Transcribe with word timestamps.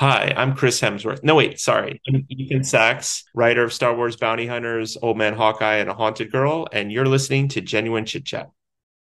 Hi, 0.00 0.32
I'm 0.36 0.54
Chris 0.54 0.80
Hemsworth. 0.80 1.24
No, 1.24 1.34
wait, 1.34 1.58
sorry. 1.58 2.00
I'm 2.06 2.24
Ethan 2.28 2.62
Sacks, 2.62 3.24
writer 3.34 3.64
of 3.64 3.72
Star 3.72 3.96
Wars 3.96 4.14
Bounty 4.14 4.46
Hunters, 4.46 4.96
Old 5.02 5.18
Man 5.18 5.34
Hawkeye, 5.34 5.78
and 5.78 5.90
A 5.90 5.94
Haunted 5.94 6.30
Girl, 6.30 6.68
and 6.70 6.92
you're 6.92 7.04
listening 7.04 7.48
to 7.48 7.60
Genuine 7.60 8.04
Chit 8.04 8.24
Chat. 8.24 8.48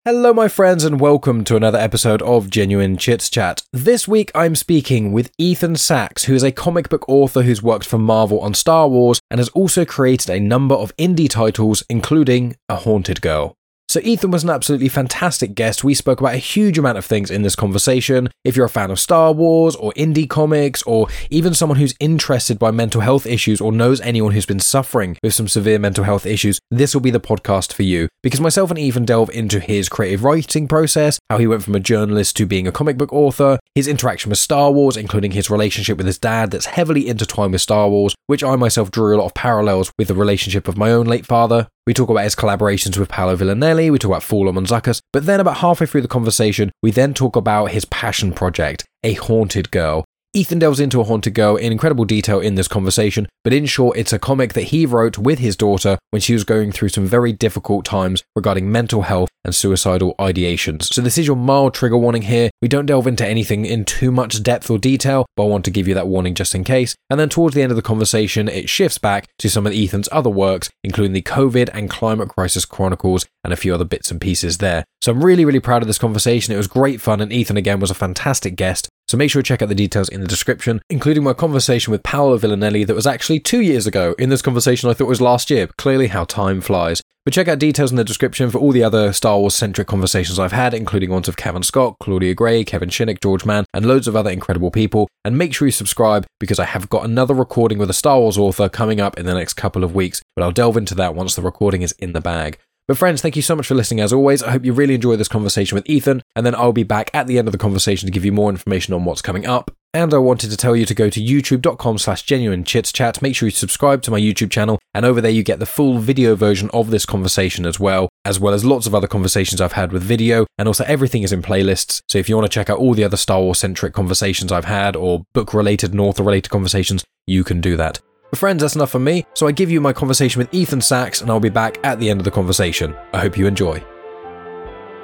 Hello, 0.05 0.33
my 0.33 0.47
friends, 0.47 0.85
and 0.85 1.01
welcome 1.01 1.43
to 1.43 1.57
another 1.57 1.77
episode 1.77 2.21
of 2.21 2.49
Genuine 2.49 2.95
Chits 2.95 3.29
Chat. 3.29 3.63
This 3.73 4.07
week, 4.07 4.31
I'm 4.33 4.55
speaking 4.55 5.11
with 5.11 5.29
Ethan 5.37 5.75
Sacks, 5.75 6.23
who 6.23 6.33
is 6.33 6.43
a 6.43 6.53
comic 6.53 6.87
book 6.87 7.03
author 7.09 7.41
who's 7.41 7.61
worked 7.61 7.85
for 7.85 7.97
Marvel 7.97 8.39
on 8.39 8.53
Star 8.53 8.87
Wars 8.87 9.19
and 9.29 9.41
has 9.41 9.49
also 9.49 9.83
created 9.83 10.29
a 10.29 10.39
number 10.39 10.75
of 10.75 10.95
indie 10.95 11.29
titles, 11.29 11.83
including 11.89 12.55
A 12.69 12.77
Haunted 12.77 13.21
Girl. 13.21 13.56
So, 13.97 14.03
Ethan 14.03 14.29
was 14.29 14.43
an 14.43 14.51
absolutely 14.51 14.89
fantastic 14.89 15.55
guest. 15.55 15.83
We 15.83 15.95
spoke 15.95 16.19
about 16.19 16.35
a 16.35 16.37
huge 16.37 16.77
amount 16.77 16.99
of 16.99 17.05
things 17.07 17.31
in 17.31 17.41
this 17.41 17.55
conversation. 17.55 18.29
If 18.43 18.55
you're 18.55 18.67
a 18.67 18.69
fan 18.69 18.91
of 18.91 18.99
Star 18.99 19.31
Wars 19.31 19.75
or 19.75 19.91
indie 19.93 20.29
comics, 20.29 20.83
or 20.83 21.07
even 21.31 21.55
someone 21.55 21.79
who's 21.79 21.95
interested 21.99 22.59
by 22.59 22.69
mental 22.69 23.01
health 23.01 23.25
issues 23.25 23.59
or 23.59 23.71
knows 23.71 23.99
anyone 24.01 24.33
who's 24.33 24.45
been 24.45 24.59
suffering 24.59 25.17
with 25.23 25.33
some 25.33 25.47
severe 25.47 25.79
mental 25.79 26.03
health 26.03 26.27
issues, 26.27 26.59
this 26.69 26.93
will 26.93 27.01
be 27.01 27.09
the 27.09 27.19
podcast 27.19 27.73
for 27.73 27.81
you. 27.81 28.07
Because 28.21 28.39
myself 28.39 28.69
and 28.69 28.77
Ethan 28.77 29.05
delve 29.05 29.31
into 29.31 29.59
his 29.59 29.89
creative 29.89 30.23
writing 30.23 30.67
process, 30.67 31.19
how 31.31 31.39
he 31.39 31.47
went 31.47 31.63
from 31.63 31.73
a 31.73 31.79
journalist 31.79 32.37
to 32.37 32.45
being 32.45 32.67
a 32.67 32.71
comic 32.71 32.99
book 32.99 33.11
author, 33.11 33.57
his 33.77 33.87
interaction 33.87 34.31
with 34.31 34.39
Star 34.39 34.71
Wars, 34.71 34.97
including 34.97 35.29
his 35.29 35.51
relationship 35.51 35.97
with 35.97 36.07
his 36.07 36.17
dad 36.17 36.49
that's 36.49 36.65
heavily 36.65 37.07
intertwined 37.07 37.51
with 37.51 37.61
Star 37.61 37.87
Wars, 37.87 38.15
which 38.25 38.43
I 38.43 38.55
myself 38.55 38.89
drew 38.89 39.15
a 39.15 39.19
lot 39.19 39.27
of 39.27 39.35
parallels 39.35 39.91
with 39.99 40.07
the 40.07 40.15
relationship 40.15 40.67
of 40.67 40.77
my 40.77 40.89
own 40.89 41.05
late 41.05 41.27
father, 41.27 41.67
we 41.85 41.93
talk 41.93 42.09
about 42.09 42.23
his 42.23 42.35
collaborations 42.35 42.97
with 42.97 43.07
Paolo 43.07 43.35
Villanelli, 43.35 43.91
we 43.91 43.99
talk 43.99 44.09
about 44.09 44.57
on 44.57 44.65
Zuckuss, 44.65 44.99
but 45.13 45.27
then 45.27 45.39
about 45.39 45.57
halfway 45.57 45.85
through 45.85 46.01
the 46.01 46.07
conversation, 46.07 46.71
we 46.81 46.89
then 46.89 47.13
talk 47.13 47.35
about 47.35 47.69
his 47.69 47.85
passion 47.85 48.33
project, 48.33 48.83
A 49.03 49.13
Haunted 49.13 49.69
Girl, 49.69 50.03
Ethan 50.37 50.59
delves 50.59 50.79
into 50.79 51.01
A 51.01 51.03
Haunted 51.03 51.33
Girl 51.33 51.55
in 51.55 51.71
incredible 51.71 52.05
detail 52.05 52.39
in 52.39 52.53
this 52.53 52.67
conversation, 52.67 53.27
but 53.43 53.53
in 53.53 53.65
short, 53.65 53.97
it's 53.97 54.13
a 54.13 54.19
comic 54.19 54.53
that 54.53 54.65
he 54.65 54.85
wrote 54.85 55.17
with 55.17 55.39
his 55.39 55.55
daughter 55.55 55.97
when 56.11 56.21
she 56.21 56.33
was 56.33 56.43
going 56.43 56.71
through 56.71 56.89
some 56.89 57.07
very 57.07 57.33
difficult 57.33 57.85
times 57.85 58.21
regarding 58.35 58.71
mental 58.71 59.01
health 59.01 59.29
and 59.43 59.55
suicidal 59.55 60.13
ideations. 60.19 60.93
So, 60.93 61.01
this 61.01 61.17
is 61.17 61.25
your 61.25 61.35
mild 61.35 61.73
trigger 61.73 61.97
warning 61.97 62.21
here. 62.21 62.51
We 62.61 62.67
don't 62.67 62.85
delve 62.85 63.07
into 63.07 63.25
anything 63.25 63.65
in 63.65 63.83
too 63.83 64.11
much 64.11 64.43
depth 64.43 64.69
or 64.69 64.77
detail, 64.77 65.25
but 65.35 65.45
I 65.45 65.47
want 65.47 65.65
to 65.65 65.71
give 65.71 65.87
you 65.87 65.95
that 65.95 66.07
warning 66.07 66.35
just 66.35 66.53
in 66.53 66.63
case. 66.63 66.95
And 67.09 67.19
then 67.19 67.29
towards 67.29 67.55
the 67.55 67.63
end 67.63 67.71
of 67.71 67.75
the 67.75 67.81
conversation, 67.81 68.47
it 68.47 68.69
shifts 68.69 68.99
back 68.99 69.25
to 69.39 69.49
some 69.49 69.65
of 69.65 69.73
Ethan's 69.73 70.07
other 70.11 70.29
works, 70.29 70.69
including 70.83 71.13
the 71.13 71.23
COVID 71.23 71.71
and 71.73 71.89
Climate 71.89 72.29
Crisis 72.29 72.63
Chronicles 72.63 73.25
and 73.43 73.51
a 73.51 73.57
few 73.57 73.73
other 73.73 73.85
bits 73.85 74.11
and 74.11 74.21
pieces 74.21 74.59
there. 74.59 74.83
So, 75.01 75.13
I'm 75.13 75.25
really, 75.25 75.45
really 75.45 75.59
proud 75.59 75.81
of 75.81 75.87
this 75.87 75.97
conversation. 75.97 76.53
It 76.53 76.57
was 76.57 76.67
great 76.67 77.01
fun, 77.01 77.21
and 77.21 77.33
Ethan 77.33 77.57
again 77.57 77.79
was 77.79 77.89
a 77.89 77.95
fantastic 77.95 78.55
guest. 78.55 78.87
So 79.07 79.17
make 79.17 79.31
sure 79.31 79.41
to 79.41 79.47
check 79.47 79.61
out 79.61 79.69
the 79.69 79.75
details 79.75 80.09
in 80.09 80.19
the 80.19 80.27
description, 80.27 80.81
including 80.89 81.23
my 81.23 81.33
conversation 81.33 81.91
with 81.91 82.03
Paolo 82.03 82.37
Villanelli 82.37 82.83
that 82.83 82.93
was 82.93 83.07
actually 83.07 83.39
two 83.39 83.61
years 83.61 83.87
ago. 83.87 84.13
In 84.19 84.29
this 84.29 84.41
conversation, 84.41 84.89
I 84.89 84.93
thought 84.93 85.07
was 85.07 85.21
last 85.21 85.49
year. 85.49 85.67
Clearly, 85.77 86.07
how 86.07 86.25
time 86.25 86.59
flies. 86.59 87.01
But 87.23 87.33
check 87.33 87.47
out 87.47 87.59
details 87.59 87.91
in 87.91 87.97
the 87.97 88.03
description 88.05 88.49
for 88.49 88.57
all 88.57 88.71
the 88.71 88.83
other 88.83 89.11
Star 89.11 89.37
Wars 89.37 89.53
centric 89.53 89.87
conversations 89.87 90.39
I've 90.39 90.53
had, 90.53 90.73
including 90.73 91.09
ones 91.09 91.27
of 91.27 91.35
Cavan 91.35 91.63
Scott, 91.63 91.95
Claudia 92.01 92.33
Gray, 92.33 92.63
Kevin 92.63 92.89
Shinick, 92.89 93.21
George 93.21 93.45
Mann, 93.45 93.65
and 93.73 93.85
loads 93.85 94.07
of 94.07 94.15
other 94.15 94.29
incredible 94.29 94.71
people. 94.71 95.09
And 95.25 95.37
make 95.37 95.53
sure 95.53 95.67
you 95.67 95.73
subscribe 95.73 96.25
because 96.39 96.59
I 96.59 96.65
have 96.65 96.89
got 96.89 97.03
another 97.03 97.33
recording 97.33 97.79
with 97.79 97.89
a 97.89 97.93
Star 97.93 98.19
Wars 98.19 98.37
author 98.37 98.69
coming 98.69 99.01
up 99.01 99.17
in 99.17 99.25
the 99.25 99.33
next 99.33 99.55
couple 99.55 99.83
of 99.83 99.95
weeks, 99.95 100.21
but 100.35 100.43
I'll 100.43 100.51
delve 100.51 100.77
into 100.77 100.95
that 100.95 101.15
once 101.15 101.35
the 101.35 101.41
recording 101.41 101.81
is 101.81 101.93
in 101.99 102.13
the 102.13 102.21
bag. 102.21 102.59
But 102.87 102.97
friends, 102.97 103.21
thank 103.21 103.35
you 103.35 103.41
so 103.41 103.53
much 103.53 103.67
for 103.67 103.75
listening 103.75 103.99
as 103.99 104.13
always. 104.13 104.41
I 104.41 104.51
hope 104.51 104.63
you 104.63 104.71
really 104.71 104.95
enjoy 104.95 105.17
this 105.17 105.27
conversation 105.27 105.75
with 105.75 105.89
Ethan, 105.89 106.23
and 106.37 106.45
then 106.45 106.55
I'll 106.55 106.71
be 106.71 106.83
back 106.83 107.11
at 107.13 107.27
the 107.27 107.37
end 107.37 107.49
of 107.49 107.51
the 107.51 107.57
conversation 107.57 108.07
to 108.07 108.13
give 108.13 108.23
you 108.23 108.31
more 108.31 108.49
information 108.49 108.93
on 108.93 109.03
what's 109.03 109.21
coming 109.21 109.45
up. 109.45 109.71
And 109.93 110.13
I 110.13 110.19
wanted 110.19 110.51
to 110.51 110.57
tell 110.57 110.73
you 110.73 110.85
to 110.85 110.93
go 110.93 111.09
to 111.09 111.19
youtube.com 111.19 111.97
slash 111.97 112.21
genuine 112.21 112.63
chits 112.63 112.93
chat. 112.93 113.21
Make 113.21 113.35
sure 113.35 113.47
you 113.47 113.51
subscribe 113.51 114.03
to 114.03 114.11
my 114.11 114.21
YouTube 114.21 114.51
channel, 114.51 114.79
and 114.93 115.05
over 115.05 115.19
there 115.19 115.31
you 115.31 115.43
get 115.43 115.59
the 115.59 115.65
full 115.65 115.97
video 115.97 116.33
version 116.35 116.69
of 116.73 116.89
this 116.89 117.05
conversation 117.05 117.65
as 117.65 117.77
well, 117.77 118.07
as 118.23 118.39
well 118.39 118.53
as 118.53 118.63
lots 118.63 118.87
of 118.87 118.95
other 118.95 119.07
conversations 119.07 119.59
I've 119.59 119.73
had 119.73 119.91
with 119.91 120.03
video, 120.03 120.45
and 120.57 120.69
also 120.69 120.85
everything 120.85 121.23
is 121.23 121.33
in 121.33 121.41
playlists. 121.41 121.99
So 122.07 122.19
if 122.19 122.29
you 122.29 122.37
want 122.37 122.49
to 122.49 122.55
check 122.55 122.69
out 122.69 122.79
all 122.79 122.93
the 122.93 123.03
other 123.03 123.17
Star 123.17 123.41
Wars 123.41 123.59
centric 123.59 123.93
conversations 123.93 124.49
I've 124.49 124.63
had, 124.63 124.95
or 124.95 125.25
book 125.33 125.53
related 125.53 125.91
and 125.91 125.99
author 125.99 126.23
related 126.23 126.51
conversations, 126.51 127.03
you 127.25 127.43
can 127.43 127.59
do 127.59 127.75
that. 127.75 127.99
But 128.29 128.39
friends, 128.39 128.61
that's 128.61 128.75
enough 128.75 128.91
for 128.91 128.99
me, 128.99 129.25
so 129.35 129.47
I 129.47 129.53
give 129.53 129.71
you 129.71 129.79
my 129.79 129.93
conversation 129.93 130.39
with 130.39 130.53
Ethan 130.53 130.81
Sacks, 130.81 131.21
and 131.21 131.29
I'll 131.29 131.39
be 131.39 131.47
back 131.47 131.79
at 131.85 131.97
the 131.97 132.09
end 132.09 132.19
of 132.19 132.25
the 132.25 132.31
conversation. 132.31 132.93
I 133.13 133.19
hope 133.19 133.37
you 133.37 133.47
enjoy. 133.47 133.81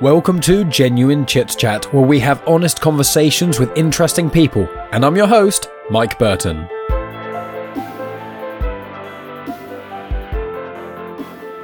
Welcome 0.01 0.41
to 0.41 0.65
Genuine 0.65 1.25
Chit 1.25 1.55
Chat, 1.57 1.85
where 1.93 2.03
we 2.03 2.19
have 2.19 2.45
honest 2.45 2.81
conversations 2.81 3.61
with 3.61 3.77
interesting 3.77 4.29
people, 4.29 4.67
and 4.91 5.05
I'm 5.05 5.15
your 5.15 5.27
host, 5.27 5.69
Mike 5.89 6.19
Burton. 6.19 6.67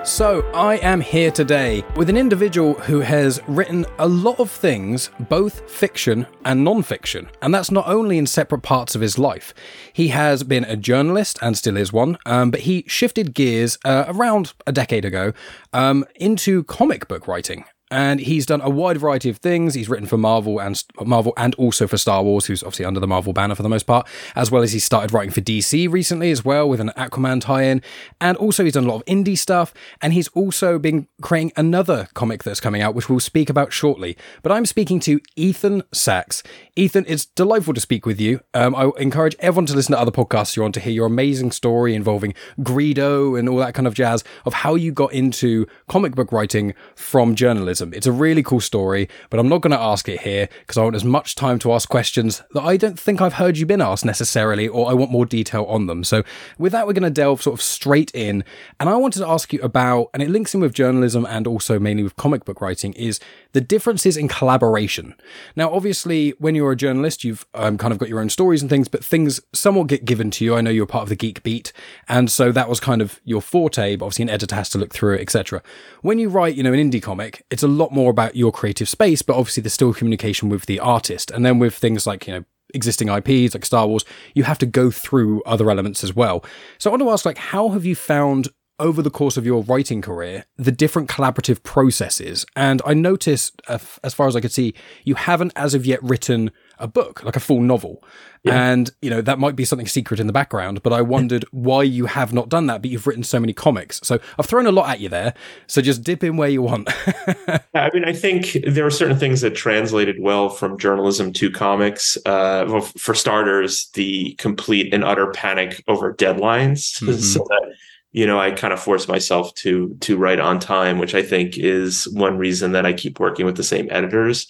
So, 0.10 0.42
I 0.56 0.78
am 0.78 1.02
here 1.02 1.30
today 1.30 1.84
with 1.96 2.10
an 2.10 2.18
individual 2.18 2.74
who 2.74 3.00
has 3.00 3.40
written 3.48 3.86
a 4.00 4.08
lot 4.08 4.40
of 4.40 4.50
things, 4.50 5.12
both 5.30 5.70
fiction 5.70 6.26
and 6.44 6.64
non 6.64 6.82
fiction, 6.82 7.30
and 7.44 7.54
that's 7.54 7.70
not 7.70 7.88
only 7.88 8.18
in 8.18 8.26
separate 8.26 8.64
parts 8.64 8.96
of 8.96 9.02
his 9.02 9.20
life. 9.20 9.54
He 9.94 10.08
has 10.08 10.44
been 10.44 10.64
a 10.64 10.76
journalist 10.76 11.38
and 11.44 11.56
still 11.56 11.78
is 11.78 11.94
one, 11.94 12.18
um, 12.26 12.50
but 12.50 12.62
he 12.62 12.86
shifted 12.88 13.36
gears 13.36 13.78
uh, 13.86 14.06
around 14.08 14.54
a 14.66 14.72
decade 14.72 15.06
ago 15.06 15.32
um, 15.74 16.04
into 16.16 16.64
comic 16.64 17.08
book 17.08 17.28
writing 17.28 17.66
and 17.92 18.20
he's 18.20 18.46
done 18.46 18.62
a 18.62 18.70
wide 18.70 18.98
variety 18.98 19.30
of 19.30 19.38
things. 19.38 19.74
He's 19.74 19.90
written 19.90 20.08
for 20.08 20.18
Marvel 20.18 20.60
and 20.60 20.82
Marvel 21.06 21.34
and 21.38 21.56
also 21.56 21.88
for 21.88 21.98
Star 21.98 22.24
Wars, 22.24 22.46
who's 22.46 22.64
obviously 22.64 22.86
under 22.86 23.00
the 23.00 23.08
Marvel 23.08 23.34
banner 23.34 23.56
for 23.56 23.64
the 23.64 23.70
most 23.70 23.84
part, 23.84 24.08
as 24.36 24.52
well 24.52 24.64
as 24.64 24.72
he 24.72 24.80
started 24.80 25.14
writing 25.14 25.32
for 25.32 25.42
DC 25.42 25.92
recently 25.92 26.32
as 26.32 26.46
well 26.46 26.68
with 26.70 26.80
an 26.80 26.92
Aquaman 26.98 27.42
tie-in, 27.42 27.82
and 28.22 28.38
also 28.38 28.64
he's 28.64 28.74
done 28.74 28.86
a 28.86 28.90
lot 28.90 28.98
of 28.98 29.06
indie 29.06 29.38
stuff, 29.38 29.74
and 30.02 30.14
he's 30.14 30.28
also 30.30 30.78
been 30.78 31.08
creating 31.22 31.52
another 31.56 32.08
comic 32.14 32.44
that's 32.44 32.60
coming 32.60 32.82
out, 32.82 32.96
which 32.96 33.10
we'll 33.10 33.20
speak 33.20 33.50
about 33.50 33.74
shortly. 33.74 34.18
But 34.42 34.52
I'm 34.52 34.66
speaking 34.66 35.00
to 35.02 35.20
Ethan 35.36 35.84
Sacks. 35.92 36.44
Ethan, 36.76 37.06
it's 37.08 37.26
delightful 37.26 37.74
to 37.74 37.82
speak 37.82 38.06
with 38.06 38.22
you. 38.22 38.42
Um, 38.54 38.76
I 38.76 38.92
encourage 38.98 39.36
everyone 39.40 39.66
to 39.68 39.76
listen 39.76 39.94
to 39.94 40.00
other 40.00 40.12
podcasts 40.12 40.56
you're 40.56 40.66
on 40.66 40.72
to 40.74 40.80
hear 40.80 40.94
your 40.94 41.08
amazing 41.08 41.52
story 41.52 41.96
involving 41.96 42.34
Greedo 42.60 43.38
and 43.38 43.50
all 43.50 43.58
that 43.58 43.74
kind 43.74 43.88
of 43.88 43.94
jazz 43.94 44.24
of 44.46 44.54
how 44.54 44.76
you 44.76 44.92
got 44.92 45.14
into 45.14 45.66
comic 45.88 46.16
book 46.16 46.32
writing 46.32 46.74
from 46.96 47.36
journalism. 47.36 47.79
It's 47.82 48.08
a 48.08 48.12
really 48.12 48.44
cool 48.44 48.60
story, 48.60 49.10
but 49.30 49.40
I'm 49.40 49.50
not 49.50 49.62
going 49.62 49.72
to 49.72 49.80
ask 49.80 50.08
it 50.10 50.22
here 50.22 50.50
because 50.60 50.78
I 50.78 50.84
want 50.84 50.96
as 50.96 51.04
much 51.04 51.36
time 51.36 51.60
to 51.60 51.74
ask 51.74 51.90
questions 51.90 52.42
that 52.54 52.64
I 52.64 52.78
don't 52.78 53.00
think 53.00 53.22
I've 53.22 53.34
heard 53.34 53.58
you 53.58 53.66
been 53.66 53.82
asked 53.82 54.06
necessarily, 54.06 54.68
or 54.68 54.90
I 54.90 54.94
want 54.94 55.12
more 55.12 55.26
detail 55.26 55.66
on 55.66 55.88
them. 55.88 56.04
So, 56.04 56.24
with 56.58 56.72
that, 56.72 56.88
we're 56.88 56.94
going 56.94 57.04
to 57.04 57.10
delve 57.10 57.42
sort 57.42 57.56
of 57.56 57.62
straight 57.62 58.12
in. 58.14 58.44
And 58.80 58.90
I 58.90 58.96
wanted 58.96 59.20
to 59.20 59.28
ask 59.28 59.52
you 59.54 59.62
about, 59.62 60.10
and 60.14 60.24
it 60.24 60.30
links 60.30 60.54
in 60.54 60.62
with 60.62 60.74
journalism 60.74 61.26
and 61.26 61.48
also 61.48 61.80
mainly 61.80 62.04
with 62.04 62.16
comic 62.16 62.46
book 62.46 62.62
writing, 62.62 62.94
is 62.94 63.20
the 63.54 63.62
differences 63.62 64.16
in 64.16 64.28
collaboration. 64.28 65.16
Now, 65.56 65.72
obviously, 65.74 66.32
when 66.40 66.56
you're 66.56 66.72
a 66.72 66.76
journalist, 66.76 67.24
you've 67.24 67.46
um, 67.54 67.78
kind 67.78 67.92
of 67.92 67.98
got 67.98 68.10
your 68.10 68.20
own 68.20 68.30
stories 68.30 68.62
and 68.62 68.70
things, 68.70 68.88
but 68.88 69.04
things 69.04 69.40
somewhat 69.54 69.88
get 69.88 70.06
given 70.06 70.30
to 70.32 70.46
you. 70.46 70.56
I 70.56 70.62
know 70.62 70.70
you're 70.70 70.86
part 70.86 71.04
of 71.04 71.10
the 71.10 71.16
Geek 71.16 71.42
Beat, 71.42 71.74
and 72.08 72.30
so 72.30 72.52
that 72.52 72.70
was 72.70 72.80
kind 72.80 73.02
of 73.02 73.20
your 73.24 73.42
forte, 73.42 73.96
but 73.96 74.06
obviously 74.06 74.24
an 74.24 74.30
editor 74.30 74.56
has 74.56 74.70
to 74.70 74.78
look 74.78 74.94
through 74.94 75.16
it, 75.16 75.22
etc. 75.22 75.64
When 76.02 76.20
you 76.20 76.30
write, 76.30 76.56
you 76.56 76.64
know, 76.64 76.74
an 76.74 76.92
indie 76.92 77.02
comic, 77.02 77.46
it's 77.50 77.64
a 77.64 77.68
lot 77.68 77.92
more 77.92 78.12
about 78.12 78.36
your 78.36 78.52
creative 78.52 78.88
space, 78.88 79.22
but 79.22 79.36
obviously 79.36 79.62
there's 79.62 79.74
still 79.74 79.94
communication 79.94 80.50
with 80.50 80.66
the 80.66 80.80
artist. 80.80 81.32
And 81.32 81.46
then 81.46 81.60
with 81.60 81.76
things 81.76 82.06
like, 82.06 82.28
you 82.28 82.34
know, 82.34 82.46
existing 82.74 83.10
IPs 83.10 83.54
like 83.54 83.66
Star 83.66 83.88
Wars, 83.88 84.06
you 84.34 84.44
have 84.44 84.60
to 84.60 84.66
go 84.66 84.92
through 84.92 85.42
other 85.44 85.70
elements 85.72 86.04
as 86.04 86.16
well. 86.16 86.44
So 86.78 86.90
I 86.90 86.92
want 86.92 87.02
to 87.02 87.10
ask, 87.10 87.26
like, 87.26 87.38
how 87.38 87.70
have 87.70 87.86
you 87.86 87.96
found 87.96 88.50
over 88.80 89.02
the 89.02 89.10
course 89.10 89.38
of 89.38 89.46
your 89.46 89.64
writing 89.64 90.02
career 90.02 90.46
the 90.58 90.72
different 90.72 91.10
collaborative 91.10 91.64
processes. 91.64 92.46
And 92.56 92.82
I 92.86 92.94
noticed, 92.94 93.62
uh, 93.68 93.80
as 94.04 94.14
far 94.14 94.28
as 94.28 94.36
I 94.36 94.42
could 94.42 94.52
see, 94.52 94.74
you 95.04 95.16
haven't 95.16 95.54
as 95.56 95.74
of 95.74 95.86
yet 95.86 96.02
written 96.04 96.52
a 96.80 96.88
book, 96.88 97.24
like 97.24 97.36
a 97.36 97.40
full 97.40 97.62
novel. 97.62 98.04
Yeah. 98.44 98.72
And, 98.72 98.90
you 99.02 99.10
know, 99.10 99.22
that 99.22 99.38
might 99.38 99.58
be 99.58 99.66
something 99.66 99.88
secret 99.88 100.20
in 100.20 100.28
the 100.28 100.34
background, 100.34 100.82
but 100.82 100.94
I 100.94 101.02
wondered 101.02 101.44
why 101.52 101.84
you 101.84 102.06
have 102.06 102.34
not 102.34 102.48
done 102.48 102.68
that, 102.68 102.82
but 102.82 102.90
you've 102.90 103.06
written 103.06 103.24
so 103.24 103.40
many 103.40 103.54
comics. 103.54 104.00
So 104.04 104.20
I've 104.38 104.46
thrown 104.46 104.66
a 104.66 104.72
lot 104.72 104.90
at 104.90 105.00
you 105.02 105.10
there. 105.10 105.34
So 105.68 105.82
just 105.82 106.04
dip 106.04 106.24
in 106.24 106.38
where 106.38 106.50
you 106.50 106.62
want. 106.62 106.90
I 107.74 107.90
mean, 107.94 108.06
I 108.06 108.14
think 108.14 108.58
there 108.66 108.86
are 108.86 108.92
certain 108.92 109.18
things 109.18 109.42
that 109.42 109.56
translated 109.56 110.18
well 110.22 110.50
from 110.50 110.78
journalism 110.78 111.34
to 111.34 111.52
comics. 111.52 112.18
Uh, 112.26 112.66
well, 112.68 112.82
for 112.82 113.14
starters, 113.14 113.90
the 113.94 114.36
complete 114.36 114.94
and 114.94 115.04
utter 115.04 115.32
panic 115.32 115.84
over 115.88 116.14
deadlines. 116.14 117.00
Mm-hmm. 117.10 117.22
So 117.22 117.40
that 117.50 117.74
you 118.12 118.26
know 118.26 118.40
i 118.40 118.52
kind 118.52 118.74
of 118.74 118.80
force 118.80 119.08
myself 119.08 119.54
to 119.56 119.96
to 120.00 120.18
write 120.18 120.40
on 120.40 120.60
time 120.60 120.98
which 120.98 121.14
i 121.14 121.22
think 121.22 121.58
is 121.58 122.08
one 122.10 122.38
reason 122.38 122.72
that 122.72 122.86
i 122.86 122.94
keep 122.94 123.20
working 123.20 123.46
with 123.46 123.58
the 123.58 123.64
same 123.64 123.88
editors. 123.92 124.48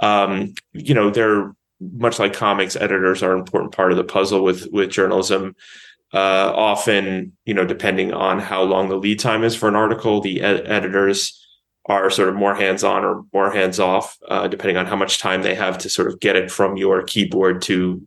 Um, 0.00 0.54
you 0.72 0.94
know 0.94 1.10
they're 1.10 1.52
much 1.80 2.18
like 2.18 2.32
comics 2.32 2.76
editors 2.76 3.22
are 3.22 3.32
an 3.32 3.38
important 3.38 3.72
part 3.72 3.92
of 3.92 3.98
the 3.98 4.04
puzzle 4.04 4.42
with 4.42 4.68
with 4.72 4.90
journalism. 4.90 5.54
Uh, 6.14 6.52
often 6.56 7.32
you 7.44 7.52
know 7.52 7.66
depending 7.66 8.12
on 8.14 8.38
how 8.38 8.62
long 8.62 8.88
the 8.88 8.96
lead 8.96 9.18
time 9.18 9.44
is 9.44 9.54
for 9.54 9.68
an 9.68 9.76
article 9.76 10.20
the 10.22 10.40
ed- 10.40 10.66
editors 10.66 11.46
are 11.84 12.10
sort 12.10 12.30
of 12.30 12.34
more 12.34 12.54
hands 12.54 12.82
on 12.82 13.04
or 13.04 13.24
more 13.32 13.50
hands 13.50 13.78
off 13.78 14.16
uh, 14.28 14.48
depending 14.48 14.76
on 14.76 14.86
how 14.86 14.96
much 14.96 15.18
time 15.18 15.42
they 15.42 15.54
have 15.54 15.76
to 15.76 15.90
sort 15.90 16.08
of 16.08 16.18
get 16.20 16.36
it 16.36 16.50
from 16.50 16.76
your 16.78 17.02
keyboard 17.02 17.60
to 17.60 18.00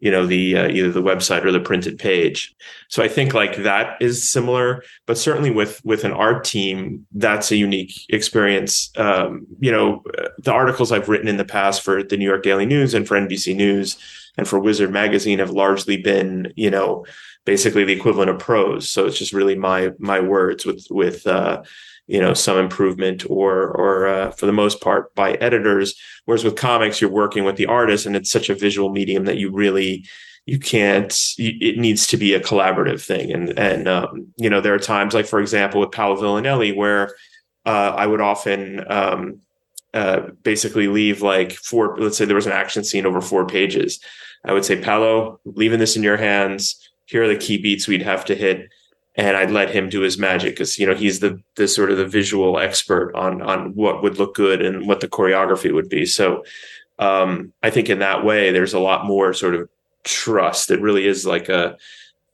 you 0.00 0.10
know 0.10 0.26
the 0.26 0.56
uh, 0.56 0.68
either 0.68 0.90
the 0.90 1.02
website 1.02 1.44
or 1.44 1.52
the 1.52 1.60
printed 1.60 1.98
page. 1.98 2.54
So 2.88 3.02
i 3.02 3.08
think 3.08 3.34
like 3.34 3.56
that 3.58 3.96
is 4.00 4.28
similar 4.28 4.82
but 5.06 5.18
certainly 5.18 5.50
with 5.50 5.80
with 5.84 6.04
an 6.04 6.12
art 6.12 6.44
team 6.44 7.06
that's 7.12 7.50
a 7.52 7.56
unique 7.56 7.92
experience. 8.08 8.90
Um, 8.96 9.46
you 9.60 9.70
know 9.70 10.02
the 10.38 10.52
articles 10.52 10.92
i've 10.92 11.08
written 11.08 11.28
in 11.28 11.36
the 11.36 11.44
past 11.44 11.82
for 11.82 12.02
the 12.02 12.16
new 12.16 12.24
york 12.24 12.42
daily 12.42 12.66
news 12.66 12.94
and 12.94 13.06
for 13.06 13.16
nbc 13.16 13.54
news 13.54 13.96
and 14.36 14.48
for 14.48 14.58
wizard 14.58 14.90
magazine 14.90 15.38
have 15.38 15.50
largely 15.50 15.96
been 15.96 16.52
you 16.56 16.70
know 16.70 17.04
basically 17.44 17.84
the 17.84 17.92
equivalent 17.92 18.30
of 18.30 18.38
prose. 18.38 18.90
So 18.90 19.06
it's 19.06 19.18
just 19.18 19.32
really 19.32 19.54
my 19.54 19.90
my 19.98 20.20
words 20.20 20.66
with 20.66 20.86
with 20.90 21.26
uh, 21.26 21.62
you 22.10 22.20
know 22.20 22.34
some 22.34 22.58
improvement 22.58 23.24
or 23.30 23.68
or 23.68 24.08
uh, 24.08 24.30
for 24.32 24.46
the 24.46 24.52
most 24.52 24.80
part 24.80 25.14
by 25.14 25.34
editors. 25.34 25.94
Whereas 26.24 26.44
with 26.44 26.56
comics 26.56 27.00
you're 27.00 27.08
working 27.10 27.44
with 27.44 27.56
the 27.56 27.66
artist 27.66 28.04
and 28.04 28.16
it's 28.16 28.30
such 28.30 28.50
a 28.50 28.54
visual 28.54 28.90
medium 28.90 29.24
that 29.26 29.38
you 29.38 29.50
really 29.52 30.04
you 30.44 30.58
can't 30.58 31.16
it 31.38 31.78
needs 31.78 32.08
to 32.08 32.16
be 32.16 32.34
a 32.34 32.40
collaborative 32.40 33.00
thing. 33.00 33.30
And 33.30 33.56
and 33.56 33.86
um, 33.86 34.26
you 34.36 34.50
know 34.50 34.60
there 34.60 34.74
are 34.74 34.78
times 34.80 35.14
like 35.14 35.26
for 35.26 35.40
example 35.40 35.80
with 35.80 35.92
paolo 35.92 36.16
villanelli 36.16 36.72
where 36.72 37.14
uh, 37.64 37.94
i 37.96 38.06
would 38.06 38.20
often 38.20 38.84
um, 38.90 39.40
uh, 39.94 40.22
basically 40.42 40.88
leave 40.88 41.22
like 41.22 41.52
four 41.52 41.96
let's 41.98 42.16
say 42.16 42.24
there 42.24 42.34
was 42.34 42.46
an 42.46 42.52
action 42.52 42.82
scene 42.82 43.06
over 43.06 43.20
four 43.20 43.46
pages. 43.46 44.00
I 44.44 44.52
would 44.52 44.64
say 44.64 44.80
paolo 44.80 45.38
leaving 45.44 45.78
this 45.78 45.94
in 45.94 46.02
your 46.02 46.16
hands. 46.16 46.76
Here 47.06 47.22
are 47.22 47.28
the 47.28 47.36
key 47.36 47.58
beats 47.58 47.86
we'd 47.86 48.02
have 48.02 48.24
to 48.24 48.34
hit 48.34 48.68
and 49.20 49.36
I'd 49.36 49.50
let 49.50 49.68
him 49.68 49.90
do 49.90 50.00
his 50.00 50.16
magic 50.16 50.54
because 50.54 50.78
you 50.78 50.86
know 50.86 50.94
he's 50.94 51.20
the 51.20 51.40
the 51.56 51.68
sort 51.68 51.90
of 51.90 51.98
the 51.98 52.06
visual 52.06 52.58
expert 52.58 53.14
on 53.14 53.42
on 53.42 53.74
what 53.74 54.02
would 54.02 54.18
look 54.18 54.34
good 54.34 54.62
and 54.62 54.86
what 54.86 55.00
the 55.00 55.08
choreography 55.08 55.72
would 55.72 55.90
be. 55.90 56.06
So 56.06 56.42
um, 56.98 57.52
I 57.62 57.68
think 57.68 57.90
in 57.90 57.98
that 57.98 58.24
way, 58.24 58.50
there's 58.50 58.72
a 58.72 58.80
lot 58.80 59.04
more 59.04 59.34
sort 59.34 59.54
of 59.54 59.68
trust. 60.04 60.70
It 60.70 60.80
really 60.80 61.06
is 61.06 61.26
like 61.26 61.50
a 61.50 61.76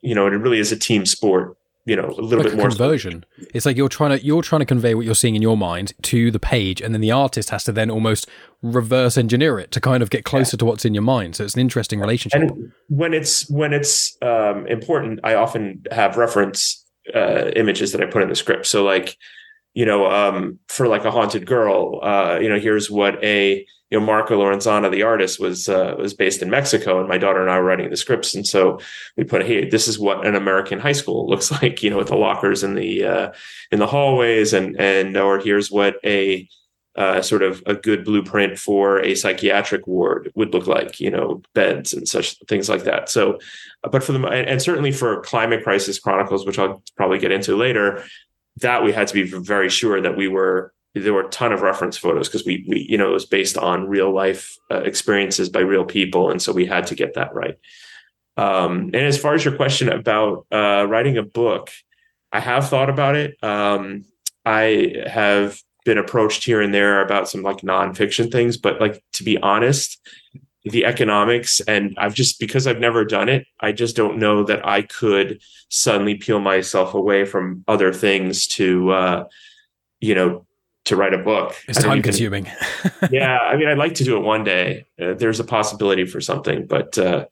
you 0.00 0.15
know, 0.15 0.27
it 0.27 0.31
really 0.31 0.61
is 0.61 0.71
a 0.71 0.79
team 0.79 1.05
sport. 1.05 1.56
You 1.87 1.94
know, 1.94 2.09
a 2.09 2.21
little 2.21 2.38
like 2.38 2.47
bit 2.47 2.55
a 2.55 2.56
more 2.56 2.69
conversion. 2.69 3.25
It's 3.55 3.65
like 3.65 3.77
you're 3.77 3.88
trying 3.88 4.19
to 4.19 4.25
you're 4.25 4.43
trying 4.43 4.59
to 4.59 4.67
convey 4.67 4.94
what 4.97 5.06
you're 5.06 5.15
seeing 5.15 5.37
in 5.37 5.43
your 5.43 5.56
mind 5.56 5.93
to 6.03 6.33
the 6.33 6.41
page, 6.41 6.81
and 6.81 6.93
then 6.93 7.00
the 7.00 7.12
artist 7.12 7.50
has 7.50 7.62
to 7.65 7.73
then 7.73 7.91
almost 7.91 8.29
reverse 8.61 9.17
engineer 9.17 9.61
it 9.61 9.71
to 9.71 9.81
kind 9.81 10.03
of 10.03 10.11
get 10.11 10.25
closer 10.25 10.56
yeah. 10.56 10.59
to 10.59 10.65
what's 10.65 10.85
in 10.85 10.94
your 10.94 11.05
mind. 11.05 11.37
So 11.37 11.44
it's 11.44 11.55
an 11.55 11.61
interesting 11.61 12.00
relationship. 12.00 12.43
And 12.43 12.73
when 12.88 13.15
it's 13.15 13.49
when 13.49 13.73
it's 13.73 14.17
um, 14.21 14.67
important, 14.67 15.21
I 15.23 15.35
often 15.35 15.85
have 15.93 16.17
reference 16.17 16.85
uh, 17.15 17.50
images 17.55 17.93
that 17.93 18.03
I 18.03 18.06
put 18.06 18.23
in 18.23 18.29
the 18.29 18.35
script. 18.35 18.67
So 18.67 18.83
like, 18.83 19.17
you 19.75 19.87
know, 19.87 20.11
um, 20.11 20.59
for 20.69 20.88
like 20.88 21.05
a 21.05 21.12
haunted 21.12 21.47
girl, 21.47 22.00
uh, 22.03 22.41
you 22.43 22.49
know, 22.49 22.59
here's 22.59 22.91
what 22.91 23.23
a 23.23 23.65
you 23.91 24.00
know 24.00 24.05
Marco 24.05 24.38
Lorenzana, 24.38 24.91
the 24.91 25.03
artist, 25.03 25.38
was 25.38 25.69
uh, 25.69 25.94
was 25.99 26.15
based 26.15 26.43
in 26.43 26.50
Mexico, 26.50 26.99
and 26.99 27.09
my 27.09 27.19
daughter 27.19 27.41
and 27.41 27.50
I 27.50 27.59
were 27.59 27.65
writing 27.65 27.88
the 27.88 27.97
scripts, 27.97 28.35
and 28.35 28.47
so 28.47 28.81
we 29.17 29.25
put, 29.25 29.47
hey, 29.47 29.69
this 29.69 29.87
is 29.87 29.99
what 29.99 30.27
an 30.27 30.35
American 30.35 30.81
high 30.81 30.93
school 30.93 31.27
looks 31.31 31.50
like, 31.50 31.83
you 31.83 31.91
know, 31.91 31.99
with 31.99 32.09
the 32.09 32.17
lockers 32.17 32.62
in 32.62 32.75
the 32.75 33.05
uh, 33.05 33.33
in 33.71 33.79
the 33.79 33.87
hallways, 33.87 34.53
and 34.53 34.79
and 34.81 35.17
or 35.17 35.38
here's 35.38 35.71
what 35.71 35.97
a 36.05 36.49
uh, 36.97 37.21
sort 37.21 37.43
of 37.43 37.62
a 37.67 37.75
good 37.75 38.05
blueprint 38.05 38.59
for 38.59 39.00
a 39.03 39.15
psychiatric 39.15 39.87
ward 39.87 40.33
would 40.35 40.55
look 40.55 40.67
like, 40.67 40.99
you 40.99 41.11
know, 41.11 41.43
beds 41.55 41.93
and 41.93 42.09
such 42.09 42.38
things 42.49 42.71
like 42.71 42.85
that. 42.85 43.11
So, 43.11 43.38
but 43.83 44.03
for 44.03 44.12
them, 44.12 44.25
and 44.25 44.62
certainly 44.62 44.93
for 44.93 45.21
Climate 45.21 45.62
Crisis 45.62 45.99
Chronicles, 45.99 46.47
which 46.47 46.59
I'll 46.59 46.83
probably 46.97 47.19
get 47.19 47.33
into 47.33 47.55
later, 47.55 48.03
that 48.62 48.83
we 48.83 48.93
had 48.93 49.09
to 49.09 49.15
be 49.15 49.25
very 49.25 49.69
sure 49.69 50.00
that 50.00 50.17
we 50.17 50.27
were 50.27 50.73
there 51.02 51.12
were 51.12 51.26
a 51.26 51.31
ton 51.31 51.52
of 51.52 51.62
reference 51.62 51.96
photos 51.96 52.28
because 52.28 52.46
we, 52.46 52.64
we 52.69 52.87
you 52.88 52.96
know 52.96 53.10
it 53.10 53.14
was 53.14 53.26
based 53.26 53.56
on 53.58 53.88
real 53.88 54.12
life 54.12 54.56
uh, 54.70 54.81
experiences 54.81 55.48
by 55.48 55.60
real 55.60 55.84
people 55.84 56.31
and 56.31 56.40
so 56.40 56.52
we 56.52 56.66
had 56.66 56.87
to 56.87 56.94
get 56.94 57.14
that 57.14 57.34
right. 57.34 57.58
Um, 58.38 58.90
and 58.93 58.96
as 58.96 59.19
far 59.19 59.34
as 59.34 59.44
your 59.44 59.56
question 59.56 59.88
about 59.88 60.46
uh, 60.52 60.87
writing 60.88 61.16
a 61.19 61.22
book 61.22 61.70
i 62.32 62.40
have 62.40 62.69
thought 62.69 62.90
about 62.90 63.16
it. 63.16 63.43
Um, 63.43 64.04
i 64.44 64.94
have 65.06 65.60
been 65.84 65.98
approached 65.98 66.44
here 66.44 66.60
and 66.60 66.75
there 66.75 67.00
about 67.00 67.28
some 67.28 67.42
like 67.42 67.58
nonfiction 67.58 68.32
things 68.32 68.56
but 68.56 68.81
like 68.81 69.02
to 69.12 69.22
be 69.22 69.38
honest 69.38 70.00
the 70.66 70.84
economics 70.84 71.60
and 71.60 71.94
I've 71.96 72.14
just 72.14 72.40
because 72.40 72.66
I've 72.66 72.81
never 72.81 73.04
done 73.04 73.28
it, 73.28 73.46
I 73.60 73.70
just 73.70 73.94
don't 73.94 74.19
know 74.19 74.42
that 74.44 74.66
I 74.66 74.82
could 74.82 75.40
suddenly 75.69 76.16
peel 76.16 76.40
myself 76.40 76.92
away 76.92 77.25
from 77.25 77.64
other 77.69 77.92
things 77.92 78.49
to 78.49 78.90
uh 78.90 79.25
you 80.00 80.14
know 80.14 80.46
to 80.87 80.97
write 80.97 81.15
a 81.15 81.19
book. 81.19 81.55
It's 81.69 81.83
time 81.83 82.03
consuming. 82.03 82.50
yeah, 83.11 83.38
I 83.38 83.56
mean 83.56 83.69
I'd 83.69 83.79
like 83.79 83.94
to 83.94 84.05
do 84.05 84.17
it 84.17 84.21
one 84.21 84.44
day. 84.44 84.87
Uh, 85.00 85.15
there's 85.15 85.41
a 85.41 85.44
possibility 85.44 86.06
for 86.06 86.21
something, 86.21 86.67
but 86.67 86.99
uh 86.99 87.27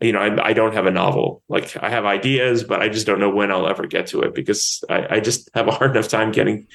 you 0.00 0.12
know, 0.12 0.18
I, 0.18 0.48
I, 0.48 0.52
don't 0.52 0.74
have 0.74 0.84
a 0.84 0.90
novel. 0.90 1.42
Like 1.48 1.74
I 1.82 1.88
have 1.88 2.04
ideas, 2.04 2.62
but 2.64 2.82
I 2.82 2.88
just 2.90 3.06
don't 3.06 3.18
know 3.18 3.30
when 3.30 3.50
I'll 3.50 3.66
ever 3.66 3.86
get 3.86 4.06
to 4.08 4.20
it 4.20 4.34
because 4.34 4.84
I, 4.90 5.16
I 5.16 5.20
just 5.20 5.48
have 5.54 5.68
a 5.68 5.70
hard 5.70 5.92
enough 5.92 6.08
time 6.08 6.32
getting 6.32 6.66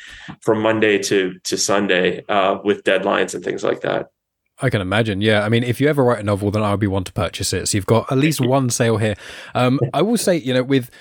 from 0.41 0.61
Monday 0.61 0.97
to 1.03 1.37
to 1.43 1.57
Sunday 1.57 2.25
uh, 2.27 2.57
with 2.63 2.83
deadlines 2.83 3.35
and 3.35 3.43
things 3.43 3.63
like 3.63 3.81
that. 3.81 4.09
I 4.61 4.69
can 4.69 4.81
imagine. 4.81 5.21
Yeah. 5.21 5.43
I 5.43 5.49
mean, 5.49 5.63
if 5.63 5.81
you 5.81 5.87
ever 5.87 6.03
write 6.03 6.19
a 6.19 6.23
novel, 6.23 6.51
then 6.51 6.61
I'll 6.61 6.77
be 6.77 6.87
one 6.87 7.03
to 7.05 7.13
purchase 7.13 7.51
it. 7.51 7.67
So 7.67 7.77
you've 7.77 7.87
got 7.87 8.11
at 8.11 8.17
least 8.17 8.39
one 8.39 8.69
sale 8.69 8.97
here. 8.97 9.15
Um, 9.55 9.79
I 9.93 10.03
will 10.03 10.17
say, 10.17 10.37
you 10.37 10.53
know, 10.53 10.61
with 10.61 10.91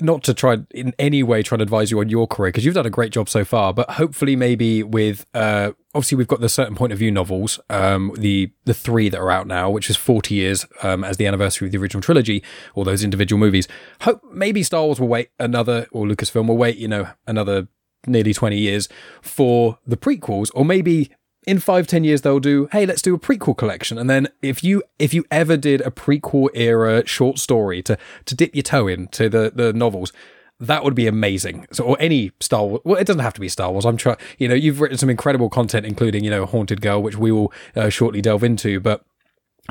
not 0.00 0.22
to 0.24 0.34
try 0.34 0.58
in 0.70 0.94
any 0.98 1.22
way 1.22 1.42
try 1.42 1.56
and 1.56 1.62
advise 1.62 1.90
you 1.90 2.00
on 2.00 2.08
your 2.08 2.26
career 2.26 2.48
because 2.48 2.64
you've 2.64 2.74
done 2.74 2.86
a 2.86 2.90
great 2.90 3.12
job 3.12 3.28
so 3.28 3.44
far, 3.44 3.72
but 3.72 3.90
hopefully 3.92 4.36
maybe 4.36 4.82
with 4.82 5.26
uh, 5.34 5.72
obviously 5.94 6.16
we've 6.16 6.28
got 6.28 6.40
the 6.40 6.48
certain 6.48 6.74
point 6.74 6.92
of 6.92 6.98
view 6.98 7.10
novels, 7.10 7.58
um, 7.70 8.12
the 8.18 8.50
the 8.64 8.74
three 8.74 9.08
that 9.08 9.18
are 9.18 9.30
out 9.30 9.46
now, 9.46 9.70
which 9.70 9.88
is 9.88 9.96
forty 9.96 10.34
years 10.34 10.66
um, 10.82 11.04
as 11.04 11.16
the 11.16 11.26
anniversary 11.26 11.68
of 11.68 11.72
the 11.72 11.78
original 11.78 12.02
trilogy, 12.02 12.42
or 12.74 12.84
those 12.84 13.02
individual 13.02 13.40
movies. 13.40 13.66
Hope 14.02 14.22
maybe 14.32 14.62
Star 14.62 14.84
Wars 14.84 15.00
will 15.00 15.08
wait 15.08 15.30
another, 15.38 15.86
or 15.90 16.06
Lucasfilm 16.06 16.48
will 16.48 16.58
wait, 16.58 16.76
you 16.76 16.88
know, 16.88 17.08
another 17.26 17.68
nearly 18.06 18.32
20 18.32 18.56
years 18.56 18.88
for 19.20 19.78
the 19.86 19.96
prequels 19.96 20.50
or 20.54 20.64
maybe 20.64 21.10
in 21.48 21.58
five 21.58 21.86
ten 21.86 22.04
years 22.04 22.20
they'll 22.20 22.40
do 22.40 22.68
hey 22.72 22.84
let's 22.84 23.02
do 23.02 23.14
a 23.14 23.18
prequel 23.18 23.56
collection. 23.56 23.98
And 23.98 24.08
then 24.08 24.28
if 24.42 24.62
you 24.62 24.82
if 24.98 25.14
you 25.14 25.24
ever 25.30 25.56
did 25.56 25.80
a 25.80 25.90
prequel 25.90 26.50
era 26.54 27.06
short 27.06 27.38
story 27.38 27.82
to 27.82 27.96
to 28.26 28.34
dip 28.34 28.54
your 28.54 28.62
toe 28.62 28.86
into 28.86 29.28
the 29.28 29.50
the 29.54 29.72
novels 29.72 30.12
that 30.60 30.82
would 30.82 30.94
be 30.94 31.06
amazing. 31.06 31.66
So 31.72 31.84
or 31.84 31.96
any 31.98 32.32
star 32.40 32.66
wars 32.66 32.82
well 32.84 33.00
it 33.00 33.06
doesn't 33.06 33.22
have 33.22 33.34
to 33.34 33.40
be 33.40 33.48
star 33.48 33.72
wars. 33.72 33.86
I'm 33.86 33.96
trying 33.96 34.18
you 34.38 34.46
know 34.46 34.54
you've 34.54 34.80
written 34.80 34.98
some 34.98 35.08
incredible 35.08 35.48
content 35.48 35.86
including 35.86 36.22
you 36.22 36.30
know 36.30 36.44
haunted 36.44 36.82
girl 36.82 37.02
which 37.02 37.16
we 37.16 37.32
will 37.32 37.52
uh, 37.74 37.88
shortly 37.88 38.20
delve 38.20 38.44
into 38.44 38.78
but 38.78 39.04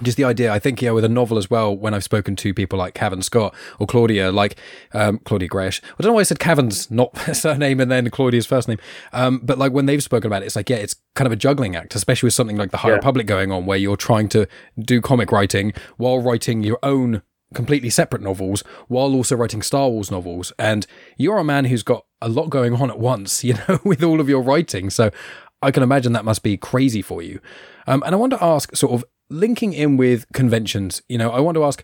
just 0.04 0.18
the 0.18 0.24
idea, 0.24 0.52
I 0.54 0.60
think, 0.60 0.82
yeah, 0.82 0.92
with 0.92 1.04
a 1.04 1.10
novel 1.10 1.38
as 1.38 1.50
well, 1.50 1.76
when 1.76 1.94
I've 1.94 2.04
spoken 2.04 2.36
to 2.38 2.54
people 2.54 2.78
like 2.78 2.94
Cavan 2.94 3.22
Scott 3.22 3.56
or 3.80 3.88
Claudia, 3.88 4.32
like 4.32 4.58
um, 4.94 5.20
Claudia 5.20 5.48
Gresh, 5.48 5.82
I 5.84 6.02
don't 6.02 6.12
know 6.12 6.14
why 6.16 6.20
I 6.22 6.24
said 6.24 6.40
Cavan's 6.40 6.92
not 6.92 7.18
surname 7.36 7.80
and 7.80 7.92
then 7.92 8.10
Claudia's 8.10 8.46
first 8.46 8.68
name, 8.68 8.78
um, 9.12 9.40
but 9.44 9.58
like 9.58 9.72
when 9.72 9.88
they've 9.88 10.04
spoken 10.04 10.28
about 10.28 10.44
it, 10.44 10.46
it's 10.46 10.56
like, 10.56 10.70
yeah, 10.70 10.78
it's 10.78 10.96
kind 11.16 11.26
of 11.26 11.32
a 11.32 11.36
juggling 11.36 11.76
act, 11.76 11.96
especially 11.96 12.28
with 12.28 12.36
something 12.36 12.58
like 12.58 12.72
the 12.72 12.78
High 12.78 12.90
yeah. 12.90 12.96
Republic 12.96 13.26
going 13.26 13.52
on, 13.52 13.66
where 13.66 13.78
you're 13.78 13.98
trying 13.98 14.30
to 14.30 14.48
do 14.78 15.02
comic 15.02 15.32
writing 15.32 15.74
while 15.98 16.20
writing 16.20 16.64
your 16.64 16.80
own 16.84 17.24
completely 17.54 17.90
separate 17.90 18.22
novels, 18.22 18.64
while 18.88 19.14
also 19.14 19.36
writing 19.36 19.62
Star 19.62 19.90
Wars 19.90 20.12
novels. 20.12 20.52
And 20.60 20.86
you're 21.18 21.38
a 21.38 21.44
man 21.44 21.66
who's 21.66 21.84
got 21.84 22.06
a 22.22 22.30
lot 22.30 22.50
going 22.50 22.74
on 22.76 22.90
at 22.90 23.00
once, 23.00 23.44
you 23.44 23.56
know, 23.68 23.80
with 23.84 24.04
all 24.04 24.20
of 24.20 24.30
your 24.30 24.42
writing. 24.42 24.90
So 24.90 25.12
I 25.62 25.72
can 25.72 25.84
imagine 25.84 26.14
that 26.14 26.26
must 26.26 26.44
be 26.44 26.58
crazy 26.58 27.02
for 27.02 27.22
you. 27.22 27.40
Um, 27.88 28.04
and 28.06 28.14
I 28.14 28.18
want 28.18 28.34
to 28.34 28.44
ask, 28.44 28.76
sort 28.76 28.94
of, 28.94 29.06
linking 29.30 29.74
in 29.74 29.98
with 29.98 30.26
conventions, 30.34 31.02
you 31.10 31.18
know, 31.18 31.32
I 31.32 31.40
want 31.40 31.56
to 31.56 31.64
ask 31.64 31.84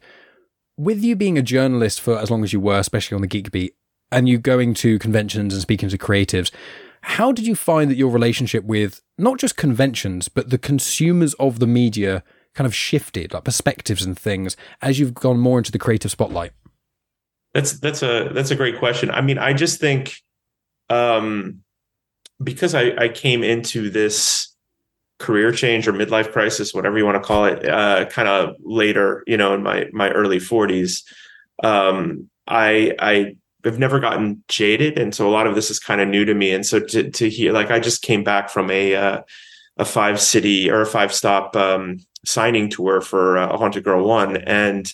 with 0.78 1.04
you 1.04 1.16
being 1.16 1.38
a 1.38 1.42
journalist 1.42 2.02
for 2.02 2.18
as 2.18 2.32
long 2.32 2.44
as 2.44 2.54
you 2.54 2.60
were, 2.60 2.80
especially 2.80 3.16
on 3.16 3.22
the 3.22 3.28
Geek 3.28 3.52
Beat, 3.52 3.76
and 4.12 4.30
you 4.30 4.38
going 4.38 4.74
to 4.76 5.00
conventions 5.00 5.54
and 5.54 5.62
speaking 5.62 5.90
to 5.90 5.98
creatives, 5.98 6.52
how 7.02 7.32
did 7.32 7.46
you 7.46 7.56
find 7.56 7.92
that 7.92 7.98
your 7.98 8.10
relationship 8.10 8.64
with 8.64 9.02
not 9.18 9.38
just 9.38 9.58
conventions, 9.58 10.30
but 10.30 10.50
the 10.50 10.58
consumers 10.58 11.34
of 11.36 11.60
the 11.60 11.68
media 11.68 12.24
kind 12.56 12.66
of 12.66 12.74
shifted, 12.74 13.34
like 13.34 13.44
perspectives 13.44 14.06
and 14.06 14.18
things, 14.18 14.56
as 14.82 15.00
you've 15.00 15.14
gone 15.14 15.40
more 15.40 15.58
into 15.58 15.72
the 15.72 15.80
creative 15.80 16.12
spotlight? 16.12 16.52
That's 17.54 17.80
that's 17.80 18.02
a 18.02 18.30
that's 18.34 18.52
a 18.52 18.56
great 18.56 18.80
question. 18.80 19.12
I 19.12 19.22
mean, 19.22 19.38
I 19.38 19.54
just 19.54 19.80
think 19.80 20.16
um, 20.90 21.62
because 22.42 22.74
I, 22.74 22.92
I 22.98 23.10
came 23.10 23.44
into 23.44 23.90
this 23.90 24.53
career 25.24 25.52
change 25.52 25.88
or 25.88 25.94
midlife 25.94 26.32
crisis, 26.32 26.74
whatever 26.74 26.98
you 26.98 27.06
want 27.06 27.16
to 27.16 27.28
call 27.28 27.46
it, 27.46 27.68
uh, 27.68 28.06
kind 28.06 28.28
of 28.28 28.56
later, 28.60 29.24
you 29.26 29.38
know, 29.38 29.54
in 29.54 29.64
my 29.64 29.88
my 29.94 30.12
early 30.12 30.38
40s. 30.38 31.04
Um, 31.64 32.30
I 32.48 32.94
I 33.00 33.36
have 33.64 33.80
never 33.80 34.00
gotten 34.00 34.44
jaded, 34.48 35.00
and 35.00 35.16
so 35.16 35.28
a 35.28 35.32
lot 35.32 35.48
of 35.48 35.56
this 35.56 35.72
is 35.72 35.80
kind 35.80 36.02
of 36.02 36.08
new 36.10 36.26
to 36.26 36.34
me. 36.34 36.52
And 36.52 36.66
so 36.66 36.80
to 36.80 37.10
to 37.10 37.30
hear, 37.30 37.54
like, 37.54 37.72
I 37.72 37.80
just 37.80 38.02
came 38.02 38.24
back 38.24 38.50
from 38.50 38.70
a 38.70 38.96
uh, 38.96 39.22
a 39.78 39.86
five 39.86 40.20
city 40.20 40.70
or 40.70 40.82
a 40.82 40.86
five 40.86 41.14
stop 41.14 41.56
um, 41.56 41.98
signing 42.26 42.70
tour 42.70 43.02
for 43.02 43.38
uh, 43.38 43.58
Haunted 43.58 43.84
Girl 43.84 44.06
One, 44.06 44.38
and 44.38 44.92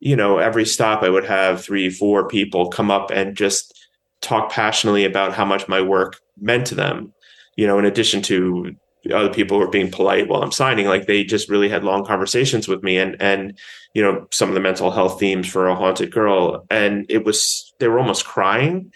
you 0.00 0.16
know, 0.16 0.38
every 0.38 0.64
stop 0.64 1.02
I 1.02 1.08
would 1.08 1.24
have 1.24 1.62
three, 1.62 1.90
four 1.90 2.28
people 2.28 2.70
come 2.70 2.90
up 2.90 3.10
and 3.10 3.36
just 3.36 3.74
talk 4.20 4.50
passionately 4.50 5.04
about 5.04 5.34
how 5.34 5.44
much 5.44 5.68
my 5.68 5.80
work 5.80 6.20
meant 6.40 6.66
to 6.68 6.74
them. 6.74 7.12
You 7.56 7.66
know, 7.66 7.78
in 7.78 7.84
addition 7.84 8.22
to 8.22 8.76
other 9.12 9.32
people 9.32 9.58
were 9.58 9.68
being 9.68 9.90
polite 9.90 10.28
while 10.28 10.42
I'm 10.42 10.52
signing. 10.52 10.86
Like 10.86 11.06
they 11.06 11.24
just 11.24 11.48
really 11.48 11.68
had 11.68 11.84
long 11.84 12.04
conversations 12.04 12.68
with 12.68 12.82
me 12.82 12.98
and, 12.98 13.20
and, 13.20 13.58
you 13.94 14.02
know, 14.02 14.26
some 14.30 14.48
of 14.48 14.54
the 14.54 14.60
mental 14.60 14.90
health 14.90 15.18
themes 15.18 15.48
for 15.48 15.68
a 15.68 15.74
haunted 15.74 16.10
girl. 16.10 16.66
And 16.70 17.06
it 17.08 17.24
was, 17.24 17.72
they 17.78 17.88
were 17.88 17.98
almost 17.98 18.24
crying. 18.24 18.92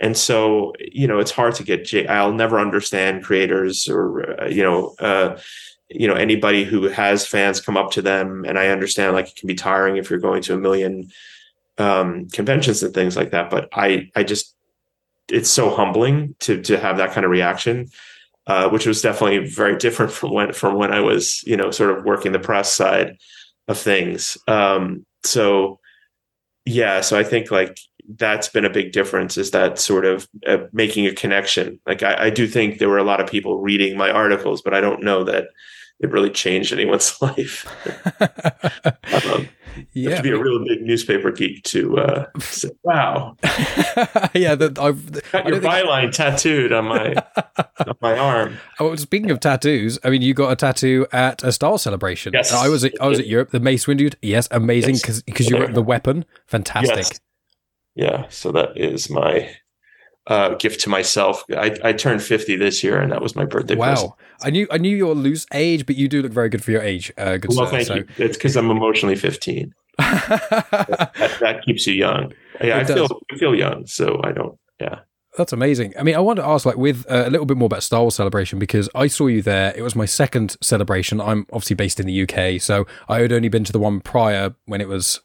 And 0.00 0.16
so, 0.16 0.72
you 0.78 1.06
know, 1.06 1.18
it's 1.18 1.30
hard 1.30 1.54
to 1.56 1.64
get, 1.64 2.10
I'll 2.10 2.32
never 2.32 2.58
understand 2.58 3.24
creators 3.24 3.88
or, 3.88 4.42
uh, 4.42 4.48
you 4.48 4.62
know, 4.62 4.94
uh, 4.98 5.38
you 5.88 6.08
know, 6.08 6.14
anybody 6.14 6.64
who 6.64 6.88
has 6.88 7.26
fans 7.26 7.60
come 7.60 7.76
up 7.76 7.92
to 7.92 8.02
them. 8.02 8.44
And 8.46 8.58
I 8.58 8.68
understand 8.68 9.14
like 9.14 9.28
it 9.28 9.36
can 9.36 9.46
be 9.46 9.54
tiring 9.54 9.96
if 9.96 10.10
you're 10.10 10.18
going 10.18 10.42
to 10.42 10.54
a 10.54 10.58
million, 10.58 11.10
um, 11.78 12.28
conventions 12.30 12.82
and 12.82 12.92
things 12.92 13.16
like 13.16 13.30
that. 13.30 13.50
But 13.50 13.68
I, 13.72 14.10
I 14.16 14.24
just, 14.24 14.54
it's 15.28 15.50
so 15.50 15.70
humbling 15.70 16.34
to, 16.40 16.60
to 16.62 16.78
have 16.78 16.98
that 16.98 17.12
kind 17.12 17.24
of 17.24 17.30
reaction 17.30 17.88
uh, 18.46 18.68
which 18.68 18.86
was 18.86 19.02
definitely 19.02 19.46
very 19.46 19.76
different 19.76 20.12
from 20.12 20.32
when 20.32 20.52
from 20.52 20.76
when 20.76 20.92
I 20.92 21.00
was 21.00 21.42
you 21.46 21.56
know 21.56 21.70
sort 21.70 21.96
of 21.96 22.04
working 22.04 22.32
the 22.32 22.38
press 22.38 22.72
side 22.72 23.16
of 23.68 23.78
things. 23.78 24.36
Um, 24.46 25.06
so 25.22 25.80
yeah, 26.66 27.00
so 27.00 27.18
I 27.18 27.24
think 27.24 27.50
like 27.50 27.78
that's 28.16 28.48
been 28.48 28.64
a 28.64 28.70
big 28.70 28.92
difference 28.92 29.38
is 29.38 29.50
that 29.52 29.78
sort 29.78 30.04
of 30.04 30.28
uh, 30.46 30.58
making 30.72 31.06
a 31.06 31.14
connection. 31.14 31.80
Like 31.86 32.02
I, 32.02 32.26
I, 32.26 32.30
do 32.30 32.46
think 32.46 32.78
there 32.78 32.88
were 32.90 32.98
a 32.98 33.04
lot 33.04 33.20
of 33.20 33.26
people 33.26 33.60
reading 33.60 33.96
my 33.96 34.10
articles, 34.10 34.60
but 34.60 34.74
I 34.74 34.80
don't 34.82 35.02
know 35.02 35.24
that 35.24 35.46
it 36.00 36.10
really 36.10 36.30
changed 36.30 36.72
anyone's 36.72 37.16
life. 37.22 37.66
um, 39.32 39.48
yeah, 39.92 40.10
have 40.10 40.18
to 40.18 40.22
be 40.22 40.30
a 40.30 40.38
real 40.38 40.64
big 40.64 40.82
newspaper 40.82 41.30
geek 41.30 41.62
to 41.64 41.98
uh, 41.98 42.26
say, 42.40 42.70
"Wow, 42.82 43.36
yeah." 44.34 44.54
The, 44.54 44.74
I've 44.80 45.22
got 45.32 45.46
your 45.46 45.60
byline 45.60 46.02
think... 46.02 46.14
tattooed 46.14 46.72
on 46.72 46.86
my 46.86 47.14
on 47.86 47.96
my 48.00 48.18
arm. 48.18 48.56
Oh, 48.80 48.94
speaking 48.96 49.30
of 49.30 49.40
tattoos, 49.40 49.98
I 50.04 50.10
mean, 50.10 50.22
you 50.22 50.34
got 50.34 50.52
a 50.52 50.56
tattoo 50.56 51.06
at 51.12 51.42
a 51.42 51.52
Star 51.52 51.78
Celebration. 51.78 52.32
Yes, 52.32 52.52
I 52.52 52.68
was 52.68 52.84
at, 52.84 52.92
I 53.00 53.08
was 53.08 53.18
at 53.18 53.26
Europe. 53.26 53.50
The 53.50 53.60
Mace 53.60 53.86
Windu. 53.86 54.14
Yes, 54.22 54.48
amazing 54.50 54.96
because 54.96 55.16
yes. 55.16 55.22
because 55.22 55.50
you 55.50 55.58
wrote 55.58 55.74
the 55.74 55.82
weapon. 55.82 56.24
Fantastic. 56.46 56.96
Yes. 56.96 57.20
Yeah, 57.96 58.28
so 58.28 58.50
that 58.52 58.76
is 58.76 59.08
my 59.08 59.54
uh, 60.26 60.54
gift 60.54 60.80
to 60.80 60.88
myself. 60.88 61.44
I, 61.50 61.76
I 61.82 61.92
turned 61.92 62.22
50 62.22 62.56
this 62.56 62.82
year, 62.82 63.00
and 63.00 63.12
that 63.12 63.20
was 63.20 63.36
my 63.36 63.44
birthday. 63.44 63.74
Wow. 63.74 63.90
Present. 63.90 64.12
I 64.42 64.50
knew 64.50 64.66
I 64.70 64.78
knew 64.78 64.96
your 64.96 65.14
loose 65.14 65.46
age, 65.52 65.86
but 65.86 65.96
you 65.96 66.08
do 66.08 66.22
look 66.22 66.32
very 66.32 66.48
good 66.48 66.62
for 66.62 66.70
your 66.70 66.82
age. 66.82 67.12
Uh, 67.16 67.36
good 67.36 67.50
well, 67.54 67.66
sir, 67.66 67.70
thank 67.70 67.86
so. 67.86 67.94
you. 67.94 68.06
It's 68.18 68.36
because 68.36 68.56
I'm 68.56 68.70
emotionally 68.70 69.16
15. 69.16 69.74
that, 69.98 71.12
that, 71.40 71.62
keeps 71.64 71.86
you 71.86 71.94
young. 71.94 72.32
Yeah, 72.60 72.78
I 72.78 72.84
feel 72.84 73.20
I 73.32 73.36
feel 73.36 73.54
young, 73.54 73.86
so 73.86 74.20
I 74.24 74.32
don't. 74.32 74.58
Yeah. 74.80 75.00
That's 75.36 75.52
amazing. 75.52 75.94
I 75.98 76.04
mean, 76.04 76.14
I 76.14 76.20
want 76.20 76.36
to 76.38 76.44
ask, 76.44 76.64
like, 76.64 76.76
with 76.76 77.10
uh, 77.10 77.24
a 77.26 77.30
little 77.30 77.46
bit 77.46 77.56
more 77.56 77.66
about 77.66 77.82
Star 77.82 78.02
Wars 78.02 78.14
Celebration 78.14 78.60
because 78.60 78.88
I 78.94 79.08
saw 79.08 79.26
you 79.26 79.42
there. 79.42 79.74
It 79.76 79.82
was 79.82 79.96
my 79.96 80.04
second 80.04 80.56
celebration. 80.60 81.20
I'm 81.20 81.46
obviously 81.52 81.74
based 81.74 81.98
in 81.98 82.06
the 82.06 82.22
UK, 82.22 82.60
so 82.60 82.86
I 83.08 83.18
had 83.18 83.32
only 83.32 83.48
been 83.48 83.64
to 83.64 83.72
the 83.72 83.80
one 83.80 84.00
prior 84.00 84.54
when 84.66 84.80
it 84.80 84.86
was 84.86 85.20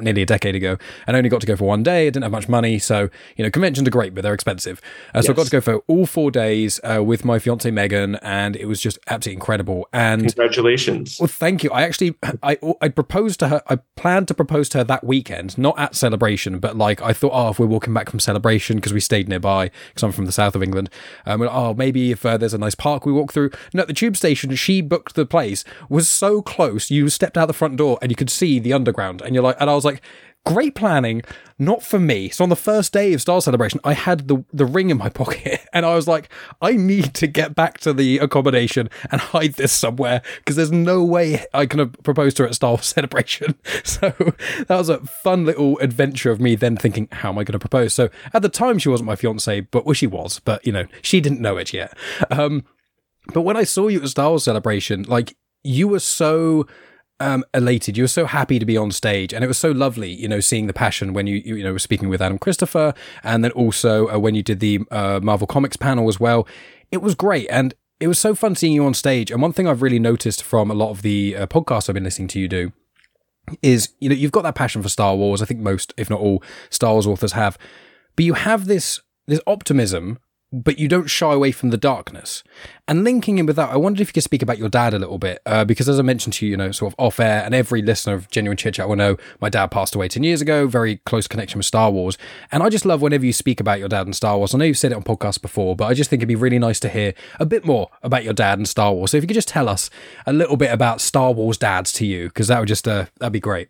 nearly 0.00 0.22
a 0.22 0.26
decade 0.26 0.54
ago 0.54 0.78
and 1.06 1.16
only 1.16 1.28
got 1.28 1.40
to 1.40 1.46
go 1.46 1.56
for 1.56 1.64
one 1.64 1.82
day. 1.82 2.06
I 2.06 2.10
didn't 2.10 2.22
have 2.22 2.32
much 2.32 2.48
money. 2.48 2.78
So, 2.78 3.08
you 3.36 3.44
know, 3.44 3.50
conventions 3.50 3.86
are 3.86 3.90
great, 3.90 4.14
but 4.14 4.22
they're 4.22 4.34
expensive. 4.34 4.80
Uh, 5.14 5.22
so 5.22 5.28
yes. 5.28 5.30
I 5.30 5.32
got 5.34 5.44
to 5.46 5.50
go 5.50 5.60
for 5.60 5.76
all 5.86 6.06
four 6.06 6.30
days 6.30 6.80
uh, 6.84 7.02
with 7.02 7.24
my 7.24 7.38
fiance 7.38 7.70
Megan 7.70 8.16
and 8.16 8.56
it 8.56 8.66
was 8.66 8.80
just 8.80 8.98
absolutely 9.08 9.36
incredible. 9.36 9.88
And 9.92 10.22
congratulations. 10.22 11.18
Well, 11.20 11.28
thank 11.28 11.62
you. 11.62 11.70
I 11.70 11.82
actually, 11.82 12.14
I, 12.42 12.58
I 12.80 12.88
proposed 12.88 13.40
to 13.40 13.48
her, 13.48 13.62
I 13.68 13.76
planned 13.96 14.28
to 14.28 14.34
propose 14.34 14.68
to 14.70 14.78
her 14.78 14.84
that 14.84 15.04
weekend, 15.04 15.58
not 15.58 15.78
at 15.78 15.94
celebration, 15.94 16.58
but 16.58 16.76
like 16.76 17.02
I 17.02 17.12
thought, 17.12 17.32
oh, 17.34 17.50
if 17.50 17.58
we're 17.58 17.66
walking 17.66 17.94
back 17.94 18.10
from 18.10 18.20
celebration 18.20 18.76
because 18.76 18.92
we 18.92 19.00
stayed 19.00 19.28
nearby 19.28 19.70
because 19.88 20.02
I'm 20.02 20.12
from 20.12 20.26
the 20.26 20.32
south 20.32 20.54
of 20.54 20.62
England, 20.62 20.90
um, 21.26 21.42
oh, 21.42 21.74
maybe 21.74 22.10
if 22.12 22.24
uh, 22.24 22.36
there's 22.36 22.54
a 22.54 22.58
nice 22.58 22.74
park 22.74 23.06
we 23.06 23.12
walk 23.12 23.32
through. 23.32 23.50
No, 23.74 23.84
the 23.84 23.92
tube 23.92 24.16
station, 24.16 24.54
she 24.56 24.80
booked 24.80 25.14
the 25.14 25.26
place 25.26 25.64
was 25.88 26.08
so 26.08 26.42
close. 26.42 26.90
You 26.90 27.08
stepped 27.08 27.36
out 27.36 27.46
the 27.46 27.52
front 27.52 27.76
door 27.76 27.98
and 28.00 28.10
you 28.10 28.16
could 28.16 28.30
see 28.30 28.58
the 28.58 28.72
underground 28.72 29.20
and 29.22 29.34
you're 29.34 29.44
like, 29.44 29.57
and 29.58 29.68
I 29.70 29.74
was 29.74 29.84
like, 29.84 30.02
great 30.48 30.74
planning, 30.74 31.22
not 31.58 31.82
for 31.82 31.98
me. 31.98 32.30
So 32.30 32.42
on 32.42 32.48
the 32.48 32.56
first 32.56 32.92
day 32.92 33.12
of 33.12 33.20
Star 33.20 33.40
Celebration, 33.42 33.80
I 33.84 33.92
had 33.92 34.28
the 34.28 34.44
the 34.52 34.64
ring 34.64 34.90
in 34.90 34.96
my 34.96 35.08
pocket, 35.20 35.60
and 35.72 35.84
I 35.84 35.94
was 35.94 36.08
like, 36.08 36.30
I 36.62 36.72
need 36.72 37.14
to 37.14 37.26
get 37.26 37.54
back 37.54 37.78
to 37.80 37.92
the 37.92 38.18
accommodation 38.18 38.88
and 39.10 39.20
hide 39.20 39.54
this 39.54 39.72
somewhere 39.72 40.22
because 40.38 40.56
there's 40.56 40.72
no 40.72 41.04
way 41.04 41.44
I 41.52 41.66
can 41.66 41.80
have 41.80 41.92
proposed 42.02 42.36
to 42.38 42.44
her 42.44 42.48
at 42.48 42.54
Star 42.54 42.78
Celebration. 42.82 43.54
So 43.84 44.12
that 44.68 44.76
was 44.76 44.88
a 44.88 44.98
fun 44.98 45.44
little 45.44 45.78
adventure 45.78 46.30
of 46.30 46.40
me 46.40 46.54
then 46.54 46.76
thinking, 46.76 47.08
how 47.10 47.30
am 47.30 47.38
I 47.38 47.44
going 47.44 47.52
to 47.52 47.58
propose? 47.58 47.94
So 47.94 48.10
at 48.32 48.42
the 48.42 48.48
time, 48.48 48.78
she 48.78 48.88
wasn't 48.88 49.06
my 49.06 49.16
fiance, 49.16 49.60
but 49.60 49.86
well, 49.86 49.94
she 49.94 50.06
was, 50.06 50.40
but 50.40 50.64
you 50.66 50.72
know, 50.72 50.86
she 51.02 51.20
didn't 51.20 51.40
know 51.40 51.56
it 51.56 51.72
yet. 51.72 51.96
Um, 52.30 52.64
but 53.32 53.42
when 53.42 53.56
I 53.56 53.64
saw 53.64 53.88
you 53.88 54.02
at 54.02 54.08
Star 54.08 54.38
Celebration, 54.38 55.02
like 55.04 55.36
you 55.64 55.88
were 55.88 56.00
so 56.00 56.66
um, 57.20 57.44
elated. 57.54 57.96
You 57.96 58.04
were 58.04 58.08
so 58.08 58.26
happy 58.26 58.58
to 58.58 58.66
be 58.66 58.76
on 58.76 58.90
stage, 58.90 59.32
and 59.32 59.44
it 59.44 59.48
was 59.48 59.58
so 59.58 59.70
lovely, 59.70 60.10
you 60.10 60.28
know, 60.28 60.40
seeing 60.40 60.66
the 60.66 60.72
passion 60.72 61.12
when 61.12 61.26
you 61.26 61.42
you, 61.44 61.56
you 61.56 61.64
know 61.64 61.72
were 61.72 61.78
speaking 61.78 62.08
with 62.08 62.22
Adam 62.22 62.38
Christopher, 62.38 62.94
and 63.22 63.42
then 63.42 63.50
also 63.52 64.08
uh, 64.08 64.18
when 64.18 64.34
you 64.34 64.42
did 64.42 64.60
the 64.60 64.80
uh, 64.90 65.20
Marvel 65.22 65.46
Comics 65.46 65.76
panel 65.76 66.08
as 66.08 66.20
well. 66.20 66.46
It 66.90 67.02
was 67.02 67.14
great, 67.14 67.48
and 67.50 67.74
it 68.00 68.08
was 68.08 68.18
so 68.18 68.34
fun 68.34 68.54
seeing 68.54 68.72
you 68.72 68.84
on 68.84 68.94
stage. 68.94 69.30
And 69.30 69.42
one 69.42 69.52
thing 69.52 69.66
I've 69.66 69.82
really 69.82 69.98
noticed 69.98 70.42
from 70.42 70.70
a 70.70 70.74
lot 70.74 70.90
of 70.90 71.02
the 71.02 71.36
uh, 71.36 71.46
podcasts 71.46 71.88
I've 71.88 71.94
been 71.94 72.04
listening 72.04 72.28
to 72.28 72.40
you 72.40 72.48
do 72.48 72.72
is, 73.62 73.90
you 73.98 74.08
know, 74.08 74.14
you've 74.14 74.32
got 74.32 74.42
that 74.42 74.54
passion 74.54 74.82
for 74.82 74.88
Star 74.88 75.16
Wars. 75.16 75.42
I 75.42 75.46
think 75.46 75.60
most, 75.60 75.92
if 75.96 76.10
not 76.10 76.20
all, 76.20 76.42
Star 76.70 76.92
Wars 76.92 77.06
authors 77.06 77.32
have, 77.32 77.58
but 78.16 78.24
you 78.24 78.34
have 78.34 78.66
this 78.66 79.00
this 79.26 79.40
optimism 79.46 80.18
but 80.50 80.78
you 80.78 80.88
don't 80.88 81.08
shy 81.08 81.32
away 81.32 81.52
from 81.52 81.70
the 81.70 81.76
darkness. 81.76 82.42
And 82.86 83.04
linking 83.04 83.36
in 83.36 83.44
with 83.44 83.56
that, 83.56 83.68
I 83.68 83.76
wondered 83.76 84.00
if 84.00 84.08
you 84.08 84.12
could 84.14 84.22
speak 84.22 84.40
about 84.40 84.56
your 84.56 84.70
dad 84.70 84.94
a 84.94 84.98
little 84.98 85.18
bit, 85.18 85.40
uh, 85.44 85.64
because 85.64 85.88
as 85.88 85.98
I 85.98 86.02
mentioned 86.02 86.32
to 86.34 86.46
you, 86.46 86.52
you 86.52 86.56
know, 86.56 86.72
sort 86.72 86.92
of 86.92 86.96
off 86.98 87.20
air, 87.20 87.42
and 87.44 87.54
every 87.54 87.82
listener 87.82 88.14
of 88.14 88.30
Genuine 88.30 88.56
Chit 88.56 88.74
Chat 88.74 88.88
will 88.88 88.96
know 88.96 89.16
my 89.40 89.50
dad 89.50 89.66
passed 89.66 89.94
away 89.94 90.08
10 90.08 90.22
years 90.22 90.40
ago, 90.40 90.66
very 90.66 90.96
close 90.98 91.28
connection 91.28 91.58
with 91.58 91.66
Star 91.66 91.90
Wars. 91.90 92.16
And 92.50 92.62
I 92.62 92.70
just 92.70 92.86
love 92.86 93.02
whenever 93.02 93.26
you 93.26 93.32
speak 93.32 93.60
about 93.60 93.78
your 93.78 93.88
dad 93.90 94.06
and 94.06 94.16
Star 94.16 94.38
Wars. 94.38 94.54
I 94.54 94.58
know 94.58 94.64
you've 94.64 94.78
said 94.78 94.92
it 94.92 94.96
on 94.96 95.02
podcasts 95.04 95.40
before, 95.40 95.76
but 95.76 95.84
I 95.86 95.94
just 95.94 96.08
think 96.08 96.20
it'd 96.20 96.28
be 96.28 96.34
really 96.34 96.58
nice 96.58 96.80
to 96.80 96.88
hear 96.88 97.12
a 97.38 97.44
bit 97.44 97.66
more 97.66 97.90
about 98.02 98.24
your 98.24 98.34
dad 98.34 98.58
and 98.58 98.68
Star 98.68 98.94
Wars. 98.94 99.10
So 99.10 99.18
if 99.18 99.24
you 99.24 99.28
could 99.28 99.34
just 99.34 99.48
tell 99.48 99.68
us 99.68 99.90
a 100.26 100.32
little 100.32 100.56
bit 100.56 100.72
about 100.72 101.02
Star 101.02 101.32
Wars 101.32 101.58
dads 101.58 101.92
to 101.94 102.06
you, 102.06 102.28
because 102.28 102.48
that 102.48 102.58
would 102.58 102.68
just, 102.68 102.88
uh, 102.88 103.06
that'd 103.18 103.32
be 103.32 103.40
great. 103.40 103.68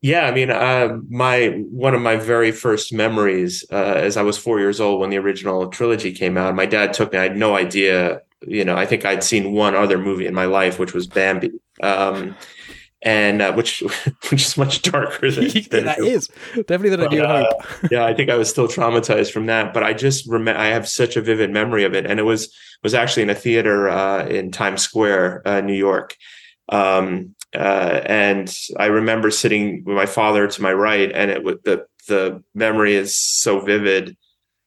Yeah, 0.00 0.26
I 0.26 0.32
mean, 0.32 0.50
uh, 0.50 0.98
my 1.08 1.48
one 1.70 1.94
of 1.94 2.00
my 2.00 2.16
very 2.16 2.52
first 2.52 2.92
memories, 2.92 3.64
uh, 3.72 3.74
as 3.96 4.16
I 4.16 4.22
was 4.22 4.38
four 4.38 4.60
years 4.60 4.80
old 4.80 5.00
when 5.00 5.10
the 5.10 5.18
original 5.18 5.66
trilogy 5.68 6.12
came 6.12 6.36
out, 6.36 6.54
my 6.54 6.66
dad 6.66 6.92
took 6.92 7.12
me. 7.12 7.18
I 7.18 7.24
had 7.24 7.36
no 7.36 7.56
idea. 7.56 8.22
You 8.46 8.64
know, 8.64 8.76
I 8.76 8.86
think 8.86 9.04
I'd 9.04 9.24
seen 9.24 9.52
one 9.52 9.74
other 9.74 9.98
movie 9.98 10.26
in 10.26 10.34
my 10.34 10.44
life, 10.44 10.78
which 10.78 10.94
was 10.94 11.08
Bambi, 11.08 11.50
um, 11.82 12.36
and 13.02 13.42
uh, 13.42 13.52
which 13.54 13.80
which 14.30 14.46
is 14.46 14.56
much 14.56 14.82
darker 14.82 15.32
than, 15.32 15.48
than 15.70 15.86
that 15.86 15.98
is 15.98 16.28
definitely 16.54 16.90
than 16.90 17.00
I 17.00 17.08
do 17.08 17.24
uh, 17.24 17.44
hope. 17.44 17.90
yeah, 17.90 18.04
I 18.04 18.14
think 18.14 18.30
I 18.30 18.36
was 18.36 18.48
still 18.48 18.68
traumatized 18.68 19.32
from 19.32 19.46
that, 19.46 19.74
but 19.74 19.82
I 19.82 19.94
just 19.94 20.28
remember 20.28 20.60
I 20.60 20.68
have 20.68 20.88
such 20.88 21.16
a 21.16 21.20
vivid 21.20 21.50
memory 21.50 21.82
of 21.82 21.94
it, 21.94 22.06
and 22.06 22.20
it 22.20 22.24
was 22.24 22.54
was 22.84 22.94
actually 22.94 23.24
in 23.24 23.30
a 23.30 23.34
theater 23.34 23.88
uh, 23.88 24.26
in 24.26 24.52
Times 24.52 24.82
Square, 24.82 25.42
uh, 25.44 25.60
New 25.60 25.74
York. 25.74 26.14
Um, 26.68 27.34
uh, 27.54 28.02
and 28.04 28.54
I 28.78 28.86
remember 28.86 29.30
sitting 29.30 29.82
with 29.84 29.96
my 29.96 30.06
father 30.06 30.46
to 30.46 30.62
my 30.62 30.72
right, 30.72 31.10
and 31.12 31.30
it 31.30 31.44
would 31.44 31.62
the 31.64 31.86
the 32.06 32.42
memory 32.54 32.94
is 32.94 33.14
so 33.14 33.60
vivid 33.60 34.16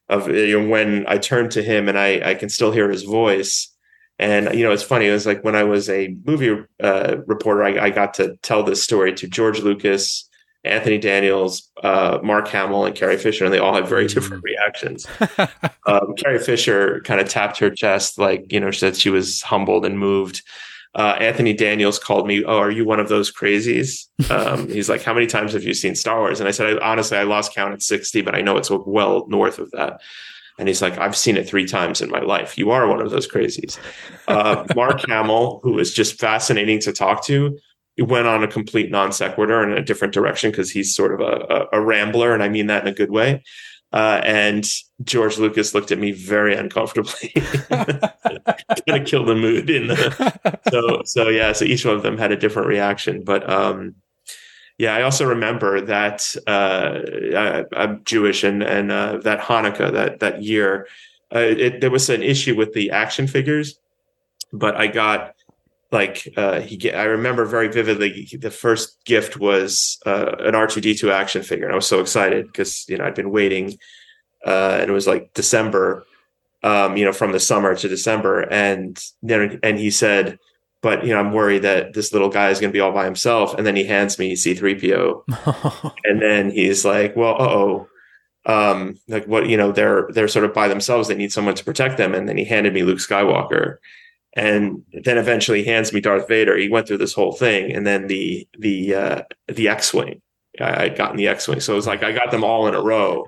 of 0.10 0.30
you 0.30 0.60
know, 0.60 0.68
when 0.68 1.06
I 1.08 1.18
turned 1.18 1.52
to 1.52 1.64
him, 1.64 1.88
and 1.88 1.98
I 1.98 2.32
I 2.32 2.36
can 2.36 2.50
still 2.50 2.72
hear 2.72 2.90
his 2.90 3.04
voice. 3.04 3.68
And 4.18 4.54
you 4.58 4.64
know, 4.64 4.72
it's 4.72 4.84
funny. 4.84 5.08
It 5.08 5.12
was 5.12 5.26
like 5.26 5.44
when 5.44 5.56
I 5.56 5.64
was 5.64 5.90
a 5.90 6.16
movie 6.26 6.64
uh, 6.82 7.18
reporter, 7.26 7.64
I, 7.64 7.86
I, 7.86 7.90
got 7.90 8.14
to 8.16 8.36
tell 8.44 8.62
this 8.62 8.84
story 8.84 9.14
to 9.14 9.28
George 9.28 9.62
Lucas, 9.62 10.30
Anthony 10.64 11.00
Daniels, 11.00 11.72
uh, 11.82 12.20
Mark 12.22 12.48
Hamill, 12.50 12.86
and 12.86 12.96
Carrie 12.96 13.18
Fisher, 13.18 13.46
and 13.46 13.54
they 13.54 13.58
all 13.58 13.74
had 13.74 13.88
very 13.88 14.06
mm. 14.06 14.14
different 14.14 14.44
reactions. 14.44 15.08
um, 15.88 16.14
Carrie 16.18 16.38
Fisher 16.38 17.02
kind 17.02 17.20
of 17.20 17.30
tapped 17.30 17.58
her 17.60 17.72
chest, 17.72 18.20
like 18.20 18.52
you 18.52 18.60
know, 18.60 18.70
she 18.70 18.80
said 18.80 18.96
she 18.96 19.10
was 19.10 19.42
humbled 19.42 19.86
and 19.86 19.98
moved 19.98 20.44
uh, 20.94 21.16
Anthony 21.20 21.54
Daniels 21.54 21.98
called 21.98 22.28
me, 22.28 22.44
"Oh, 22.44 22.58
are 22.58 22.72
you 22.72 22.86
one 22.86 23.00
of 23.00 23.10
those 23.10 23.32
crazies?" 23.32 24.08
Um, 24.30 24.68
he's 24.70 24.90
like, 24.90 25.04
"How 25.04 25.14
many 25.14 25.28
times 25.28 25.54
have 25.54 25.64
you 25.64 25.74
seen 25.74 25.96
Star 25.96 26.20
Wars?" 26.20 26.40
And 26.40 26.48
I 26.48 26.52
said, 26.52 26.78
I, 26.78 26.92
"Honestly, 26.92 27.18
I 27.18 27.24
lost 27.24 27.54
count 27.54 27.74
at 27.74 27.82
sixty, 27.82 28.22
but 28.22 28.36
I 28.36 28.42
know 28.42 28.58
it's 28.58 28.70
well 28.70 29.26
north 29.30 29.60
of 29.60 29.72
that." 29.72 30.02
And 30.60 30.68
he's 30.68 30.82
like, 30.82 30.98
"I've 30.98 31.16
seen 31.16 31.38
it 31.38 31.48
three 31.48 31.66
times 31.66 32.02
in 32.02 32.10
my 32.10 32.20
life. 32.20 32.58
You 32.58 32.72
are 32.72 32.88
one 32.88 33.02
of 33.02 33.10
those 33.10 33.28
crazies." 33.28 33.80
Uh, 34.28 34.66
Mark 34.76 35.08
Hamill, 35.08 35.62
who 35.64 35.80
is 35.80 35.94
just 35.94 36.20
fascinating 36.20 36.80
to 36.82 36.92
talk 36.92 37.24
to, 37.26 37.58
went 37.98 38.28
on 38.28 38.44
a 38.44 38.48
complete 38.48 38.92
non 38.92 39.14
sequitur 39.14 39.64
in 39.64 39.78
a 39.78 39.84
different 39.84 40.14
direction 40.14 40.52
because 40.52 40.72
he's 40.72 40.94
sort 40.94 41.14
of 41.14 41.22
a, 41.22 41.68
a, 41.74 41.80
a 41.80 41.82
rambler, 41.82 42.34
and 42.34 42.44
I 42.44 42.50
mean 42.50 42.68
that 42.68 42.84
in 42.84 42.90
a 42.90 42.96
good 42.96 43.12
way. 43.12 43.44
Uh, 43.94 44.22
and 44.24 44.66
George 45.04 45.38
Lucas 45.38 45.74
looked 45.74 45.92
at 45.92 46.00
me 46.00 46.12
very 46.12 46.56
uncomfortably. 46.56 47.34
Gonna 47.70 49.04
kill 49.04 49.26
the 49.26 49.36
mood 49.36 49.70
in 49.70 49.88
the 49.88 50.60
so 50.72 51.02
so 51.04 51.28
yeah. 51.28 51.52
So 51.52 51.66
each 51.66 51.86
one 51.86 51.96
of 51.96 52.04
them 52.04 52.18
had 52.18 52.32
a 52.32 52.38
different 52.38 52.70
reaction, 52.70 53.24
but 53.24 53.50
um, 53.50 53.96
yeah, 54.78 54.96
I 54.96 55.04
also 55.04 55.26
remember 55.26 55.82
that 55.82 56.36
uh, 56.48 57.02
I, 57.76 57.84
am 57.84 58.02
Jewish, 58.04 58.44
and 58.44 58.64
and 58.64 58.92
uh, 58.92 59.18
that 59.18 59.40
Hanukkah 59.40 59.92
that 59.92 60.22
that 60.22 60.42
year, 60.42 60.88
uh, 61.36 61.40
it, 61.40 61.82
there 61.82 61.92
was 61.92 62.10
an 62.10 62.24
issue 62.24 62.56
with 62.56 62.74
the 62.74 62.90
action 62.90 63.28
figures, 63.28 63.78
but 64.52 64.76
I 64.76 64.88
got 64.88 65.36
like 65.92 66.28
uh, 66.38 66.62
he. 66.62 66.92
I 66.92 67.04
remember 67.04 67.46
very 67.46 67.68
vividly. 67.68 68.28
The 68.40 68.50
first 68.50 69.04
gift 69.04 69.38
was 69.38 70.00
uh, 70.06 70.36
an 70.40 70.56
R 70.56 70.68
two 70.68 70.80
D 70.80 70.96
two 70.96 71.12
action 71.12 71.44
figure, 71.44 71.66
and 71.66 71.74
I 71.74 71.76
was 71.76 71.88
so 71.88 72.00
excited 72.00 72.48
because 72.48 72.88
you 72.88 72.98
know 72.98 73.04
I'd 73.04 73.16
been 73.16 73.32
waiting, 73.32 73.78
uh, 74.46 74.78
and 74.80 74.90
it 74.90 74.94
was 74.94 75.06
like 75.06 75.34
December, 75.34 76.06
um, 76.64 76.96
you 76.96 77.04
know, 77.04 77.12
from 77.12 77.34
the 77.34 77.40
summer 77.42 77.76
to 77.76 77.88
December, 77.90 78.42
and 78.42 79.04
then 79.22 79.60
and 79.64 79.78
he 79.78 79.92
said, 79.92 80.40
"But 80.82 81.06
you 81.06 81.14
know, 81.14 81.20
I'm 81.20 81.34
worried 81.34 81.64
that 81.64 81.94
this 81.94 82.14
little 82.14 82.30
guy 82.30 82.52
is 82.52 82.62
going 82.62 82.72
to 82.72 82.78
be 82.78 82.80
all 82.80 82.94
by 82.94 83.04
himself." 83.04 83.54
And 83.56 83.68
then 83.68 83.76
he 83.76 83.84
hands 83.84 84.18
me 84.18 84.38
C 84.38 84.54
three 84.54 84.80
PO, 84.80 85.26
and 86.06 86.22
then 86.22 86.52
he's 86.52 86.86
like, 86.86 87.16
"Well, 87.16 87.36
oh." 87.40 87.88
Um, 88.44 88.98
like 89.08 89.28
what 89.28 89.48
you 89.50 89.56
know, 89.56 89.72
they're 89.72 90.08
they're 90.14 90.28
sort 90.28 90.46
of 90.46 90.54
by 90.54 90.68
themselves. 90.68 91.08
They 91.08 91.14
need 91.14 91.32
someone 91.32 91.54
to 91.54 91.64
protect 91.64 91.98
them. 91.98 92.16
And 92.16 92.28
then 92.28 92.38
he 92.38 92.44
handed 92.44 92.74
me 92.74 92.82
Luke 92.82 92.98
Skywalker, 92.98 93.76
and 94.34 94.84
then 94.94 95.18
eventually 95.18 95.64
he 95.64 95.70
hands 95.70 95.92
me 95.92 96.00
Darth 96.00 96.28
Vader. 96.28 96.58
He 96.58 96.70
went 96.70 96.88
through 96.88 97.00
this 97.00 97.14
whole 97.14 97.34
thing, 97.34 97.72
and 97.72 97.86
then 97.86 98.08
the 98.08 98.48
the 98.58 98.96
uh, 98.96 99.22
the 99.48 99.68
X 99.68 99.94
wing. 99.94 100.22
I 100.60 100.84
had 100.84 100.98
gotten 100.98 101.18
the 101.18 101.28
X 101.28 101.48
wing, 101.48 101.60
so 101.60 101.74
it 101.74 101.78
was 101.78 101.88
like 101.88 102.04
I 102.04 102.12
got 102.12 102.32
them 102.32 102.44
all 102.44 102.68
in 102.68 102.76
a 102.76 102.82
row, 102.82 103.28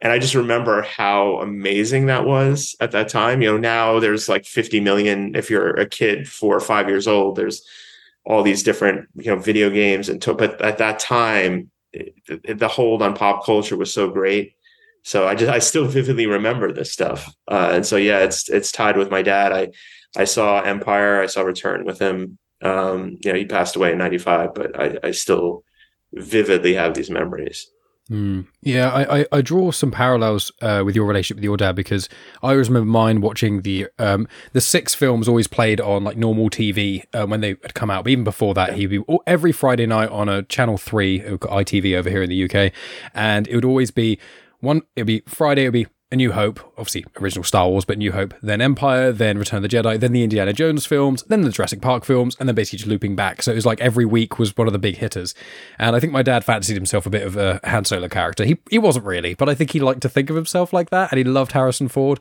and 0.00 0.12
I 0.12 0.18
just 0.18 0.34
remember 0.34 0.82
how 0.82 1.38
amazing 1.40 2.06
that 2.06 2.26
was 2.26 2.76
at 2.80 2.90
that 2.92 3.08
time. 3.08 3.40
You 3.40 3.52
know, 3.52 3.58
now 3.58 4.00
there's 4.00 4.28
like 4.28 4.44
50 4.44 4.80
million. 4.80 5.34
If 5.34 5.48
you're 5.48 5.70
a 5.70 5.86
kid, 5.86 6.28
four 6.28 6.54
or 6.54 6.60
five 6.60 6.88
years 6.88 7.08
old, 7.08 7.36
there's 7.36 7.66
all 8.26 8.42
these 8.42 8.62
different 8.62 9.08
you 9.16 9.34
know 9.34 9.38
video 9.38 9.70
games, 9.70 10.10
and 10.10 10.20
to, 10.22 10.34
but 10.34 10.60
at 10.60 10.78
that 10.78 10.98
time, 10.98 11.70
it, 11.92 12.58
the 12.58 12.68
hold 12.68 13.00
on 13.00 13.14
pop 13.14 13.46
culture 13.46 13.76
was 13.76 13.92
so 13.92 14.10
great. 14.10 14.54
So 15.04 15.26
I 15.26 15.34
just 15.34 15.50
I 15.50 15.58
still 15.58 15.86
vividly 15.86 16.26
remember 16.26 16.70
this 16.70 16.92
stuff, 16.92 17.34
uh, 17.50 17.70
and 17.72 17.86
so 17.86 17.96
yeah, 17.96 18.20
it's 18.20 18.50
it's 18.50 18.72
tied 18.72 18.98
with 18.98 19.10
my 19.10 19.22
dad. 19.22 19.52
I 19.52 19.68
I 20.16 20.24
saw 20.24 20.60
Empire, 20.60 21.20
I 21.22 21.26
saw 21.26 21.42
Return 21.42 21.84
with 21.84 22.00
him. 22.00 22.38
Um, 22.62 23.18
you 23.22 23.32
know, 23.32 23.38
he 23.38 23.44
passed 23.44 23.76
away 23.76 23.92
in 23.92 23.98
'95, 23.98 24.54
but 24.54 24.80
I, 24.80 24.98
I 25.02 25.10
still 25.10 25.64
vividly 26.12 26.74
have 26.74 26.94
these 26.94 27.10
memories. 27.10 27.68
Mm. 28.10 28.46
Yeah, 28.60 28.90
I, 28.90 29.20
I, 29.20 29.26
I, 29.32 29.40
draw 29.40 29.70
some 29.70 29.90
parallels 29.90 30.52
uh, 30.60 30.82
with 30.84 30.94
your 30.94 31.06
relationship 31.06 31.38
with 31.38 31.44
your 31.44 31.56
dad 31.56 31.74
because 31.74 32.06
I 32.42 32.50
always 32.50 32.68
remember 32.68 32.90
mine 32.90 33.22
watching 33.22 33.62
the 33.62 33.86
um, 33.98 34.28
the 34.52 34.60
six 34.60 34.94
films 34.94 35.26
always 35.26 35.46
played 35.46 35.80
on 35.80 36.04
like 36.04 36.18
normal 36.18 36.50
TV 36.50 37.02
uh, 37.14 37.26
when 37.26 37.40
they 37.40 37.56
had 37.62 37.72
come 37.72 37.90
out. 37.90 38.04
But 38.04 38.10
even 38.10 38.24
before 38.24 38.52
that, 38.54 38.74
he'd 38.74 38.88
be 38.88 39.02
every 39.26 39.52
Friday 39.52 39.86
night 39.86 40.10
on 40.10 40.28
a 40.28 40.42
Channel 40.42 40.76
Three, 40.76 41.20
ITV 41.20 41.96
over 41.96 42.10
here 42.10 42.22
in 42.22 42.28
the 42.28 42.44
UK, 42.44 42.74
and 43.14 43.48
it 43.48 43.54
would 43.54 43.64
always 43.64 43.90
be 43.90 44.18
one. 44.60 44.82
It'd 44.96 45.06
be 45.06 45.22
Friday. 45.26 45.62
It'd 45.62 45.72
be 45.72 45.86
a 46.12 46.16
New 46.16 46.32
Hope, 46.32 46.60
obviously 46.78 47.04
original 47.20 47.44
Star 47.44 47.68
Wars, 47.68 47.84
but 47.84 47.98
New 47.98 48.12
Hope, 48.12 48.34
then 48.42 48.60
Empire, 48.60 49.10
then 49.10 49.38
Return 49.38 49.64
of 49.64 49.68
the 49.68 49.76
Jedi, 49.76 49.98
then 49.98 50.12
the 50.12 50.22
Indiana 50.22 50.52
Jones 50.52 50.86
films, 50.86 51.22
then 51.24 51.42
the 51.42 51.50
Jurassic 51.50 51.80
Park 51.80 52.04
films, 52.04 52.36
and 52.38 52.48
then 52.48 52.54
basically 52.54 52.78
just 52.78 52.88
looping 52.88 53.16
back. 53.16 53.42
So 53.42 53.52
it 53.52 53.56
was 53.56 53.66
like 53.66 53.80
every 53.80 54.04
week 54.04 54.38
was 54.38 54.56
one 54.56 54.66
of 54.66 54.72
the 54.72 54.78
big 54.78 54.98
hitters. 54.98 55.34
And 55.78 55.96
I 55.96 56.00
think 56.00 56.12
my 56.12 56.22
dad 56.22 56.44
fancied 56.44 56.76
himself 56.76 57.06
a 57.06 57.10
bit 57.10 57.26
of 57.26 57.36
a 57.36 57.58
Han 57.64 57.84
Solo 57.84 58.08
character. 58.08 58.44
He 58.44 58.58
he 58.70 58.78
wasn't 58.78 59.06
really, 59.06 59.34
but 59.34 59.48
I 59.48 59.54
think 59.54 59.70
he 59.72 59.80
liked 59.80 60.02
to 60.02 60.08
think 60.08 60.30
of 60.30 60.36
himself 60.36 60.72
like 60.72 60.90
that, 60.90 61.10
and 61.10 61.18
he 61.18 61.24
loved 61.24 61.52
Harrison 61.52 61.88
Ford. 61.88 62.20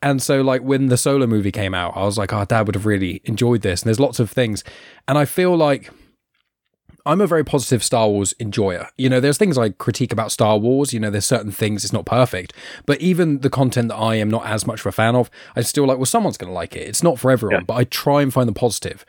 And 0.00 0.22
so 0.22 0.40
like 0.40 0.62
when 0.62 0.86
the 0.86 0.96
Solo 0.96 1.26
movie 1.26 1.52
came 1.52 1.74
out, 1.74 1.96
I 1.96 2.04
was 2.04 2.16
like, 2.16 2.32
oh, 2.32 2.44
dad 2.44 2.66
would 2.66 2.74
have 2.74 2.86
really 2.86 3.20
enjoyed 3.24 3.62
this. 3.62 3.82
And 3.82 3.88
there's 3.88 4.00
lots 4.00 4.20
of 4.20 4.30
things, 4.30 4.64
and 5.08 5.18
I 5.18 5.24
feel 5.24 5.56
like 5.56 5.90
I'm 7.06 7.20
a 7.20 7.26
very 7.26 7.44
positive 7.44 7.84
Star 7.84 8.08
Wars 8.08 8.34
enjoyer. 8.40 8.88
You 8.96 9.10
know, 9.10 9.20
there's 9.20 9.36
things 9.36 9.58
I 9.58 9.70
critique 9.70 10.12
about 10.12 10.32
Star 10.32 10.56
Wars. 10.56 10.92
You 10.92 11.00
know, 11.00 11.10
there's 11.10 11.26
certain 11.26 11.52
things 11.52 11.84
it's 11.84 11.92
not 11.92 12.06
perfect, 12.06 12.54
but 12.86 13.00
even 13.00 13.40
the 13.40 13.50
content 13.50 13.88
that 13.88 13.96
I 13.96 14.14
am 14.14 14.30
not 14.30 14.46
as 14.46 14.66
much 14.66 14.80
of 14.80 14.86
a 14.86 14.92
fan 14.92 15.14
of, 15.14 15.30
I 15.54 15.60
still 15.62 15.86
like. 15.86 15.98
Well, 15.98 16.06
someone's 16.06 16.38
going 16.38 16.50
to 16.50 16.54
like 16.54 16.74
it. 16.74 16.88
It's 16.88 17.02
not 17.02 17.18
for 17.18 17.30
everyone, 17.30 17.60
yeah. 17.60 17.64
but 17.64 17.74
I 17.74 17.84
try 17.84 18.22
and 18.22 18.32
find 18.32 18.48
the 18.48 18.52
positive. 18.52 19.04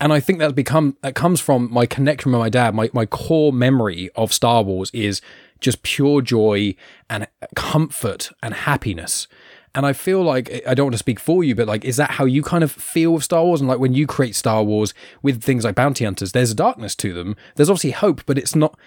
And 0.00 0.12
I 0.12 0.20
think 0.20 0.38
that's 0.38 0.52
become 0.52 0.96
that 1.00 1.14
comes 1.14 1.40
from 1.40 1.72
my 1.72 1.86
connection 1.86 2.32
with 2.32 2.38
my 2.38 2.50
dad. 2.50 2.74
My 2.74 2.90
my 2.92 3.06
core 3.06 3.52
memory 3.52 4.10
of 4.14 4.32
Star 4.32 4.62
Wars 4.62 4.90
is 4.92 5.22
just 5.60 5.82
pure 5.82 6.20
joy 6.20 6.74
and 7.10 7.26
comfort 7.56 8.30
and 8.42 8.54
happiness. 8.54 9.26
And 9.74 9.84
I 9.86 9.92
feel 9.92 10.22
like 10.22 10.62
I 10.66 10.74
don't 10.74 10.86
want 10.86 10.94
to 10.94 10.98
speak 10.98 11.20
for 11.20 11.44
you, 11.44 11.54
but 11.54 11.68
like, 11.68 11.84
is 11.84 11.96
that 11.96 12.12
how 12.12 12.24
you 12.24 12.42
kind 12.42 12.64
of 12.64 12.72
feel 12.72 13.12
with 13.12 13.24
Star 13.24 13.44
Wars? 13.44 13.60
And 13.60 13.68
like 13.68 13.78
when 13.78 13.94
you 13.94 14.06
create 14.06 14.34
Star 14.34 14.62
Wars 14.62 14.94
with 15.22 15.42
things 15.42 15.64
like 15.64 15.74
bounty 15.74 16.04
hunters, 16.04 16.32
there's 16.32 16.50
a 16.50 16.54
darkness 16.54 16.94
to 16.96 17.12
them. 17.12 17.36
There's 17.56 17.70
obviously 17.70 17.90
hope, 17.90 18.24
but 18.26 18.38
it's 18.38 18.54
not. 18.54 18.78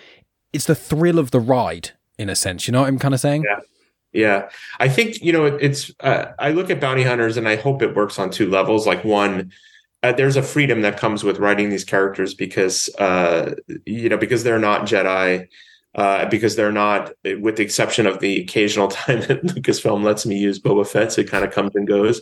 It's 0.53 0.65
the 0.65 0.75
thrill 0.75 1.19
of 1.19 1.31
the 1.31 1.39
ride, 1.39 1.91
in 2.17 2.29
a 2.29 2.35
sense. 2.35 2.67
You 2.67 2.73
know 2.73 2.81
what 2.81 2.89
I'm 2.89 2.99
kind 2.99 3.13
of 3.13 3.19
saying? 3.19 3.43
Yeah. 3.47 3.59
Yeah, 4.13 4.49
I 4.77 4.89
think 4.89 5.21
you 5.21 5.31
know 5.31 5.45
it's. 5.45 5.89
Uh, 6.01 6.33
I 6.37 6.51
look 6.51 6.69
at 6.69 6.81
bounty 6.81 7.03
hunters, 7.03 7.37
and 7.37 7.47
I 7.47 7.55
hope 7.55 7.81
it 7.81 7.95
works 7.95 8.19
on 8.19 8.29
two 8.29 8.49
levels. 8.49 8.85
Like 8.85 9.05
one, 9.05 9.53
uh, 10.03 10.11
there's 10.11 10.35
a 10.35 10.43
freedom 10.43 10.81
that 10.81 10.97
comes 10.97 11.23
with 11.23 11.39
writing 11.39 11.69
these 11.69 11.85
characters 11.85 12.33
because 12.33 12.89
uh, 12.99 13.55
you 13.85 14.09
know 14.09 14.17
because 14.17 14.43
they're 14.43 14.59
not 14.59 14.81
Jedi 14.81 15.47
uh, 15.95 16.25
because 16.29 16.55
they're 16.55 16.71
not, 16.71 17.11
with 17.39 17.57
the 17.57 17.63
exception 17.63 18.07
of 18.07 18.19
the 18.19 18.41
occasional 18.41 18.87
time 18.89 19.21
that 19.21 19.43
Lucasfilm 19.43 20.03
lets 20.03 20.25
me 20.25 20.37
use 20.37 20.59
Boba 20.59 20.87
Fett, 20.87 21.11
so 21.11 21.21
it 21.21 21.29
kind 21.29 21.45
of 21.45 21.51
comes 21.51 21.75
and 21.75 21.87
goes. 21.87 22.21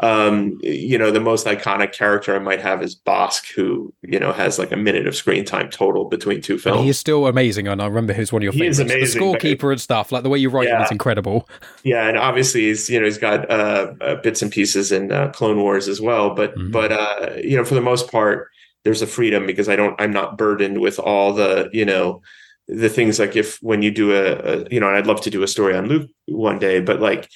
Um, 0.00 0.58
you 0.62 0.98
know, 0.98 1.10
the 1.10 1.20
most 1.20 1.46
iconic 1.46 1.92
character 1.92 2.36
I 2.36 2.38
might 2.38 2.60
have 2.60 2.82
is 2.82 2.94
Bossk, 2.94 3.50
who 3.52 3.94
you 4.02 4.20
know 4.20 4.30
has 4.30 4.58
like 4.58 4.70
a 4.70 4.76
minute 4.76 5.06
of 5.06 5.16
screen 5.16 5.44
time 5.44 5.70
total 5.70 6.04
between 6.04 6.42
two 6.42 6.58
films. 6.58 6.84
He's 6.84 6.98
still 6.98 7.26
amazing, 7.26 7.66
and 7.66 7.80
I 7.80 7.86
remember 7.86 8.12
who's 8.12 8.30
one 8.30 8.40
of 8.40 8.44
your 8.44 8.52
he 8.52 8.58
favorites. 8.58 8.78
Amazing, 8.80 9.20
the 9.20 9.26
scorekeeper 9.26 9.72
and 9.72 9.80
stuff, 9.80 10.12
like 10.12 10.22
the 10.22 10.28
way 10.28 10.38
you 10.38 10.50
write 10.50 10.68
yeah. 10.68 10.78
him 10.78 10.84
is 10.84 10.90
incredible. 10.90 11.48
Yeah, 11.82 12.08
and 12.08 12.18
obviously 12.18 12.62
he's 12.62 12.90
you 12.90 12.98
know 12.98 13.06
he's 13.06 13.16
got 13.16 13.50
uh, 13.50 13.94
uh, 14.02 14.16
bits 14.16 14.42
and 14.42 14.52
pieces 14.52 14.92
in 14.92 15.12
uh, 15.12 15.30
Clone 15.30 15.58
Wars 15.62 15.88
as 15.88 15.98
well, 15.98 16.34
but 16.34 16.54
mm-hmm. 16.54 16.72
but 16.72 16.92
uh, 16.92 17.30
you 17.42 17.56
know 17.56 17.64
for 17.64 17.74
the 17.74 17.80
most 17.80 18.10
part, 18.10 18.50
there's 18.84 19.00
a 19.00 19.06
freedom 19.06 19.46
because 19.46 19.68
I 19.68 19.76
don't 19.76 19.98
I'm 19.98 20.12
not 20.12 20.36
burdened 20.36 20.78
with 20.78 20.98
all 20.98 21.32
the 21.32 21.70
you 21.72 21.86
know 21.86 22.20
the 22.68 22.88
things 22.88 23.18
like 23.18 23.36
if 23.36 23.58
when 23.62 23.82
you 23.82 23.90
do 23.90 24.12
a, 24.12 24.34
a, 24.34 24.68
you 24.70 24.80
know 24.80 24.88
and 24.88 24.96
i'd 24.96 25.06
love 25.06 25.20
to 25.20 25.30
do 25.30 25.42
a 25.42 25.48
story 25.48 25.76
on 25.76 25.86
luke 25.86 26.10
one 26.26 26.58
day 26.58 26.80
but 26.80 27.00
like 27.00 27.28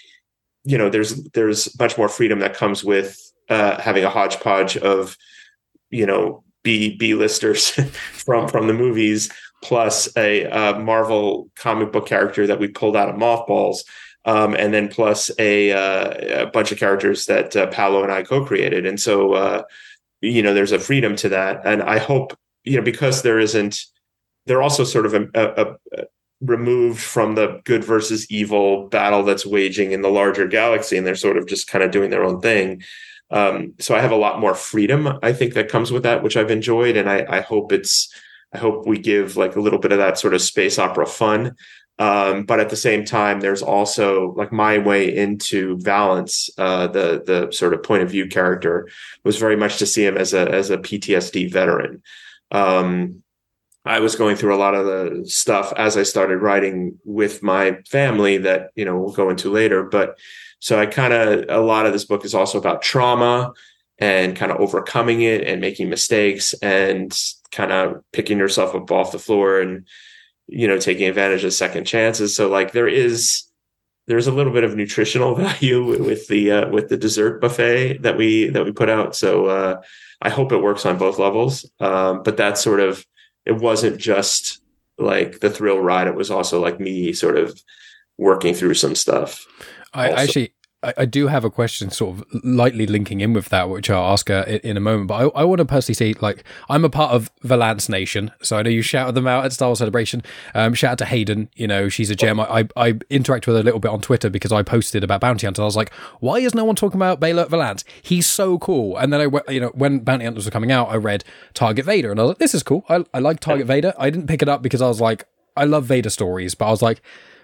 you 0.65 0.77
know 0.77 0.91
there's 0.91 1.23
there's 1.35 1.79
much 1.79 1.97
more 1.97 2.09
freedom 2.09 2.41
that 2.41 2.55
comes 2.55 2.85
with 2.85 3.19
uh, 3.49 3.81
having 3.81 4.05
a 4.05 4.11
hodgepodge 4.11 4.77
of 4.77 5.17
you 5.91 6.07
know 6.07 6.43
b 6.63 6.97
b 6.97 7.15
listers 7.15 7.71
from 8.13 8.49
from 8.49 8.67
the 8.67 8.75
movies 8.75 9.31
plus 9.63 10.09
a, 10.17 10.45
a, 10.45 10.79
marvel 10.79 11.51
comic 11.55 11.93
book 11.93 12.07
character 12.07 12.47
that 12.47 12.59
we 12.59 12.67
pulled 12.67 12.97
out 12.97 13.11
of 13.11 13.17
mothballs 13.19 13.85
um, 14.25 14.55
and 14.55 14.73
then 14.73 14.89
plus 14.89 15.31
a, 15.39 15.73
uh, 15.73 16.45
a 16.45 16.47
bunch 16.47 16.73
of 16.73 16.79
characters 16.79 17.27
that 17.27 17.57
uh, 17.57 17.67
Paolo 17.69 18.03
and 18.03 18.13
I 18.13 18.23
co-created, 18.23 18.85
and 18.85 19.01
so 19.01 19.33
uh, 19.33 19.63
you 20.21 20.43
know 20.43 20.53
there's 20.53 20.73
a 20.73 20.79
freedom 20.79 21.17
to 21.17 21.31
that, 21.31 21.63
and 21.65 21.83
I 21.83 21.99
hope 21.99 22.37
you 22.65 22.77
know 22.77 22.83
because 22.83 23.23
there 23.23 23.39
isn't 23.39 23.83
they're 24.47 24.63
also 24.63 24.85
sort 24.85 25.07
of 25.07 25.15
a, 25.15 25.29
a, 25.35 25.77
a 25.93 26.05
removed 26.41 27.01
from 27.01 27.35
the 27.35 27.61
good 27.65 27.85
versus 27.85 28.31
evil 28.31 28.89
battle 28.89 29.23
that's 29.23 29.45
waging 29.45 29.93
in 29.93 30.03
the 30.03 30.09
larger 30.09 30.47
galaxy 30.47 30.97
and 30.97 31.07
they're 31.07 31.15
sort 31.15 31.37
of 31.37 31.47
just 31.47 31.69
kind 31.69 31.85
of 31.85 31.91
doing 31.91 32.11
their 32.11 32.25
own 32.25 32.41
thing. 32.41 32.83
Um, 33.33 33.75
so 33.79 33.95
i 33.95 34.01
have 34.01 34.11
a 34.11 34.17
lot 34.17 34.41
more 34.41 34.57
freedom 34.57 35.07
i 35.23 35.33
think 35.33 35.55
that 35.55 35.69
comes 35.69 35.93
with 35.93 36.03
that 36.03 36.25
which 36.25 36.37
i've 36.37 36.51
enjoyed 36.51 36.97
and 36.97 37.09
I, 37.09 37.25
I, 37.29 37.41
hope 37.43 37.71
it's 37.71 38.13
i 38.53 38.59
hope 38.59 38.89
we 38.89 38.99
give 38.99 39.37
like 39.37 39.55
a 39.55 39.61
little 39.61 39.79
bit 39.79 39.93
of 39.93 39.99
that 39.99 40.19
sort 40.19 40.35
of 40.35 40.43
space 40.43 40.81
opera 40.81 41.07
fun. 41.07 41.55
Um, 42.01 42.45
but 42.45 42.61
at 42.61 42.71
the 42.71 42.77
same 42.77 43.05
time 43.05 43.41
there's 43.41 43.63
also 43.63 44.33
like 44.33 44.51
my 44.51 44.79
way 44.79 45.15
into 45.15 45.79
valance 45.81 46.49
uh, 46.57 46.87
the 46.87 47.23
the 47.25 47.53
sort 47.53 47.75
of 47.75 47.83
point 47.83 48.03
of 48.03 48.11
view 48.11 48.27
character 48.27 48.89
was 49.23 49.37
very 49.37 49.55
much 49.55 49.77
to 49.77 49.87
see 49.87 50.07
him 50.07 50.17
as 50.17 50.33
a 50.33 50.51
as 50.51 50.71
a 50.71 50.79
ptsd 50.79 51.53
veteran. 51.53 52.03
Um, 52.51 53.23
I 53.85 54.01
was 54.01 54.15
going 54.15 54.37
through 54.37 54.55
a 54.55 54.59
lot 54.59 54.75
of 54.75 54.87
the 54.87 55.25
stuff 55.27 55.73
as 55.77 55.97
I 55.97 56.03
started 56.03 56.39
writing 56.39 56.99
with 57.05 57.43
my 57.43 57.79
family 57.89 58.37
that, 58.39 58.71
you 58.75 58.85
know, 58.85 58.99
we'll 58.99 59.13
go 59.13 59.31
into 59.31 59.51
later. 59.51 59.83
But 59.83 60.19
so 60.59 60.79
I 60.79 60.87
kind 60.87 61.15
of, 61.15 61.47
a 61.49 61.65
lot 61.65 61.87
of 61.87 61.93
this 61.93 62.05
book 62.05 62.25
is 62.25 62.35
also 62.35 62.59
about 62.59 62.83
trauma 62.83 63.53
and 63.99 64.37
kind 64.37 64.53
of 64.53 64.61
overcoming 64.61 65.23
it 65.23 65.47
and 65.47 65.61
making 65.61 65.89
mistakes 65.89 66.53
and 66.63 67.17
kind 67.53 67.73
of 67.73 68.03
picking 68.13 68.39
yourself 68.39 68.75
up 68.75 68.91
off 68.91 69.13
the 69.13 69.19
floor 69.19 69.61
and, 69.61 69.87
you 70.47 70.69
know, 70.69 70.79
taking 70.79 71.09
advantage 71.09 71.45
of 71.45 71.53
second 71.55 71.85
chances. 71.85 72.37
So 72.37 72.49
like 72.49 72.73
there 72.73 72.89
is, 72.89 73.45
there's 74.09 74.27
a 74.27 74.33
little 74.33 74.53
bit 74.53 74.65
of 74.65 74.77
nutritional 74.77 75.35
value 75.37 76.05
with 76.05 76.29
the, 76.29 76.51
uh, 76.51 76.69
with 76.69 76.91
the 76.91 76.99
dessert 76.99 77.41
buffet 77.41 78.03
that 78.03 78.19
we, 78.19 78.51
that 78.51 78.65
we 78.65 78.73
put 78.73 78.91
out. 78.91 79.17
So, 79.17 79.47
uh, 79.47 79.81
I 80.21 80.29
hope 80.29 80.53
it 80.53 80.59
works 80.59 80.85
on 80.85 80.99
both 80.99 81.19
levels. 81.19 81.71
Um, 81.81 82.23
but 82.23 82.37
that's 82.37 82.63
sort 82.63 82.81
of, 82.81 83.07
it 83.51 83.57
wasn't 83.57 83.99
just 83.99 84.63
like 84.97 85.41
the 85.41 85.51
thrill 85.51 85.81
ride. 85.81 86.07
It 86.07 86.15
was 86.15 86.31
also 86.31 86.63
like 86.63 86.79
me 86.79 87.13
sort 87.13 87.37
of 87.37 87.61
working 88.17 88.55
through 88.55 88.75
some 88.75 88.95
stuff. 88.95 89.45
I 89.93 90.11
also. 90.11 90.23
actually 90.23 90.55
I, 90.83 90.95
I, 90.99 91.05
do 91.05 91.27
have 91.27 91.45
a 91.45 91.51
question 91.51 91.91
sort 91.91 92.19
of 92.19 92.45
lightly 92.45 92.87
linking 92.87 93.21
in 93.21 93.33
with 93.33 93.49
that, 93.51 93.69
which 93.69 93.91
I'll 93.91 94.13
ask 94.13 94.29
her 94.29 94.43
in, 94.43 94.61
in 94.61 94.77
a 94.77 94.81
moment. 94.81 95.09
But 95.09 95.15
I, 95.15 95.41
I 95.41 95.45
want 95.45 95.59
to 95.59 95.65
personally 95.65 95.95
see, 95.95 96.15
like, 96.21 96.45
I'm 96.69 96.85
a 96.85 96.91
part 96.91 97.13
of 97.13 97.31
Valance 97.43 97.89
Nation. 97.89 98.31
So 98.43 98.57
I 98.57 98.63
know 98.63 98.71
you 98.71 98.83
shouted 98.83 99.15
them 99.15 99.27
out 99.27 99.45
at 99.45 99.53
Star 99.53 99.69
Wars 99.69 99.79
Celebration. 99.79 100.23
Um, 100.55 100.75
shout 100.75 100.93
out 100.93 100.99
to 100.99 101.05
Hayden. 101.05 101.51
You 101.55 101.67
know, 101.67 101.89
she's 101.89 102.11
a 102.11 102.17
gem. 102.17 102.41
I, 102.41 102.61
I, 102.61 102.69
I, 102.77 102.99
interact 103.11 103.47
with 103.47 103.57
her 103.57 103.61
a 103.61 103.65
little 103.65 103.81
bit 103.81 103.91
on 103.91 104.01
Twitter 104.01 104.31
because 104.31 104.53
I 104.53 104.63
posted 104.63 105.05
about 105.05 105.21
Bounty 105.21 105.47
Hunters. 105.47 105.61
I 105.61 105.65
was 105.65 105.77
like, 105.77 105.93
why 106.21 106.39
is 106.39 106.55
no 106.55 106.65
one 106.65 106.77
talking 106.77 106.99
about 106.99 107.21
Beilert 107.21 107.51
Valance? 107.51 107.85
He's 108.03 108.27
so 108.27 108.59
cool. 108.59 108.97
And 108.97 109.13
then 109.13 109.21
I, 109.21 109.53
you 109.53 109.61
know, 109.61 109.73
when 109.75 110.01
Bounty 110.01 110.25
Hunters 110.25 110.45
were 110.45 110.51
coming 110.51 110.73
out, 110.73 110.89
I 110.89 110.97
read 110.97 111.25
Target 111.55 111.85
Vader 111.85 112.11
and 112.11 112.21
I 112.21 112.25
was 112.25 112.31
like, 112.31 112.39
this 112.39 112.55
is 112.55 112.63
cool. 112.63 112.85
I, 112.89 113.05
I 113.13 113.19
like 113.19 113.41
Target 113.41 113.67
Vader. 113.67 113.93
I 113.99 114.11
didn't 114.11 114.27
pick 114.27 114.43
it 114.43 114.49
up 114.49 114.63
because 114.63 114.81
I 114.81 114.89
was 114.89 115.01
like, 115.01 115.27
I 115.57 115.65
love 115.65 115.85
Vader 115.85 116.11
stories, 116.11 116.55
but 116.55 116.67
I 116.67 116.71
was 116.71 116.83
like, 116.83 117.03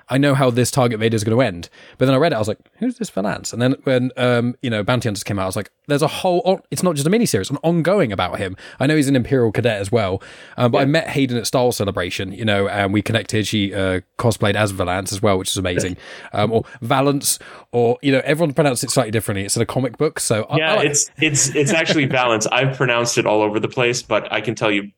I 0.08 0.18
know 0.18 0.34
how 0.34 0.50
this 0.50 0.70
Target 0.70 1.00
Vader 1.00 1.16
is 1.16 1.24
going 1.24 1.36
to 1.36 1.42
end. 1.42 1.68
But 1.98 2.06
then 2.06 2.14
I 2.14 2.18
read 2.18 2.32
it, 2.32 2.36
I 2.36 2.38
was 2.38 2.48
like, 2.48 2.58
who's 2.78 2.98
this 2.98 3.10
Valance? 3.10 3.52
And 3.52 3.60
then 3.60 3.74
when 3.84 4.12
um, 4.16 4.54
you 4.62 4.70
know 4.70 4.82
Bounty 4.82 5.08
Hunters 5.08 5.24
came 5.24 5.38
out, 5.38 5.44
I 5.44 5.46
was 5.46 5.56
like, 5.56 5.70
there's 5.88 6.02
a 6.02 6.08
whole. 6.08 6.60
It's 6.70 6.82
not 6.82 6.94
just 6.94 7.06
a 7.06 7.10
miniseries, 7.10 7.50
an 7.50 7.58
ongoing 7.62 8.12
about 8.12 8.38
him. 8.38 8.56
I 8.78 8.86
know 8.86 8.96
he's 8.96 9.08
an 9.08 9.16
Imperial 9.16 9.52
cadet 9.52 9.80
as 9.80 9.90
well. 9.90 10.22
Um, 10.56 10.70
but 10.70 10.78
yeah. 10.78 10.82
I 10.82 10.86
met 10.86 11.08
Hayden 11.08 11.36
at 11.36 11.46
Star 11.46 11.62
Wars 11.62 11.76
Celebration, 11.76 12.32
you 12.32 12.44
know, 12.44 12.68
and 12.68 12.92
we 12.92 13.02
connected. 13.02 13.46
She 13.46 13.74
uh, 13.74 14.00
cosplayed 14.18 14.54
as 14.54 14.70
Valance 14.70 15.12
as 15.12 15.20
well, 15.20 15.38
which 15.38 15.50
is 15.50 15.56
amazing. 15.56 15.96
Um, 16.32 16.52
or 16.52 16.64
Valance, 16.82 17.38
or 17.72 17.98
you 18.02 18.12
know, 18.12 18.20
everyone 18.24 18.52
pronounced 18.52 18.84
it 18.84 18.90
slightly 18.90 19.10
differently. 19.10 19.44
It's 19.44 19.56
in 19.56 19.62
a 19.62 19.66
comic 19.66 19.96
book, 19.96 20.18
so 20.20 20.46
yeah, 20.54 20.70
I, 20.70 20.72
I 20.72 20.76
like- 20.76 20.88
it's 20.88 21.10
it's 21.20 21.54
it's 21.54 21.72
actually 21.72 22.04
Valance. 22.16 22.46
I've 22.46 22.76
pronounced 22.76 23.16
it 23.16 23.26
all 23.26 23.42
over 23.42 23.58
the 23.60 23.68
place, 23.68 24.02
but 24.02 24.30
I 24.32 24.40
can 24.40 24.54
tell 24.54 24.70
you 24.70 24.90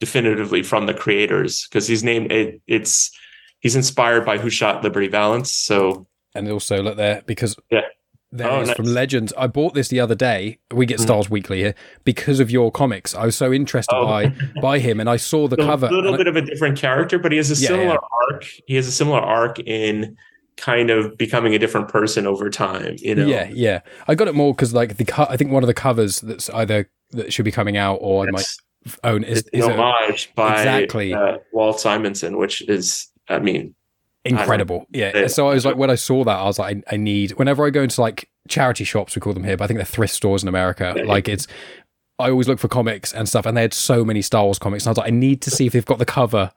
definitively 0.00 0.62
from 0.62 0.86
the 0.86 0.94
creators 0.94 1.66
because 1.68 1.86
his 1.86 2.02
name 2.02 2.26
it, 2.30 2.60
it's 2.66 3.12
he's 3.62 3.76
inspired 3.76 4.26
by 4.26 4.36
Who 4.36 4.50
Shot 4.50 4.82
Liberty 4.82 5.08
Valance. 5.08 5.50
So 5.50 6.06
and 6.34 6.50
also 6.50 6.82
look 6.82 6.96
there 6.96 7.22
because 7.24 7.56
yeah. 7.70 7.80
There 8.34 8.48
oh, 8.48 8.64
nice. 8.64 8.74
from 8.74 8.86
Legends. 8.86 9.34
I 9.36 9.46
bought 9.46 9.74
this 9.74 9.88
the 9.88 10.00
other 10.00 10.14
day. 10.14 10.58
We 10.70 10.86
get 10.86 11.00
mm. 11.00 11.02
Stars. 11.02 11.28
Weekly 11.28 11.58
here 11.58 11.74
because 12.04 12.40
of 12.40 12.50
your 12.50 12.72
comics. 12.72 13.14
I 13.14 13.26
was 13.26 13.36
so 13.36 13.52
interested 13.52 13.94
oh. 13.94 14.06
by 14.06 14.32
by 14.58 14.78
him, 14.78 15.00
and 15.00 15.10
I 15.10 15.16
saw 15.18 15.48
the 15.48 15.56
cover. 15.58 15.86
A 15.86 15.90
little 15.90 16.16
bit 16.16 16.26
I, 16.26 16.30
of 16.30 16.36
a 16.36 16.40
different 16.40 16.78
character, 16.78 17.18
but 17.18 17.30
he 17.30 17.36
has 17.36 17.50
a 17.50 17.62
yeah, 17.62 17.68
similar 17.68 17.98
yeah. 18.00 18.32
arc. 18.32 18.46
He 18.66 18.74
has 18.76 18.88
a 18.88 18.92
similar 18.92 19.18
arc 19.18 19.58
in 19.60 20.16
kind 20.56 20.88
of 20.88 21.18
becoming 21.18 21.54
a 21.54 21.58
different 21.58 21.88
person 21.88 22.26
over 22.26 22.48
time. 22.48 22.96
You 23.00 23.16
know? 23.16 23.26
Yeah, 23.26 23.50
yeah. 23.52 23.80
I 24.08 24.14
got 24.14 24.28
it 24.28 24.34
more 24.34 24.54
because 24.54 24.72
like 24.72 24.96
the 24.96 25.04
co- 25.04 25.26
I 25.28 25.36
think 25.36 25.52
one 25.52 25.62
of 25.62 25.66
the 25.66 25.74
covers 25.74 26.22
that's 26.22 26.48
either 26.50 26.88
that 27.10 27.34
should 27.34 27.44
be 27.44 27.52
coming 27.52 27.76
out 27.76 27.98
or 28.00 28.24
that's, 28.24 28.58
I 28.84 28.88
might 28.88 29.14
own 29.14 29.24
is, 29.24 29.44
is 29.52 29.64
homage 29.66 30.30
a, 30.32 30.34
by 30.34 30.58
exactly 30.58 31.12
uh, 31.12 31.36
Walt 31.52 31.80
Simonson, 31.80 32.38
which 32.38 32.66
is 32.68 33.08
I 33.34 33.38
mean, 33.40 33.74
incredible. 34.24 34.86
I 34.94 34.98
yeah. 34.98 35.26
So 35.26 35.48
I 35.48 35.54
was 35.54 35.64
like, 35.64 35.76
when 35.76 35.90
I 35.90 35.94
saw 35.94 36.24
that, 36.24 36.36
I 36.36 36.44
was 36.44 36.58
like, 36.58 36.76
I, 36.76 36.94
I, 36.94 36.96
need, 36.96 37.32
whenever 37.32 37.66
I 37.66 37.70
go 37.70 37.82
into 37.82 38.00
like 38.00 38.28
charity 38.48 38.84
shops, 38.84 39.14
we 39.14 39.20
call 39.20 39.32
them 39.32 39.44
here, 39.44 39.56
but 39.56 39.64
I 39.64 39.66
think 39.66 39.78
they're 39.78 39.84
thrift 39.84 40.14
stores 40.14 40.42
in 40.42 40.48
America. 40.48 40.94
Yeah. 40.96 41.04
Like 41.04 41.28
it's, 41.28 41.46
I 42.18 42.30
always 42.30 42.46
look 42.46 42.58
for 42.58 42.68
comics 42.68 43.12
and 43.12 43.28
stuff, 43.28 43.46
and 43.46 43.56
they 43.56 43.62
had 43.62 43.74
so 43.74 44.04
many 44.04 44.22
Star 44.22 44.44
Wars 44.44 44.58
comics. 44.58 44.84
And 44.84 44.88
I 44.88 44.92
was 44.92 44.98
like, 44.98 45.08
I 45.08 45.14
need 45.14 45.42
to 45.42 45.50
see 45.50 45.66
if 45.66 45.72
they've 45.72 45.84
got 45.84 45.98
the 45.98 46.04
cover 46.04 46.52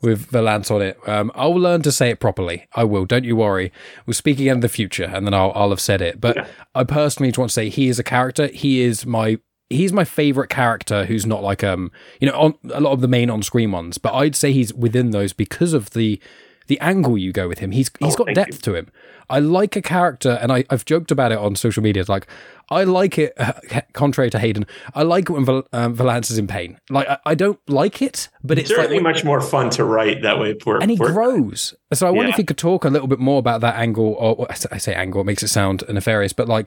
with 0.00 0.26
Valance 0.30 0.70
on 0.70 0.80
it. 0.80 0.98
Um, 1.06 1.30
I'll 1.34 1.54
learn 1.54 1.82
to 1.82 1.92
say 1.92 2.10
it 2.10 2.20
properly. 2.20 2.66
I 2.74 2.84
will. 2.84 3.04
Don't 3.04 3.24
you 3.24 3.36
worry. 3.36 3.72
We'll 4.06 4.14
speak 4.14 4.38
again 4.38 4.56
in 4.56 4.60
the 4.60 4.68
future, 4.68 5.10
and 5.12 5.26
then 5.26 5.34
I'll, 5.34 5.52
I'll 5.54 5.70
have 5.70 5.80
said 5.80 6.00
it. 6.00 6.20
But 6.20 6.36
yeah. 6.36 6.46
I 6.74 6.84
personally 6.84 7.30
just 7.30 7.38
want 7.38 7.50
to 7.50 7.54
say 7.54 7.68
he 7.68 7.88
is 7.88 7.98
a 7.98 8.04
character. 8.04 8.46
He 8.46 8.80
is 8.80 9.04
my 9.04 9.38
he's 9.70 9.92
my 9.92 10.04
favorite 10.04 10.50
character 10.50 11.06
who's 11.06 11.24
not 11.24 11.42
like 11.42 11.64
um 11.64 11.90
you 12.20 12.28
know 12.28 12.36
on 12.36 12.54
a 12.74 12.80
lot 12.80 12.92
of 12.92 13.00
the 13.00 13.08
main 13.08 13.30
on 13.30 13.42
screen 13.42 13.70
ones 13.70 13.96
but 13.96 14.12
i'd 14.14 14.36
say 14.36 14.52
he's 14.52 14.74
within 14.74 15.10
those 15.10 15.32
because 15.32 15.72
of 15.72 15.90
the 15.90 16.20
the 16.66 16.78
angle 16.80 17.16
you 17.16 17.32
go 17.32 17.48
with 17.48 17.60
him 17.60 17.70
he's 17.70 17.90
he's 18.00 18.14
oh, 18.14 18.24
got 18.24 18.34
depth 18.34 18.54
you. 18.54 18.58
to 18.58 18.74
him 18.74 18.88
i 19.28 19.38
like 19.38 19.74
a 19.76 19.82
character 19.82 20.38
and 20.42 20.52
I, 20.52 20.64
i've 20.70 20.84
joked 20.84 21.10
about 21.10 21.32
it 21.32 21.38
on 21.38 21.56
social 21.56 21.82
media 21.82 22.04
like 22.08 22.26
i 22.68 22.84
like 22.84 23.18
it 23.18 23.32
uh, 23.38 23.52
contrary 23.92 24.30
to 24.30 24.38
hayden 24.38 24.66
i 24.94 25.02
like 25.02 25.30
it 25.30 25.32
when 25.32 25.44
Val, 25.44 25.64
um, 25.72 25.94
valance 25.94 26.30
is 26.30 26.38
in 26.38 26.46
pain 26.46 26.78
like 26.88 27.08
I, 27.08 27.18
I, 27.26 27.34
don't 27.34 27.58
like 27.68 28.02
it 28.02 28.28
but 28.44 28.58
it's, 28.58 28.70
it's 28.70 28.76
certainly 28.76 29.02
like, 29.02 29.14
much 29.14 29.24
more 29.24 29.40
fun 29.40 29.70
to 29.70 29.84
write 29.84 30.22
that 30.22 30.38
way 30.38 30.54
poor, 30.54 30.78
and 30.78 30.90
he 30.90 30.96
poor 30.96 31.12
grows 31.12 31.74
so 31.92 32.06
i 32.06 32.10
wonder 32.10 32.28
yeah. 32.28 32.34
if 32.34 32.36
he 32.36 32.44
could 32.44 32.58
talk 32.58 32.84
a 32.84 32.88
little 32.88 33.08
bit 33.08 33.18
more 33.18 33.38
about 33.38 33.60
that 33.62 33.76
angle 33.76 34.14
or 34.18 34.46
i 34.50 34.78
say 34.78 34.94
angle 34.94 35.22
it 35.22 35.24
makes 35.24 35.42
it 35.42 35.48
sound 35.48 35.82
nefarious 35.88 36.32
but 36.32 36.48
like 36.48 36.66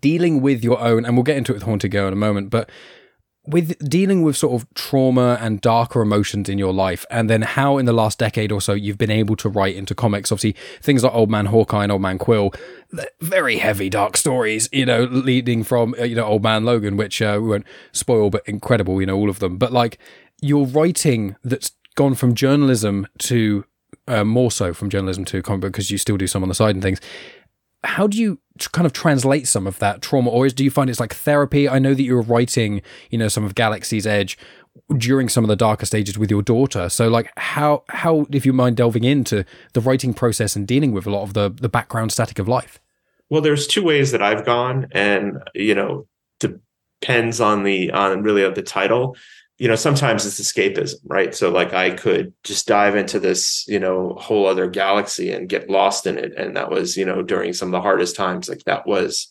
dealing 0.00 0.40
with 0.40 0.64
your 0.64 0.80
own, 0.80 1.04
and 1.04 1.16
we'll 1.16 1.24
get 1.24 1.36
into 1.36 1.52
it 1.52 1.56
with 1.56 1.62
Haunted 1.64 1.90
Girl 1.90 2.06
in 2.06 2.12
a 2.12 2.16
moment, 2.16 2.50
but 2.50 2.70
with 3.46 3.78
dealing 3.86 4.22
with 4.22 4.36
sort 4.36 4.54
of 4.60 4.66
trauma 4.74 5.38
and 5.40 5.60
darker 5.60 6.00
emotions 6.00 6.48
in 6.48 6.56
your 6.56 6.72
life, 6.72 7.04
and 7.10 7.28
then 7.28 7.42
how 7.42 7.76
in 7.76 7.84
the 7.84 7.92
last 7.92 8.18
decade 8.18 8.50
or 8.50 8.60
so 8.60 8.72
you've 8.72 8.96
been 8.96 9.10
able 9.10 9.36
to 9.36 9.48
write 9.48 9.76
into 9.76 9.94
comics. 9.94 10.32
Obviously, 10.32 10.56
things 10.80 11.04
like 11.04 11.14
Old 11.14 11.30
Man 11.30 11.46
Hawkeye 11.46 11.82
and 11.82 11.92
Old 11.92 12.00
Man 12.00 12.18
Quill, 12.18 12.52
very 13.20 13.58
heavy, 13.58 13.90
dark 13.90 14.16
stories, 14.16 14.68
you 14.72 14.86
know, 14.86 15.04
leading 15.04 15.62
from, 15.62 15.94
uh, 15.98 16.04
you 16.04 16.14
know, 16.14 16.24
Old 16.24 16.42
Man 16.42 16.64
Logan, 16.64 16.96
which 16.96 17.20
uh, 17.20 17.38
we 17.40 17.48
won't 17.48 17.66
spoil, 17.92 18.30
but 18.30 18.48
incredible, 18.48 19.00
you 19.00 19.06
know, 19.06 19.16
all 19.16 19.28
of 19.28 19.40
them. 19.40 19.58
But 19.58 19.72
like 19.72 19.98
your 20.40 20.66
writing 20.66 21.36
that's 21.44 21.72
gone 21.96 22.14
from 22.14 22.34
journalism 22.34 23.06
to 23.18 23.64
uh, 24.08 24.24
more 24.24 24.50
so 24.50 24.74
from 24.74 24.90
journalism 24.90 25.24
to 25.24 25.42
comic 25.42 25.60
because 25.60 25.90
you 25.90 25.98
still 25.98 26.16
do 26.16 26.26
some 26.26 26.42
on 26.42 26.48
the 26.48 26.54
side 26.54 26.74
and 26.74 26.82
things 26.82 27.00
how 27.84 28.06
do 28.06 28.18
you 28.18 28.38
kind 28.72 28.86
of 28.86 28.92
translate 28.92 29.46
some 29.48 29.66
of 29.66 29.78
that 29.78 30.00
trauma? 30.00 30.30
Or 30.30 30.48
do 30.48 30.64
you 30.64 30.70
find 30.70 30.88
it's 30.88 31.00
like 31.00 31.14
therapy? 31.14 31.68
I 31.68 31.78
know 31.78 31.94
that 31.94 32.02
you 32.02 32.14
were 32.14 32.22
writing 32.22 32.82
you 33.10 33.18
know 33.18 33.28
some 33.28 33.44
of 33.44 33.54
galaxy's 33.54 34.06
edge 34.06 34.38
during 34.96 35.28
some 35.28 35.44
of 35.44 35.48
the 35.48 35.56
darker 35.56 35.86
stages 35.86 36.18
with 36.18 36.30
your 36.30 36.42
daughter. 36.42 36.88
So 36.88 37.08
like 37.08 37.30
how 37.36 37.84
how 37.88 38.26
if 38.30 38.44
you 38.44 38.52
mind 38.52 38.76
delving 38.76 39.04
into 39.04 39.44
the 39.72 39.80
writing 39.80 40.14
process 40.14 40.56
and 40.56 40.66
dealing 40.66 40.92
with 40.92 41.06
a 41.06 41.10
lot 41.10 41.22
of 41.22 41.34
the 41.34 41.50
the 41.50 41.68
background 41.68 42.12
static 42.12 42.38
of 42.38 42.48
life? 42.48 42.80
Well 43.30 43.40
there's 43.40 43.66
two 43.66 43.82
ways 43.82 44.12
that 44.12 44.22
i've 44.22 44.44
gone 44.44 44.86
and 44.92 45.38
you 45.54 45.74
know 45.74 46.06
depends 46.40 47.40
on 47.40 47.62
the 47.64 47.90
on 47.90 48.22
really 48.22 48.42
of 48.42 48.54
the 48.54 48.62
title 48.62 49.16
you 49.58 49.68
know 49.68 49.76
sometimes 49.76 50.26
it's 50.26 50.40
escapism 50.40 50.96
right? 51.04 51.34
So 51.34 51.50
like 51.50 51.72
i 51.72 51.90
could 51.90 52.32
just 52.42 52.66
dive 52.66 52.96
into 52.96 53.20
this 53.20 53.64
you 53.68 53.78
know 53.78 54.16
whole 54.20 54.46
other 54.46 54.68
galaxy 54.68 55.30
and 55.32 55.48
get 55.48 55.70
lost 55.70 56.06
in 56.06 56.18
it. 56.18 56.32
And 56.36 56.56
that 56.56 56.70
was 56.70 56.96
you 56.96 57.04
know 57.04 57.22
during 57.22 57.52
some 57.52 57.68
of 57.68 57.72
the 57.72 57.80
hardest 57.80 58.16
times 58.16 58.48
like 58.48 58.64
that 58.64 58.86
was 58.86 59.28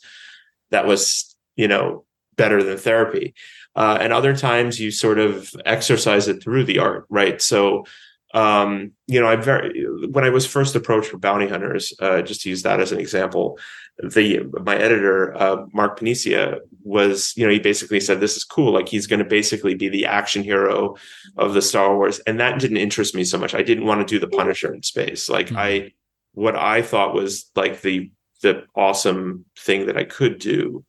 that 0.72 0.88
was 0.88 1.36
you 1.56 1.68
know 1.68 2.06
better 2.36 2.64
than 2.64 2.78
therapy. 2.78 3.34
Uh, 3.76 3.98
and 4.00 4.14
other 4.14 4.36
times 4.36 4.80
you 4.80 4.92
sort 4.92 5.18
of 5.18 5.52
exercise 5.66 6.28
it 6.28 6.44
through 6.44 6.64
the 6.64 6.80
art 6.80 7.06
right? 7.10 7.42
So 7.42 7.86
um, 8.34 8.92
you 9.08 9.22
know, 9.22 9.28
I 9.28 9.36
very 9.36 9.86
when 10.10 10.24
I 10.24 10.30
was 10.30 10.48
first 10.48 10.76
approached 10.76 11.10
for 11.10 11.18
bounty 11.18 11.48
hunters, 11.48 11.94
uh, 12.00 12.22
just 12.22 12.42
to 12.42 12.50
use 12.50 12.64
that 12.64 12.80
as 12.80 12.92
an 12.92 13.00
example, 13.00 13.60
the 14.00 14.40
my 14.64 14.76
editor 14.76 15.36
uh, 15.36 15.66
Mark 15.72 16.00
Paniccia 16.00 16.60
was, 16.84 17.34
you 17.38 17.46
know, 17.46 17.52
he 17.52 17.60
basically 17.60 18.00
said 18.00 18.20
this 18.20 18.36
is 18.36 18.44
cool, 18.44 18.74
like 18.74 18.90
he's 18.90 19.06
going 19.06 19.20
to 19.20 19.26
basically 19.26 19.76
be 19.76 19.88
the 19.88 20.08
action 20.08 20.44
hero 20.44 20.96
of 21.38 21.54
the 21.54 21.62
Star 21.62 21.96
Wars, 21.96 22.20
and 22.26 22.40
that 22.40 22.60
didn't 22.60 22.78
interest 22.78 23.14
me 23.14 23.24
so 23.24 23.38
much. 23.38 23.54
I 23.54 23.62
didn't 23.62 23.86
want 23.86 24.06
to 24.06 24.12
do 24.12 24.20
the 24.20 24.36
Punisher 24.36 24.74
in 24.74 24.82
space. 24.82 25.30
Like 25.30 25.48
mm-hmm. 25.48 25.58
I, 25.58 25.92
what 26.34 26.56
I 26.56 26.82
thought 26.82 27.14
was 27.14 27.52
like 27.56 27.82
the 27.82 28.12
the 28.42 28.64
awesome 28.76 29.46
thing 29.58 29.86
that 29.86 29.98
I 29.98 30.06
could 30.06 30.40
do 30.40 30.84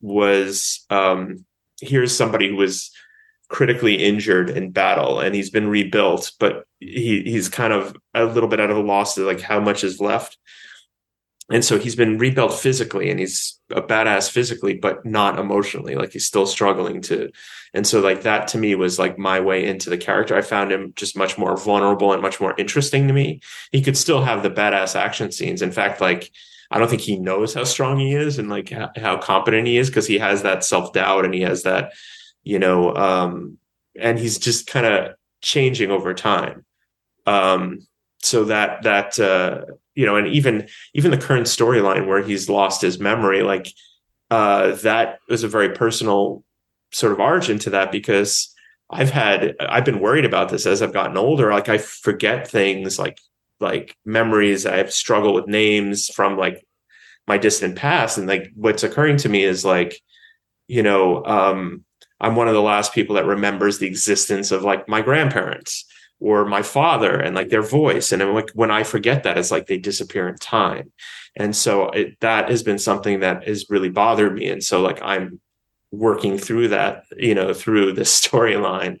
was 0.00 0.86
um, 0.88 1.44
here's 1.80 2.16
somebody 2.16 2.48
who 2.48 2.56
was 2.56 2.90
critically 3.48 3.94
injured 4.04 4.50
in 4.50 4.70
battle 4.70 5.20
and 5.20 5.34
he's 5.34 5.50
been 5.50 5.68
rebuilt, 5.68 6.32
but 6.38 6.64
he 6.80 7.22
he's 7.22 7.48
kind 7.48 7.72
of 7.72 7.96
a 8.14 8.24
little 8.24 8.48
bit 8.48 8.60
out 8.60 8.70
of 8.70 8.76
a 8.76 8.82
loss 8.82 9.14
to 9.14 9.24
like 9.24 9.40
how 9.40 9.60
much 9.60 9.82
is 9.82 10.00
left. 10.00 10.38
And 11.50 11.64
so 11.64 11.78
he's 11.78 11.96
been 11.96 12.18
rebuilt 12.18 12.52
physically 12.52 13.10
and 13.10 13.18
he's 13.18 13.58
a 13.70 13.80
badass 13.80 14.30
physically, 14.30 14.74
but 14.74 15.06
not 15.06 15.38
emotionally. 15.38 15.94
Like 15.94 16.12
he's 16.12 16.26
still 16.26 16.46
struggling 16.46 17.00
to. 17.02 17.30
And 17.72 17.86
so 17.86 18.00
like 18.00 18.22
that 18.22 18.48
to 18.48 18.58
me 18.58 18.74
was 18.74 18.98
like 18.98 19.18
my 19.18 19.40
way 19.40 19.66
into 19.66 19.88
the 19.88 19.96
character. 19.96 20.36
I 20.36 20.42
found 20.42 20.70
him 20.70 20.92
just 20.94 21.16
much 21.16 21.38
more 21.38 21.56
vulnerable 21.56 22.12
and 22.12 22.20
much 22.20 22.38
more 22.38 22.54
interesting 22.58 23.08
to 23.08 23.14
me. 23.14 23.40
He 23.72 23.80
could 23.80 23.96
still 23.96 24.22
have 24.22 24.42
the 24.42 24.50
badass 24.50 24.94
action 24.94 25.32
scenes. 25.32 25.62
In 25.62 25.72
fact, 25.72 26.02
like 26.02 26.30
I 26.70 26.78
don't 26.78 26.88
think 26.88 27.00
he 27.00 27.18
knows 27.18 27.54
how 27.54 27.64
strong 27.64 27.98
he 27.98 28.14
is 28.14 28.38
and 28.38 28.50
like 28.50 28.70
how 28.96 29.16
competent 29.16 29.66
he 29.66 29.78
is 29.78 29.88
because 29.88 30.06
he 30.06 30.18
has 30.18 30.42
that 30.42 30.64
self 30.64 30.92
doubt 30.92 31.24
and 31.24 31.32
he 31.32 31.40
has 31.40 31.62
that 31.62 31.92
you 32.44 32.58
know, 32.58 32.94
um, 32.94 33.58
and 34.00 34.18
he's 34.18 34.38
just 34.38 34.66
kind 34.66 34.86
of 34.86 35.14
changing 35.42 35.90
over 35.90 36.14
time. 36.14 36.64
Um, 37.26 37.86
so 38.22 38.44
that 38.44 38.82
that 38.82 39.18
uh, 39.18 39.62
you 39.94 40.06
know, 40.06 40.16
and 40.16 40.26
even 40.28 40.68
even 40.94 41.10
the 41.10 41.18
current 41.18 41.46
storyline 41.46 42.06
where 42.06 42.22
he's 42.22 42.48
lost 42.48 42.82
his 42.82 42.98
memory, 42.98 43.42
like 43.42 43.68
uh, 44.30 44.72
that 44.76 45.18
was 45.28 45.44
a 45.44 45.48
very 45.48 45.70
personal 45.70 46.44
sort 46.92 47.12
of 47.12 47.20
origin 47.20 47.58
to 47.60 47.70
that 47.70 47.92
because 47.92 48.54
I've 48.90 49.10
had 49.10 49.54
I've 49.60 49.84
been 49.84 50.00
worried 50.00 50.24
about 50.24 50.48
this 50.48 50.66
as 50.66 50.82
I've 50.82 50.92
gotten 50.92 51.16
older. 51.16 51.52
Like 51.52 51.68
I 51.68 51.78
forget 51.78 52.48
things 52.48 52.98
like 52.98 53.18
like 53.60 53.96
memories. 54.04 54.66
I've 54.66 54.92
struggled 54.92 55.34
with 55.34 55.46
names 55.46 56.08
from 56.08 56.36
like 56.36 56.64
my 57.26 57.38
distant 57.38 57.76
past, 57.76 58.18
and 58.18 58.26
like 58.26 58.50
what's 58.54 58.82
occurring 58.82 59.18
to 59.18 59.28
me 59.28 59.44
is 59.44 59.64
like, 59.64 60.00
you 60.66 60.82
know, 60.82 61.24
um, 61.24 61.84
I'm 62.20 62.36
one 62.36 62.48
of 62.48 62.54
the 62.54 62.62
last 62.62 62.92
people 62.92 63.16
that 63.16 63.26
remembers 63.26 63.78
the 63.78 63.86
existence 63.86 64.50
of 64.50 64.62
like 64.62 64.88
my 64.88 65.02
grandparents 65.02 65.84
or 66.20 66.44
my 66.44 66.62
father 66.62 67.14
and 67.14 67.34
like 67.34 67.48
their 67.48 67.62
voice. 67.62 68.10
And 68.10 68.22
like 68.34 68.50
when 68.50 68.70
I 68.70 68.82
forget 68.82 69.22
that, 69.22 69.38
it's 69.38 69.50
like 69.50 69.66
they 69.66 69.78
disappear 69.78 70.28
in 70.28 70.36
time. 70.36 70.92
And 71.36 71.54
so 71.54 71.90
it, 71.90 72.18
that 72.20 72.50
has 72.50 72.62
been 72.62 72.78
something 72.78 73.20
that 73.20 73.46
has 73.46 73.70
really 73.70 73.88
bothered 73.88 74.34
me. 74.34 74.48
And 74.48 74.62
so 74.62 74.80
like 74.80 75.00
I'm 75.02 75.40
working 75.92 76.36
through 76.36 76.68
that, 76.68 77.04
you 77.16 77.34
know, 77.34 77.54
through 77.54 77.92
this 77.92 78.20
storyline. 78.26 79.00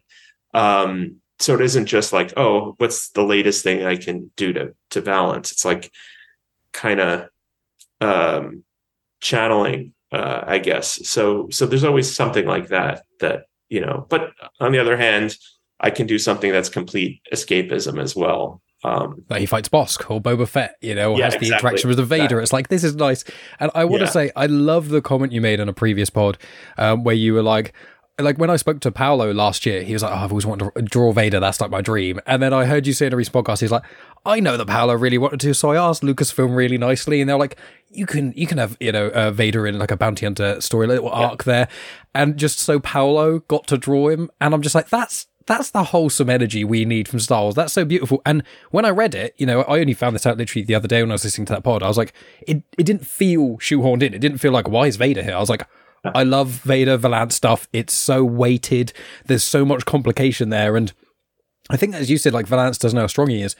Um, 0.54 1.16
so 1.40 1.54
it 1.54 1.60
isn't 1.60 1.86
just 1.86 2.12
like, 2.12 2.32
oh, 2.36 2.74
what's 2.78 3.10
the 3.10 3.22
latest 3.22 3.62
thing 3.62 3.84
I 3.84 3.96
can 3.96 4.30
do 4.36 4.52
to 4.52 4.74
to 4.90 5.00
Valance? 5.00 5.52
It's 5.52 5.64
like 5.64 5.92
kind 6.72 7.00
of 7.00 7.28
um, 8.00 8.64
channeling, 9.20 9.94
uh, 10.12 10.44
I 10.46 10.58
guess. 10.58 11.06
So 11.08 11.48
so 11.50 11.66
there's 11.66 11.84
always 11.84 12.14
something 12.14 12.46
like 12.46 12.68
that 12.68 13.04
that 13.20 13.46
you 13.68 13.80
know. 13.80 14.06
But 14.08 14.32
on 14.60 14.72
the 14.72 14.78
other 14.78 14.96
hand, 14.96 15.36
I 15.80 15.90
can 15.90 16.06
do 16.06 16.18
something 16.18 16.50
that's 16.50 16.68
complete 16.68 17.20
escapism 17.32 18.00
as 18.00 18.16
well. 18.16 18.62
Um, 18.84 19.24
like 19.28 19.40
he 19.40 19.46
fights 19.46 19.68
Bossk 19.68 20.08
or 20.08 20.20
Boba 20.20 20.46
Fett, 20.46 20.76
you 20.80 20.94
know, 20.94 21.12
or 21.12 21.18
yeah, 21.18 21.24
has 21.24 21.34
the 21.34 21.38
exactly. 21.40 21.68
interaction 21.68 21.88
with 21.88 21.96
the 21.96 22.04
Vader. 22.04 22.24
Exactly. 22.24 22.42
It's 22.42 22.52
like 22.52 22.68
this 22.68 22.84
is 22.84 22.94
nice, 22.94 23.24
and 23.58 23.70
I 23.74 23.84
want 23.84 24.00
yeah. 24.00 24.06
to 24.06 24.12
say 24.12 24.30
I 24.36 24.46
love 24.46 24.88
the 24.88 25.02
comment 25.02 25.32
you 25.32 25.40
made 25.40 25.60
on 25.60 25.68
a 25.68 25.72
previous 25.72 26.10
pod 26.10 26.38
um, 26.76 27.02
where 27.02 27.14
you 27.14 27.34
were 27.34 27.42
like, 27.42 27.74
like 28.18 28.36
when 28.36 28.50
I 28.50 28.56
spoke 28.56 28.80
to 28.80 28.90
Paolo 28.90 29.32
last 29.32 29.64
year, 29.64 29.82
he 29.82 29.92
was 29.92 30.02
like, 30.02 30.12
oh, 30.12 30.16
I've 30.16 30.32
always 30.32 30.46
wanted 30.46 30.72
to 30.74 30.82
draw 30.82 31.12
Vader. 31.12 31.38
That's 31.40 31.60
like 31.60 31.70
my 31.70 31.80
dream. 31.80 32.20
And 32.26 32.42
then 32.42 32.52
I 32.52 32.64
heard 32.64 32.86
you 32.86 32.92
say 32.92 33.06
in 33.06 33.12
a 33.12 33.16
recent 33.16 33.34
podcast, 33.34 33.60
he's 33.60 33.70
like, 33.70 33.84
I 34.26 34.40
know 34.40 34.56
that 34.56 34.66
Paolo 34.66 34.94
really 34.94 35.18
wanted 35.18 35.40
to. 35.40 35.54
So 35.54 35.70
I 35.70 35.76
asked 35.76 36.02
Lucasfilm 36.02 36.56
really 36.56 36.78
nicely. 36.78 37.20
And 37.20 37.28
they're 37.30 37.38
like, 37.38 37.56
you 37.90 38.06
can, 38.06 38.32
you 38.36 38.46
can 38.46 38.58
have, 38.58 38.76
you 38.80 38.92
know, 38.92 39.08
uh, 39.08 39.30
Vader 39.30 39.66
in 39.66 39.78
like 39.78 39.90
a 39.90 39.96
bounty 39.96 40.26
hunter 40.26 40.60
story, 40.60 40.86
little 40.86 41.06
yeah. 41.06 41.28
arc 41.28 41.44
there. 41.44 41.68
And 42.14 42.36
just 42.36 42.58
so 42.58 42.80
Paolo 42.80 43.38
got 43.40 43.66
to 43.68 43.78
draw 43.78 44.08
him. 44.08 44.30
And 44.40 44.52
I'm 44.52 44.62
just 44.62 44.74
like, 44.74 44.88
that's, 44.88 45.28
that's 45.46 45.70
the 45.70 45.84
wholesome 45.84 46.28
energy 46.28 46.62
we 46.62 46.84
need 46.84 47.08
from 47.08 47.20
Star 47.20 47.42
Wars. 47.42 47.54
That's 47.54 47.72
so 47.72 47.84
beautiful. 47.84 48.20
And 48.26 48.42
when 48.70 48.84
I 48.84 48.90
read 48.90 49.14
it, 49.14 49.34
you 49.38 49.46
know, 49.46 49.62
I 49.62 49.78
only 49.80 49.94
found 49.94 50.14
this 50.14 50.26
out 50.26 50.36
literally 50.36 50.64
the 50.64 50.74
other 50.74 50.88
day 50.88 51.02
when 51.02 51.10
I 51.10 51.14
was 51.14 51.24
listening 51.24 51.46
to 51.46 51.54
that 51.54 51.64
pod. 51.64 51.82
I 51.82 51.88
was 51.88 51.96
like, 51.96 52.12
it, 52.42 52.62
it 52.76 52.84
didn't 52.84 53.06
feel 53.06 53.56
shoehorned 53.58 54.02
in. 54.02 54.12
It 54.12 54.20
didn't 54.20 54.38
feel 54.38 54.52
like, 54.52 54.68
why 54.68 54.88
is 54.88 54.96
Vader 54.96 55.22
here? 55.22 55.34
I 55.34 55.40
was 55.40 55.48
like, 55.48 55.66
I 56.04 56.22
love 56.22 56.48
Vader 56.48 56.96
Valance 56.96 57.34
stuff. 57.34 57.68
It's 57.72 57.92
so 57.92 58.24
weighted. 58.24 58.92
There's 59.26 59.44
so 59.44 59.64
much 59.64 59.84
complication 59.84 60.50
there. 60.50 60.76
And 60.76 60.92
I 61.70 61.76
think, 61.76 61.94
as 61.94 62.10
you 62.10 62.18
said, 62.18 62.32
like 62.32 62.46
Valance 62.46 62.78
doesn't 62.78 62.96
know 62.96 63.02
how 63.02 63.08
strong 63.08 63.30
he 63.30 63.42
is. 63.42 63.56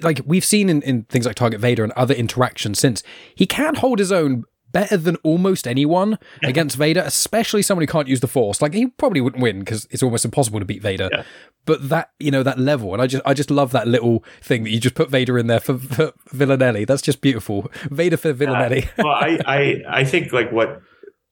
Like 0.00 0.20
we've 0.26 0.44
seen 0.44 0.68
in, 0.68 0.82
in 0.82 1.04
things 1.04 1.26
like 1.26 1.36
Target 1.36 1.60
Vader 1.60 1.84
and 1.84 1.92
other 1.92 2.14
interactions 2.14 2.78
since, 2.78 3.02
he 3.34 3.46
can 3.46 3.76
hold 3.76 3.98
his 3.98 4.10
own 4.10 4.44
better 4.72 4.96
than 4.96 5.16
almost 5.16 5.66
anyone 5.66 6.18
yeah. 6.42 6.48
against 6.48 6.76
Vader, 6.76 7.02
especially 7.04 7.62
someone 7.62 7.82
who 7.82 7.90
can't 7.90 8.08
use 8.08 8.20
the 8.20 8.26
Force. 8.26 8.60
Like 8.60 8.74
he 8.74 8.88
probably 8.88 9.20
wouldn't 9.20 9.42
win 9.42 9.60
because 9.60 9.86
it's 9.90 10.02
almost 10.02 10.24
impossible 10.24 10.58
to 10.58 10.66
beat 10.66 10.82
Vader. 10.82 11.08
Yeah. 11.10 11.22
But 11.64 11.88
that 11.88 12.10
you 12.18 12.30
know 12.30 12.42
that 12.42 12.58
level, 12.58 12.92
and 12.92 13.02
I 13.02 13.06
just 13.06 13.22
I 13.26 13.34
just 13.34 13.50
love 13.50 13.72
that 13.72 13.88
little 13.88 14.22
thing 14.42 14.64
that 14.64 14.70
you 14.70 14.78
just 14.78 14.94
put 14.94 15.10
Vader 15.10 15.38
in 15.38 15.46
there 15.46 15.60
for, 15.60 15.78
for 15.78 16.12
Villanelli. 16.30 16.84
That's 16.84 17.02
just 17.02 17.20
beautiful. 17.20 17.70
Vader 17.90 18.16
for 18.16 18.30
uh, 18.30 18.34
Villanelli. 18.34 18.88
well, 18.98 19.08
I, 19.08 19.38
I 19.46 19.82
I 19.88 20.04
think 20.04 20.32
like 20.32 20.52
what 20.52 20.82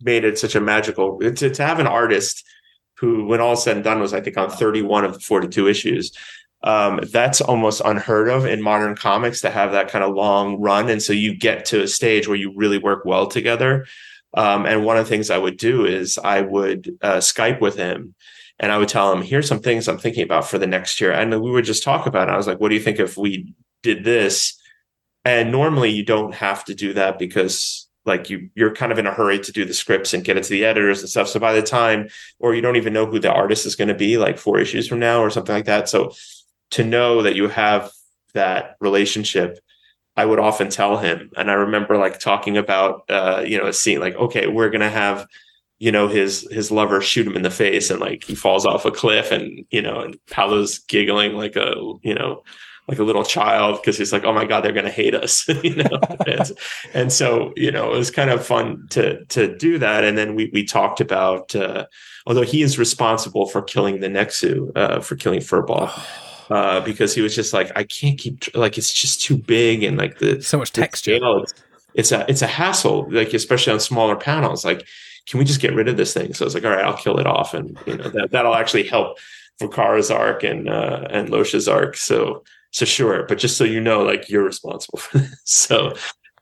made 0.01 0.25
it 0.25 0.39
such 0.39 0.55
a 0.55 0.61
magical 0.61 1.19
to, 1.19 1.33
to 1.51 1.65
have 1.65 1.79
an 1.79 1.87
artist 1.87 2.45
who, 2.99 3.27
when 3.27 3.41
all 3.41 3.57
said 3.57 3.77
and 3.77 3.85
done, 3.85 4.01
was 4.01 4.15
I 4.15 4.21
think 4.21 4.37
on 4.37 4.51
31 4.51 5.05
of 5.05 5.15
the 5.15 5.21
42 5.21 5.69
issues. 5.69 6.13
Um, 6.63 7.01
that's 7.13 7.43
almost 7.43 7.83
unheard 7.85 8.29
of 8.29 8.47
in 8.47 8.63
modern 8.63 8.97
comics 8.97 9.43
to 9.43 9.51
have 9.51 9.73
that 9.73 9.89
kind 9.89 10.03
of 10.03 10.15
long 10.15 10.61
run. 10.61 10.89
And 10.89 11.03
so 11.03 11.13
you 11.13 11.37
get 11.37 11.67
to 11.67 11.83
a 11.83 11.89
stage 11.89 12.27
where 12.27 12.39
you 12.39 12.55
really 12.57 12.79
work 12.79 13.05
well 13.05 13.27
together. 13.27 13.87
Um, 14.33 14.65
and 14.65 14.85
one 14.85 14.97
of 14.97 15.05
the 15.05 15.11
things 15.11 15.31
I 15.31 15.39
would 15.39 15.59
do 15.59 15.85
is 15.85 16.19
I 16.19 16.41
would 16.41 16.97
uh, 17.03 17.19
Skype 17.19 17.61
with 17.61 17.77
him 17.77 18.15
and 18.59 18.73
I 18.73 18.79
would 18.79 18.89
tell 18.89 19.13
him, 19.13 19.23
here's 19.23 19.49
some 19.49 19.61
things 19.61 19.89
I'm 19.89 19.99
thinking 19.99 20.25
about 20.25 20.49
for 20.49 20.59
the 20.59 20.67
next 20.67 21.01
year. 21.01 21.13
And 21.13 21.41
we 21.43 21.51
would 21.51 21.65
just 21.65 21.83
talk 21.83 22.07
about 22.07 22.29
it. 22.29 22.33
I 22.33 22.37
was 22.37 22.47
like, 22.47 22.61
what 22.61 22.71
do 22.71 22.75
you 22.75 22.81
think 22.81 22.99
if 22.99 23.17
we 23.17 23.53
did 23.83 24.05
this? 24.05 24.59
And 25.25 25.53
normally 25.53 25.91
you 25.91 26.05
don't 26.05 26.35
have 26.35 26.65
to 26.65 26.75
do 26.75 26.95
that 26.95 27.19
because 27.19 27.84
like 28.07 28.29
you 28.31 28.51
you're 28.55 28.75
kind 28.75 28.93
of 28.93 28.99
in 28.99 29.07
a 29.07 29.13
hurry 29.13 29.39
to 29.39 29.53
do 29.53 29.65
the 29.65 29.75
scripts 29.75 30.13
and 30.13 30.25
get 30.25 30.37
it 30.37 30.45
to 30.45 30.51
the 30.51 30.65
editors 30.65 31.01
and 31.01 31.09
stuff. 31.09 31.29
So 31.29 31.41
by 31.41 31.55
the 31.55 31.63
time 31.63 32.09
or 32.39 32.55
you 32.55 32.61
don't 32.61 32.77
even 32.77 32.93
know 32.93 33.07
who 33.07 33.19
the 33.19 33.33
artist 33.33 33.67
is 33.67 33.77
going 33.77 33.89
to 33.89 33.95
be 33.95 34.19
like 34.19 34.39
four 34.39 34.59
issues 34.59 34.89
from 34.89 34.99
now 34.99 35.21
or 35.21 35.31
something 35.31 35.55
like 35.55 35.65
that. 35.67 35.89
So 35.89 36.13
to 36.71 36.85
know 36.85 37.23
that 37.23 37.37
you 37.37 37.49
have 37.49 37.91
that 38.35 38.77
relationship 38.81 39.61
i 40.17 40.25
would 40.25 40.39
often 40.39 40.69
tell 40.69 40.97
him. 40.99 41.31
And 41.37 41.51
i 41.51 41.55
remember 41.55 41.97
like 41.97 42.19
talking 42.19 42.57
about 42.57 43.05
uh 43.09 43.45
you 43.47 43.59
know 43.59 43.67
a 43.67 43.73
scene 43.73 44.01
like 44.01 44.17
okay 44.17 44.47
we're 44.47 44.71
going 44.71 44.81
to 44.81 44.91
have 44.91 45.27
you 45.79 45.93
know 45.93 46.09
his 46.09 46.49
his 46.51 46.71
lover 46.71 47.01
shoot 47.01 47.27
him 47.27 47.37
in 47.37 47.43
the 47.43 47.51
face 47.51 47.91
and 47.91 48.01
like 48.01 48.25
he 48.25 48.35
falls 48.35 48.65
off 48.65 48.85
a 48.85 48.91
cliff 48.91 49.31
and 49.31 49.65
you 49.71 49.83
know 49.83 50.01
and 50.01 50.19
Paolo's 50.31 50.79
giggling 50.79 51.35
like 51.35 51.57
a 51.57 51.75
you 52.03 52.15
know 52.15 52.43
like 52.87 52.99
a 52.99 53.05
little 53.05 53.25
child 53.25 53.81
because 53.81 53.97
he's 53.97 54.13
like, 54.13 54.25
oh 54.25 54.33
my 54.33 54.45
god, 54.45 54.63
they're 54.63 54.73
going 54.73 54.85
to 54.85 54.91
hate 54.91 55.15
us, 55.15 55.49
you 55.63 55.77
know. 55.77 55.99
and, 56.27 56.53
and, 56.93 57.13
so 57.13 57.53
you 57.57 57.71
know, 57.71 57.93
it 57.95 57.99
was 57.99 58.11
kind 58.11 58.31
of 58.31 58.45
fun 58.45 58.87
to 58.91 59.25
to 59.27 59.57
do 59.57 59.79
that. 59.79 60.05
And 60.05 60.19
then 60.19 60.35
we 60.35 60.51
we 60.53 60.65
talked 60.65 61.01
about 61.01 61.55
uh, 61.57 61.87
although 62.27 62.43
he 62.43 62.63
is 62.63 62.79
responsible 62.79 63.47
for 63.47 63.63
killing 63.63 64.01
the 64.01 64.09
Nexu, 64.09 64.71
uh, 64.77 65.01
for 65.01 65.17
killing 65.17 65.41
Furball. 65.41 65.91
Uh, 66.51 66.81
because 66.81 67.15
he 67.15 67.23
was 67.23 67.35
just 67.35 67.55
like, 67.55 67.73
I 67.75 67.85
can't 67.85 68.19
keep 68.19 68.55
like 68.55 68.77
it's 68.77 68.93
just 68.93 69.23
too 69.23 69.39
big 69.39 69.83
and 69.83 69.97
like 69.97 70.19
the 70.19 70.43
so 70.43 70.59
much 70.59 70.73
texture. 70.73 71.19
it's, 71.19 71.55
it's 71.95 72.13
a 72.13 72.27
it's 72.29 72.43
a 72.43 72.47
hassle, 72.47 73.07
like 73.11 73.33
especially 73.33 73.73
on 73.73 73.81
smaller 73.81 74.15
panels. 74.15 74.63
Like, 74.63 74.87
can 75.27 75.39
we 75.39 75.47
just 75.47 75.61
get 75.61 75.75
rid 75.75 75.89
of 75.89 75.97
this 75.97 76.13
thing? 76.13 76.35
So 76.35 76.45
I 76.45 76.47
was 76.47 76.55
like, 76.55 76.65
all 76.65 76.71
right, 76.71 76.85
I'll 76.85 76.97
kill 76.97 77.19
it 77.19 77.27
off, 77.27 77.55
and 77.55 77.79
you 77.87 77.97
know 77.97 78.11
that 78.11 78.31
that'll 78.31 78.55
actually 78.55 78.83
help 78.83 79.19
for 79.59 79.69
Kara's 79.69 80.11
arc 80.11 80.43
and 80.43 80.69
uh, 80.69 81.07
and 81.09 81.31
Losha's 81.31 81.67
arc. 81.67 81.97
So 81.97 82.45
so 82.75 82.85
sure, 82.85 83.25
but 83.29 83.39
just 83.39 83.57
so 83.57 83.63
you 83.63 83.81
know, 83.81 84.03
like 84.03 84.29
you're 84.29 84.43
responsible 84.43 84.99
for 84.99 85.19
this. 85.19 85.31
So, 85.45 85.95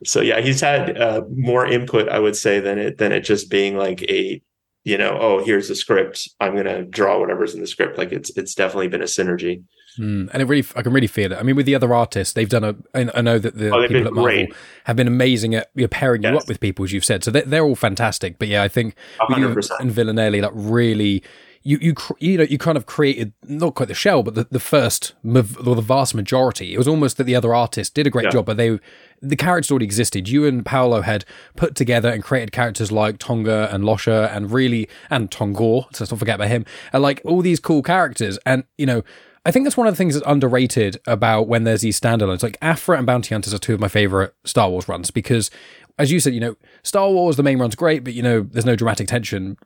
so 0.03 0.19
yeah, 0.19 0.41
he's 0.41 0.59
had 0.59 0.97
uh, 0.97 1.21
more 1.35 1.63
input, 1.67 2.09
I 2.09 2.17
would 2.17 2.35
say, 2.35 2.59
than 2.59 2.79
it 2.79 2.97
than 2.97 3.11
it 3.11 3.21
just 3.21 3.51
being 3.51 3.77
like 3.77 4.01
a, 4.09 4.41
you 4.83 4.97
know, 4.97 5.15
oh, 5.21 5.43
here's 5.43 5.67
the 5.67 5.75
script. 5.75 6.27
I'm 6.39 6.55
gonna 6.55 6.85
draw 6.85 7.19
whatever's 7.19 7.53
in 7.53 7.61
the 7.61 7.67
script. 7.67 7.99
Like 7.99 8.11
it's 8.11 8.35
it's 8.35 8.55
definitely 8.55 8.87
been 8.87 9.03
a 9.03 9.05
synergy. 9.05 9.63
Mm, 9.99 10.31
and 10.33 10.41
it 10.41 10.45
really, 10.45 10.65
I 10.75 10.81
can 10.81 10.91
really 10.91 11.05
feel 11.05 11.31
it. 11.31 11.37
I 11.37 11.43
mean, 11.43 11.55
with 11.55 11.67
the 11.67 11.75
other 11.75 11.93
artists, 11.93 12.33
they've 12.33 12.49
done 12.49 12.63
a. 12.63 12.75
I 12.95 13.21
know 13.21 13.37
that 13.37 13.55
the 13.55 13.69
oh, 13.69 13.87
people 13.87 14.07
at 14.07 14.13
Marvel 14.13 14.23
great. 14.23 14.55
have 14.85 14.95
been 14.95 15.07
amazing 15.07 15.53
at 15.53 15.69
you 15.75 15.83
know, 15.83 15.87
pairing 15.87 16.23
yes. 16.23 16.31
you 16.31 16.37
up 16.39 16.47
with 16.47 16.59
people, 16.59 16.83
as 16.83 16.91
you've 16.91 17.05
said. 17.05 17.23
So 17.23 17.29
they're, 17.29 17.43
they're 17.43 17.63
all 17.63 17.75
fantastic. 17.75 18.39
But 18.39 18.47
yeah, 18.47 18.63
I 18.63 18.69
think 18.69 18.95
100%. 19.19 19.79
and 19.79 19.91
Villanelli, 19.91 20.41
like 20.41 20.51
really 20.55 21.21
you 21.63 21.77
you 21.81 21.95
you 22.19 22.37
know 22.37 22.43
you 22.43 22.57
kind 22.57 22.77
of 22.77 22.85
created 22.85 23.33
not 23.43 23.75
quite 23.75 23.87
the 23.87 23.93
shell, 23.93 24.21
but 24.21 24.35
the, 24.35 24.45
the 24.51 24.59
first 24.59 25.13
or 25.25 25.75
the 25.75 25.81
vast 25.81 26.13
majority. 26.13 26.73
It 26.73 26.77
was 26.77 26.87
almost 26.87 27.17
that 27.17 27.23
the 27.23 27.35
other 27.35 27.55
artists 27.55 27.91
did 27.91 28.05
a 28.05 28.09
great 28.09 28.25
yeah. 28.25 28.31
job, 28.31 28.45
but 28.45 28.57
they 28.57 28.79
the 29.21 29.37
characters 29.37 29.71
already 29.71 29.85
existed. 29.85 30.27
You 30.27 30.45
and 30.45 30.65
Paolo 30.65 31.01
had 31.01 31.23
put 31.55 31.75
together 31.75 32.09
and 32.09 32.21
created 32.21 32.51
characters 32.51 32.91
like 32.91 33.17
Tonga 33.17 33.69
and 33.71 33.85
Losha 33.85 34.33
and 34.35 34.51
really 34.51 34.89
and 35.09 35.31
Tongor. 35.31 35.83
So 35.95 36.03
let's 36.03 36.11
not 36.11 36.19
forget 36.19 36.35
about 36.35 36.49
him. 36.49 36.65
And 36.91 37.01
like 37.01 37.21
all 37.23 37.41
these 37.41 37.59
cool 37.59 37.81
characters, 37.81 38.37
and 38.45 38.65
you 38.77 38.85
know. 38.85 39.03
I 39.45 39.51
think 39.51 39.65
that's 39.65 39.75
one 39.75 39.87
of 39.87 39.93
the 39.93 39.97
things 39.97 40.13
that's 40.13 40.25
underrated 40.25 41.01
about 41.05 41.49
when 41.49 41.65
there's 41.65 41.81
these 41.81 41.99
standalones. 41.99 42.43
Like 42.43 42.57
Aphra 42.61 42.97
and 42.97 43.05
Bounty 43.05 43.35
Hunters 43.35 43.53
are 43.53 43.57
two 43.57 43.73
of 43.73 43.79
my 43.81 43.89
favorite 43.89 44.33
Star 44.45 44.69
Wars 44.69 44.87
runs 44.87 45.11
because, 45.11 45.51
as 45.99 46.13
you 46.13 46.21
said, 46.21 46.33
you 46.33 46.39
know, 46.39 46.55
Star 46.81 47.09
Wars 47.09 47.35
the 47.35 47.43
main 47.43 47.59
run's 47.59 47.75
great, 47.75 48.05
but 48.05 48.13
you 48.13 48.23
know, 48.23 48.39
there's 48.39 48.65
no 48.65 48.77
dramatic 48.77 49.09
tension 49.09 49.57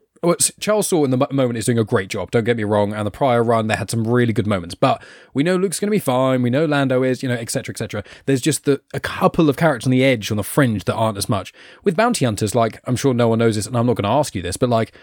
Charles 0.60 0.88
Soule 0.88 1.06
in 1.06 1.12
the 1.12 1.27
moment 1.32 1.58
is 1.58 1.65
doing 1.65 1.77
a 1.77 1.84
great 1.84 2.10
job. 2.10 2.32
Don't 2.32 2.43
get 2.43 2.58
me 2.58 2.63
wrong. 2.63 2.93
And 2.93 3.06
the 3.06 3.12
prior 3.12 3.43
run, 3.43 3.67
they 3.67 3.75
had 3.75 3.91
some 3.91 4.08
really 4.08 4.34
good 4.34 4.47
moments. 4.47 4.75
But 4.75 5.03
we 5.34 5.43
know 5.43 5.56
Luke's 5.56 5.80
going 5.80 5.88
to 5.88 5.91
be 5.91 5.99
fine. 5.99 6.41
We 6.41 6.49
know 6.49 6.65
Lando 6.65 7.03
is, 7.03 7.21
you 7.21 7.30
know, 7.30 7.36
etc., 7.36 7.73
etc. 7.73 8.03
There's 8.25 8.41
just 8.41 8.65
the, 8.65 8.82
a 8.93 8.99
couple 8.99 9.49
of 9.49 9.58
characters 9.58 9.88
on 9.88 9.91
the 9.91 10.03
edge, 10.03 10.32
on 10.32 10.38
the 10.38 10.43
fringe, 10.43 10.86
that 10.86 10.95
aren't 10.95 11.17
as 11.17 11.30
much. 11.30 11.53
With 11.84 11.95
bounty 11.95 12.25
hunters, 12.25 12.56
like 12.56 12.82
I'm 12.86 12.95
sure 12.95 13.13
no 13.13 13.27
one 13.27 13.39
knows 13.39 13.56
this, 13.56 13.67
and 13.67 13.77
I'm 13.77 13.86
not 13.86 13.95
going 13.95 14.03
to 14.03 14.10
ask 14.10 14.36
you 14.36 14.41
this, 14.41 14.58
but 14.58 14.69
like 14.69 14.93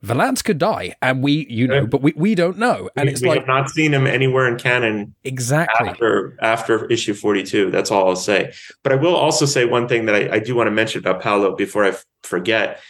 Valance 0.00 0.42
could 0.42 0.58
die, 0.58 0.94
and 1.02 1.24
we, 1.24 1.44
you 1.50 1.66
know, 1.66 1.84
but 1.84 2.02
we, 2.02 2.12
we 2.16 2.36
don't 2.36 2.56
know. 2.56 2.88
And 2.94 3.08
we, 3.08 3.12
it's 3.12 3.20
we 3.20 3.28
like 3.28 3.40
have 3.40 3.48
not 3.48 3.68
seen 3.68 3.92
him 3.92 4.06
anywhere 4.06 4.46
in 4.46 4.56
canon 4.56 5.12
exactly 5.24 5.88
after 5.88 6.36
after 6.40 6.86
issue 6.86 7.14
forty 7.14 7.42
two. 7.42 7.72
That's 7.72 7.90
all 7.90 8.08
I'll 8.08 8.14
say. 8.14 8.52
But 8.84 8.92
I 8.92 8.94
will 8.94 9.16
also 9.16 9.44
say 9.44 9.64
one 9.64 9.88
thing 9.88 10.06
that 10.06 10.14
I, 10.14 10.36
I 10.36 10.38
do 10.38 10.54
want 10.54 10.68
to 10.68 10.70
mention 10.70 11.00
about 11.00 11.20
Paolo 11.20 11.56
before 11.56 11.84
I 11.84 11.88
f- 11.88 12.06
forget 12.22 12.80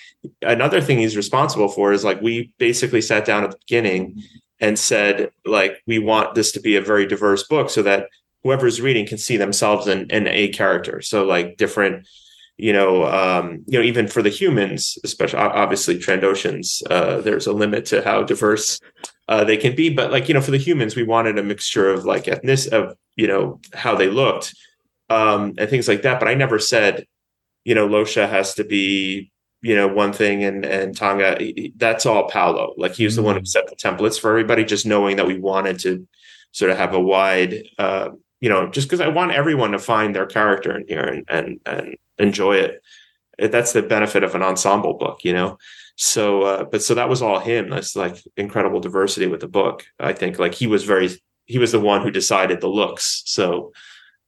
another 0.42 0.80
thing 0.80 0.98
he's 0.98 1.16
responsible 1.16 1.68
for 1.68 1.92
is 1.92 2.04
like 2.04 2.20
we 2.20 2.52
basically 2.58 3.00
sat 3.00 3.24
down 3.24 3.44
at 3.44 3.50
the 3.50 3.58
beginning 3.58 4.22
and 4.60 4.78
said 4.78 5.30
like 5.44 5.80
we 5.86 5.98
want 5.98 6.34
this 6.34 6.52
to 6.52 6.60
be 6.60 6.76
a 6.76 6.82
very 6.82 7.06
diverse 7.06 7.44
book 7.44 7.70
so 7.70 7.82
that 7.82 8.08
whoever's 8.42 8.80
reading 8.80 9.06
can 9.06 9.18
see 9.18 9.36
themselves 9.36 9.86
in, 9.86 10.10
in 10.10 10.26
a 10.26 10.48
character. 10.48 11.00
So 11.00 11.24
like 11.24 11.56
different 11.56 12.06
you 12.60 12.72
know 12.72 13.06
um 13.06 13.62
you 13.68 13.78
know 13.78 13.84
even 13.84 14.08
for 14.08 14.20
the 14.20 14.30
humans 14.30 14.98
especially 15.04 15.38
obviously 15.38 15.96
trandoshans 15.96 16.82
uh 16.90 17.20
there's 17.20 17.46
a 17.46 17.52
limit 17.52 17.86
to 17.86 18.02
how 18.02 18.24
diverse 18.24 18.80
uh 19.28 19.44
they 19.44 19.56
can 19.56 19.76
be. 19.76 19.90
But 19.90 20.10
like 20.10 20.28
you 20.28 20.34
know 20.34 20.40
for 20.40 20.50
the 20.50 20.58
humans 20.58 20.96
we 20.96 21.04
wanted 21.04 21.38
a 21.38 21.42
mixture 21.42 21.88
of 21.90 22.04
like 22.04 22.26
ethnic 22.26 22.66
of 22.72 22.96
you 23.14 23.28
know 23.28 23.60
how 23.74 23.94
they 23.94 24.08
looked 24.08 24.54
um 25.08 25.54
and 25.56 25.70
things 25.70 25.86
like 25.86 26.02
that. 26.02 26.18
But 26.18 26.28
i 26.28 26.34
never 26.34 26.58
said 26.58 27.06
you 27.64 27.76
know 27.76 27.88
losha 27.88 28.28
has 28.28 28.54
to 28.54 28.64
be 28.64 29.30
you 29.60 29.74
know 29.74 29.88
one 29.88 30.12
thing 30.12 30.44
and 30.44 30.64
and 30.64 30.96
Tonga 30.96 31.38
that's 31.76 32.06
all 32.06 32.28
Paolo 32.28 32.74
like 32.76 32.92
he 32.92 33.04
was 33.04 33.14
mm-hmm. 33.14 33.22
the 33.22 33.26
one 33.26 33.36
who 33.36 33.42
mm. 33.42 33.48
set 33.48 33.68
the 33.68 33.76
templates 33.76 34.18
for 34.18 34.30
everybody 34.30 34.64
just 34.64 34.86
knowing 34.86 35.16
that 35.16 35.26
we 35.26 35.38
wanted 35.38 35.78
to 35.80 36.06
sort 36.52 36.70
of 36.70 36.76
have 36.76 36.94
a 36.94 37.00
wide, 37.00 37.64
uh, 37.78 38.10
you 38.40 38.48
know, 38.48 38.68
just 38.68 38.88
because 38.88 39.00
I 39.00 39.08
want 39.08 39.32
everyone 39.32 39.72
to 39.72 39.78
find 39.78 40.14
their 40.14 40.26
character 40.26 40.76
in 40.76 40.86
here 40.86 41.02
and 41.02 41.24
and 41.28 41.60
and 41.66 41.96
enjoy 42.18 42.56
it. 42.56 42.82
That's 43.38 43.72
the 43.72 43.82
benefit 43.82 44.24
of 44.24 44.34
an 44.34 44.42
ensemble 44.42 44.94
book, 44.94 45.24
you 45.24 45.32
know. 45.32 45.58
So, 45.96 46.42
uh, 46.42 46.64
but 46.64 46.82
so 46.82 46.94
that 46.94 47.08
was 47.08 47.22
all 47.22 47.38
him. 47.38 47.70
That's 47.70 47.96
like 47.96 48.16
incredible 48.36 48.80
diversity 48.80 49.26
with 49.26 49.40
the 49.40 49.48
book. 49.48 49.84
I 49.98 50.12
think 50.12 50.38
like 50.38 50.54
he 50.54 50.66
was 50.66 50.84
very, 50.84 51.10
he 51.46 51.58
was 51.58 51.72
the 51.72 51.80
one 51.80 52.02
who 52.02 52.10
decided 52.10 52.60
the 52.60 52.68
looks. 52.68 53.22
So, 53.26 53.72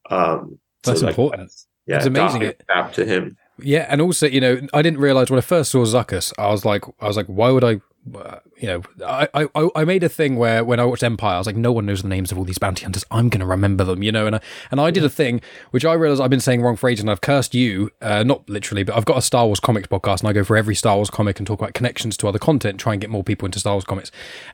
um, 0.09 0.59
that's 0.85 1.01
so 1.01 1.09
important. 1.09 1.43
Like, 1.43 1.51
yeah, 1.87 1.97
it's 1.97 2.07
amazing. 2.07 2.43
It 2.43 2.62
to 2.93 3.05
him. 3.05 3.37
Yeah, 3.62 3.87
and 3.88 4.01
also, 4.01 4.27
you 4.27 4.40
know, 4.40 4.61
I 4.73 4.83
didn't 4.83 5.01
realize 5.01 5.31
when 5.31 5.38
I 5.38 5.42
first 5.42 5.70
saw 5.70 5.85
Zuckuss, 5.85 6.33
I 6.38 6.49
was 6.49 6.64
like, 6.64 6.85
I 7.01 7.07
was 7.07 7.16
like, 7.16 7.27
why 7.27 7.51
would 7.51 7.64
I? 7.64 7.81
Uh, 8.14 8.38
you 8.57 8.66
know, 8.66 8.83
I, 9.07 9.29
I 9.35 9.68
I 9.75 9.85
made 9.85 10.03
a 10.03 10.09
thing 10.09 10.37
where 10.37 10.64
when 10.64 10.81
I 10.81 10.87
watched 10.87 11.03
Empire, 11.03 11.35
I 11.35 11.38
was 11.38 11.46
like, 11.46 11.57
no 11.57 11.70
one 11.70 11.85
knows 11.85 12.01
the 12.01 12.09
names 12.09 12.33
of 12.33 12.38
all 12.38 12.44
these 12.44 12.57
bounty 12.57 12.85
hunters. 12.85 13.05
I'm 13.11 13.29
going 13.29 13.40
to 13.40 13.46
remember 13.46 13.85
them, 13.85 14.03
you 14.03 14.11
know. 14.11 14.27
And 14.27 14.37
I, 14.37 14.40
and 14.70 14.81
I 14.81 14.90
did 14.90 15.05
a 15.05 15.11
thing 15.11 15.42
which 15.70 15.85
I 15.85 15.92
realized 15.92 16.23
I've 16.23 16.31
been 16.31 16.40
saying 16.40 16.62
wrong 16.62 16.77
for 16.77 16.88
ages, 16.88 17.03
and 17.03 17.11
I've 17.11 17.20
cursed 17.20 17.55
you, 17.55 17.90
uh, 18.01 18.23
not 18.23 18.49
literally, 18.49 18.85
but 18.85 18.96
I've 18.96 19.05
got 19.05 19.18
a 19.18 19.23
Star 19.23 19.44
Wars 19.44 19.61
comics 19.61 19.88
podcast, 19.88 20.20
and 20.20 20.29
I 20.29 20.33
go 20.33 20.44
for 20.44 20.57
every 20.57 20.75
Star 20.75 20.96
Wars 20.96 21.11
comic 21.11 21.38
and 21.38 21.46
talk 21.46 21.61
about 21.61 21.75
connections 21.75 22.16
to 22.18 22.29
other 22.29 22.38
content, 22.38 22.81
try 22.81 22.92
and 22.94 23.03
get 23.03 23.11
more 23.11 23.23
people 23.23 23.44
into 23.44 23.59
Star 23.61 23.75
Wars 23.75 23.85
comics. 23.85 24.11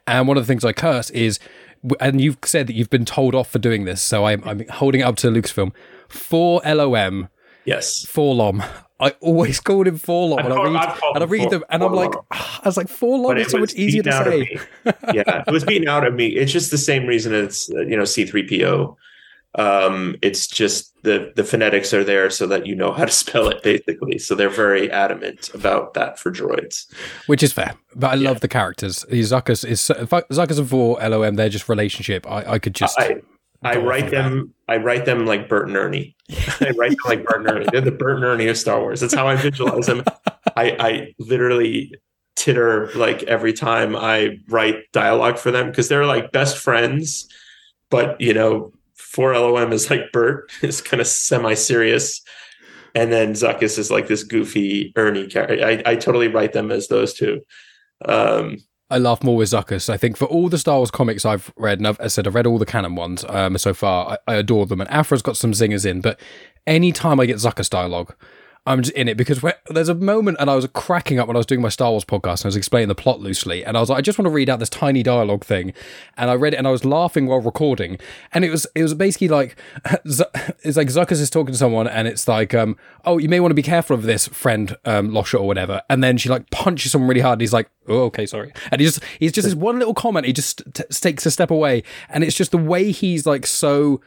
And 0.09 0.27
one 0.27 0.37
of 0.37 0.43
the 0.43 0.49
things 0.49 0.65
I 0.65 0.73
curse 0.73 1.11
is, 1.11 1.39
and 2.01 2.21
you've 2.21 2.39
said 2.45 2.67
that 2.67 2.75
you've 2.75 2.91
been 2.91 3.05
told 3.05 3.35
off 3.35 3.49
for 3.49 3.61
doing 3.61 3.85
this, 3.85 4.03
so 4.03 4.27
I'm, 4.27 4.43
I'm 4.45 4.67
holding 4.69 5.03
it 5.03 5.05
up 5.05 5.17
to 5.19 5.29
Lucasfilm 5.29 5.73
4-LOM. 6.09 7.29
Yes. 7.65 8.05
4-LOM. 8.07 8.63
I 8.99 9.11
always 9.21 9.61
called 9.61 9.87
him 9.87 9.99
Forlom 9.99 10.43
when 10.43 10.53
I 10.53 10.63
read 10.63 10.99
and 11.15 11.25
I 11.25 11.27
read 11.27 11.51
them 11.51 11.65
and 11.69 11.83
I'm 11.83 11.93
like 11.93 12.15
I 12.31 12.63
was 12.65 12.77
like 12.77 12.89
Forlom 12.89 13.39
is 13.39 13.51
so 13.51 13.59
much 13.59 13.75
easier 13.75 14.03
to 14.03 14.13
say. 14.13 14.59
yeah, 15.13 15.45
it 15.47 15.51
was 15.51 15.65
beaten 15.65 15.89
out 15.89 16.07
of 16.07 16.15
me. 16.15 16.29
It's 16.29 16.53
just 16.53 16.71
the 16.71 16.79
same 16.79 17.07
reason 17.07 17.35
it's 17.35 17.71
uh, 17.71 17.81
you 17.81 17.97
know 17.97 18.05
C3PO. 18.05 18.97
Um, 19.59 20.17
it's 20.21 20.47
just 20.47 20.95
the 21.03 21.33
the 21.35 21.45
phonetics 21.45 21.95
are 21.95 22.05
there 22.05 22.29
so 22.31 22.47
that 22.47 22.67
you 22.67 22.75
know 22.75 22.93
how 22.93 23.05
to 23.05 23.13
spell 23.13 23.49
it 23.49 23.63
basically. 23.63 24.19
So 24.19 24.35
they're 24.35 24.49
very 24.49 24.91
adamant 24.91 25.51
about 25.55 25.95
that 25.95 26.19
for 26.19 26.31
droids, 26.31 26.87
which 27.27 27.43
is 27.43 27.53
fair. 27.53 27.75
But 27.95 28.13
I 28.13 28.15
yeah. 28.15 28.29
love 28.29 28.41
the 28.41 28.49
characters. 28.49 29.05
Zuckuss 29.11 29.65
is 29.67 29.81
Zuckuss 29.81 30.59
and 30.59 30.69
4-LOM. 30.69 31.35
They're 31.37 31.49
just 31.49 31.69
relationship. 31.69 32.27
I, 32.31 32.53
I 32.53 32.59
could 32.59 32.75
just. 32.75 32.99
I, 32.99 33.23
I 33.63 33.77
write 33.77 34.11
them. 34.11 34.53
That. 34.67 34.75
I 34.75 34.77
write 34.79 35.05
them 35.05 35.27
like 35.27 35.49
Bert 35.49 35.69
and 35.69 35.77
Ernie. 35.77 36.17
I 36.61 36.71
write 36.77 36.91
them 36.91 36.99
like 37.07 37.25
Bert 37.25 37.41
and 37.41 37.51
Ernie. 37.51 37.67
They're 37.71 37.81
the 37.81 37.91
Bert 37.91 38.17
and 38.17 38.25
Ernie 38.25 38.49
of 38.49 38.57
Star 38.57 38.81
Wars. 38.81 39.01
That's 39.01 39.15
how 39.15 39.27
I 39.27 39.37
visualize 39.37 39.87
them. 39.87 40.03
I, 40.57 40.77
I 40.79 41.15
literally 41.19 41.95
titter 42.37 42.91
like 42.95 43.23
every 43.25 43.53
time 43.53 43.97
I 43.97 44.39
write 44.49 44.91
dialogue 44.93 45.39
for 45.39 45.51
them 45.51 45.71
because 45.71 45.89
they're 45.89 46.07
like 46.07 46.33
best 46.33 46.59
friends. 46.59 47.29
But 47.91 48.21
you 48.21 48.35
know, 48.35 48.73
4-LOM 48.99 49.73
is 49.73 49.91
like 49.91 50.13
Bert 50.13 50.51
is 50.63 50.81
kind 50.81 51.01
of 51.01 51.07
semi-serious, 51.07 52.23
and 52.95 53.13
then 53.13 53.33
Zuckuss 53.33 53.79
is 53.79 53.91
like 53.91 54.09
this 54.09 54.25
goofy 54.25 54.93
Ernie 54.97 55.27
character. 55.27 55.65
I, 55.65 55.83
I 55.85 55.97
totally 55.97 56.29
write 56.29 56.53
them 56.53 56.71
as 56.71 56.89
those 56.89 57.15
two. 57.15 57.43
Um, 58.05 58.59
I 58.89 58.99
laugh 58.99 59.25
more 59.25 59.37
with 59.37 59.51
Zuckuss. 59.51 59.91
I 59.91 59.97
think 59.97 60.17
for 60.17 60.27
all 60.27 60.49
the 60.49 60.59
Star 60.59 60.77
Wars 60.77 60.93
comics 60.93 61.25
I've 61.25 61.53
read, 61.57 61.79
and 61.79 61.89
I've, 61.89 62.01
I 62.01 62.07
said 62.07 62.27
I've 62.27 62.37
read 62.37 62.47
all 62.47 62.59
the 62.59 62.67
canon 62.67 62.95
ones 62.95 63.25
um, 63.29 63.59
so 63.59 63.75
far, 63.75 64.19
I, 64.29 64.33
I, 64.33 64.35
adore 64.37 64.67
them. 64.67 64.81
And 64.81 64.89
Aphra's 64.91 65.23
got 65.23 65.37
some 65.37 65.53
zingers 65.53 65.85
in, 65.85 66.01
but 66.01 66.21
anytime 66.67 67.19
I 67.19 67.27
get 67.27 67.37
Zuckuss 67.37 67.69
dialogue, 67.69 68.15
I'm 68.67 68.83
just 68.83 68.97
in 68.97 69.09
it 69.09 69.17
because 69.17 69.45
there's 69.71 69.89
a 69.89 69.95
moment, 69.95 70.39
and 70.41 70.51
I 70.51 70.57
was 70.57 70.67
cracking 70.73 71.19
up 71.19 71.29
when 71.29 71.37
I 71.37 71.39
was 71.39 71.47
doing 71.47 71.61
my 71.61 71.69
Star 71.69 71.91
Wars 71.91 72.05
podcast, 72.05 72.41
and 72.41 72.47
I 72.47 72.49
was 72.49 72.57
explaining 72.57 72.89
the 72.89 72.95
plot 72.95 73.21
loosely, 73.21 73.65
and 73.65 73.77
I 73.77 73.81
was 73.81 73.91
like, 73.91 73.99
I 73.99 74.01
just 74.01 74.19
want 74.19 74.27
to 74.27 74.31
read 74.31 74.51
out 74.51 74.59
this 74.59 74.69
tiny 74.69 75.03
dialogue 75.03 75.45
thing, 75.45 75.73
and 76.17 76.31
I 76.31 76.35
read 76.35 76.53
it, 76.53 76.57
and 76.57 76.67
I 76.67 76.71
was 76.71 76.85
laughing 76.85 77.27
while 77.27 77.41
recording, 77.41 77.99
and 78.33 78.45
it 78.45 78.51
was 78.51 78.67
it 78.75 78.83
was 78.83 78.95
basically 78.95 79.29
like 79.29 79.57
it's 80.05 80.77
like 80.77 80.89
Zuckuss 80.89 81.21
is 81.21 81.31
talking 81.31 81.53
to 81.53 81.59
someone, 81.59 81.87
and 81.87 82.09
it's 82.09 82.27
like, 82.27 82.55
um, 82.55 82.77
oh, 83.05 83.19
you 83.19 83.29
may 83.29 83.41
want 83.41 83.51
to 83.51 83.57
be 83.57 83.63
careful 83.63 83.95
of 83.95 84.03
this, 84.03 84.27
friend, 84.29 84.77
um, 84.85 85.11
Losha 85.11 85.39
or 85.39 85.47
whatever, 85.47 85.83
and 85.89 86.03
then 86.03 86.17
she 86.17 86.29
like 86.29 86.51
punches 86.51 86.93
someone 86.93 87.09
really 87.09 87.21
hard, 87.21 87.35
and 87.35 87.43
he's 87.43 87.53
like, 87.53 87.71
oh, 87.89 88.05
okay, 88.05 88.27
sorry, 88.27 88.53
and 88.73 88.81
he 88.81 88.87
just 88.87 89.03
he's 89.21 89.33
just 89.33 89.47
this 89.47 89.55
one 89.55 89.79
little 89.79 89.95
comment, 89.95 90.27
he 90.27 90.33
just 90.33 90.63
t- 90.75 90.85
takes 90.91 91.25
a 91.25 91.31
step 91.31 91.51
away, 91.53 91.83
and 92.09 92.25
it's 92.25 92.37
just 92.37 92.51
the 92.51 92.59
way 92.59 92.91
he's 92.91 93.27
like 93.27 93.47
so 93.47 94.01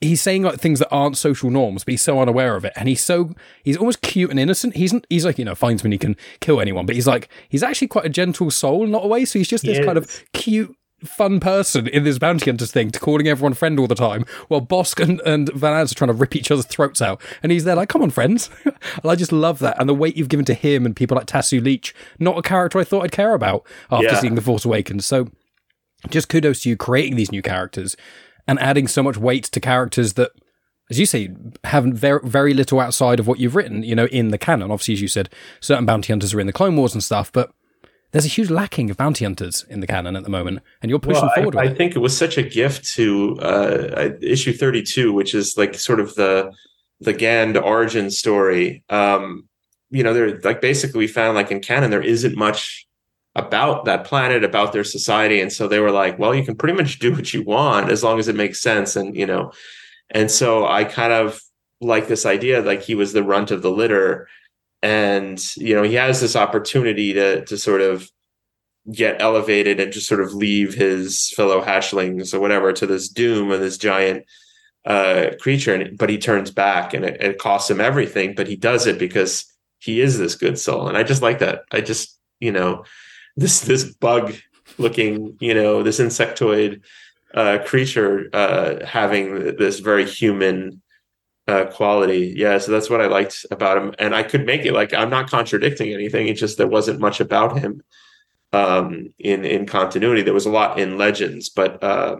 he's 0.00 0.22
saying 0.22 0.42
like 0.42 0.60
things 0.60 0.78
that 0.78 0.88
aren't 0.90 1.16
social 1.16 1.50
norms, 1.50 1.84
but 1.84 1.92
he's 1.92 2.02
so 2.02 2.20
unaware 2.20 2.56
of 2.56 2.64
it, 2.64 2.72
and 2.76 2.88
he's 2.88 3.00
so 3.00 3.34
he's 3.62 3.76
almost 3.76 4.02
cute 4.02 4.30
and 4.30 4.38
innocent. 4.38 4.76
He's 4.76 4.94
he's 5.08 5.24
like 5.24 5.38
you 5.38 5.44
know 5.44 5.54
finds 5.54 5.82
when 5.82 5.92
he 5.92 5.98
can 5.98 6.16
kill 6.40 6.60
anyone, 6.60 6.86
but 6.86 6.94
he's 6.94 7.06
like 7.06 7.28
he's 7.48 7.62
actually 7.62 7.88
quite 7.88 8.04
a 8.04 8.10
gentle 8.10 8.50
soul, 8.50 8.86
not 8.86 9.04
a 9.04 9.08
way. 9.08 9.24
So 9.24 9.38
he's 9.38 9.48
just 9.48 9.64
this 9.64 9.84
kind 9.84 9.98
of 9.98 10.24
cute. 10.32 10.74
Fun 11.04 11.38
person 11.38 11.86
in 11.86 12.02
this 12.02 12.18
bounty 12.18 12.50
hunters 12.50 12.72
thing, 12.72 12.90
to 12.90 12.98
calling 12.98 13.28
everyone 13.28 13.54
friend 13.54 13.78
all 13.78 13.86
the 13.86 13.94
time, 13.94 14.24
while 14.48 14.60
Bossk 14.60 15.00
and, 15.00 15.20
and 15.20 15.48
Van 15.52 15.72
are 15.72 15.86
trying 15.86 16.08
to 16.08 16.12
rip 16.12 16.34
each 16.34 16.50
other's 16.50 16.66
throats 16.66 17.00
out, 17.00 17.22
and 17.40 17.52
he's 17.52 17.62
there 17.62 17.76
like, 17.76 17.88
"Come 17.88 18.02
on, 18.02 18.10
friends!" 18.10 18.50
and 18.64 19.04
I 19.04 19.14
just 19.14 19.30
love 19.30 19.60
that, 19.60 19.78
and 19.78 19.88
the 19.88 19.94
weight 19.94 20.16
you've 20.16 20.28
given 20.28 20.44
to 20.46 20.54
him 20.54 20.84
and 20.84 20.96
people 20.96 21.16
like 21.16 21.28
Tasu 21.28 21.60
Leech, 21.60 21.94
not 22.18 22.36
a 22.36 22.42
character 22.42 22.80
I 22.80 22.84
thought 22.84 23.04
I'd 23.04 23.12
care 23.12 23.34
about 23.34 23.64
after 23.92 24.06
yeah. 24.06 24.18
seeing 24.18 24.34
The 24.34 24.40
Force 24.40 24.64
Awakens. 24.64 25.06
So, 25.06 25.28
just 26.10 26.28
kudos 26.28 26.62
to 26.62 26.70
you 26.70 26.76
creating 26.76 27.14
these 27.14 27.30
new 27.30 27.42
characters 27.42 27.94
and 28.48 28.58
adding 28.58 28.88
so 28.88 29.02
much 29.02 29.18
weight 29.18 29.44
to 29.44 29.60
characters 29.60 30.14
that, 30.14 30.32
as 30.90 30.98
you 30.98 31.06
say, 31.06 31.30
have 31.64 31.84
very, 31.84 32.20
very 32.24 32.54
little 32.54 32.80
outside 32.80 33.20
of 33.20 33.26
what 33.26 33.38
you've 33.38 33.54
written, 33.54 33.82
you 33.82 33.94
know, 33.94 34.06
in 34.06 34.28
the 34.28 34.38
canon. 34.38 34.70
Obviously, 34.70 34.94
as 34.94 35.02
you 35.02 35.08
said, 35.08 35.28
certain 35.60 35.84
bounty 35.84 36.12
hunters 36.12 36.32
are 36.32 36.40
in 36.40 36.46
the 36.46 36.52
Clone 36.52 36.74
Wars 36.74 36.94
and 36.94 37.04
stuff, 37.04 37.30
but 37.30 37.52
there's 38.10 38.24
a 38.24 38.28
huge 38.28 38.48
lacking 38.48 38.88
of 38.88 38.96
bounty 38.96 39.26
hunters 39.26 39.66
in 39.68 39.80
the 39.80 39.86
canon 39.86 40.16
at 40.16 40.24
the 40.24 40.30
moment, 40.30 40.60
and 40.80 40.88
you're 40.88 40.98
pushing 40.98 41.22
well, 41.22 41.34
forward. 41.34 41.56
I, 41.56 41.64
I 41.64 41.74
think 41.74 41.94
it 41.94 41.98
was 41.98 42.16
such 42.16 42.38
a 42.38 42.42
gift 42.42 42.86
to 42.94 43.38
uh, 43.40 44.10
issue 44.22 44.54
32, 44.54 45.12
which 45.12 45.34
is 45.34 45.58
like 45.58 45.74
sort 45.74 46.00
of 46.00 46.14
the 46.14 46.50
the 47.00 47.12
Gand 47.12 47.56
origin 47.56 48.10
story. 48.10 48.82
Um, 48.88 49.46
you 49.90 50.02
know, 50.02 50.14
they're 50.14 50.40
like 50.40 50.62
basically 50.62 50.98
we 50.98 51.06
found 51.06 51.36
like 51.36 51.50
in 51.50 51.60
canon 51.60 51.90
there 51.90 52.02
isn't 52.02 52.36
much 52.36 52.87
about 53.38 53.84
that 53.84 54.04
planet, 54.04 54.42
about 54.42 54.72
their 54.72 54.84
society. 54.84 55.40
And 55.40 55.52
so 55.52 55.68
they 55.68 55.78
were 55.78 55.92
like, 55.92 56.18
well, 56.18 56.34
you 56.34 56.44
can 56.44 56.56
pretty 56.56 56.76
much 56.76 56.98
do 56.98 57.12
what 57.12 57.32
you 57.32 57.42
want 57.42 57.90
as 57.90 58.02
long 58.02 58.18
as 58.18 58.28
it 58.28 58.34
makes 58.34 58.60
sense. 58.60 58.96
And, 58.96 59.16
you 59.16 59.26
know, 59.26 59.52
and 60.10 60.30
so 60.30 60.66
I 60.66 60.84
kind 60.84 61.12
of 61.12 61.40
like 61.80 62.08
this 62.08 62.26
idea, 62.26 62.60
like 62.60 62.82
he 62.82 62.94
was 62.94 63.12
the 63.12 63.22
runt 63.22 63.50
of 63.50 63.62
the 63.62 63.70
litter. 63.70 64.28
And, 64.82 65.40
you 65.56 65.74
know, 65.74 65.82
he 65.84 65.94
has 65.94 66.20
this 66.20 66.34
opportunity 66.34 67.12
to, 67.14 67.44
to 67.44 67.56
sort 67.56 67.80
of 67.80 68.10
get 68.90 69.20
elevated 69.20 69.78
and 69.78 69.92
just 69.92 70.08
sort 70.08 70.22
of 70.22 70.34
leave 70.34 70.74
his 70.74 71.30
fellow 71.36 71.62
hatchlings 71.62 72.34
or 72.34 72.40
whatever 72.40 72.72
to 72.72 72.86
this 72.86 73.08
doom 73.08 73.50
of 73.50 73.60
this 73.60 73.78
giant 73.78 74.24
uh, 74.84 75.26
creature. 75.40 75.74
And, 75.74 75.98
but 75.98 76.10
he 76.10 76.18
turns 76.18 76.50
back 76.50 76.94
and 76.94 77.04
it, 77.04 77.22
it 77.22 77.38
costs 77.38 77.70
him 77.70 77.80
everything, 77.80 78.34
but 78.34 78.48
he 78.48 78.56
does 78.56 78.86
it 78.86 78.98
because 78.98 79.44
he 79.78 80.00
is 80.00 80.18
this 80.18 80.34
good 80.34 80.58
soul. 80.58 80.88
And 80.88 80.96
I 80.96 81.02
just 81.02 81.22
like 81.22 81.38
that. 81.38 81.62
I 81.70 81.80
just, 81.82 82.18
you 82.40 82.50
know, 82.50 82.84
this 83.38 83.60
this 83.60 83.84
bug 83.84 84.34
looking, 84.78 85.36
you 85.40 85.54
know, 85.54 85.82
this 85.82 86.00
insectoid 86.00 86.82
uh, 87.34 87.58
creature 87.64 88.28
uh, 88.32 88.84
having 88.84 89.56
this 89.56 89.78
very 89.78 90.04
human 90.04 90.82
uh, 91.46 91.66
quality. 91.66 92.34
Yeah, 92.36 92.58
so 92.58 92.72
that's 92.72 92.90
what 92.90 93.00
I 93.00 93.06
liked 93.06 93.46
about 93.50 93.78
him, 93.78 93.94
and 93.98 94.14
I 94.14 94.24
could 94.24 94.44
make 94.44 94.66
it 94.66 94.72
like 94.72 94.92
I'm 94.92 95.08
not 95.08 95.30
contradicting 95.30 95.94
anything. 95.94 96.26
It's 96.26 96.40
just 96.40 96.58
there 96.58 96.66
wasn't 96.66 97.00
much 97.00 97.20
about 97.20 97.58
him 97.58 97.82
um, 98.52 99.14
in 99.18 99.44
in 99.44 99.66
continuity. 99.66 100.22
There 100.22 100.34
was 100.34 100.46
a 100.46 100.50
lot 100.50 100.78
in 100.80 100.98
Legends, 100.98 101.48
but 101.48 101.82
uh, 101.82 102.16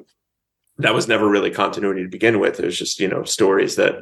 that 0.79 0.95
was 0.95 1.09
never 1.09 1.29
really 1.29 1.51
continuity 1.51 2.05
to 2.05 2.09
begin 2.09 2.39
with. 2.39 2.61
It 2.61 2.67
was 2.67 2.79
just 2.79 3.01
you 3.01 3.09
know 3.09 3.25
stories 3.25 3.75
that 3.75 3.97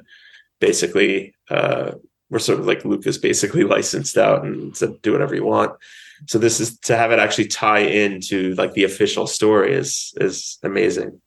basically 0.60 1.34
uh, 1.48 1.92
were 2.28 2.38
sort 2.38 2.60
of 2.60 2.66
like 2.66 2.84
Lucas 2.84 3.16
basically 3.16 3.64
licensed 3.76 4.18
out 4.18 4.44
and 4.44 4.76
said 4.76 5.00
do 5.00 5.12
whatever 5.12 5.34
you 5.34 5.46
want 5.46 5.72
so 6.26 6.38
this 6.38 6.60
is 6.60 6.78
to 6.78 6.96
have 6.96 7.12
it 7.12 7.18
actually 7.18 7.46
tie 7.46 7.80
into 7.80 8.54
like 8.54 8.72
the 8.72 8.84
official 8.84 9.26
story 9.26 9.74
is 9.74 10.14
is 10.16 10.58
amazing 10.62 11.20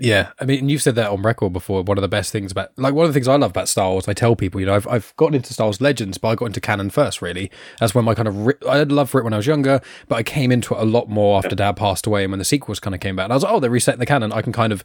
yeah, 0.00 0.32
I 0.40 0.44
mean, 0.44 0.68
you've 0.68 0.82
said 0.82 0.96
that 0.96 1.10
on 1.10 1.22
record 1.22 1.52
before. 1.52 1.82
One 1.82 1.98
of 1.98 2.02
the 2.02 2.08
best 2.08 2.32
things 2.32 2.50
about, 2.50 2.76
like, 2.76 2.94
one 2.94 3.06
of 3.06 3.10
the 3.10 3.14
things 3.14 3.28
I 3.28 3.36
love 3.36 3.50
about 3.50 3.68
Star 3.68 3.92
Wars, 3.92 4.08
I 4.08 4.12
tell 4.12 4.34
people, 4.34 4.60
you 4.60 4.66
know, 4.66 4.74
I've, 4.74 4.88
I've 4.88 5.14
gotten 5.16 5.34
into 5.34 5.52
Star 5.54 5.66
Wars 5.66 5.80
Legends, 5.80 6.18
but 6.18 6.28
I 6.28 6.34
got 6.34 6.46
into 6.46 6.60
canon 6.60 6.90
first, 6.90 7.22
really. 7.22 7.50
That's 7.78 7.94
when 7.94 8.04
my 8.04 8.14
kind 8.14 8.26
of, 8.26 8.46
ri- 8.46 8.54
I 8.68 8.78
had 8.78 8.90
love 8.90 9.08
for 9.08 9.20
it 9.20 9.24
when 9.24 9.32
I 9.32 9.36
was 9.36 9.46
younger, 9.46 9.80
but 10.08 10.16
I 10.16 10.22
came 10.24 10.50
into 10.50 10.74
it 10.74 10.80
a 10.80 10.84
lot 10.84 11.08
more 11.08 11.38
after 11.38 11.54
Dad 11.54 11.76
passed 11.76 12.06
away 12.06 12.24
and 12.24 12.32
when 12.32 12.38
the 12.38 12.44
sequels 12.44 12.80
kind 12.80 12.94
of 12.94 13.00
came 13.00 13.14
back. 13.14 13.24
And 13.24 13.32
I 13.32 13.36
was 13.36 13.44
like, 13.44 13.52
oh, 13.52 13.60
they're 13.60 13.70
resetting 13.70 14.00
the 14.00 14.06
canon. 14.06 14.32
I 14.32 14.42
can 14.42 14.52
kind 14.52 14.72
of 14.72 14.82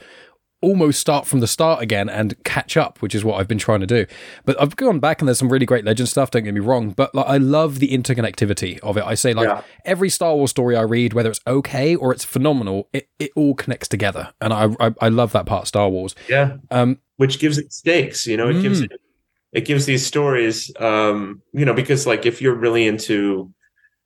almost 0.61 0.99
start 0.99 1.25
from 1.25 1.39
the 1.39 1.47
start 1.47 1.81
again 1.81 2.09
and 2.09 2.41
catch 2.43 2.75
up, 2.75 3.01
which 3.01 3.15
is 3.15 3.23
what 3.23 3.39
I've 3.39 3.47
been 3.47 3.57
trying 3.57 3.79
to 3.79 3.87
do. 3.87 4.05
But 4.45 4.61
I've 4.61 4.75
gone 4.75 4.99
back 4.99 5.21
and 5.21 5.27
there's 5.27 5.39
some 5.39 5.51
really 5.51 5.65
great 5.65 5.85
legend 5.85 6.09
stuff. 6.09 6.31
Don't 6.31 6.43
get 6.43 6.53
me 6.53 6.59
wrong, 6.59 6.91
but 6.91 7.13
like, 7.15 7.27
I 7.27 7.37
love 7.37 7.79
the 7.79 7.89
interconnectivity 7.89 8.79
of 8.79 8.97
it. 8.97 9.03
I 9.03 9.15
say 9.15 9.33
like 9.33 9.47
yeah. 9.47 9.61
every 9.85 10.09
Star 10.09 10.35
Wars 10.35 10.51
story 10.51 10.75
I 10.75 10.81
read, 10.81 11.13
whether 11.13 11.29
it's 11.29 11.41
okay 11.47 11.95
or 11.95 12.11
it's 12.11 12.25
phenomenal, 12.25 12.89
it, 12.93 13.09
it 13.19 13.31
all 13.35 13.55
connects 13.55 13.87
together, 13.87 14.33
and 14.41 14.53
I, 14.53 14.69
I, 14.79 14.93
I 15.01 15.09
love 15.09 15.31
that 15.33 15.45
part 15.45 15.63
of 15.63 15.67
Star 15.67 15.89
Wars. 15.89 16.15
Yeah, 16.27 16.57
um, 16.71 16.99
which 17.17 17.39
gives 17.39 17.57
it 17.57 17.71
stakes. 17.71 18.27
You 18.27 18.37
know, 18.37 18.49
it 18.49 18.57
mm. 18.57 18.61
gives 18.61 18.81
it 18.81 18.91
it 19.51 19.65
gives 19.65 19.85
these 19.85 20.05
stories. 20.05 20.71
Um, 20.79 21.41
you 21.53 21.65
know, 21.65 21.73
because 21.73 22.05
like 22.05 22.25
if 22.25 22.41
you're 22.41 22.55
really 22.55 22.87
into 22.87 23.53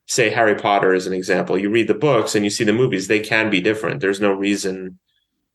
say 0.05 0.29
Harry 0.29 0.55
Potter 0.55 0.93
as 0.93 1.07
an 1.07 1.13
example, 1.13 1.57
you 1.57 1.69
read 1.69 1.87
the 1.87 1.93
books 1.93 2.35
and 2.35 2.43
you 2.43 2.49
see 2.49 2.63
the 2.63 2.73
movies, 2.73 3.07
they 3.07 3.19
can 3.19 3.49
be 3.49 3.61
different. 3.61 4.01
There's 4.01 4.19
no 4.19 4.31
reason 4.33 4.99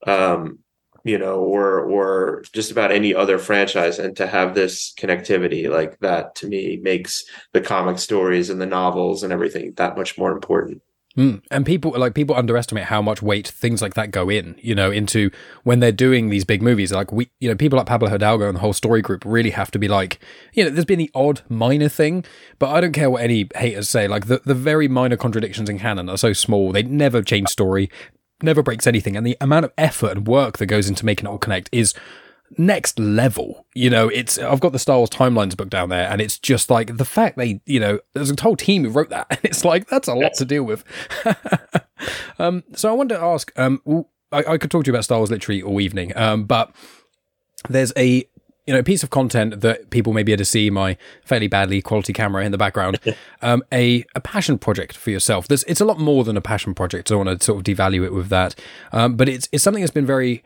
um, 0.07 0.59
you 1.05 1.19
know, 1.19 1.41
or 1.41 1.81
or 1.81 2.43
just 2.53 2.71
about 2.71 2.93
any 2.93 3.15
other 3.15 3.39
franchise, 3.39 3.99
and 3.99 4.17
to 4.17 4.27
have 4.27 4.55
this 4.55 4.93
connectivity 4.99 5.69
like 5.69 5.99
that 6.01 6.35
to 6.37 6.47
me 6.47 6.79
makes 6.83 7.25
the 7.53 7.61
comic 7.61 7.99
stories 7.99 8.51
and 8.51 8.61
the 8.61 8.67
novels 8.67 9.23
and 9.23 9.33
everything 9.33 9.73
that 9.77 9.97
much 9.97 10.19
more 10.19 10.33
important. 10.33 10.83
Mm. 11.19 11.43
And 11.51 11.67
people 11.67 11.91
like 11.97 12.15
people 12.15 12.37
underestimate 12.37 12.85
how 12.85 13.03
much 13.03 13.21
weight 13.21 13.49
things 13.49 13.83
like 13.83 13.95
that 13.95 14.13
go 14.13 14.29
in, 14.29 14.55
you 14.61 14.73
know, 14.73 14.93
into 14.93 15.33
when 15.65 15.81
they're 15.81 15.91
doing 15.91 16.29
these 16.29 16.45
big 16.45 16.63
movies. 16.63 16.93
Like 16.93 17.11
we, 17.11 17.29
you 17.41 17.49
know, 17.49 17.57
people 17.57 17.77
like 17.77 17.87
Pablo 17.87 18.09
Hidalgo 18.09 18.47
and 18.47 18.55
the 18.55 18.61
whole 18.61 18.73
story 18.73 19.03
group 19.03 19.25
really 19.27 19.51
have 19.51 19.73
to 19.73 19.81
be 19.81 19.89
like, 19.89 20.21
you 20.53 20.63
know, 20.63 20.71
there's 20.71 20.85
been 20.85 21.01
the 21.01 21.11
odd 21.17 21.41
minor 21.49 21.89
thing, 21.89 22.25
but 22.61 22.69
I 22.69 22.81
don't 22.81 22.93
care 22.93 23.11
what 23.11 23.23
any 23.23 23.49
haters 23.57 23.89
say. 23.89 24.07
Like 24.07 24.27
the 24.27 24.43
the 24.45 24.55
very 24.55 24.87
minor 24.87 25.17
contradictions 25.17 25.69
in 25.69 25.81
canon 25.81 26.09
are 26.09 26.17
so 26.17 26.33
small; 26.33 26.71
they 26.71 26.85
never 26.85 27.21
change 27.21 27.49
story, 27.49 27.91
never 28.43 28.63
breaks 28.63 28.87
anything, 28.87 29.17
and 29.17 29.27
the 29.27 29.37
amount 29.41 29.65
of 29.65 29.73
effort 29.79 30.17
and 30.17 30.27
work 30.27 30.59
that 30.59 30.67
goes 30.67 30.89
into 30.89 31.05
making 31.05 31.27
it 31.27 31.31
all 31.31 31.39
connect 31.39 31.69
is 31.73 31.95
next 32.57 32.99
level. 32.99 33.67
You 33.75 33.91
know, 33.91 34.09
it's 34.09 34.39
I've 34.39 34.61
got 34.61 34.73
the 34.73 34.79
Star 34.79 34.99
Wars 34.99 35.11
timelines 35.11 35.57
book 35.57 35.71
down 35.71 35.89
there, 35.89 36.09
and 36.11 36.21
it's 36.21 36.39
just 36.39 36.71
like 36.71 36.97
the 36.97 37.05
fact 37.05 37.37
they, 37.37 37.61
you 37.67 37.81
know, 37.81 38.01
there's 38.15 38.31
a 38.31 38.41
whole 38.41 38.57
team 38.57 38.85
who 38.85 38.91
wrote 38.91 39.11
that, 39.11 39.27
and 39.31 39.41
it's 39.43 39.65
like 39.65 39.89
that's 39.89 40.09
a 40.09 40.15
lot 40.15 40.35
to 40.35 40.45
deal 40.45 40.65
with. 40.65 40.85
um, 42.39 42.65
so 42.75 42.89
I 42.89 42.93
wanted 42.93 43.17
to 43.17 43.23
ask, 43.23 43.53
um, 43.59 43.83
I, 44.33 44.45
I, 44.45 44.59
could 44.59 44.71
talk 44.71 44.85
to 44.85 44.89
you 44.89 44.95
about 44.95 45.05
Star 45.05 45.19
Wars 45.19 45.31
literally 45.31 45.63
all 45.63 45.81
evening, 45.81 46.17
um, 46.17 46.45
but 46.45 46.75
there's 47.69 47.93
a 47.97 48.29
you 48.69 48.75
know 48.75 48.83
piece 48.83 49.03
of 49.03 49.09
content 49.09 49.63
that 49.63 49.89
people 49.89 50.13
may 50.13 50.23
be 50.23 50.31
able 50.31 50.39
to 50.39 50.45
see 50.45 50.69
my 50.69 50.97
fairly 51.25 51.49
badly 51.49 51.81
quality 51.81 52.13
camera 52.13 52.45
in 52.45 52.53
the 52.53 52.59
background 52.59 53.01
um, 53.43 53.65
a, 53.73 54.05
a 54.15 54.21
passion 54.21 54.59
project 54.59 54.95
for 54.95 55.11
yourself 55.11 55.49
There's, 55.49 55.65
it's 55.65 55.81
a 55.81 55.87
lot 55.87 55.99
more 55.99 56.23
than 56.23 56.37
a 56.37 56.43
passion 56.43 56.75
project 56.75 57.09
so 57.09 57.15
i 57.19 57.25
want 57.25 57.41
to 57.41 57.45
sort 57.45 57.57
of 57.59 57.65
devalue 57.65 58.05
it 58.05 58.13
with 58.13 58.29
that 58.29 58.55
um, 58.93 59.17
but 59.17 59.27
it's, 59.27 59.49
it's 59.53 59.65
something 59.65 59.83
that's 59.83 59.91
been 59.91 60.07
very 60.07 60.45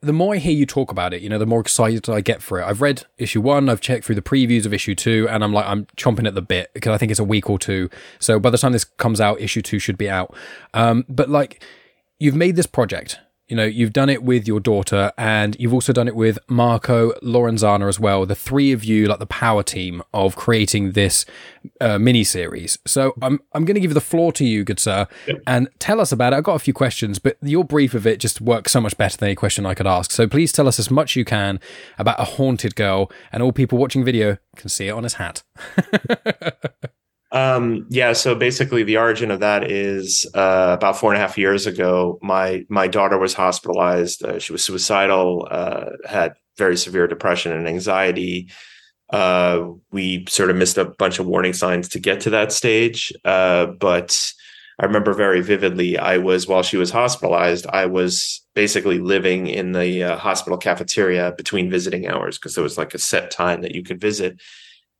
the 0.00 0.12
more 0.12 0.34
I 0.34 0.38
hear 0.38 0.52
you 0.52 0.64
talk 0.64 0.92
about 0.92 1.12
it, 1.12 1.22
you 1.22 1.28
know, 1.28 1.38
the 1.38 1.46
more 1.46 1.60
excited 1.60 2.08
I 2.08 2.20
get 2.20 2.40
for 2.40 2.60
it. 2.60 2.64
I've 2.64 2.80
read 2.80 3.04
issue 3.18 3.40
one, 3.40 3.68
I've 3.68 3.80
checked 3.80 4.04
through 4.04 4.14
the 4.14 4.22
previews 4.22 4.64
of 4.64 4.72
issue 4.72 4.94
two, 4.94 5.26
and 5.28 5.42
I'm 5.42 5.52
like, 5.52 5.66
I'm 5.66 5.86
chomping 5.96 6.24
at 6.24 6.36
the 6.36 6.40
bit 6.40 6.70
because 6.72 6.92
I 6.92 6.98
think 6.98 7.10
it's 7.10 7.18
a 7.18 7.24
week 7.24 7.50
or 7.50 7.58
two. 7.58 7.90
So 8.20 8.38
by 8.38 8.50
the 8.50 8.58
time 8.58 8.70
this 8.70 8.84
comes 8.84 9.20
out, 9.20 9.40
issue 9.40 9.60
two 9.60 9.80
should 9.80 9.98
be 9.98 10.08
out. 10.08 10.32
Um, 10.72 11.04
but 11.08 11.28
like, 11.28 11.64
you've 12.20 12.36
made 12.36 12.54
this 12.54 12.66
project 12.66 13.18
you 13.48 13.56
know, 13.56 13.64
you've 13.64 13.92
done 13.92 14.10
it 14.10 14.22
with 14.22 14.46
your 14.46 14.60
daughter 14.60 15.10
and 15.16 15.56
you've 15.58 15.72
also 15.72 15.92
done 15.92 16.06
it 16.06 16.14
with 16.14 16.38
Marco 16.48 17.12
Lorenzana 17.22 17.88
as 17.88 17.98
well. 17.98 18.26
The 18.26 18.34
three 18.34 18.72
of 18.72 18.84
you, 18.84 19.06
like 19.06 19.18
the 19.18 19.26
power 19.26 19.62
team 19.62 20.02
of 20.12 20.36
creating 20.36 20.92
this 20.92 21.24
uh, 21.80 21.98
mini 21.98 22.24
series. 22.24 22.78
So 22.86 23.14
I'm, 23.22 23.40
I'm 23.52 23.64
going 23.64 23.74
to 23.74 23.80
give 23.80 23.94
the 23.94 24.00
floor 24.00 24.32
to 24.34 24.44
you, 24.44 24.64
good 24.64 24.78
sir, 24.78 25.06
yep. 25.26 25.38
and 25.46 25.68
tell 25.78 26.00
us 26.00 26.12
about 26.12 26.32
it. 26.32 26.36
I've 26.36 26.44
got 26.44 26.56
a 26.56 26.60
few 26.60 26.74
questions, 26.74 27.18
but 27.18 27.38
your 27.40 27.64
brief 27.64 27.94
of 27.94 28.06
it 28.06 28.20
just 28.20 28.40
works 28.40 28.72
so 28.72 28.80
much 28.82 28.96
better 28.98 29.16
than 29.16 29.28
any 29.28 29.34
question 29.34 29.64
I 29.64 29.74
could 29.74 29.86
ask. 29.86 30.10
So 30.10 30.28
please 30.28 30.52
tell 30.52 30.68
us 30.68 30.78
as 30.78 30.90
much 30.90 31.16
you 31.16 31.24
can 31.24 31.58
about 31.98 32.20
a 32.20 32.24
haunted 32.24 32.76
girl 32.76 33.10
and 33.32 33.42
all 33.42 33.52
people 33.52 33.78
watching 33.78 34.04
video 34.04 34.36
can 34.56 34.68
see 34.68 34.88
it 34.88 34.92
on 34.92 35.04
his 35.04 35.14
hat. 35.14 35.42
Um, 37.30 37.86
yeah, 37.90 38.14
so 38.14 38.34
basically, 38.34 38.84
the 38.84 38.96
origin 38.96 39.30
of 39.30 39.40
that 39.40 39.70
is 39.70 40.26
uh, 40.34 40.74
about 40.76 40.98
four 40.98 41.12
and 41.12 41.22
a 41.22 41.26
half 41.26 41.36
years 41.36 41.66
ago. 41.66 42.18
My 42.22 42.64
my 42.68 42.88
daughter 42.88 43.18
was 43.18 43.34
hospitalized. 43.34 44.24
Uh, 44.24 44.38
she 44.38 44.52
was 44.52 44.64
suicidal, 44.64 45.46
uh, 45.50 45.90
had 46.06 46.34
very 46.56 46.76
severe 46.76 47.06
depression 47.06 47.52
and 47.52 47.68
anxiety. 47.68 48.50
Uh, 49.10 49.68
we 49.90 50.24
sort 50.28 50.50
of 50.50 50.56
missed 50.56 50.78
a 50.78 50.84
bunch 50.84 51.18
of 51.18 51.26
warning 51.26 51.52
signs 51.52 51.88
to 51.90 51.98
get 51.98 52.20
to 52.20 52.30
that 52.30 52.52
stage, 52.52 53.12
uh, 53.24 53.66
but 53.66 54.32
I 54.78 54.86
remember 54.86 55.12
very 55.12 55.40
vividly. 55.40 55.98
I 55.98 56.18
was 56.18 56.46
while 56.46 56.62
she 56.62 56.76
was 56.76 56.90
hospitalized. 56.90 57.66
I 57.66 57.86
was 57.86 58.46
basically 58.54 58.98
living 58.98 59.48
in 59.48 59.72
the 59.72 60.02
uh, 60.02 60.16
hospital 60.16 60.58
cafeteria 60.58 61.32
between 61.36 61.70
visiting 61.70 62.06
hours 62.06 62.38
because 62.38 62.54
there 62.54 62.64
was 62.64 62.78
like 62.78 62.94
a 62.94 62.98
set 62.98 63.30
time 63.30 63.62
that 63.62 63.74
you 63.74 63.82
could 63.82 64.00
visit 64.00 64.40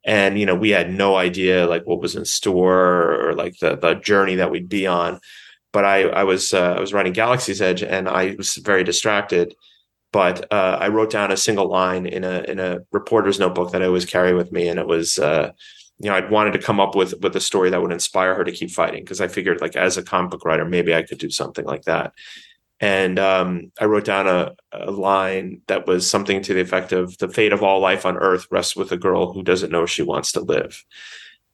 and 0.09 0.41
you 0.41 0.47
know 0.47 0.55
we 0.55 0.71
had 0.71 0.91
no 0.91 1.17
idea 1.17 1.67
like 1.67 1.87
what 1.87 2.01
was 2.01 2.17
in 2.17 2.25
store 2.25 3.29
or 3.29 3.35
like 3.35 3.59
the 3.59 3.77
the 3.77 3.95
journey 3.95 4.37
that 4.37 4.51
we'd 4.51 4.69
be 4.69 4.87
on. 4.87 5.21
But 5.73 5.85
i 5.85 6.03
i 6.09 6.25
was 6.25 6.55
uh, 6.55 6.75
i 6.77 6.81
was 6.81 6.93
writing 6.93 7.13
galaxy's 7.13 7.61
edge 7.63 7.83
and 7.83 8.09
i 8.09 8.35
was 8.37 8.57
very 8.57 8.83
distracted. 8.83 9.55
But 10.11 10.51
uh, 10.51 10.79
i 10.81 10.89
wrote 10.89 11.11
down 11.11 11.31
a 11.31 11.37
single 11.37 11.69
line 11.69 12.07
in 12.07 12.25
a 12.25 12.41
in 12.49 12.59
a 12.59 12.81
reporter's 12.91 13.39
notebook 13.39 13.73
that 13.73 13.83
i 13.83 13.87
always 13.87 14.07
carry 14.07 14.33
with 14.33 14.51
me. 14.51 14.69
And 14.69 14.81
it 14.81 14.87
was 14.87 15.19
uh, 15.19 15.53
you 16.01 16.09
know 16.09 16.17
i'd 16.17 16.31
wanted 16.31 16.53
to 16.53 16.59
come 16.59 16.81
up 16.81 16.95
with 16.95 17.15
with 17.23 17.37
a 17.37 17.41
story 17.41 17.71
that 17.71 17.83
would 17.83 17.93
inspire 17.93 18.35
her 18.35 18.45
to 18.45 18.53
keep 18.53 18.71
fighting 18.71 19.03
because 19.05 19.21
i 19.21 19.29
figured 19.29 19.61
like 19.61 19.77
as 19.77 19.97
a 19.97 20.03
comic 20.03 20.31
book 20.31 20.45
writer 20.45 20.65
maybe 20.65 20.95
i 20.95 21.03
could 21.03 21.19
do 21.19 21.29
something 21.29 21.65
like 21.65 21.83
that 21.83 22.13
and 22.81 23.19
um, 23.19 23.73
I 23.81 23.87
wrote 23.87 24.05
down 24.05 24.29
a, 24.29 24.55
a, 24.73 24.91
line 24.91 25.63
that 25.67 25.87
was 25.87 26.09
something 26.09 26.43
to 26.43 26.55
the 26.55 26.61
effect 26.61 26.93
of 26.93 27.19
the 27.19 27.29
fate 27.29 27.53
of 27.53 27.63
all 27.63 27.81
life 27.81 28.07
on 28.07 28.17
earth 28.17 28.47
rests 28.51 28.77
with 28.77 28.93
a 28.93 28.97
girl 28.97 29.33
who 29.33 29.43
doesn't 29.43 29.73
know 29.73 29.85
she 29.85 30.03
wants 30.03 30.33
to 30.33 30.41
live. 30.41 30.85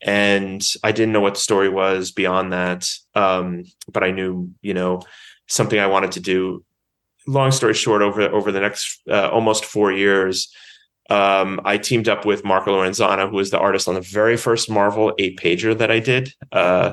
And 0.02 0.62
I 0.82 0.92
didn't 0.92 1.12
know 1.12 1.20
what 1.20 1.34
the 1.34 1.40
story 1.40 1.70
was 1.70 2.12
beyond 2.12 2.52
that. 2.52 2.90
Um, 3.14 3.64
but 3.90 4.04
I 4.04 4.10
knew, 4.10 4.50
you 4.60 4.74
know, 4.74 5.00
something 5.46 5.78
I 5.78 5.86
wanted 5.86 6.12
to 6.12 6.20
do. 6.20 6.62
Long 7.26 7.52
story 7.52 7.72
short, 7.72 8.02
over, 8.02 8.20
over 8.22 8.52
the 8.52 8.60
next 8.60 9.00
uh, 9.08 9.30
almost 9.30 9.64
four 9.64 9.90
years, 9.90 10.52
um, 11.08 11.58
I 11.64 11.78
teamed 11.78 12.08
up 12.08 12.26
with 12.26 12.44
Marco 12.44 12.74
Lorenzana, 12.74 13.30
who 13.30 13.36
was 13.36 13.50
the 13.50 13.58
artist 13.58 13.88
on 13.88 13.94
the 13.94 14.02
very 14.02 14.36
first 14.36 14.70
Marvel 14.70 15.14
eight 15.18 15.38
pager 15.38 15.76
that 15.78 15.90
I 15.90 16.00
did. 16.00 16.34
Uh, 16.52 16.92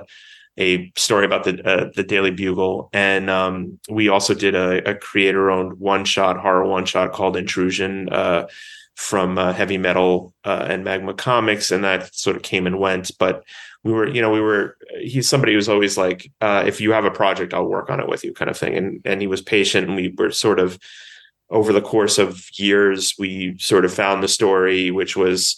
a 0.59 0.91
story 0.97 1.25
about 1.25 1.43
the 1.43 1.65
uh, 1.67 1.89
the 1.95 2.03
Daily 2.03 2.31
Bugle, 2.31 2.89
and 2.93 3.29
um, 3.29 3.79
we 3.89 4.09
also 4.09 4.33
did 4.33 4.55
a, 4.55 4.91
a 4.91 4.95
creator 4.95 5.49
owned 5.49 5.79
one 5.79 6.05
shot 6.05 6.37
horror 6.37 6.65
one 6.65 6.85
shot 6.85 7.13
called 7.13 7.37
Intrusion 7.37 8.09
uh, 8.09 8.47
from 8.95 9.37
uh, 9.37 9.53
Heavy 9.53 9.77
Metal 9.77 10.33
uh, 10.43 10.67
and 10.69 10.83
Magma 10.83 11.13
Comics, 11.13 11.71
and 11.71 11.83
that 11.83 12.13
sort 12.13 12.35
of 12.35 12.41
came 12.41 12.67
and 12.67 12.79
went. 12.79 13.11
But 13.17 13.43
we 13.83 13.93
were, 13.93 14.07
you 14.07 14.21
know, 14.21 14.31
we 14.31 14.41
were. 14.41 14.77
He's 14.99 15.29
somebody 15.29 15.53
who's 15.53 15.69
always 15.69 15.97
like, 15.97 16.31
uh, 16.41 16.63
if 16.67 16.81
you 16.81 16.91
have 16.91 17.05
a 17.05 17.11
project, 17.11 17.53
I'll 17.53 17.65
work 17.65 17.89
on 17.89 17.99
it 17.99 18.07
with 18.07 18.23
you, 18.23 18.33
kind 18.33 18.49
of 18.49 18.57
thing. 18.57 18.75
And 18.75 19.01
and 19.05 19.21
he 19.21 19.27
was 19.27 19.41
patient, 19.41 19.87
and 19.87 19.95
we 19.95 20.13
were 20.17 20.31
sort 20.31 20.59
of 20.59 20.77
over 21.51 21.73
the 21.73 21.81
course 21.81 22.17
of 22.17 22.47
years, 22.53 23.13
we 23.19 23.57
sort 23.59 23.83
of 23.83 23.93
found 23.93 24.23
the 24.23 24.27
story, 24.27 24.89
which 24.89 25.17
was 25.17 25.57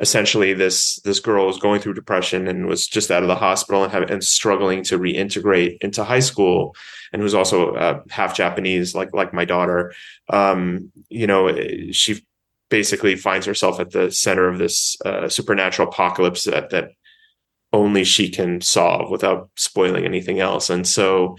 essentially 0.00 0.52
this 0.52 0.96
this 1.04 1.20
girl 1.20 1.46
was 1.46 1.58
going 1.58 1.80
through 1.80 1.94
depression 1.94 2.48
and 2.48 2.66
was 2.66 2.86
just 2.86 3.10
out 3.10 3.22
of 3.22 3.28
the 3.28 3.36
hospital 3.36 3.84
and, 3.84 3.92
have, 3.92 4.10
and 4.10 4.24
struggling 4.24 4.82
to 4.82 4.98
reintegrate 4.98 5.78
into 5.82 6.02
high 6.02 6.20
school 6.20 6.74
and 7.12 7.22
was 7.22 7.34
also 7.34 7.74
uh, 7.74 8.00
half 8.10 8.36
Japanese 8.36 8.94
like 8.94 9.12
like 9.12 9.32
my 9.32 9.44
daughter. 9.44 9.94
Um, 10.30 10.90
you 11.08 11.26
know 11.26 11.54
she 11.92 12.24
basically 12.70 13.14
finds 13.14 13.46
herself 13.46 13.78
at 13.78 13.90
the 13.90 14.10
center 14.10 14.48
of 14.48 14.58
this 14.58 14.96
uh, 15.04 15.28
supernatural 15.28 15.88
apocalypse 15.88 16.44
that 16.44 16.70
that 16.70 16.90
only 17.72 18.04
she 18.04 18.28
can 18.30 18.60
solve 18.60 19.10
without 19.10 19.50
spoiling 19.56 20.04
anything 20.04 20.40
else. 20.40 20.70
And 20.70 20.86
so 20.86 21.36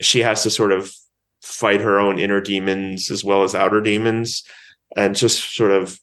she 0.00 0.20
has 0.20 0.42
to 0.42 0.50
sort 0.50 0.72
of 0.72 0.92
fight 1.42 1.80
her 1.80 1.98
own 1.98 2.18
inner 2.18 2.40
demons 2.40 3.10
as 3.10 3.24
well 3.24 3.44
as 3.44 3.54
outer 3.54 3.80
demons 3.80 4.42
and 4.96 5.14
just 5.14 5.54
sort 5.54 5.70
of 5.70 5.98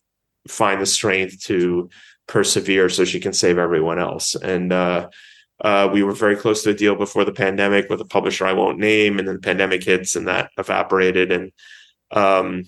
find 0.47 0.81
the 0.81 0.85
strength 0.85 1.41
to 1.43 1.89
persevere 2.27 2.89
so 2.89 3.05
she 3.05 3.19
can 3.19 3.33
save 3.33 3.57
everyone 3.57 3.99
else. 3.99 4.35
And 4.35 4.71
uh, 4.71 5.09
uh, 5.61 5.89
we 5.91 6.03
were 6.03 6.13
very 6.13 6.35
close 6.35 6.63
to 6.63 6.71
a 6.71 6.73
deal 6.73 6.95
before 6.95 7.25
the 7.25 7.31
pandemic 7.31 7.89
with 7.89 8.01
a 8.01 8.05
publisher 8.05 8.45
I 8.45 8.53
won't 8.53 8.79
name, 8.79 9.19
and 9.19 9.27
then 9.27 9.35
the 9.35 9.41
pandemic 9.41 9.83
hits 9.83 10.15
and 10.15 10.27
that 10.27 10.51
evaporated. 10.57 11.31
And 11.31 11.51
um, 12.11 12.65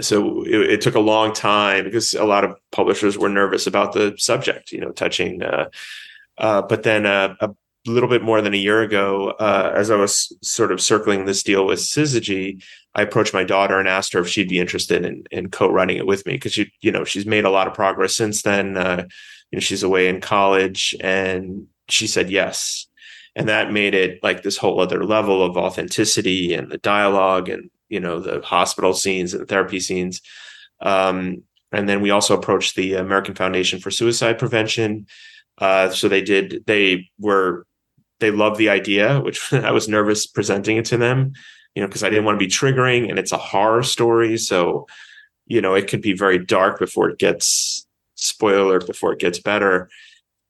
so 0.00 0.44
it, 0.44 0.70
it, 0.70 0.80
took 0.80 0.94
a 0.94 1.00
long 1.00 1.32
time 1.32 1.84
because 1.84 2.14
a 2.14 2.24
lot 2.24 2.44
of 2.44 2.56
publishers 2.72 3.18
were 3.18 3.28
nervous 3.28 3.66
about 3.66 3.92
the 3.92 4.14
subject, 4.18 4.72
you 4.72 4.80
know, 4.80 4.92
touching. 4.92 5.42
Uh, 5.42 5.68
uh 6.38 6.62
but 6.62 6.82
then 6.82 7.06
uh, 7.06 7.34
a 7.40 7.50
little 7.86 8.08
bit 8.08 8.22
more 8.22 8.42
than 8.42 8.54
a 8.54 8.58
year 8.58 8.82
ago, 8.82 9.30
uh, 9.40 9.72
as 9.74 9.90
I 9.90 9.96
was 9.96 10.36
sort 10.42 10.72
of 10.72 10.80
circling 10.80 11.24
this 11.24 11.42
deal 11.42 11.66
with 11.66 11.78
Syzygy, 11.78 12.62
I 12.94 13.02
approached 13.02 13.34
my 13.34 13.44
daughter 13.44 13.78
and 13.78 13.88
asked 13.88 14.12
her 14.14 14.20
if 14.20 14.28
she'd 14.28 14.48
be 14.48 14.58
interested 14.58 15.04
in, 15.04 15.24
in 15.30 15.50
co-writing 15.50 15.96
it 15.96 16.06
with 16.06 16.26
me 16.26 16.34
because 16.34 16.52
she, 16.52 16.72
you 16.80 16.90
know, 16.90 17.04
she's 17.04 17.26
made 17.26 17.44
a 17.44 17.50
lot 17.50 17.68
of 17.68 17.74
progress 17.74 18.16
since 18.16 18.42
then. 18.42 18.76
Uh, 18.76 19.04
you 19.50 19.56
know, 19.56 19.60
she's 19.60 19.82
away 19.82 20.08
in 20.08 20.20
college, 20.20 20.94
and 21.00 21.66
she 21.88 22.06
said 22.06 22.30
yes, 22.30 22.86
and 23.36 23.48
that 23.48 23.72
made 23.72 23.94
it 23.94 24.22
like 24.22 24.42
this 24.42 24.56
whole 24.56 24.80
other 24.80 25.04
level 25.04 25.42
of 25.42 25.56
authenticity 25.56 26.54
and 26.54 26.70
the 26.70 26.78
dialogue 26.78 27.48
and 27.48 27.70
you 27.88 28.00
know 28.00 28.20
the 28.20 28.40
hospital 28.40 28.92
scenes 28.92 29.34
and 29.34 29.42
the 29.42 29.46
therapy 29.46 29.80
scenes. 29.80 30.20
Um, 30.80 31.42
and 31.72 31.88
then 31.88 32.00
we 32.00 32.10
also 32.10 32.36
approached 32.36 32.74
the 32.74 32.94
American 32.94 33.34
Foundation 33.34 33.78
for 33.78 33.90
Suicide 33.90 34.38
Prevention. 34.38 35.06
Uh, 35.58 35.90
so 35.90 36.08
they 36.08 36.22
did. 36.22 36.64
They 36.66 37.08
were 37.18 37.66
they 38.18 38.30
loved 38.30 38.58
the 38.58 38.68
idea, 38.68 39.20
which 39.20 39.52
I 39.52 39.72
was 39.72 39.88
nervous 39.88 40.26
presenting 40.26 40.76
it 40.76 40.86
to 40.86 40.96
them, 40.96 41.32
you 41.74 41.82
know, 41.82 41.88
because 41.88 42.02
I 42.02 42.10
didn't 42.10 42.24
want 42.24 42.38
to 42.38 42.44
be 42.44 42.50
triggering 42.50 43.08
and 43.08 43.18
it's 43.18 43.32
a 43.32 43.38
horror 43.38 43.82
story. 43.82 44.36
So, 44.38 44.86
you 45.46 45.60
know, 45.60 45.74
it 45.74 45.88
could 45.88 46.02
be 46.02 46.12
very 46.12 46.38
dark 46.44 46.78
before 46.78 47.10
it 47.10 47.18
gets 47.18 47.86
spoiler 48.20 48.80
before 48.80 49.12
it 49.12 49.18
gets 49.18 49.38
better. 49.38 49.88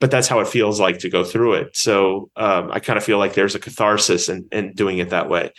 But 0.01 0.11
that's 0.11 0.29
how 0.29 0.41
it 0.41 0.49
feels 0.49 0.81
like 0.81 0.99
to 1.01 1.11
go 1.11 1.25
through 1.25 1.55
it. 1.55 1.77
So 1.77 2.31
um, 2.37 2.71
I 2.73 2.81
kind 2.81 2.97
of 2.97 3.05
feel 3.05 3.19
like 3.19 3.35
there's 3.35 3.55
a 3.55 3.61
catharsis 3.61 4.29
in, 4.29 4.49
in 4.51 4.73
doing 4.73 4.99
it 4.99 5.11
that 5.11 5.29
way. 5.29 5.53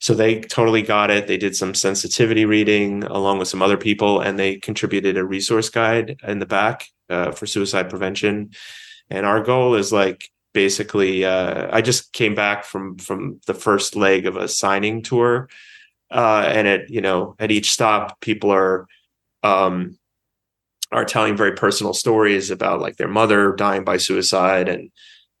so 0.00 0.14
they 0.14 0.40
totally 0.40 0.82
got 0.82 1.10
it. 1.10 1.26
They 1.26 1.36
did 1.36 1.56
some 1.56 1.74
sensitivity 1.74 2.44
reading 2.44 3.02
along 3.04 3.40
with 3.40 3.48
some 3.48 3.62
other 3.62 3.76
people, 3.76 4.20
and 4.20 4.38
they 4.38 4.56
contributed 4.56 5.16
a 5.16 5.24
resource 5.24 5.68
guide 5.68 6.20
in 6.22 6.38
the 6.38 6.46
back 6.46 6.86
uh, 7.10 7.32
for 7.32 7.46
suicide 7.46 7.90
prevention. 7.90 8.50
And 9.10 9.26
our 9.26 9.42
goal 9.42 9.74
is 9.74 9.92
like 9.92 10.30
basically, 10.52 11.24
uh, 11.24 11.68
I 11.72 11.82
just 11.82 12.12
came 12.12 12.34
back 12.34 12.64
from 12.64 12.98
from 12.98 13.40
the 13.46 13.54
first 13.54 13.96
leg 13.96 14.26
of 14.26 14.36
a 14.36 14.48
signing 14.48 15.02
tour, 15.02 15.48
uh, 16.10 16.44
and 16.46 16.66
at 16.68 16.90
you 16.90 17.00
know 17.00 17.36
at 17.38 17.50
each 17.50 17.70
stop, 17.70 18.20
people 18.20 18.50
are 18.50 18.86
um, 19.42 19.98
are 20.92 21.04
telling 21.04 21.36
very 21.36 21.52
personal 21.52 21.94
stories 21.94 22.50
about 22.50 22.80
like 22.80 22.96
their 22.96 23.08
mother 23.08 23.52
dying 23.54 23.84
by 23.84 23.96
suicide 23.96 24.68
and 24.68 24.90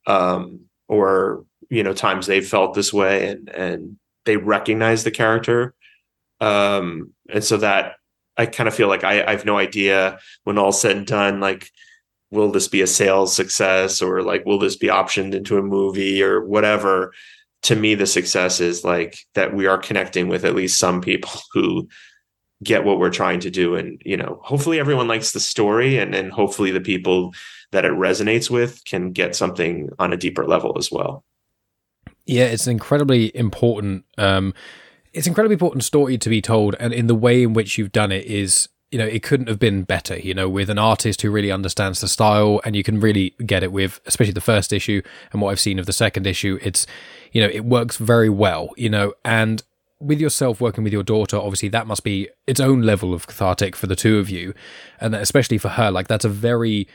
um, 0.06 0.60
or 0.88 1.44
you 1.70 1.82
know 1.82 1.92
times 1.92 2.26
they 2.26 2.40
felt 2.40 2.74
this 2.74 2.92
way 2.92 3.28
and 3.28 3.48
and 3.50 3.96
they 4.24 4.36
recognize 4.36 5.04
the 5.04 5.10
character. 5.10 5.74
Um, 6.40 7.14
and 7.28 7.42
so 7.42 7.56
that 7.56 7.96
i 8.38 8.46
kind 8.46 8.68
of 8.68 8.74
feel 8.74 8.88
like 8.88 9.04
I, 9.04 9.24
I 9.24 9.32
have 9.32 9.44
no 9.44 9.58
idea 9.58 10.18
when 10.44 10.56
all 10.56 10.70
said 10.72 10.96
and 10.96 11.06
done 11.06 11.40
like 11.40 11.70
will 12.30 12.50
this 12.50 12.68
be 12.68 12.82
a 12.82 12.86
sales 12.86 13.34
success 13.34 14.02
or 14.02 14.22
like 14.22 14.44
will 14.44 14.58
this 14.58 14.76
be 14.76 14.88
optioned 14.88 15.34
into 15.34 15.56
a 15.58 15.62
movie 15.62 16.22
or 16.22 16.44
whatever? 16.44 17.12
To 17.62 17.76
me 17.76 17.94
the 17.94 18.06
success 18.06 18.60
is 18.60 18.84
like 18.84 19.18
that 19.34 19.54
we 19.54 19.66
are 19.66 19.78
connecting 19.78 20.28
with 20.28 20.44
at 20.44 20.54
least 20.54 20.78
some 20.78 21.00
people 21.00 21.32
who 21.52 21.88
get 22.62 22.84
what 22.84 22.98
we're 22.98 23.10
trying 23.10 23.38
to 23.38 23.50
do 23.50 23.76
and 23.76 24.02
you 24.04 24.16
know 24.16 24.40
hopefully 24.42 24.80
everyone 24.80 25.06
likes 25.06 25.30
the 25.30 25.40
story 25.40 25.96
and 25.96 26.14
and 26.14 26.32
hopefully 26.32 26.72
the 26.72 26.80
people 26.80 27.32
that 27.70 27.84
it 27.84 27.92
resonates 27.92 28.50
with 28.50 28.84
can 28.84 29.12
get 29.12 29.36
something 29.36 29.88
on 29.98 30.12
a 30.12 30.16
deeper 30.16 30.44
level 30.44 30.76
as 30.76 30.90
well. 30.90 31.24
Yeah 32.26 32.44
it's 32.44 32.66
incredibly 32.66 33.34
important 33.36 34.04
um 34.18 34.54
it's 35.12 35.26
incredibly 35.26 35.54
important 35.54 35.84
story 35.84 36.18
to 36.18 36.28
be 36.28 36.42
told 36.42 36.74
and 36.80 36.92
in 36.92 37.06
the 37.06 37.14
way 37.14 37.42
in 37.42 37.52
which 37.54 37.78
you've 37.78 37.92
done 37.92 38.12
it 38.12 38.24
is 38.26 38.68
you 38.90 38.98
know 38.98 39.06
it 39.06 39.22
couldn't 39.22 39.48
have 39.48 39.58
been 39.58 39.82
better 39.82 40.18
you 40.18 40.32
know 40.32 40.48
with 40.48 40.70
an 40.70 40.78
artist 40.78 41.22
who 41.22 41.30
really 41.30 41.50
understands 41.50 42.00
the 42.00 42.08
style 42.08 42.60
and 42.64 42.74
you 42.74 42.82
can 42.82 43.00
really 43.00 43.34
get 43.44 43.62
it 43.62 43.72
with 43.72 44.00
especially 44.06 44.32
the 44.32 44.40
first 44.40 44.72
issue 44.72 45.02
and 45.32 45.42
what 45.42 45.50
i've 45.50 45.60
seen 45.60 45.78
of 45.78 45.86
the 45.86 45.92
second 45.92 46.26
issue 46.26 46.58
it's 46.62 46.86
you 47.32 47.42
know 47.42 47.48
it 47.52 47.64
works 47.64 47.96
very 47.96 48.30
well 48.30 48.70
you 48.76 48.88
know 48.88 49.12
and 49.24 49.62
with 50.00 50.20
yourself 50.20 50.60
working 50.60 50.84
with 50.84 50.92
your 50.92 51.02
daughter, 51.02 51.36
obviously 51.36 51.68
that 51.70 51.86
must 51.86 52.04
be 52.04 52.28
its 52.46 52.60
own 52.60 52.82
level 52.82 53.12
of 53.12 53.26
cathartic 53.26 53.74
for 53.74 53.86
the 53.86 53.96
two 53.96 54.18
of 54.18 54.30
you, 54.30 54.54
and 55.00 55.14
especially 55.14 55.58
for 55.58 55.70
her. 55.70 55.90
Like 55.90 56.08
that's 56.08 56.24
a 56.24 56.28
very 56.28 56.86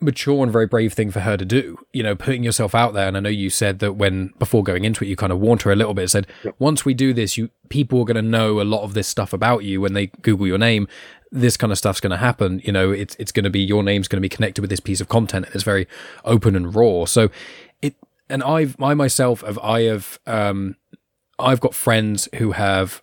mature 0.00 0.42
and 0.42 0.52
very 0.52 0.66
brave 0.66 0.92
thing 0.92 1.10
for 1.10 1.20
her 1.20 1.36
to 1.36 1.44
do. 1.44 1.78
You 1.92 2.02
know, 2.02 2.14
putting 2.14 2.42
yourself 2.42 2.74
out 2.74 2.94
there. 2.94 3.08
And 3.08 3.16
I 3.16 3.20
know 3.20 3.28
you 3.28 3.50
said 3.50 3.78
that 3.80 3.94
when 3.94 4.32
before 4.38 4.62
going 4.62 4.84
into 4.84 5.04
it, 5.04 5.08
you 5.08 5.16
kind 5.16 5.32
of 5.32 5.40
warned 5.40 5.62
her 5.62 5.72
a 5.72 5.76
little 5.76 5.94
bit. 5.94 6.08
Said 6.08 6.26
once 6.58 6.84
we 6.84 6.94
do 6.94 7.12
this, 7.12 7.36
you 7.36 7.50
people 7.68 8.00
are 8.00 8.04
going 8.04 8.16
to 8.16 8.22
know 8.22 8.60
a 8.60 8.64
lot 8.64 8.82
of 8.82 8.94
this 8.94 9.08
stuff 9.08 9.32
about 9.32 9.64
you 9.64 9.80
when 9.80 9.92
they 9.92 10.06
Google 10.06 10.46
your 10.46 10.58
name. 10.58 10.88
This 11.30 11.56
kind 11.56 11.72
of 11.72 11.78
stuff's 11.78 12.00
going 12.00 12.10
to 12.10 12.16
happen. 12.16 12.60
You 12.64 12.72
know, 12.72 12.90
it's 12.90 13.14
it's 13.18 13.32
going 13.32 13.44
to 13.44 13.50
be 13.50 13.60
your 13.60 13.82
name's 13.82 14.08
going 14.08 14.18
to 14.18 14.22
be 14.22 14.28
connected 14.28 14.60
with 14.60 14.70
this 14.70 14.80
piece 14.80 15.00
of 15.00 15.08
content, 15.08 15.46
and 15.46 15.54
it's 15.54 15.64
very 15.64 15.86
open 16.24 16.56
and 16.56 16.74
raw. 16.74 17.04
So 17.04 17.30
it. 17.82 17.94
And 18.30 18.42
I've 18.42 18.80
I 18.80 18.94
myself 18.94 19.40
have 19.42 19.58
I 19.58 19.82
have 19.82 20.18
um 20.26 20.76
I've 21.38 21.60
got 21.60 21.74
friends 21.74 22.28
who 22.36 22.52
have 22.52 23.02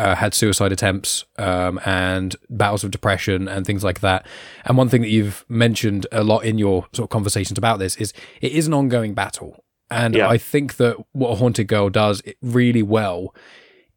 uh, 0.00 0.14
had 0.14 0.32
suicide 0.32 0.72
attempts 0.72 1.26
um, 1.38 1.78
and 1.84 2.34
battles 2.48 2.82
of 2.82 2.90
depression 2.90 3.48
and 3.48 3.66
things 3.66 3.84
like 3.84 4.00
that. 4.00 4.26
And 4.64 4.78
one 4.78 4.88
thing 4.88 5.02
that 5.02 5.10
you've 5.10 5.44
mentioned 5.48 6.06
a 6.10 6.24
lot 6.24 6.44
in 6.44 6.56
your 6.56 6.86
sort 6.94 7.04
of 7.04 7.10
conversations 7.10 7.58
about 7.58 7.78
this 7.78 7.96
is 7.96 8.14
it 8.40 8.52
is 8.52 8.66
an 8.66 8.72
ongoing 8.72 9.12
battle. 9.12 9.62
And 9.90 10.14
yeah. 10.14 10.28
I 10.28 10.38
think 10.38 10.76
that 10.76 10.96
what 11.12 11.32
a 11.32 11.34
haunted 11.34 11.68
girl 11.68 11.90
does 11.90 12.22
really 12.40 12.82
well 12.82 13.34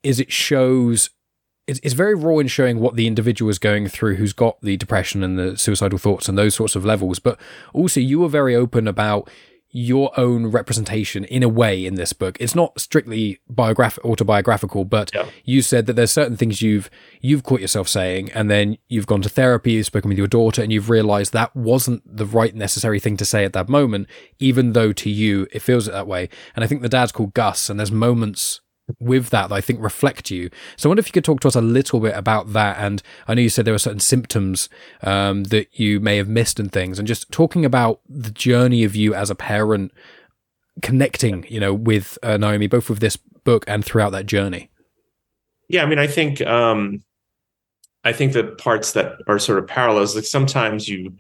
is 0.01 0.19
it 0.19 0.31
shows 0.31 1.09
it's, 1.67 1.79
it's 1.83 1.93
very 1.93 2.15
raw 2.15 2.37
in 2.37 2.47
showing 2.47 2.79
what 2.79 2.95
the 2.95 3.07
individual 3.07 3.49
is 3.49 3.59
going 3.59 3.87
through 3.87 4.15
who's 4.15 4.33
got 4.33 4.59
the 4.61 4.77
depression 4.77 5.23
and 5.23 5.39
the 5.39 5.57
suicidal 5.57 5.97
thoughts 5.99 6.27
and 6.27 6.37
those 6.37 6.55
sorts 6.55 6.75
of 6.75 6.83
levels. 6.83 7.19
But 7.19 7.39
also, 7.73 7.99
you 7.99 8.19
were 8.19 8.29
very 8.29 8.55
open 8.55 8.87
about 8.87 9.29
your 9.75 10.17
own 10.19 10.45
representation 10.47 11.23
in 11.25 11.41
a 11.41 11.49
way 11.49 11.83
in 11.83 11.95
this 11.95 12.13
book. 12.13 12.37
It's 12.39 12.53
not 12.53 12.79
strictly 12.79 13.39
biograph 13.49 13.97
autobiographical, 14.03 14.85
but 14.85 15.09
yeah. 15.13 15.25
you 15.43 15.63
said 15.63 15.87
that 15.87 15.93
there's 15.93 16.11
certain 16.11 16.37
things 16.37 16.61
you've 16.61 16.91
you've 17.21 17.41
caught 17.41 17.59
yourself 17.59 17.87
saying, 17.87 18.31
and 18.33 18.51
then 18.51 18.77
you've 18.87 19.07
gone 19.07 19.23
to 19.23 19.29
therapy, 19.29 19.73
you've 19.73 19.87
spoken 19.87 20.09
with 20.09 20.17
your 20.17 20.27
daughter, 20.27 20.61
and 20.61 20.71
you've 20.71 20.91
realized 20.91 21.33
that 21.33 21.55
wasn't 21.55 22.03
the 22.05 22.25
right 22.25 22.53
necessary 22.53 22.99
thing 22.99 23.17
to 23.17 23.25
say 23.25 23.45
at 23.45 23.53
that 23.53 23.67
moment, 23.67 24.07
even 24.37 24.73
though 24.73 24.93
to 24.93 25.09
you 25.09 25.47
it 25.51 25.61
feels 25.63 25.87
it 25.87 25.91
that 25.91 26.07
way. 26.07 26.29
And 26.55 26.63
I 26.63 26.67
think 26.67 26.83
the 26.83 26.89
dad's 26.89 27.11
called 27.11 27.33
Gus, 27.33 27.67
and 27.67 27.79
there's 27.79 27.91
moments 27.91 28.61
with 28.99 29.29
that 29.29 29.49
that 29.49 29.55
I 29.55 29.61
think 29.61 29.81
reflect 29.81 30.29
you. 30.29 30.49
So 30.75 30.87
I 30.87 30.91
wonder 30.91 30.99
if 30.99 31.07
you 31.07 31.13
could 31.13 31.23
talk 31.23 31.39
to 31.41 31.47
us 31.47 31.55
a 31.55 31.61
little 31.61 31.99
bit 31.99 32.15
about 32.15 32.53
that. 32.53 32.77
And 32.77 33.01
I 33.27 33.33
know 33.33 33.41
you 33.41 33.49
said 33.49 33.65
there 33.65 33.73
were 33.73 33.79
certain 33.79 33.99
symptoms 33.99 34.69
um, 35.01 35.45
that 35.45 35.79
you 35.79 35.99
may 35.99 36.17
have 36.17 36.27
missed 36.27 36.59
and 36.59 36.71
things, 36.71 36.99
and 36.99 37.07
just 37.07 37.31
talking 37.31 37.65
about 37.65 38.01
the 38.07 38.31
journey 38.31 38.83
of 38.83 38.95
you 38.95 39.13
as 39.13 39.29
a 39.29 39.35
parent 39.35 39.91
connecting, 40.81 41.45
you 41.49 41.59
know, 41.59 41.73
with 41.73 42.17
uh, 42.23 42.37
Naomi, 42.37 42.67
both 42.67 42.89
with 42.89 42.99
this 42.99 43.15
book 43.15 43.63
and 43.67 43.85
throughout 43.85 44.11
that 44.11 44.25
journey. 44.25 44.69
Yeah, 45.69 45.83
I 45.83 45.85
mean, 45.85 45.99
I 45.99 46.07
think 46.07 46.41
um, 46.41 47.03
I 48.03 48.11
think 48.11 48.33
the 48.33 48.43
parts 48.43 48.93
that 48.93 49.15
are 49.27 49.39
sort 49.39 49.59
of 49.59 49.67
parallels, 49.67 50.15
like 50.15 50.25
sometimes 50.25 50.89
you 50.89 51.13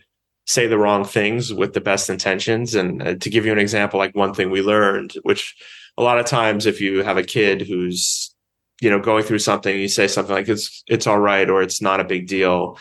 say 0.45 0.67
the 0.67 0.77
wrong 0.77 1.05
things 1.05 1.53
with 1.53 1.73
the 1.73 1.81
best 1.81 2.09
intentions. 2.09 2.75
And 2.75 3.01
uh, 3.01 3.15
to 3.15 3.29
give 3.29 3.45
you 3.45 3.51
an 3.51 3.59
example, 3.59 3.97
like 3.97 4.15
one 4.15 4.33
thing 4.33 4.49
we 4.49 4.61
learned, 4.61 5.13
which 5.23 5.55
a 5.97 6.03
lot 6.03 6.19
of 6.19 6.25
times 6.25 6.65
if 6.65 6.81
you 6.81 7.03
have 7.03 7.17
a 7.17 7.23
kid 7.23 7.61
who's 7.61 8.33
you 8.81 8.89
know 8.89 8.99
going 8.99 9.23
through 9.23 9.39
something 9.39 9.79
you 9.79 9.87
say 9.87 10.07
something 10.07 10.35
like 10.35 10.49
it's 10.49 10.83
it's 10.87 11.07
all 11.07 11.19
right 11.19 11.49
or 11.49 11.61
it's 11.61 11.81
not 11.81 11.99
a 11.99 12.05
big 12.05 12.27
deal 12.27 12.77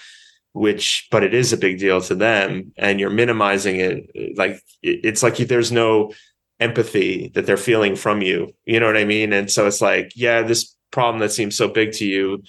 which 0.52 1.08
but 1.10 1.22
it 1.22 1.32
is 1.34 1.52
a 1.52 1.56
big 1.56 1.78
deal 1.78 2.00
to 2.00 2.14
them 2.14 2.72
and 2.76 3.00
you're 3.00 3.10
minimizing 3.10 3.76
it 3.76 4.36
like 4.36 4.60
it's 4.82 5.22
like 5.22 5.36
there's 5.36 5.72
no 5.72 6.12
empathy 6.60 7.30
that 7.34 7.46
they're 7.46 7.56
feeling 7.56 7.96
from 7.96 8.22
you 8.22 8.52
you 8.64 8.78
know 8.78 8.86
what 8.86 8.96
i 8.96 9.04
mean? 9.04 9.32
And 9.32 9.50
so 9.50 9.66
it's 9.66 9.80
like 9.80 10.12
yeah 10.14 10.42
this 10.42 10.76
problem 10.90 11.20
that 11.20 11.32
seems 11.32 11.56
so 11.56 11.68
big 11.68 11.92
to 11.92 12.04
you 12.04 12.42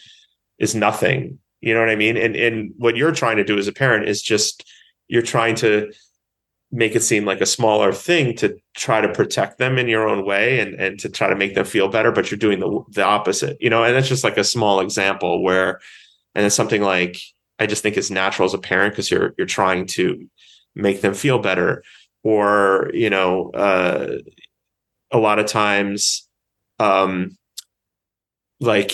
is 0.59 0.75
nothing 0.75 1.39
you 1.61 1.73
know 1.73 1.79
what 1.79 1.89
i 1.89 1.95
mean? 1.95 2.17
And 2.17 2.35
and 2.35 2.73
what 2.77 2.97
you're 2.97 3.13
trying 3.13 3.37
to 3.37 3.43
do 3.43 3.57
as 3.57 3.67
a 3.67 3.73
parent 3.73 4.07
is 4.07 4.21
just 4.21 4.65
you're 5.07 5.21
trying 5.21 5.55
to 5.55 5.91
make 6.73 6.95
it 6.95 7.03
seem 7.03 7.23
like 7.23 7.39
a 7.39 7.45
smaller 7.45 7.93
thing 7.93 8.35
to 8.35 8.57
try 8.75 8.99
to 8.99 9.13
protect 9.13 9.59
them 9.59 9.77
in 9.77 9.87
your 9.87 10.09
own 10.09 10.25
way 10.25 10.59
and, 10.59 10.73
and 10.73 10.99
to 10.99 11.07
try 11.07 11.29
to 11.29 11.35
make 11.35 11.53
them 11.53 11.65
feel 11.65 11.87
better, 11.87 12.11
but 12.11 12.31
you're 12.31 12.37
doing 12.39 12.59
the, 12.59 12.83
the 12.89 13.03
opposite, 13.03 13.55
you 13.61 13.69
know, 13.69 13.83
and 13.83 13.95
that's 13.95 14.07
just 14.07 14.23
like 14.23 14.37
a 14.37 14.43
small 14.43 14.79
example 14.79 15.43
where, 15.43 15.79
and 16.33 16.47
it's 16.47 16.55
something 16.55 16.81
like, 16.81 17.17
I 17.59 17.67
just 17.67 17.83
think 17.83 17.95
it's 17.95 18.09
natural 18.09 18.47
as 18.47 18.55
a 18.55 18.57
parent 18.57 18.93
because 18.93 19.11
you're, 19.11 19.35
you're 19.37 19.45
trying 19.45 19.85
to 19.87 20.27
make 20.73 21.01
them 21.01 21.13
feel 21.13 21.37
better. 21.37 21.83
Or, 22.23 22.89
you 22.91 23.11
know, 23.11 23.51
uh, 23.51 24.17
a 25.11 25.19
lot 25.19 25.37
of 25.37 25.45
times, 25.45 26.27
um, 26.79 27.37
like 28.59 28.93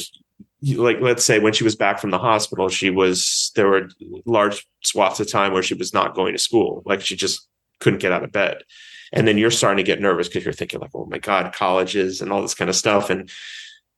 like 0.61 0.99
let's 0.99 1.23
say 1.23 1.39
when 1.39 1.53
she 1.53 1.63
was 1.63 1.77
back 1.77 1.99
from 1.99 2.09
the 2.09 2.19
hospital 2.19 2.67
she 2.67 2.89
was 2.89 3.53
there 3.55 3.69
were 3.69 3.87
large 4.25 4.67
swaths 4.83 5.21
of 5.21 5.31
time 5.31 5.53
where 5.53 5.63
she 5.63 5.73
was 5.73 5.93
not 5.93 6.15
going 6.15 6.33
to 6.33 6.39
school. 6.39 6.83
Like 6.85 6.99
she 6.99 7.15
just 7.15 7.48
couldn't 7.79 7.99
get 7.99 8.11
out 8.11 8.23
of 8.23 8.31
bed. 8.31 8.63
And 9.11 9.27
then 9.27 9.37
you're 9.37 9.51
starting 9.51 9.77
to 9.77 9.89
get 9.89 10.01
nervous 10.01 10.27
because 10.27 10.43
you're 10.43 10.53
thinking 10.53 10.79
like, 10.79 10.91
oh 10.93 11.05
my 11.05 11.17
God, 11.17 11.53
colleges 11.53 12.21
and 12.21 12.31
all 12.31 12.41
this 12.41 12.53
kind 12.53 12.69
of 12.69 12.75
stuff. 12.75 13.09
And 13.09 13.29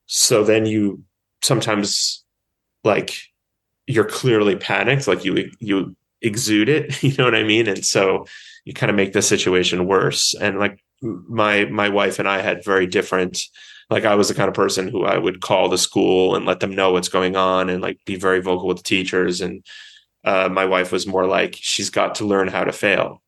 so 0.06 0.44
then 0.44 0.66
you 0.66 1.04
sometimes 1.42 2.24
like 2.84 3.16
you're 3.88 4.06
clearly 4.06 4.56
panicked, 4.56 5.08
like 5.08 5.26
you 5.26 5.52
you 5.60 5.96
exude 6.22 6.70
it, 6.70 7.04
you 7.04 7.14
know 7.18 7.26
what 7.26 7.36
I 7.36 7.44
mean? 7.44 7.68
And 7.68 7.86
so 7.86 8.26
you 8.64 8.74
kind 8.74 8.90
of 8.90 8.96
make 8.96 9.14
the 9.14 9.22
situation 9.22 9.88
worse. 9.88 10.34
And 10.34 10.60
like 10.60 10.82
my 11.02 11.66
my 11.66 11.90
wife 11.90 12.20
and 12.20 12.28
I 12.30 12.42
had 12.42 12.64
very 12.64 12.88
different 12.88 13.42
like 13.90 14.06
I 14.06 14.16
was 14.16 14.30
the 14.30 14.34
kind 14.34 14.48
of 14.48 14.56
person 14.56 14.88
who 14.88 15.04
I 15.04 15.18
would 15.18 15.42
call 15.42 15.68
the 15.68 15.78
school 15.78 16.36
and 16.36 16.46
let 16.46 16.62
them 16.62 16.74
know 16.74 16.94
what's 16.94 17.10
going 17.10 17.36
on 17.36 17.70
and 17.70 17.82
like 17.82 18.00
be 18.06 18.16
very 18.16 18.40
vocal 18.40 18.68
with 18.68 18.78
the 18.78 18.84
teachers 18.84 19.42
and 19.42 19.66
uh, 20.24 20.48
my 20.50 20.66
wife 20.66 20.92
was 20.92 21.06
more 21.06 21.26
like 21.26 21.58
she's 21.60 21.90
got 21.90 22.16
to 22.16 22.26
learn 22.26 22.48
how 22.48 22.64
to 22.64 22.72
fail 22.72 23.22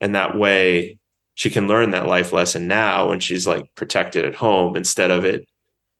and 0.00 0.14
that 0.14 0.36
way 0.36 0.98
she 1.34 1.50
can 1.50 1.68
learn 1.68 1.90
that 1.90 2.06
life 2.06 2.32
lesson 2.32 2.66
now 2.66 3.10
when 3.10 3.20
she's 3.20 3.46
like 3.46 3.72
protected 3.74 4.24
at 4.24 4.34
home 4.34 4.76
instead 4.76 5.10
of 5.10 5.24
it 5.24 5.46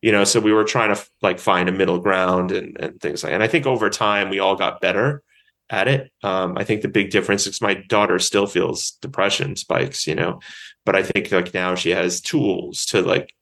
you 0.03 0.13
know? 0.13 0.25
So 0.25 0.41
we 0.41 0.53
were 0.53 0.65
trying 0.65 0.95
to 0.95 1.05
like 1.23 1.39
find 1.39 1.69
a 1.69 1.73
middle 1.73 1.99
ground 1.99 2.53
and, 2.53 2.77
and 2.81 3.01
things 3.01 3.25
like 3.25 3.33
and 3.33 3.43
i 3.43 3.49
think 3.49 3.67
over 3.67 3.91
time 3.91 4.31
we 4.31 4.39
all 4.39 4.57
got 4.57 4.81
better 4.81 5.23
at 5.69 5.89
it. 5.89 6.13
Um, 6.23 6.57
i 6.57 6.65
think 6.65 6.83
the 6.83 6.89
big 6.89 7.11
difference 7.11 7.47
is 7.47 7.61
my 7.61 7.75
daughter 7.75 8.19
still 8.19 8.47
feels 8.47 8.93
depression 9.03 9.57
spikes 9.57 10.07
you 10.07 10.15
know? 10.15 10.41
But 10.85 10.97
i 10.97 11.03
think 11.03 11.33
like 11.33 11.53
now 11.55 11.75
she 11.75 11.91
has 11.91 12.21
tools 12.21 12.87
to 12.87 13.03
like 13.03 13.35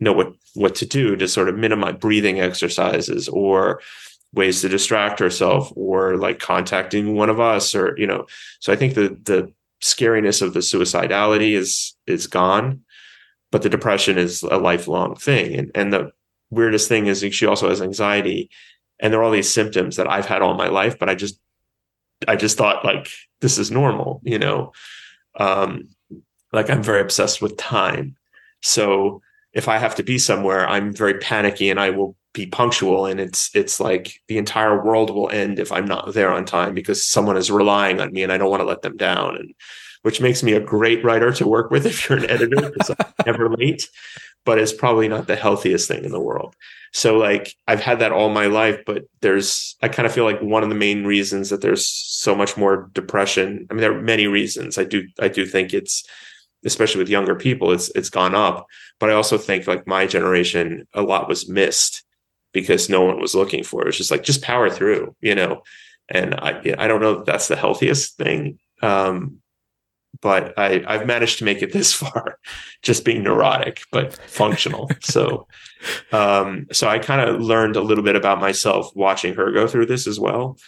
know 0.00 0.12
what 0.12 0.32
what 0.54 0.76
to 0.76 0.86
do 0.86 1.16
to 1.16 1.26
sort 1.26 1.48
of 1.48 1.56
minimize 1.58 1.96
breathing 1.96 2.40
exercises 2.40 3.28
or 3.28 3.80
ways 4.32 4.60
to 4.60 4.68
distract 4.68 5.18
herself 5.18 5.72
or 5.74 6.16
like 6.16 6.38
contacting 6.38 7.14
one 7.16 7.30
of 7.30 7.40
us 7.40 7.74
or 7.74 7.98
you 7.98 8.06
know? 8.06 8.26
So 8.60 8.72
i 8.72 8.76
think 8.76 8.94
the 8.94 9.18
the 9.24 9.52
scariness 9.80 10.42
of 10.42 10.54
the 10.54 10.60
suicidality 10.60 11.56
is 11.56 11.96
is 12.06 12.26
gone 12.26 12.82
but 13.50 13.62
the 13.62 13.68
depression 13.68 14.18
is 14.18 14.42
a 14.42 14.56
lifelong 14.56 15.14
thing. 15.16 15.54
And 15.54 15.70
and 15.74 15.92
the 15.92 16.12
weirdest 16.50 16.88
thing 16.88 17.06
is 17.06 17.24
she 17.34 17.46
also 17.46 17.68
has 17.68 17.82
anxiety, 17.82 18.50
and 19.00 19.12
there 19.12 19.20
are 19.20 19.24
all 19.24 19.30
these 19.30 19.52
symptoms 19.52 19.96
that 19.96 20.10
I've 20.10 20.26
had 20.26 20.42
all 20.42 20.54
my 20.54 20.68
life, 20.68 20.98
but 20.98 21.08
I 21.08 21.14
just 21.14 21.40
I 22.26 22.36
just 22.36 22.58
thought 22.58 22.84
like 22.84 23.10
this 23.40 23.58
is 23.58 23.70
normal, 23.70 24.20
you 24.24 24.38
know. 24.38 24.72
Um, 25.38 25.88
like 26.52 26.70
I'm 26.70 26.82
very 26.82 27.00
obsessed 27.00 27.40
with 27.40 27.56
time, 27.56 28.16
so 28.62 29.22
if 29.52 29.68
I 29.68 29.78
have 29.78 29.94
to 29.96 30.02
be 30.02 30.18
somewhere, 30.18 30.68
I'm 30.68 30.92
very 30.92 31.14
panicky 31.18 31.70
and 31.70 31.80
I 31.80 31.90
will 31.90 32.16
be 32.32 32.46
punctual 32.46 33.06
and 33.06 33.20
it's 33.20 33.50
it's 33.54 33.80
like 33.80 34.20
the 34.28 34.38
entire 34.38 34.84
world 34.84 35.10
will 35.10 35.30
end 35.30 35.58
if 35.58 35.72
I'm 35.72 35.86
not 35.86 36.12
there 36.14 36.32
on 36.32 36.44
time 36.44 36.74
because 36.74 37.04
someone 37.04 37.36
is 37.36 37.50
relying 37.50 38.00
on 38.00 38.12
me 38.12 38.22
and 38.22 38.32
I 38.32 38.38
don't 38.38 38.50
want 38.50 38.60
to 38.60 38.66
let 38.66 38.82
them 38.82 38.96
down 38.96 39.36
and 39.36 39.54
which 40.02 40.20
makes 40.20 40.42
me 40.42 40.52
a 40.52 40.60
great 40.60 41.02
writer 41.02 41.32
to 41.32 41.48
work 41.48 41.70
with 41.70 41.86
if 41.86 42.08
you're 42.08 42.18
an 42.18 42.30
editor 42.30 42.70
because 42.70 42.90
I'm 42.90 43.12
never 43.26 43.48
late 43.48 43.88
but 44.44 44.58
it's 44.58 44.72
probably 44.72 45.08
not 45.08 45.26
the 45.26 45.36
healthiest 45.36 45.88
thing 45.88 46.04
in 46.04 46.12
the 46.12 46.20
world. 46.20 46.54
So 46.92 47.18
like 47.18 47.54
I've 47.66 47.82
had 47.82 47.98
that 47.98 48.12
all 48.12 48.28
my 48.28 48.46
life 48.46 48.80
but 48.86 49.04
there's 49.20 49.76
I 49.82 49.88
kind 49.88 50.06
of 50.06 50.12
feel 50.12 50.24
like 50.24 50.40
one 50.40 50.62
of 50.62 50.68
the 50.68 50.74
main 50.74 51.04
reasons 51.04 51.50
that 51.50 51.62
there's 51.62 51.86
so 51.86 52.34
much 52.34 52.56
more 52.56 52.90
depression. 52.92 53.66
I 53.70 53.74
mean 53.74 53.80
there 53.80 53.96
are 53.96 54.02
many 54.02 54.26
reasons. 54.26 54.76
I 54.76 54.84
do 54.84 55.06
I 55.18 55.28
do 55.28 55.46
think 55.46 55.72
it's 55.72 56.04
especially 56.64 56.98
with 56.98 57.08
younger 57.08 57.36
people 57.36 57.72
it's 57.72 57.88
it's 57.90 58.10
gone 58.10 58.34
up 58.34 58.66
but 58.98 59.08
I 59.08 59.14
also 59.14 59.38
think 59.38 59.66
like 59.66 59.86
my 59.86 60.06
generation 60.06 60.86
a 60.92 61.02
lot 61.02 61.28
was 61.28 61.48
missed 61.48 62.02
because 62.60 62.88
no 62.88 63.02
one 63.02 63.20
was 63.20 63.34
looking 63.34 63.64
for 63.64 63.82
it. 63.82 63.88
It's 63.88 63.98
just 63.98 64.10
like 64.10 64.22
just 64.22 64.42
power 64.42 64.70
through, 64.70 65.14
you 65.20 65.34
know. 65.34 65.62
And 66.08 66.34
I 66.34 66.74
I 66.78 66.88
don't 66.88 67.00
know 67.00 67.16
that 67.16 67.26
that's 67.26 67.48
the 67.48 67.56
healthiest 67.56 68.16
thing. 68.16 68.58
Um, 68.82 69.40
but 70.20 70.58
I, 70.58 70.82
I've 70.86 71.06
managed 71.06 71.38
to 71.38 71.44
make 71.44 71.62
it 71.62 71.72
this 71.74 71.92
far, 71.92 72.38
just 72.82 73.04
being 73.04 73.22
neurotic 73.22 73.82
but 73.92 74.14
functional. 74.28 74.90
so, 75.00 75.46
um, 76.12 76.66
so 76.72 76.88
I 76.88 76.98
kind 76.98 77.20
of 77.28 77.40
learned 77.40 77.76
a 77.76 77.82
little 77.82 78.04
bit 78.04 78.16
about 78.16 78.40
myself 78.40 78.90
watching 78.94 79.34
her 79.34 79.52
go 79.52 79.66
through 79.66 79.86
this 79.86 80.06
as 80.06 80.18
well. 80.18 80.58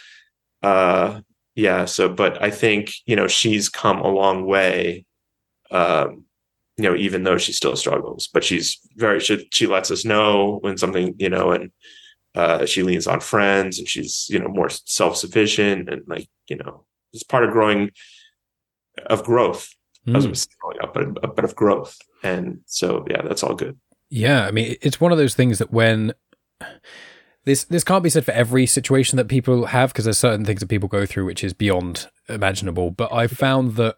Uh, 0.61 1.21
yeah. 1.55 1.85
So, 1.85 2.07
but 2.07 2.41
I 2.41 2.49
think 2.49 2.93
you 3.05 3.15
know 3.15 3.27
she's 3.27 3.69
come 3.69 3.99
a 3.99 4.07
long 4.07 4.45
way. 4.45 5.05
Um, 5.69 6.25
you 6.81 6.89
know, 6.89 6.95
even 6.95 7.23
though 7.23 7.37
she 7.37 7.53
still 7.53 7.75
struggles, 7.75 8.27
but 8.33 8.43
she's 8.43 8.79
very, 8.95 9.19
she, 9.19 9.47
she 9.51 9.67
lets 9.67 9.91
us 9.91 10.05
know 10.05 10.59
when 10.61 10.77
something, 10.77 11.15
you 11.17 11.29
know, 11.29 11.51
and, 11.51 11.71
uh, 12.35 12.65
she 12.65 12.83
leans 12.83 13.07
on 13.07 13.19
friends 13.19 13.77
and 13.77 13.87
she's, 13.87 14.27
you 14.29 14.39
know, 14.39 14.47
more 14.47 14.69
self-sufficient 14.69 15.89
and 15.89 16.01
like, 16.07 16.29
you 16.47 16.57
know, 16.57 16.85
it's 17.13 17.23
part 17.23 17.43
of 17.43 17.51
growing, 17.51 17.91
of 19.07 19.23
growth 19.23 19.69
mm. 20.07 20.15
as 20.15 20.27
was 20.27 20.47
growing 20.59 20.79
up, 20.81 20.93
but, 20.93 21.35
but 21.35 21.45
of 21.45 21.55
growth. 21.55 21.97
And 22.23 22.61
so, 22.65 23.05
yeah, 23.09 23.21
that's 23.21 23.43
all 23.43 23.55
good. 23.55 23.77
Yeah. 24.09 24.45
I 24.45 24.51
mean, 24.51 24.75
it's 24.81 25.01
one 25.01 25.11
of 25.11 25.17
those 25.17 25.35
things 25.35 25.59
that 25.59 25.71
when, 25.71 26.13
this 27.43 27.63
this 27.63 27.83
can't 27.83 28.03
be 28.03 28.09
said 28.11 28.23
for 28.23 28.33
every 28.33 28.67
situation 28.67 29.17
that 29.17 29.27
people 29.27 29.65
have 29.65 29.91
because 29.91 30.05
there's 30.05 30.19
certain 30.19 30.45
things 30.45 30.59
that 30.59 30.67
people 30.67 30.87
go 30.87 31.07
through 31.07 31.25
which 31.25 31.43
is 31.43 31.53
beyond 31.53 32.07
imaginable. 32.29 32.91
But 32.91 33.11
I've 33.11 33.31
found 33.31 33.77
that 33.77 33.95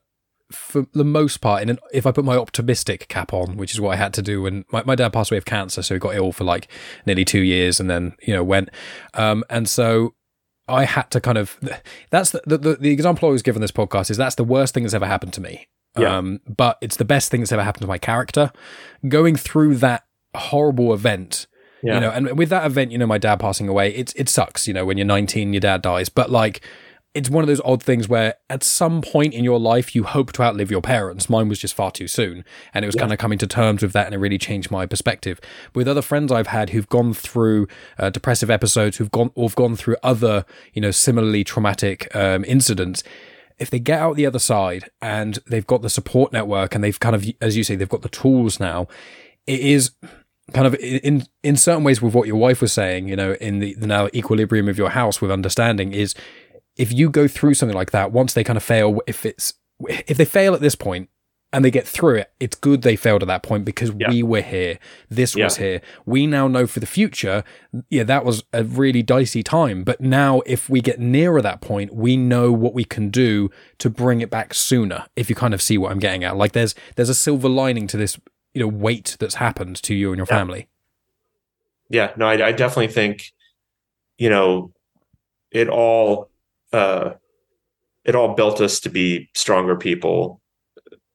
for 0.54 0.88
the 0.93 1.04
most 1.04 1.38
part, 1.38 1.62
and 1.62 1.80
if 1.91 2.06
I 2.06 2.12
put 2.12 2.26
my 2.26 2.38
optimistic 2.38 3.08
cap 3.08 3.34
on, 3.34 3.58
which 3.58 3.74
is 3.74 3.82
what 3.82 3.93
I 3.93 3.95
had 3.95 4.14
to 4.16 4.22
do 4.22 4.41
when 4.41 4.66
my, 4.72 4.84
my 4.86 4.95
dad 4.95 5.14
passed 5.14 5.32
away 5.32 5.38
of 5.38 5.45
cancer, 5.45 5.82
so 5.82 5.95
he 5.95 5.99
got 5.99 6.16
ill 6.16 6.32
for 6.32 6.43
like 6.43 6.68
nearly 7.06 7.26
two 7.26 7.41
years 7.41 7.80
and 7.80 7.89
then, 7.89 8.16
you 8.22 8.34
know, 8.34 8.43
went. 8.43 8.70
Um, 9.14 9.43
and 9.49 9.68
so 9.68 10.16
I 10.68 10.86
had 10.86 11.12
to 11.12 11.20
kind 11.22 11.38
of, 11.38 11.60
that's 12.10 12.32
the, 12.32 12.41
the, 12.45 12.76
the 12.76 12.91
example 12.91 13.26
I 13.26 13.30
always 13.30 13.41
give 13.41 13.56
on 13.56 13.62
this 13.62 13.72
podcast 13.72 14.10
is 14.10 14.18
that's 14.18 14.36
the 14.36 14.43
worst 14.43 14.74
thing 14.74 14.84
that's 14.84 14.93
ever 14.93 15.08
happened 15.08 15.34
to 15.34 15.41
me. 15.41 15.68
Yeah. 15.97 16.18
Um, 16.18 16.39
but 16.47 16.78
it's 16.82 16.97
the 16.97 17.06
best 17.06 17.30
thing 17.30 17.41
that's 17.41 17.51
ever 17.51 17.64
happened 17.64 17.82
to 17.82 17.88
my 17.88 17.97
character. 17.97 18.51
Going 19.08 19.36
through 19.36 19.76
that 19.76 20.06
horrible 20.36 20.93
event, 20.93 21.47
yeah. 21.84 21.95
you 21.95 21.99
know, 21.99 22.10
and 22.10 22.38
with 22.38 22.49
that 22.49 22.66
event, 22.66 22.91
you 22.91 22.97
know, 22.97 23.06
my 23.06 23.18
dad 23.18 23.39
passing 23.39 23.68
away, 23.68 23.93
it's, 23.93 24.14
it 24.14 24.30
sucks, 24.30 24.68
you 24.68 24.74
know, 24.74 24.86
when 24.86 24.97
you're 24.97 25.06
19, 25.06 25.54
your 25.54 25.60
dad 25.60 25.82
dies, 25.82 26.10
but 26.10 26.32
like, 26.32 26.66
it's 27.14 27.30
one 27.30 27.43
of 27.43 27.47
those 27.47 27.61
odd 27.64 27.84
things 27.84 28.09
where 28.09 28.36
at 28.49 28.64
some 28.64 29.01
point 29.01 29.34
in 29.34 29.43
your 29.43 29.59
life 29.59 29.93
you 29.93 30.03
hope 30.03 30.32
to 30.34 30.41
outlive 30.41 30.72
your 30.72 30.82
parents. 30.82 31.30
Mine 31.30 31.47
was 31.47 31.59
just 31.59 31.76
far 31.76 31.91
too 31.91 32.07
soon. 32.07 32.43
And 32.74 32.84
it 32.84 32.88
was 32.88 32.95
yeah. 32.95 33.01
kind 33.01 33.14
of 33.14 33.20
coming 33.20 33.38
to 33.38 33.47
terms 33.47 33.84
with 33.84 33.93
that 33.93 34.07
and 34.07 34.16
it 34.16 34.18
really 34.18 34.39
changed 34.39 34.72
my 34.72 34.88
perspective. 34.88 35.39
With 35.76 35.88
other 35.88 36.01
friends 36.01 36.32
I've 36.32 36.47
had 36.47 36.72
who've 36.72 36.89
gone 36.89 37.14
through 37.14 37.68
uh, 37.99 38.09
depressive 38.09 38.49
episodes, 38.49 38.97
who've 38.97 39.11
gone 39.11 39.32
or 39.36 39.47
have 39.47 39.55
gone 39.55 39.76
through 39.76 39.97
other, 40.01 40.45
you 40.74 40.82
know, 40.82 40.91
similarly 40.91 41.43
traumatic 41.43 42.14
um, 42.16 42.43
incidents, 42.45 43.03
if 43.59 43.70
they 43.70 43.80
get 43.80 43.99
out 43.99 44.16
the 44.16 44.26
other 44.26 44.39
side 44.39 44.89
and 44.99 45.38
they've 45.45 45.68
got 45.68 45.84
the 45.84 45.89
support 45.91 46.34
network 46.34 46.74
and 46.74 46.84
they've 46.84 46.99
kind 46.99 47.16
of, 47.16 47.26
as 47.39 47.55
you 47.55 47.64
say, 47.64 47.76
they've 47.76 47.88
got 47.88 48.01
the 48.01 48.09
tools 48.09 48.59
now, 48.59 48.88
it 49.45 49.59
is 49.59 49.91
kind 50.51 50.68
of 50.68 50.76
in 50.76 51.26
in 51.41 51.55
certain 51.55 51.84
ways 51.84 52.01
with 52.01 52.14
what 52.14 52.28
your 52.28 52.36
wife 52.36 52.61
was 52.61 52.74
saying, 52.74 53.07
you 53.07 53.16
know, 53.16 53.34
in 53.39 53.59
the, 53.59 53.76
the 53.76 53.88
now 53.88 54.09
equilibrium 54.14 54.68
of 54.68 54.78
your 54.78 54.89
house 54.89 55.22
with 55.22 55.32
understanding 55.32 55.93
is 55.93 56.16
if 56.76 56.91
you 56.91 57.09
go 57.09 57.28
through 57.28 57.53
something 57.53 57.76
like 57.76 57.91
that, 57.91 58.11
once 58.11 58.34
they 58.34 58.43
kind 58.43 58.57
of 58.57 58.63
fail, 58.63 58.99
if 59.07 59.26
it's 59.26 59.53
if 59.88 60.17
they 60.17 60.26
fail 60.26 60.53
at 60.53 60.61
this 60.61 60.76
point 60.76 61.09
and 61.51 61.63
they 61.63 61.71
get 61.71 61.88
through 61.88 62.15
it, 62.15 62.32
it's 62.39 62.55
good 62.55 62.82
they 62.82 62.95
failed 62.95 63.21
at 63.21 63.28
that 63.28 63.43
point 63.43 63.63
because 63.63 63.91
yeah. 63.97 64.09
we 64.09 64.24
were 64.24 64.41
here. 64.41 64.80
This 65.09 65.36
yeah. 65.36 65.43
was 65.43 65.57
here. 65.57 65.82
We 66.05 66.26
now 66.26 66.47
know 66.47 66.65
for 66.65 66.80
the 66.80 66.88
future, 66.88 67.43
yeah, 67.89 68.03
that 68.03 68.26
was 68.26 68.43
a 68.53 68.63
really 68.63 69.03
dicey 69.03 69.43
time. 69.43 69.84
But 69.84 70.01
now, 70.01 70.41
if 70.45 70.69
we 70.69 70.82
get 70.82 70.99
nearer 70.99 71.41
that 71.41 71.61
point, 71.61 71.93
we 71.93 72.17
know 72.17 72.51
what 72.51 72.74
we 72.74 72.84
can 72.84 73.09
do 73.09 73.49
to 73.78 73.89
bring 73.89 74.21
it 74.21 74.32
back 74.32 74.53
sooner. 74.53 75.05
If 75.15 75.30
you 75.30 75.36
kind 75.36 75.53
of 75.53 75.61
see 75.61 75.78
what 75.78 75.91
I'm 75.91 75.99
getting 75.99 76.24
at, 76.24 76.38
like 76.38 76.53
there's 76.53 76.74
there's 76.95 77.09
a 77.09 77.15
silver 77.15 77.49
lining 77.49 77.88
to 77.88 77.97
this, 77.97 78.19
you 78.53 78.61
know, 78.61 78.67
weight 78.67 79.17
that's 79.19 79.36
happened 79.36 79.82
to 79.84 79.93
you 79.93 80.09
and 80.09 80.17
your 80.17 80.28
yeah. 80.30 80.38
family. 80.38 80.67
Yeah, 81.89 82.13
no, 82.17 82.26
I, 82.26 82.47
I 82.47 82.51
definitely 82.51 82.88
think, 82.88 83.32
you 84.17 84.30
know, 84.30 84.74
it 85.51 85.69
all 85.69 86.32
uh, 86.74 87.13
it 88.03 88.15
all 88.15 88.36
built 88.36 88.59
us 88.61 88.80
to 88.82 88.89
be 88.89 89.30
stronger 89.34 89.76
people, 89.76 90.41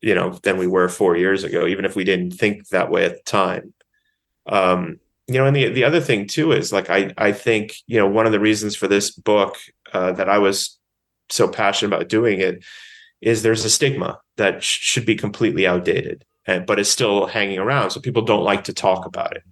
you 0.00 0.14
know, 0.14 0.30
than 0.42 0.56
we 0.56 0.66
were 0.66 0.88
four 0.88 1.16
years 1.16 1.44
ago, 1.44 1.66
even 1.66 1.84
if 1.84 1.96
we 1.96 2.04
didn't 2.04 2.32
think 2.32 2.68
that 2.68 2.90
way 2.90 3.04
at 3.04 3.16
the 3.16 3.22
time. 3.24 3.74
Um, 4.46 5.00
you 5.26 5.34
know, 5.34 5.44
and 5.44 5.54
the 5.54 5.68
the 5.68 5.84
other 5.84 6.00
thing 6.00 6.26
too 6.26 6.52
is 6.52 6.72
like 6.72 6.88
I 6.88 7.12
I 7.18 7.32
think 7.32 7.76
you 7.86 7.98
know 7.98 8.08
one 8.08 8.24
of 8.24 8.32
the 8.32 8.40
reasons 8.40 8.74
for 8.74 8.88
this 8.88 9.10
book 9.10 9.56
uh, 9.92 10.12
that 10.12 10.28
I 10.28 10.38
was 10.38 10.78
so 11.28 11.46
passionate 11.46 11.94
about 11.94 12.08
doing 12.08 12.40
it 12.40 12.64
is 13.20 13.42
there's 13.42 13.64
a 13.64 13.70
stigma 13.70 14.20
that 14.36 14.62
sh- 14.62 14.78
should 14.80 15.04
be 15.04 15.16
completely 15.16 15.66
outdated, 15.66 16.24
and, 16.46 16.64
but 16.64 16.78
is 16.78 16.90
still 16.90 17.26
hanging 17.26 17.58
around. 17.58 17.90
So 17.90 18.00
people 18.00 18.22
don't 18.22 18.44
like 18.44 18.64
to 18.64 18.72
talk 18.72 19.04
about 19.04 19.36
it, 19.36 19.42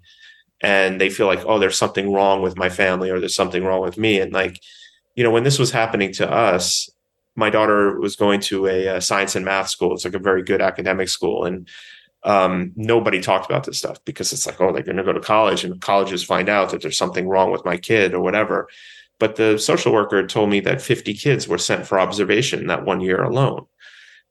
and 0.62 0.98
they 0.98 1.10
feel 1.10 1.26
like 1.26 1.44
oh, 1.44 1.58
there's 1.58 1.76
something 1.76 2.10
wrong 2.10 2.40
with 2.40 2.56
my 2.56 2.70
family 2.70 3.10
or 3.10 3.20
there's 3.20 3.36
something 3.36 3.62
wrong 3.62 3.82
with 3.82 3.98
me, 3.98 4.18
and 4.18 4.32
like 4.32 4.58
you 5.16 5.24
know, 5.24 5.30
when 5.30 5.42
this 5.42 5.58
was 5.58 5.72
happening 5.72 6.12
to 6.12 6.30
us, 6.30 6.88
my 7.34 7.50
daughter 7.50 7.98
was 7.98 8.16
going 8.16 8.40
to 8.40 8.66
a, 8.66 8.86
a 8.86 9.00
science 9.00 9.34
and 9.34 9.44
math 9.44 9.68
school. 9.68 9.94
It's 9.94 10.04
like 10.04 10.14
a 10.14 10.18
very 10.18 10.42
good 10.42 10.62
academic 10.62 11.08
school. 11.08 11.44
And 11.44 11.68
um, 12.22 12.72
nobody 12.76 13.20
talked 13.20 13.46
about 13.46 13.64
this 13.64 13.78
stuff 13.78 14.02
because 14.04 14.32
it's 14.32 14.46
like, 14.46 14.60
oh, 14.60 14.72
they're 14.72 14.82
going 14.82 14.96
to 14.96 15.02
go 15.02 15.12
to 15.12 15.20
college 15.20 15.64
and 15.64 15.80
colleges 15.80 16.22
find 16.22 16.48
out 16.48 16.70
that 16.70 16.82
there's 16.82 16.98
something 16.98 17.28
wrong 17.28 17.50
with 17.50 17.64
my 17.64 17.76
kid 17.76 18.14
or 18.14 18.20
whatever. 18.20 18.68
But 19.18 19.36
the 19.36 19.58
social 19.58 19.92
worker 19.92 20.26
told 20.26 20.50
me 20.50 20.60
that 20.60 20.82
50 20.82 21.14
kids 21.14 21.48
were 21.48 21.58
sent 21.58 21.86
for 21.86 21.98
observation 21.98 22.66
that 22.66 22.84
one 22.84 23.00
year 23.00 23.22
alone. 23.22 23.66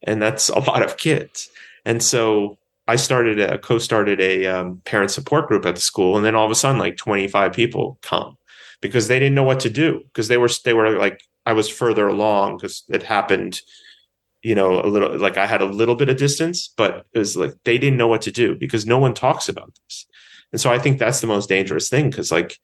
And 0.04 0.22
that's 0.22 0.50
a 0.50 0.60
lot 0.70 0.84
of 0.84 0.98
kids. 0.98 1.50
And 1.84 2.02
so 2.04 2.58
I 2.88 2.96
started 2.96 3.40
a 3.40 3.58
co-started 3.58 4.22
a 4.22 4.46
um, 4.46 4.82
parent 4.86 5.10
support 5.10 5.48
group 5.48 5.66
at 5.66 5.76
the 5.76 5.82
school. 5.82 6.16
And 6.16 6.26
then 6.26 6.36
all 6.36 6.46
of 6.46 6.52
a 6.52 6.56
sudden, 6.56 6.80
like 6.80 6.98
25 6.98 7.54
people 7.54 7.98
come 8.04 8.38
because 8.88 9.08
they 9.08 9.20
didn't 9.20 9.36
know 9.36 9.44
what 9.44 9.60
to 9.62 9.70
do 9.70 10.02
because 10.06 10.28
they 10.28 10.38
were 10.38 10.50
they 10.64 10.74
were 10.74 10.98
like 10.98 11.22
I 11.46 11.54
was 11.54 11.70
further 11.70 12.08
along 12.08 12.58
because 12.58 12.84
it 12.90 13.04
happened 13.04 13.62
you 14.42 14.56
know 14.56 14.82
a 14.82 14.88
little 14.88 15.18
like 15.18 15.38
I 15.38 15.46
had 15.46 15.62
a 15.62 15.66
little 15.66 15.96
bit 15.96 16.10
of 16.10 16.18
distance 16.18 16.74
but 16.76 17.06
it 17.14 17.20
was 17.20 17.36
like 17.36 17.54
they 17.64 17.78
didn't 17.78 17.98
know 17.98 18.08
what 18.08 18.22
to 18.24 18.32
do 18.32 18.56
because 18.56 18.86
no 18.86 18.98
one 18.98 19.14
talks 19.14 19.50
about 19.50 19.74
this. 19.84 20.06
And 20.52 20.62
so 20.62 20.72
I 20.72 20.80
think 20.80 21.00
that's 21.00 21.22
the 21.22 21.28
most 21.28 21.50
dangerous 21.50 21.90
thing 21.90 22.10
because 22.10 22.32
like 22.32 22.58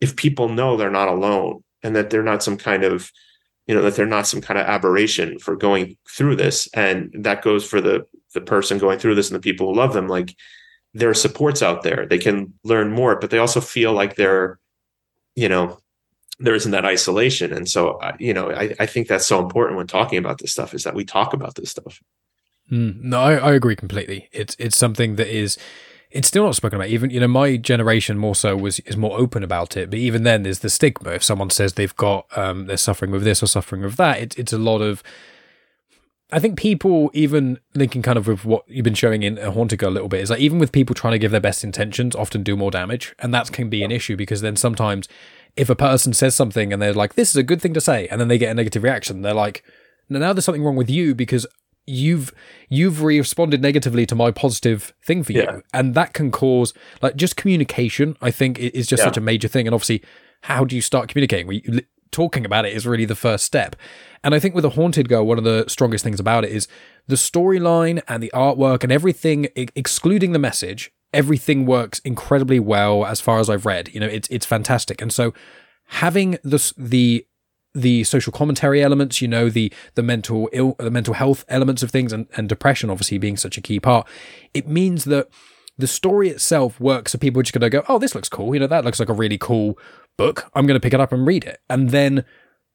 if 0.00 0.16
people 0.16 0.48
know 0.48 0.76
they're 0.76 0.90
not 0.90 1.08
alone 1.08 1.62
and 1.82 1.96
that 1.96 2.10
they're 2.10 2.22
not 2.22 2.42
some 2.42 2.56
kind 2.56 2.84
of 2.84 3.10
you 3.66 3.74
know 3.74 3.82
that 3.82 3.94
they're 3.94 4.06
not 4.06 4.26
some 4.26 4.40
kind 4.40 4.58
of 4.58 4.66
aberration 4.66 5.38
for 5.38 5.56
going 5.56 5.96
through 6.08 6.36
this 6.36 6.68
and 6.74 7.10
that 7.14 7.42
goes 7.42 7.64
for 7.64 7.80
the 7.80 8.06
the 8.34 8.40
person 8.40 8.78
going 8.78 8.98
through 8.98 9.14
this 9.14 9.30
and 9.30 9.36
the 9.36 9.40
people 9.40 9.68
who 9.68 9.78
love 9.78 9.92
them 9.92 10.08
like 10.08 10.36
there 10.92 11.08
are 11.08 11.14
supports 11.14 11.62
out 11.62 11.82
there. 11.82 12.04
They 12.04 12.18
can 12.18 12.52
learn 12.64 12.90
more 12.90 13.16
but 13.16 13.30
they 13.30 13.38
also 13.38 13.60
feel 13.60 13.92
like 13.92 14.16
they're 14.16 14.59
you 15.40 15.48
know, 15.48 15.78
there 16.38 16.54
isn't 16.54 16.72
that 16.72 16.84
isolation. 16.84 17.52
And 17.52 17.66
so, 17.68 17.92
uh, 17.92 18.12
you 18.18 18.34
know, 18.34 18.50
I, 18.50 18.74
I 18.78 18.86
think 18.86 19.08
that's 19.08 19.26
so 19.26 19.42
important 19.42 19.78
when 19.78 19.86
talking 19.86 20.18
about 20.18 20.38
this 20.38 20.52
stuff 20.52 20.74
is 20.74 20.84
that 20.84 20.94
we 20.94 21.04
talk 21.04 21.32
about 21.32 21.54
this 21.54 21.70
stuff. 21.70 22.02
Mm, 22.70 23.02
no, 23.02 23.20
I, 23.20 23.34
I 23.36 23.52
agree 23.54 23.74
completely. 23.74 24.28
It's 24.32 24.54
it's 24.58 24.76
something 24.76 25.16
that 25.16 25.28
is 25.28 25.56
it's 26.10 26.28
still 26.28 26.44
not 26.44 26.56
spoken 26.56 26.76
about. 26.76 26.88
Even 26.88 27.08
you 27.10 27.20
know, 27.20 27.28
my 27.28 27.56
generation 27.56 28.18
more 28.18 28.34
so 28.34 28.54
was 28.54 28.80
is 28.80 28.96
more 28.96 29.18
open 29.18 29.42
about 29.42 29.76
it. 29.76 29.88
But 29.90 29.98
even 29.98 30.24
then, 30.24 30.42
there's 30.42 30.60
the 30.60 30.70
stigma. 30.70 31.12
If 31.12 31.24
someone 31.24 31.50
says 31.50 31.72
they've 31.72 31.96
got 31.96 32.26
um, 32.36 32.66
they're 32.66 32.76
suffering 32.76 33.10
with 33.10 33.24
this 33.24 33.42
or 33.42 33.46
suffering 33.46 33.82
with 33.82 33.96
that, 33.96 34.20
it's 34.20 34.36
it's 34.36 34.52
a 34.52 34.58
lot 34.58 34.82
of 34.82 35.02
I 36.32 36.38
think 36.38 36.56
people 36.58 37.10
even 37.14 37.58
linking 37.74 38.02
kind 38.02 38.16
of 38.18 38.26
with 38.26 38.44
what 38.44 38.64
you've 38.68 38.84
been 38.84 38.94
showing 38.94 39.22
in 39.22 39.36
Haunted 39.36 39.78
Girl 39.78 39.90
a 39.90 39.92
little 39.92 40.08
bit 40.08 40.20
is 40.20 40.30
like 40.30 40.40
even 40.40 40.58
with 40.58 40.72
people 40.72 40.94
trying 40.94 41.12
to 41.12 41.18
give 41.18 41.30
their 41.30 41.40
best 41.40 41.64
intentions, 41.64 42.14
often 42.14 42.42
do 42.42 42.56
more 42.56 42.70
damage, 42.70 43.14
and 43.18 43.32
that 43.34 43.50
can 43.52 43.68
be 43.68 43.82
an 43.82 43.90
issue 43.90 44.16
because 44.16 44.40
then 44.40 44.56
sometimes 44.56 45.08
if 45.56 45.68
a 45.68 45.74
person 45.74 46.12
says 46.12 46.34
something 46.34 46.72
and 46.72 46.80
they're 46.80 46.92
like, 46.94 47.14
"This 47.14 47.30
is 47.30 47.36
a 47.36 47.42
good 47.42 47.60
thing 47.60 47.74
to 47.74 47.80
say," 47.80 48.06
and 48.08 48.20
then 48.20 48.28
they 48.28 48.38
get 48.38 48.50
a 48.50 48.54
negative 48.54 48.82
reaction, 48.82 49.22
they're 49.22 49.34
like, 49.34 49.64
"Now 50.08 50.32
there's 50.32 50.44
something 50.44 50.62
wrong 50.62 50.76
with 50.76 50.88
you 50.90 51.14
because 51.14 51.46
you've 51.86 52.32
you've 52.68 53.02
responded 53.02 53.60
negatively 53.60 54.06
to 54.06 54.14
my 54.14 54.30
positive 54.30 54.92
thing 55.02 55.24
for 55.24 55.32
Yeah. 55.32 55.54
you 55.56 55.62
and 55.74 55.94
that 55.94 56.12
can 56.12 56.30
cause 56.30 56.72
like 57.02 57.16
just 57.16 57.36
communication 57.36 58.16
i 58.20 58.30
think 58.30 58.58
is 58.60 58.86
just 58.86 59.00
Yeah. 59.00 59.06
such 59.06 59.16
a 59.16 59.20
major 59.20 59.48
thing 59.48 59.66
and 59.66 59.74
obviously 59.74 60.02
how 60.42 60.64
do 60.64 60.76
you 60.76 60.82
start 60.82 61.08
communicating 61.08 61.46
we 61.48 61.64
talking 62.12 62.44
about 62.44 62.64
it 62.66 62.74
is 62.74 62.86
really 62.86 63.06
the 63.06 63.16
first 63.16 63.44
step 63.44 63.74
and 64.22 64.34
i 64.34 64.38
think 64.38 64.54
with 64.54 64.64
a 64.64 64.70
haunted 64.70 65.08
girl 65.08 65.26
one 65.26 65.38
of 65.38 65.44
the 65.44 65.64
strongest 65.68 66.04
things 66.04 66.20
about 66.20 66.44
it 66.44 66.50
is 66.50 66.68
the 67.06 67.16
storyline 67.16 68.02
and 68.08 68.22
the 68.22 68.30
artwork 68.34 68.82
and 68.82 68.92
everything 68.92 69.48
excluding 69.54 70.32
the 70.32 70.38
message 70.38 70.90
everything 71.12 71.66
works 71.66 71.98
incredibly 72.00 72.60
well 72.60 73.04
as 73.04 73.20
far 73.20 73.38
as 73.38 73.50
i've 73.50 73.66
read 73.66 73.88
you 73.92 74.00
know 74.00 74.06
it's 74.06 74.28
it's 74.28 74.46
fantastic 74.46 75.00
and 75.00 75.12
so 75.12 75.32
having 75.86 76.38
this 76.44 76.72
the 76.76 77.26
the 77.74 78.02
social 78.04 78.32
commentary 78.32 78.82
elements, 78.82 79.22
you 79.22 79.28
know, 79.28 79.48
the 79.48 79.72
the 79.94 80.02
mental 80.02 80.48
ill, 80.52 80.74
the 80.78 80.90
mental 80.90 81.14
health 81.14 81.44
elements 81.48 81.82
of 81.82 81.90
things, 81.90 82.12
and, 82.12 82.26
and 82.36 82.48
depression 82.48 82.90
obviously 82.90 83.18
being 83.18 83.36
such 83.36 83.56
a 83.56 83.60
key 83.60 83.78
part, 83.78 84.06
it 84.54 84.68
means 84.68 85.04
that 85.04 85.28
the 85.78 85.86
story 85.86 86.28
itself 86.28 86.80
works. 86.80 87.12
So 87.12 87.18
people 87.18 87.40
are 87.40 87.42
just 87.42 87.58
to 87.58 87.70
go, 87.70 87.84
"Oh, 87.88 87.98
this 87.98 88.14
looks 88.14 88.28
cool," 88.28 88.54
you 88.54 88.60
know, 88.60 88.66
that 88.66 88.84
looks 88.84 88.98
like 88.98 89.08
a 89.08 89.14
really 89.14 89.38
cool 89.38 89.78
book. 90.16 90.50
I'm 90.54 90.66
going 90.66 90.78
to 90.78 90.82
pick 90.82 90.94
it 90.94 91.00
up 91.00 91.12
and 91.12 91.26
read 91.26 91.44
it, 91.44 91.60
and 91.68 91.90
then 91.90 92.24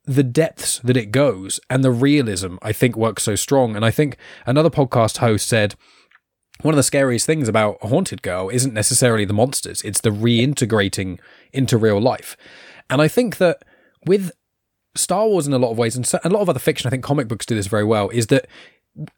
the 0.05 0.23
depths 0.23 0.79
that 0.79 0.97
it 0.97 1.11
goes 1.11 1.59
and 1.69 1.83
the 1.83 1.91
realism, 1.91 2.57
I 2.61 2.71
think, 2.71 2.95
works 2.95 3.23
so 3.23 3.35
strong. 3.35 3.75
And 3.75 3.83
I 3.83 3.91
think 3.91 4.17
another 4.45 4.69
podcast 4.69 5.17
host 5.17 5.47
said 5.47 5.75
one 6.61 6.73
of 6.73 6.77
the 6.77 6.83
scariest 6.83 7.25
things 7.25 7.49
about 7.49 7.77
a 7.81 7.87
haunted 7.87 8.21
girl 8.21 8.49
isn't 8.49 8.73
necessarily 8.73 9.25
the 9.25 9.33
monsters; 9.33 9.81
it's 9.81 10.01
the 10.01 10.09
reintegrating 10.09 11.19
into 11.51 11.77
real 11.77 11.99
life. 11.99 12.37
And 12.89 13.01
I 13.01 13.07
think 13.07 13.37
that 13.37 13.63
with 14.05 14.31
Star 14.95 15.27
Wars 15.27 15.47
in 15.47 15.53
a 15.53 15.59
lot 15.59 15.71
of 15.71 15.77
ways, 15.77 15.95
and 15.95 16.09
and 16.23 16.31
a 16.31 16.35
lot 16.35 16.41
of 16.41 16.49
other 16.49 16.59
fiction, 16.59 16.87
I 16.87 16.91
think 16.91 17.03
comic 17.03 17.27
books 17.27 17.45
do 17.45 17.55
this 17.55 17.67
very 17.67 17.83
well, 17.83 18.09
is 18.09 18.27
that 18.27 18.47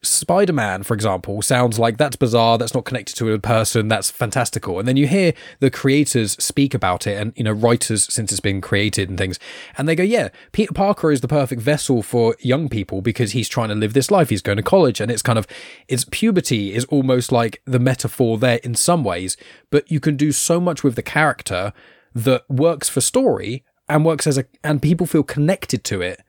Spider 0.02 0.54
Man, 0.54 0.82
for 0.82 0.96
example, 0.96 1.42
sounds 1.42 1.78
like 1.78 1.98
that's 1.98 2.16
bizarre, 2.16 2.58
that's 2.58 2.74
not 2.74 2.86
connected 2.86 3.16
to 3.18 3.32
a 3.32 3.38
person, 3.38 3.88
that's 3.88 4.10
fantastical. 4.10 4.80
And 4.80 4.88
then 4.88 4.98
you 4.98 5.08
hear 5.08 5.34
the 5.60 5.70
creators 5.70 6.32
speak 6.44 6.74
about 6.74 7.06
it 7.06 7.22
and, 7.22 7.32
you 7.36 7.44
know, 7.44 7.52
writers 7.52 8.12
since 8.12 8.32
it's 8.32 8.42
been 8.42 8.60
created 8.60 9.08
and 9.08 9.18
things, 9.18 9.38
and 9.78 9.88
they 9.88 9.96
go, 9.96 10.04
yeah, 10.04 10.30
Peter 10.52 10.74
Parker 10.74 11.12
is 11.12 11.22
the 11.22 11.28
perfect 11.28 11.62
vessel 11.62 12.02
for 12.02 12.36
young 12.40 12.70
people 12.70 13.02
because 13.02 13.34
he's 13.34 13.48
trying 13.48 13.70
to 13.70 13.76
live 13.76 13.94
this 13.94 14.10
life. 14.10 14.30
He's 14.30 14.42
going 14.42 14.58
to 14.58 14.64
college, 14.64 15.00
and 15.00 15.12
it's 15.12 15.22
kind 15.22 15.38
of, 15.38 15.46
it's 15.88 16.06
puberty 16.10 16.74
is 16.74 16.86
almost 16.86 17.32
like 17.32 17.62
the 17.66 17.80
metaphor 17.80 18.40
there 18.40 18.60
in 18.64 18.74
some 18.74 19.04
ways, 19.04 19.38
but 19.70 19.92
you 19.92 20.00
can 20.00 20.18
do 20.18 20.32
so 20.32 20.60
much 20.60 20.84
with 20.84 20.96
the 20.96 21.04
character 21.04 21.72
that 22.16 22.50
works 22.50 22.90
for 22.90 23.02
story 23.02 23.64
and 23.88 24.04
works 24.04 24.26
as 24.26 24.40
a, 24.40 24.46
and 24.64 24.82
people 24.82 25.06
feel 25.06 25.24
connected 25.24 25.84
to 25.84 26.02
it. 26.02 26.22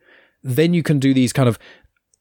Then 0.43 0.75
you 0.75 0.83
can 0.83 0.99
do 0.99 1.15
these 1.15 1.33
kind 1.33 1.49
of 1.49 1.59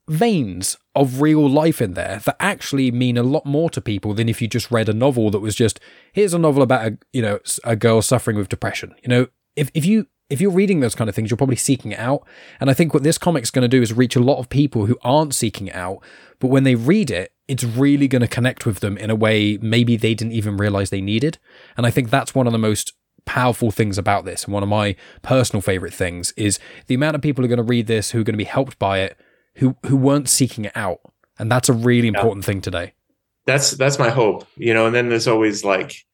veins 0.10 0.78
of 0.96 1.22
real 1.22 1.48
life 1.50 1.82
in 1.82 1.94
there 1.94 2.22
that 2.26 2.38
actually 2.40 2.92
mean 2.92 3.18
a 3.18 3.24
lot 3.24 3.46
more 3.46 3.70
to 3.70 3.82
people 3.82 4.14
than 4.14 4.30
if 4.30 4.42
you 4.42 4.48
just 4.48 4.72
read 4.72 4.88
a 4.88 4.94
novel 4.94 5.30
that 5.30 5.40
was 5.40 5.54
just 5.56 5.80
here's 6.14 6.34
a 6.34 6.40
novel 6.40 6.64
about 6.64 6.88
a 6.88 6.98
you 7.12 7.22
know 7.22 7.40
a 7.64 7.76
girl 7.76 8.02
suffering 8.02 8.38
with 8.38 8.50
depression. 8.50 8.96
You 9.04 9.10
know 9.10 9.28
if 9.56 9.70
if 9.74 9.86
you 9.86 10.08
if 10.30 10.42
you're 10.42 10.52
reading 10.52 10.80
those 10.80 10.96
kind 10.96 11.10
of 11.10 11.16
things 11.16 11.30
you're 11.30 11.38
probably 11.38 11.58
seeking 11.58 11.92
it 11.92 12.00
out. 12.00 12.26
And 12.60 12.70
i 12.70 12.74
think 12.74 12.94
what 12.94 13.04
this 13.04 13.18
comic's 13.18 13.52
going 13.52 13.64
to 13.64 13.68
do 13.68 13.82
is 13.82 13.94
reach 13.94 14.16
a 14.16 14.22
lot 14.22 14.40
of 14.40 14.50
people 14.50 14.86
who 14.86 14.98
aren't 15.02 15.36
seeking 15.36 15.68
it 15.68 15.76
out 15.76 16.02
but 16.40 16.48
when 16.48 16.64
they 16.64 16.76
read 16.76 17.12
it 17.12 17.34
it's 17.48 17.64
really 17.64 18.08
going 18.08 18.22
to 18.22 18.28
connect 18.28 18.66
with 18.66 18.80
them 18.80 18.98
in 18.98 19.10
a 19.10 19.16
way 19.16 19.58
maybe 19.62 19.98
they 19.98 20.14
didn't 20.14 20.34
even 20.34 20.58
realize 20.58 20.90
they 20.90 21.02
needed. 21.02 21.38
And 21.76 21.86
i 21.86 21.92
think 21.92 22.10
that's 22.10 22.34
one 22.34 22.48
of 22.48 22.54
the 22.54 22.60
most 22.60 22.94
powerful 23.26 23.72
things 23.72 23.98
about 23.98 24.24
this 24.24 24.46
and 24.46 24.54
one 24.54 24.64
of 24.64 24.70
my 24.70 24.96
personal 25.22 25.62
favorite 25.62 25.94
things 25.94 26.32
is 26.38 26.60
the 26.88 26.96
amount 26.96 27.14
of 27.14 27.22
people 27.22 27.42
who 27.42 27.46
are 27.46 27.54
going 27.54 27.58
to 27.58 27.64
read 27.64 27.86
this 27.86 28.12
who 28.12 28.22
are 28.22 28.24
going 28.24 28.34
to 28.34 28.38
be 28.38 28.46
helped 28.46 28.80
by 28.80 29.00
it 29.00 29.18
who 29.58 29.76
who 29.86 29.98
weren't 29.98 30.30
seeking 30.30 30.66
it 30.66 30.76
out 30.76 31.00
and 31.40 31.52
that's 31.52 31.70
a 31.70 31.74
really 31.74 32.08
important 32.08 32.46
thing 32.46 32.62
today 32.62 32.94
that's 33.46 33.72
that's 33.72 34.00
my 34.00 34.10
hope 34.10 34.48
you 34.56 34.74
know 34.74 34.86
and 34.86 34.96
then 34.96 35.10
there's 35.10 35.28
always 35.28 35.64
like 35.64 36.06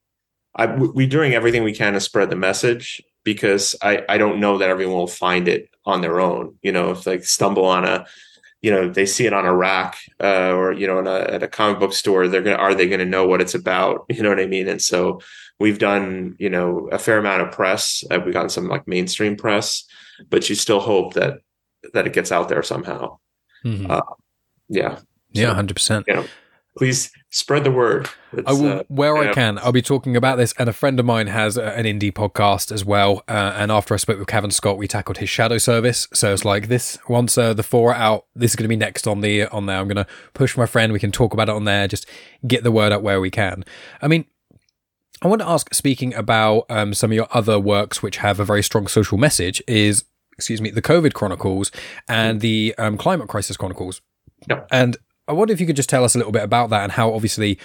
I, 0.56 0.68
we're 0.68 1.08
doing 1.08 1.34
everything 1.34 1.64
we 1.64 1.74
can 1.74 1.94
to 1.94 2.00
spread 2.00 2.30
the 2.30 2.36
message 2.36 3.02
because 3.24 3.76
I, 3.82 4.04
I 4.08 4.18
don't 4.18 4.40
know 4.40 4.58
that 4.58 4.70
everyone 4.70 4.98
will 4.98 5.08
find 5.08 5.48
it 5.48 5.70
on 5.86 6.02
their 6.02 6.20
own. 6.20 6.56
You 6.62 6.72
know, 6.72 6.92
if 6.92 7.04
they 7.04 7.20
stumble 7.22 7.66
on 7.66 7.86
a, 7.86 8.06
you 8.62 8.72
know, 8.72 8.90
they 8.90 9.06
see 9.06 9.26
it 9.26 9.34
on 9.34 9.46
a 9.46 9.56
rack 9.56 9.98
uh, 10.22 10.54
or 10.54 10.72
you 10.72 10.88
know, 10.88 11.00
in 11.00 11.08
a, 11.08 11.20
at 11.20 11.44
a 11.44 11.48
comic 11.48 11.80
book 11.80 11.94
store, 11.94 12.28
they're 12.28 12.42
gonna 12.42 12.56
are 12.56 12.76
they 12.76 12.88
gonna 12.88 13.06
know 13.06 13.28
what 13.28 13.42
it's 13.42 13.56
about? 13.56 14.06
You 14.14 14.24
know 14.24 14.30
what 14.30 14.40
I 14.40 14.46
mean? 14.46 14.68
And 14.68 14.82
so 14.82 15.22
we've 15.60 15.80
done 15.80 16.36
you 16.40 16.50
know 16.50 16.88
a 16.92 17.00
fair 17.00 17.18
amount 17.18 17.42
of 17.42 17.52
press. 17.52 18.04
Uh, 18.10 18.20
we've 18.24 18.34
gotten 18.34 18.50
some 18.50 18.68
like 18.68 18.88
mainstream 18.88 19.36
press, 19.36 19.84
but 20.30 20.50
you 20.50 20.56
still 20.56 20.80
hope 20.80 21.14
that 21.16 21.40
that 21.94 22.08
it 22.08 22.14
gets 22.14 22.32
out 22.32 22.48
there 22.48 22.64
somehow. 22.64 23.18
Mhm. 23.64 23.90
Uh, 23.90 24.02
Yeah. 24.70 25.00
yeah 25.32 25.50
So, 25.50 25.54
100% 25.56 26.06
you 26.08 26.16
know, 26.16 26.26
please 26.78 27.12
spread 27.30 27.64
the 27.64 27.72
word. 27.72 28.10
I 28.46 28.54
will, 28.54 28.80
uh, 28.80 28.84
where 28.88 29.16
I 29.18 29.32
can, 29.34 29.60
I'll 29.60 29.72
be 29.72 29.82
talking 29.82 30.16
about 30.16 30.38
this. 30.38 30.54
And 30.58 30.68
a 30.70 30.74
friend 30.74 31.00
of 31.00 31.06
mine 31.06 31.28
has 31.28 31.58
a, 31.58 31.66
an 31.78 31.86
indie 31.86 32.12
podcast 32.12 32.72
as 32.72 32.84
well. 32.84 33.24
Uh, 33.28 33.54
and 33.56 33.72
after 33.72 33.94
I 33.94 33.98
spoke 33.98 34.18
with 34.20 34.28
Cavan 34.28 34.52
Scott, 34.52 34.78
we 34.78 34.88
tackled 34.88 35.18
his 35.18 35.30
Shadow 35.30 35.58
Service. 35.60 36.08
So 36.14 36.34
it's 36.34 36.46
like 36.46 36.68
this. 36.68 36.98
Once 37.08 37.38
uh, 37.38 37.54
the 37.54 37.64
four 37.64 37.92
are 37.92 37.96
out, 37.96 38.26
this 38.36 38.52
is 38.52 38.56
going 38.56 38.66
to 38.66 38.70
be 38.70 38.76
next 38.76 39.08
on 39.08 39.22
the 39.22 39.48
on 39.48 39.66
there. 39.68 39.78
I'm 39.78 39.88
going 39.88 40.04
to 40.04 40.08
push 40.34 40.58
my 40.58 40.66
friend. 40.66 40.94
We 40.94 41.00
can 41.00 41.12
talk 41.12 41.34
about 41.34 41.50
it 41.50 41.56
on 41.56 41.66
there. 41.66 41.88
Just 41.88 42.08
get 42.48 42.64
the 42.64 42.72
word 42.72 42.92
out 42.92 43.04
where 43.04 43.22
we 43.22 43.30
can. 43.30 43.64
I 44.02 44.08
mean, 44.08 44.26
I 45.22 45.28
want 45.28 45.42
to 45.42 45.48
ask, 45.48 45.74
speaking 45.74 46.14
about 46.14 46.66
um, 46.70 46.94
some 46.94 47.12
of 47.12 47.16
your 47.16 47.28
other 47.32 47.60
works 47.60 48.02
which 48.04 48.18
have 48.18 48.40
a 48.40 48.46
very 48.46 48.62
strong 48.64 48.88
social 48.88 49.18
message, 49.18 49.62
is 49.68 50.04
excuse 50.38 50.62
me, 50.62 50.70
the 50.72 50.82
COVID 50.82 51.14
Chronicles 51.14 51.72
and 52.08 52.42
the 52.42 52.74
um, 52.78 52.98
Climate 52.98 53.28
Crisis 53.28 53.58
Chronicles. 53.58 54.02
Yep. 54.50 54.68
And 54.72 54.98
I 55.28 55.34
wonder 55.34 55.54
if 55.54 55.62
you 55.62 55.68
could 55.68 55.76
just 55.76 55.90
tell 55.90 56.04
us 56.04 56.16
a 56.16 56.18
little 56.18 56.34
bit 56.34 56.44
about 56.44 56.70
that 56.72 56.84
and 56.84 56.92
how 56.92 57.14
obviously 57.14 57.58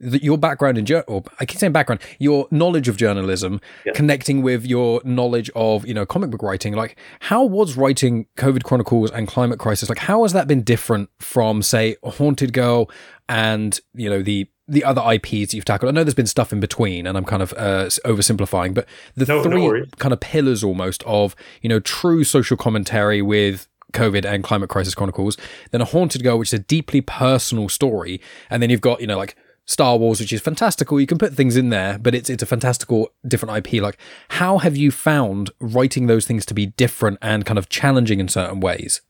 the, 0.00 0.22
your 0.22 0.38
background 0.38 0.78
in 0.78 0.84
jour- 0.86 1.04
or 1.08 1.24
I 1.40 1.44
keep 1.44 1.58
saying 1.58 1.72
background, 1.72 2.00
your 2.18 2.46
knowledge 2.50 2.86
of 2.86 2.96
journalism 2.96 3.60
Yeah. 3.84 3.92
connecting 3.94 4.42
with 4.42 4.64
your 4.64 5.00
knowledge 5.04 5.50
of, 5.56 5.86
you 5.86 5.94
know, 5.94 6.06
comic 6.06 6.30
book 6.30 6.42
writing. 6.42 6.74
Like, 6.74 6.96
how 7.20 7.44
was 7.44 7.76
writing 7.76 8.26
COVID 8.36 8.62
Chronicles 8.62 9.10
and 9.10 9.26
Climate 9.26 9.58
Crisis? 9.58 9.88
Like, 9.88 9.98
how 9.98 10.22
has 10.22 10.32
that 10.34 10.46
been 10.46 10.62
different 10.62 11.10
from, 11.18 11.62
say, 11.62 11.96
Haunted 12.04 12.52
Girl 12.52 12.88
and, 13.28 13.78
you 13.94 14.08
know, 14.10 14.22
the 14.22 14.48
the 14.70 14.84
other 14.84 15.00
IPs 15.00 15.30
that 15.50 15.54
you've 15.54 15.64
tackled? 15.64 15.88
I 15.88 15.92
know 15.92 16.04
there's 16.04 16.14
been 16.14 16.26
stuff 16.26 16.52
in 16.52 16.60
between, 16.60 17.06
and 17.06 17.16
I'm 17.16 17.24
kind 17.24 17.42
of 17.42 17.54
uh, 17.56 17.86
oversimplifying, 18.04 18.74
but 18.74 18.86
the 19.14 19.24
No- 19.24 19.36
no 19.42 19.42
three 19.50 19.62
worries. 19.62 19.88
kind 19.98 20.12
of 20.12 20.20
pillars 20.20 20.62
almost 20.62 21.02
of, 21.04 21.34
you 21.62 21.68
know, 21.70 21.80
true 21.80 22.22
social 22.24 22.56
commentary 22.56 23.22
with 23.22 23.66
COVID 23.94 24.26
and 24.26 24.44
Climate 24.44 24.68
Crisis 24.68 24.94
Chronicles, 24.94 25.38
then 25.70 25.80
a 25.80 25.86
Haunted 25.86 26.22
Girl, 26.22 26.38
which 26.38 26.50
is 26.50 26.60
a 26.60 26.62
deeply 26.62 27.00
personal 27.00 27.70
story, 27.70 28.20
and 28.50 28.62
then 28.62 28.68
you've 28.68 28.82
got, 28.82 29.00
you 29.00 29.06
know, 29.06 29.16
like 29.16 29.34
Star 29.64 29.96
Wars, 29.96 30.20
which 30.20 30.32
is 30.34 30.40
fantastical. 30.42 31.00
You 31.00 31.06
can 31.06 31.16
put 31.18 31.32
things 31.34 31.56
in 31.56 31.70
there, 31.70 31.98
but 31.98 32.14
it's 32.14 32.28
it's 32.28 32.42
a 32.42 32.46
fantastical 32.46 33.08
different 33.26 33.56
IP. 33.66 33.80
Like, 33.82 33.96
how 34.30 34.58
have 34.58 34.76
you 34.76 34.90
found 34.90 35.50
writing 35.60 36.06
those 36.08 36.26
things 36.26 36.44
to 36.46 36.54
be 36.54 36.66
different 36.66 37.16
and 37.22 37.46
kind 37.46 37.58
of 37.58 37.70
challenging 37.70 38.20
in 38.20 38.28
certain 38.28 38.60
ways? 38.60 39.00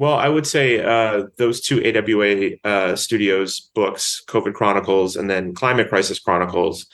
Well, 0.00 0.14
I 0.14 0.30
would 0.30 0.46
say 0.46 0.82
uh, 0.82 1.24
those 1.36 1.60
two 1.60 1.84
AWA 1.84 2.52
uh, 2.64 2.96
Studios 2.96 3.60
books, 3.74 4.24
COVID 4.28 4.54
Chronicles 4.54 5.14
and 5.14 5.28
then 5.28 5.52
Climate 5.52 5.90
Crisis 5.90 6.18
Chronicles, 6.18 6.86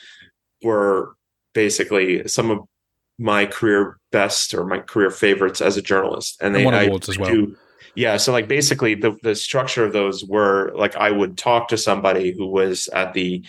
were 0.61 1.15
basically 1.53 2.27
some 2.27 2.51
of 2.51 2.59
my 3.17 3.45
career 3.45 3.97
best 4.11 4.53
or 4.53 4.65
my 4.65 4.79
career 4.79 5.09
favorites 5.09 5.61
as 5.61 5.77
a 5.77 5.81
journalist. 5.81 6.37
And 6.41 6.47
And 6.47 6.55
they 6.57 6.65
won 6.65 6.73
I 6.73 6.83
awards 6.83 7.07
as 7.07 7.17
well. 7.17 7.31
do- 7.31 7.55
yeah, 7.95 8.17
so 8.17 8.33
like 8.33 8.49
basically 8.49 8.93
the 8.93 9.15
the 9.23 9.35
structure 9.35 9.85
of 9.85 9.93
those 9.93 10.25
were 10.25 10.73
like 10.75 10.97
I 10.97 11.09
would 11.09 11.37
talk 11.37 11.69
to 11.69 11.77
somebody 11.77 12.33
who 12.33 12.45
was 12.45 12.89
at 12.89 13.13
the 13.13 13.41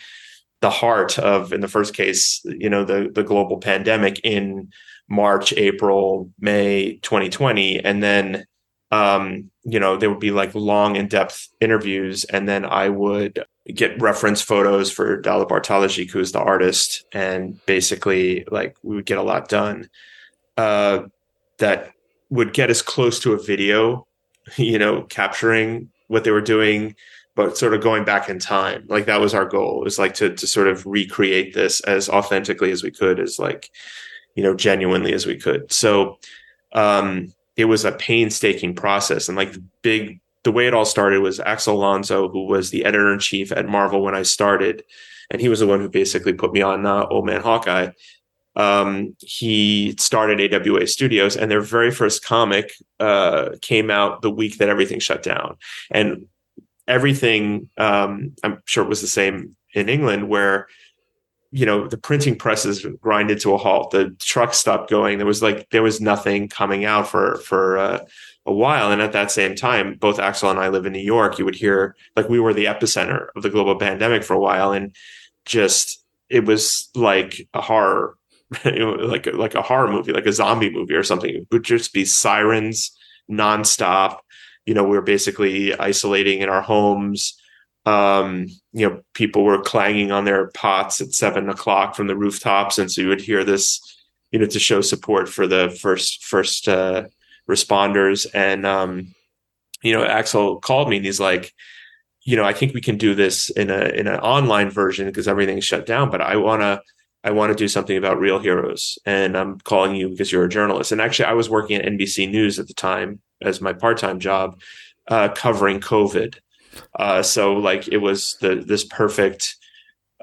the 0.60 0.70
heart 0.70 1.18
of 1.18 1.52
in 1.52 1.62
the 1.62 1.68
first 1.68 1.94
case, 1.94 2.40
you 2.44 2.70
know, 2.70 2.84
the 2.84 3.10
the 3.12 3.24
global 3.24 3.58
pandemic 3.58 4.20
in 4.22 4.70
March, 5.08 5.52
April, 5.54 6.30
May 6.38 7.00
2020 7.02 7.84
and 7.84 8.04
then 8.04 8.46
um, 8.90 9.50
you 9.64 9.78
know, 9.78 9.96
there 9.96 10.10
would 10.10 10.20
be 10.20 10.30
like 10.30 10.54
long 10.54 10.96
in-depth 10.96 11.48
interviews, 11.60 12.24
and 12.24 12.48
then 12.48 12.64
I 12.64 12.88
would 12.88 13.44
get 13.74 14.00
reference 14.00 14.40
photos 14.40 14.90
for 14.90 15.20
Dala 15.20 15.46
Bartologic, 15.46 16.10
who's 16.10 16.32
the 16.32 16.40
artist, 16.40 17.04
and 17.12 17.64
basically 17.66 18.44
like 18.50 18.76
we 18.82 18.96
would 18.96 19.06
get 19.06 19.18
a 19.18 19.22
lot 19.22 19.48
done. 19.48 19.90
Uh, 20.56 21.02
that 21.58 21.92
would 22.30 22.52
get 22.52 22.70
us 22.70 22.82
close 22.82 23.20
to 23.20 23.32
a 23.32 23.42
video, 23.42 24.06
you 24.56 24.78
know, 24.78 25.02
capturing 25.02 25.90
what 26.06 26.24
they 26.24 26.30
were 26.30 26.40
doing, 26.40 26.94
but 27.34 27.58
sort 27.58 27.74
of 27.74 27.82
going 27.82 28.04
back 28.04 28.28
in 28.28 28.38
time. 28.38 28.84
Like 28.88 29.06
that 29.06 29.20
was 29.20 29.34
our 29.34 29.44
goal. 29.44 29.82
It 29.82 29.84
was 29.84 29.98
like 29.98 30.14
to 30.14 30.34
to 30.34 30.46
sort 30.46 30.68
of 30.68 30.86
recreate 30.86 31.54
this 31.54 31.80
as 31.80 32.08
authentically 32.08 32.70
as 32.70 32.82
we 32.82 32.90
could, 32.90 33.20
as 33.20 33.38
like, 33.38 33.70
you 34.34 34.42
know, 34.42 34.54
genuinely 34.54 35.12
as 35.12 35.26
we 35.26 35.36
could. 35.36 35.70
So 35.70 36.18
um 36.72 37.32
it 37.58 37.66
was 37.66 37.84
a 37.84 37.92
painstaking 37.92 38.74
process 38.74 39.28
and 39.28 39.36
like 39.36 39.52
the 39.52 39.62
big 39.82 40.20
the 40.44 40.52
way 40.52 40.66
it 40.66 40.72
all 40.72 40.84
started 40.84 41.20
was 41.20 41.40
Axel 41.40 41.76
Alonso, 41.76 42.28
who 42.28 42.46
was 42.46 42.70
the 42.70 42.84
editor 42.84 43.12
in 43.12 43.18
chief 43.18 43.52
at 43.52 43.68
Marvel 43.68 44.00
when 44.00 44.14
I 44.14 44.22
started, 44.22 44.84
and 45.30 45.42
he 45.42 45.48
was 45.48 45.60
the 45.60 45.66
one 45.66 45.80
who 45.80 45.90
basically 45.90 46.32
put 46.32 46.52
me 46.52 46.62
on 46.62 46.86
uh, 46.86 47.04
Old 47.10 47.26
Man 47.26 47.42
Hawkeye. 47.42 47.90
Um, 48.54 49.16
he 49.18 49.94
started 49.98 50.54
AWA 50.54 50.86
Studios, 50.86 51.36
and 51.36 51.50
their 51.50 51.60
very 51.60 51.90
first 51.90 52.24
comic 52.24 52.72
uh, 52.98 53.50
came 53.60 53.90
out 53.90 54.22
the 54.22 54.30
week 54.30 54.58
that 54.58 54.68
everything 54.68 55.00
shut 55.00 55.22
down, 55.22 55.56
and 55.90 56.26
everything. 56.86 57.68
Um, 57.76 58.34
I'm 58.42 58.62
sure 58.64 58.84
it 58.84 58.88
was 58.88 59.00
the 59.00 59.08
same 59.08 59.56
in 59.74 59.88
England, 59.88 60.28
where 60.28 60.68
you 61.50 61.64
know 61.64 61.88
the 61.88 61.96
printing 61.96 62.36
presses 62.36 62.84
grinded 63.00 63.40
to 63.40 63.54
a 63.54 63.58
halt. 63.58 63.90
The 63.90 64.10
trucks 64.18 64.58
stopped 64.58 64.90
going. 64.90 65.18
There 65.18 65.26
was 65.26 65.42
like 65.42 65.68
there 65.70 65.82
was 65.82 66.00
nothing 66.00 66.48
coming 66.48 66.84
out 66.84 67.08
for 67.08 67.36
for 67.36 67.78
uh, 67.78 68.04
a 68.48 68.52
while. 68.52 68.90
And 68.90 69.00
at 69.00 69.12
that 69.12 69.30
same 69.30 69.54
time, 69.54 69.94
both 69.94 70.18
Axel 70.18 70.50
and 70.50 70.58
I 70.58 70.68
live 70.68 70.86
in 70.86 70.92
New 70.92 70.98
York. 70.98 71.38
You 71.38 71.44
would 71.44 71.54
hear 71.54 71.94
like 72.16 72.28
we 72.28 72.40
were 72.40 72.54
the 72.54 72.64
epicenter 72.64 73.28
of 73.36 73.42
the 73.42 73.50
global 73.50 73.76
pandemic 73.76 74.24
for 74.24 74.34
a 74.34 74.40
while, 74.40 74.72
and 74.72 74.94
just 75.44 76.04
it 76.28 76.44
was 76.44 76.90
like 76.94 77.48
a 77.54 77.60
horror, 77.60 78.16
like 78.64 79.26
like 79.26 79.54
a 79.54 79.62
horror 79.62 79.88
movie, 79.88 80.12
like 80.12 80.26
a 80.26 80.32
zombie 80.32 80.70
movie 80.70 80.94
or 80.94 81.04
something. 81.04 81.34
It 81.34 81.46
would 81.52 81.64
just 81.64 81.92
be 81.92 82.04
sirens 82.04 82.90
nonstop. 83.30 84.18
You 84.66 84.74
know, 84.74 84.84
we 84.84 84.96
were 84.96 85.02
basically 85.02 85.74
isolating 85.78 86.40
in 86.40 86.48
our 86.48 86.62
homes. 86.62 87.40
Um, 87.88 88.48
you 88.72 88.88
know, 88.88 89.00
people 89.14 89.44
were 89.44 89.62
clanging 89.62 90.12
on 90.12 90.24
their 90.24 90.48
pots 90.48 91.00
at 91.00 91.14
seven 91.14 91.48
o'clock 91.48 91.94
from 91.94 92.06
the 92.06 92.16
rooftops, 92.16 92.78
and 92.78 92.90
so 92.90 93.00
you 93.00 93.08
would 93.08 93.20
hear 93.20 93.44
this, 93.44 93.80
you 94.30 94.38
know, 94.38 94.46
to 94.46 94.58
show 94.58 94.80
support 94.80 95.28
for 95.28 95.46
the 95.46 95.76
first 95.80 96.24
first 96.24 96.68
uh, 96.68 97.04
responders. 97.48 98.26
And, 98.34 98.66
um, 98.66 99.14
you 99.82 99.92
know, 99.92 100.04
Axel 100.04 100.60
called 100.60 100.90
me 100.90 100.96
and 100.96 101.06
he's 101.06 101.20
like, 101.20 101.54
you 102.22 102.36
know, 102.36 102.44
I 102.44 102.52
think 102.52 102.74
we 102.74 102.82
can 102.82 102.98
do 102.98 103.14
this 103.14 103.48
in 103.50 103.70
a 103.70 103.86
in 103.88 104.06
an 104.06 104.20
online 104.20 104.70
version 104.70 105.06
because 105.06 105.26
everything's 105.26 105.64
shut 105.64 105.86
down. 105.86 106.10
But 106.10 106.20
I 106.20 106.36
wanna 106.36 106.82
I 107.24 107.30
want 107.30 107.50
to 107.50 107.56
do 107.56 107.68
something 107.68 107.96
about 107.96 108.20
real 108.20 108.38
heroes, 108.38 108.98
and 109.06 109.36
I'm 109.36 109.60
calling 109.60 109.96
you 109.96 110.10
because 110.10 110.30
you're 110.30 110.44
a 110.44 110.48
journalist. 110.48 110.92
And 110.92 111.00
actually, 111.00 111.26
I 111.26 111.32
was 111.32 111.48
working 111.48 111.76
at 111.76 111.86
NBC 111.86 112.30
News 112.30 112.58
at 112.58 112.68
the 112.68 112.74
time 112.74 113.20
as 113.40 113.60
my 113.60 113.72
part 113.72 113.98
time 113.98 114.20
job, 114.20 114.60
uh, 115.08 115.28
covering 115.30 115.80
COVID. 115.80 116.36
Uh, 116.98 117.22
so 117.22 117.54
like 117.54 117.88
it 117.88 117.98
was 117.98 118.36
the 118.40 118.56
this 118.56 118.84
perfect, 118.84 119.56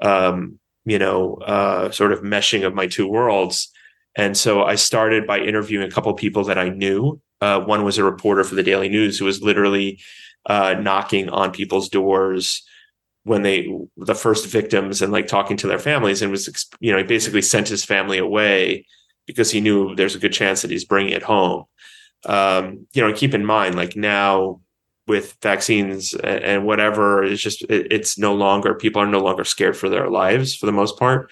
um, 0.00 0.58
you 0.84 0.98
know, 0.98 1.34
uh, 1.36 1.90
sort 1.90 2.12
of 2.12 2.20
meshing 2.20 2.66
of 2.66 2.74
my 2.74 2.86
two 2.86 3.08
worlds. 3.08 3.70
And 4.16 4.36
so 4.36 4.62
I 4.62 4.76
started 4.76 5.26
by 5.26 5.40
interviewing 5.40 5.86
a 5.86 5.90
couple 5.90 6.12
people 6.14 6.44
that 6.44 6.58
I 6.58 6.70
knew. 6.70 7.20
Uh, 7.40 7.60
one 7.60 7.84
was 7.84 7.98
a 7.98 8.04
reporter 8.04 8.44
for 8.44 8.54
the 8.54 8.62
Daily 8.62 8.88
News 8.88 9.18
who 9.18 9.26
was 9.26 9.42
literally 9.42 10.00
uh, 10.46 10.74
knocking 10.80 11.28
on 11.28 11.52
people's 11.52 11.88
doors 11.88 12.62
when 13.24 13.42
they 13.42 13.68
the 13.96 14.14
first 14.14 14.46
victims 14.46 15.02
and 15.02 15.12
like 15.12 15.26
talking 15.26 15.56
to 15.56 15.66
their 15.66 15.80
families 15.80 16.22
and 16.22 16.30
was 16.30 16.68
you 16.78 16.92
know 16.92 16.98
he 16.98 17.04
basically 17.04 17.42
sent 17.42 17.68
his 17.68 17.84
family 17.84 18.18
away 18.18 18.86
because 19.26 19.50
he 19.50 19.60
knew 19.60 19.94
there's 19.96 20.14
a 20.14 20.20
good 20.20 20.32
chance 20.32 20.62
that 20.62 20.70
he's 20.70 20.84
bringing 20.84 21.12
it 21.12 21.24
home. 21.24 21.64
Um, 22.24 22.86
you 22.92 23.02
know, 23.02 23.12
keep 23.12 23.34
in 23.34 23.44
mind 23.44 23.74
like 23.74 23.96
now 23.96 24.60
with 25.06 25.36
vaccines 25.40 26.14
and 26.14 26.66
whatever, 26.66 27.22
it's 27.22 27.40
just 27.40 27.62
it, 27.62 27.92
it's 27.92 28.18
no 28.18 28.34
longer 28.34 28.74
people 28.74 29.00
are 29.00 29.06
no 29.06 29.20
longer 29.20 29.44
scared 29.44 29.76
for 29.76 29.88
their 29.88 30.10
lives 30.10 30.54
for 30.54 30.66
the 30.66 30.72
most 30.72 30.98
part. 30.98 31.30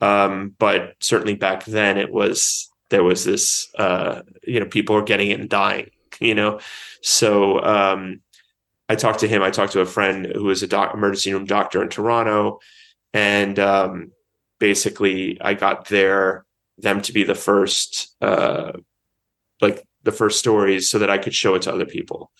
Um, 0.00 0.54
but 0.58 0.94
certainly 1.00 1.34
back 1.34 1.64
then 1.64 1.96
it 1.98 2.10
was 2.10 2.70
there 2.90 3.04
was 3.04 3.24
this 3.24 3.68
uh, 3.78 4.22
you 4.42 4.60
know 4.60 4.66
people 4.66 4.94
were 4.94 5.02
getting 5.02 5.30
it 5.30 5.40
and 5.40 5.48
dying 5.48 5.90
you 6.20 6.34
know 6.34 6.60
so 7.02 7.62
um, 7.62 8.20
I 8.88 8.94
talked 8.94 9.20
to 9.20 9.28
him 9.28 9.42
I 9.42 9.50
talked 9.50 9.72
to 9.72 9.80
a 9.80 9.86
friend 9.86 10.26
who 10.26 10.44
was 10.44 10.62
a 10.62 10.66
doc- 10.66 10.94
emergency 10.94 11.32
room 11.32 11.44
doctor 11.44 11.82
in 11.82 11.88
Toronto 11.88 12.60
and 13.12 13.58
um, 13.58 14.12
basically 14.58 15.40
I 15.40 15.54
got 15.54 15.86
there 15.88 16.44
them 16.78 17.02
to 17.02 17.12
be 17.12 17.24
the 17.24 17.34
first 17.34 18.14
uh, 18.20 18.72
like 19.60 19.86
the 20.02 20.12
first 20.12 20.38
stories 20.38 20.90
so 20.90 20.98
that 20.98 21.10
I 21.10 21.18
could 21.18 21.34
show 21.34 21.54
it 21.54 21.62
to 21.62 21.72
other 21.72 21.86
people 21.86 22.30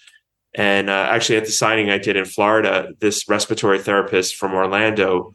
and 0.54 0.90
uh, 0.90 1.08
actually 1.10 1.36
at 1.36 1.44
the 1.44 1.52
signing 1.52 1.90
I 1.90 1.98
did 1.98 2.16
in 2.16 2.24
Florida 2.24 2.88
this 3.00 3.28
respiratory 3.28 3.78
therapist 3.78 4.36
from 4.36 4.52
Orlando 4.52 5.32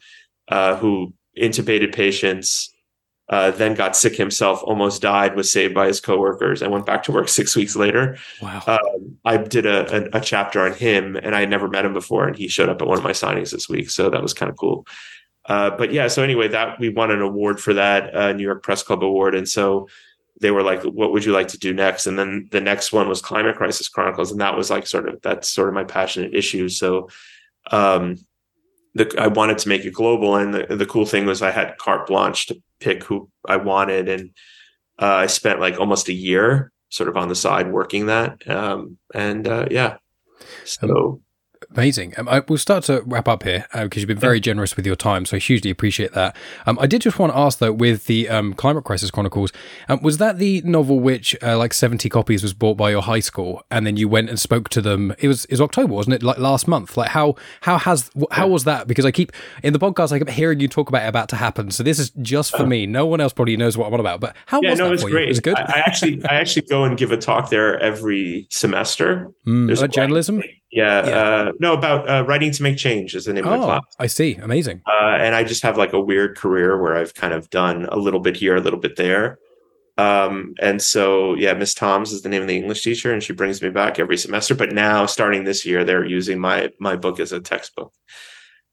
uh, 0.47 0.75
who 0.77 1.13
intubated 1.37 1.93
patients, 1.93 2.73
uh, 3.29 3.51
then 3.51 3.73
got 3.73 3.95
sick 3.95 4.15
himself, 4.15 4.63
almost 4.63 5.01
died, 5.01 5.35
was 5.35 5.51
saved 5.51 5.73
by 5.73 5.87
his 5.87 5.99
coworkers, 5.99 6.61
and 6.61 6.71
went 6.71 6.85
back 6.85 7.03
to 7.03 7.11
work 7.11 7.27
six 7.29 7.55
weeks 7.55 7.75
later. 7.75 8.17
Wow. 8.41 8.63
Um, 8.67 9.17
I 9.25 9.37
did 9.37 9.65
a, 9.65 10.15
a, 10.15 10.19
a, 10.19 10.21
chapter 10.21 10.61
on 10.61 10.73
him, 10.73 11.17
and 11.17 11.35
I 11.35 11.41
had 11.41 11.49
never 11.49 11.67
met 11.67 11.85
him 11.85 11.93
before, 11.93 12.27
and 12.27 12.37
he 12.37 12.47
showed 12.47 12.69
up 12.69 12.81
at 12.81 12.87
one 12.87 12.97
of 12.97 13.03
my 13.03 13.11
signings 13.11 13.51
this 13.51 13.67
week, 13.67 13.89
so 13.89 14.09
that 14.09 14.21
was 14.21 14.33
kind 14.33 14.49
of 14.49 14.57
cool. 14.57 14.87
Uh, 15.45 15.71
but 15.71 15.93
yeah, 15.93 16.07
so 16.07 16.23
anyway, 16.23 16.47
that 16.49 16.79
we 16.79 16.89
won 16.89 17.11
an 17.11 17.21
award 17.21 17.59
for 17.59 17.73
that 17.73 18.15
uh, 18.15 18.33
New 18.33 18.43
York 18.43 18.63
Press 18.63 18.83
Club 18.83 19.03
award, 19.03 19.35
and 19.35 19.47
so 19.47 19.87
they 20.41 20.51
were 20.51 20.63
like, 20.63 20.83
"What 20.83 21.11
would 21.11 21.25
you 21.25 21.31
like 21.31 21.49
to 21.49 21.57
do 21.57 21.73
next?" 21.73 22.07
And 22.07 22.17
then 22.17 22.47
the 22.51 22.61
next 22.61 22.93
one 22.93 23.09
was 23.09 23.21
Climate 23.21 23.55
Crisis 23.55 23.89
Chronicles, 23.89 24.31
and 24.31 24.41
that 24.41 24.55
was 24.55 24.69
like 24.69 24.87
sort 24.87 25.07
of 25.07 25.21
that's 25.21 25.49
sort 25.49 25.67
of 25.67 25.73
my 25.73 25.83
passionate 25.83 26.33
issue. 26.33 26.69
So 26.69 27.09
um, 27.71 28.17
the, 28.97 29.13
I 29.17 29.27
wanted 29.27 29.59
to 29.59 29.69
make 29.69 29.85
it 29.85 29.93
global. 29.93 30.35
And 30.35 30.53
the, 30.53 30.75
the 30.75 30.85
cool 30.85 31.05
thing 31.05 31.25
was 31.25 31.41
I 31.41 31.51
had 31.51 31.77
carte 31.77 32.07
blanche 32.07 32.47
to 32.47 32.61
pick 32.79 33.03
who 33.03 33.29
I 33.47 33.57
wanted. 33.57 34.09
And 34.09 34.31
uh, 34.99 35.05
I 35.05 35.27
spent 35.27 35.59
like 35.59 35.79
almost 35.79 36.09
a 36.09 36.13
year 36.13 36.71
sort 36.89 37.09
of 37.09 37.17
on 37.17 37.29
the 37.29 37.35
side 37.35 37.71
working 37.71 38.07
that. 38.07 38.47
Um, 38.49 38.97
and 39.13 39.47
uh, 39.47 39.67
yeah, 39.69 39.97
so 40.65 41.21
Amazing. 41.71 42.13
Um, 42.17 42.29
I, 42.29 42.39
we'll 42.47 42.57
start 42.57 42.85
to 42.85 43.01
wrap 43.05 43.27
up 43.27 43.43
here 43.43 43.65
because 43.73 43.97
uh, 43.97 43.99
you've 43.99 44.07
been 44.07 44.17
very 44.17 44.39
generous 44.39 44.75
with 44.77 44.85
your 44.85 44.95
time, 44.95 45.25
so 45.25 45.35
I 45.35 45.39
hugely 45.39 45.69
appreciate 45.69 46.13
that. 46.13 46.35
Um, 46.65 46.79
I 46.79 46.87
did 46.87 47.01
just 47.01 47.19
want 47.19 47.33
to 47.33 47.37
ask 47.37 47.59
though, 47.59 47.73
with 47.73 48.05
the 48.05 48.29
um, 48.29 48.53
Climate 48.53 48.85
Crisis 48.85 49.11
Chronicles, 49.11 49.51
um, 49.89 50.01
was 50.01 50.17
that 50.17 50.37
the 50.37 50.61
novel 50.61 50.99
which 50.99 51.35
uh, 51.43 51.57
like 51.57 51.73
seventy 51.73 52.07
copies 52.09 52.41
was 52.41 52.53
bought 52.53 52.77
by 52.77 52.89
your 52.89 53.01
high 53.01 53.19
school, 53.19 53.63
and 53.69 53.85
then 53.85 53.97
you 53.97 54.07
went 54.07 54.29
and 54.29 54.39
spoke 54.39 54.69
to 54.69 54.81
them? 54.81 55.13
It 55.19 55.27
was 55.27 55.43
it 55.45 55.51
was 55.51 55.61
October, 55.61 55.93
wasn't 55.93 56.15
it? 56.15 56.23
Like 56.23 56.37
last 56.37 56.67
month. 56.67 56.95
Like 56.95 57.09
how 57.09 57.35
how 57.61 57.77
has 57.77 58.09
how 58.31 58.47
was 58.47 58.63
that? 58.63 58.87
Because 58.87 59.05
I 59.05 59.11
keep 59.11 59.33
in 59.61 59.73
the 59.73 59.79
podcast, 59.79 60.13
I 60.13 60.19
keep 60.19 60.29
hearing 60.29 60.61
you 60.61 60.69
talk 60.69 60.87
about 60.87 61.03
it 61.03 61.09
about 61.09 61.27
to 61.29 61.35
happen. 61.35 61.71
So 61.71 61.83
this 61.83 61.99
is 61.99 62.11
just 62.21 62.55
for 62.55 62.65
me. 62.65 62.85
No 62.85 63.05
one 63.05 63.19
else 63.19 63.33
probably 63.33 63.57
knows 63.57 63.77
what 63.77 63.87
I'm 63.87 63.93
on 63.93 63.99
about. 63.99 64.21
But 64.21 64.35
how 64.45 64.61
yeah, 64.61 64.69
was 64.69 64.79
no, 64.79 64.85
that 64.85 64.89
it 64.89 64.91
was 64.93 65.03
for 65.03 65.09
great. 65.09 65.23
you? 65.23 65.29
Was 65.29 65.39
good? 65.41 65.57
I, 65.57 65.63
I, 65.63 65.79
actually 65.85 66.23
I 66.25 66.35
actually 66.35 66.61
go 66.63 66.85
and 66.85 66.97
give 66.97 67.11
a 67.11 67.17
talk 67.17 67.49
there 67.49 67.77
every 67.79 68.47
semester. 68.49 69.31
Mm, 69.45 69.77
about 69.77 69.91
journalism. 69.91 70.41
Yeah, 70.71 71.07
yeah. 71.07 71.15
Uh, 71.17 71.51
no, 71.59 71.73
about 71.73 72.09
uh, 72.09 72.25
writing 72.25 72.51
to 72.51 72.63
make 72.63 72.77
change 72.77 73.15
is 73.15 73.25
the 73.25 73.33
name 73.33 73.45
oh, 73.47 73.53
of 73.53 73.59
the 73.59 73.63
oh, 73.63 73.67
class. 73.67 73.83
I 73.99 74.07
see. 74.07 74.35
Amazing. 74.35 74.81
Uh, 74.87 75.17
and 75.19 75.35
I 75.35 75.43
just 75.43 75.63
have 75.63 75.77
like 75.77 75.93
a 75.93 75.99
weird 75.99 76.37
career 76.37 76.81
where 76.81 76.95
I've 76.95 77.13
kind 77.13 77.33
of 77.33 77.49
done 77.49 77.85
a 77.91 77.97
little 77.97 78.19
bit 78.19 78.35
here, 78.35 78.55
a 78.55 78.61
little 78.61 78.79
bit 78.79 78.95
there. 78.95 79.39
Um, 79.97 80.53
and 80.61 80.81
so, 80.81 81.33
yeah, 81.33 81.53
Miss 81.53 81.73
Toms 81.73 82.11
is 82.11 82.21
the 82.21 82.29
name 82.29 82.43
of 82.43 82.47
the 82.47 82.55
English 82.55 82.83
teacher, 82.83 83.11
and 83.11 83.23
she 83.23 83.33
brings 83.33 83.61
me 83.61 83.69
back 83.69 83.97
every 83.97 84.17
semester. 84.17 84.53
But 84.53 84.71
now, 84.71 85.07
starting 85.07 85.43
this 85.43 85.65
year, 85.65 85.83
they're 85.83 86.05
using 86.05 86.39
my 86.39 86.69
my 86.79 86.95
book 86.95 87.19
as 87.19 87.31
a 87.31 87.39
textbook 87.39 87.93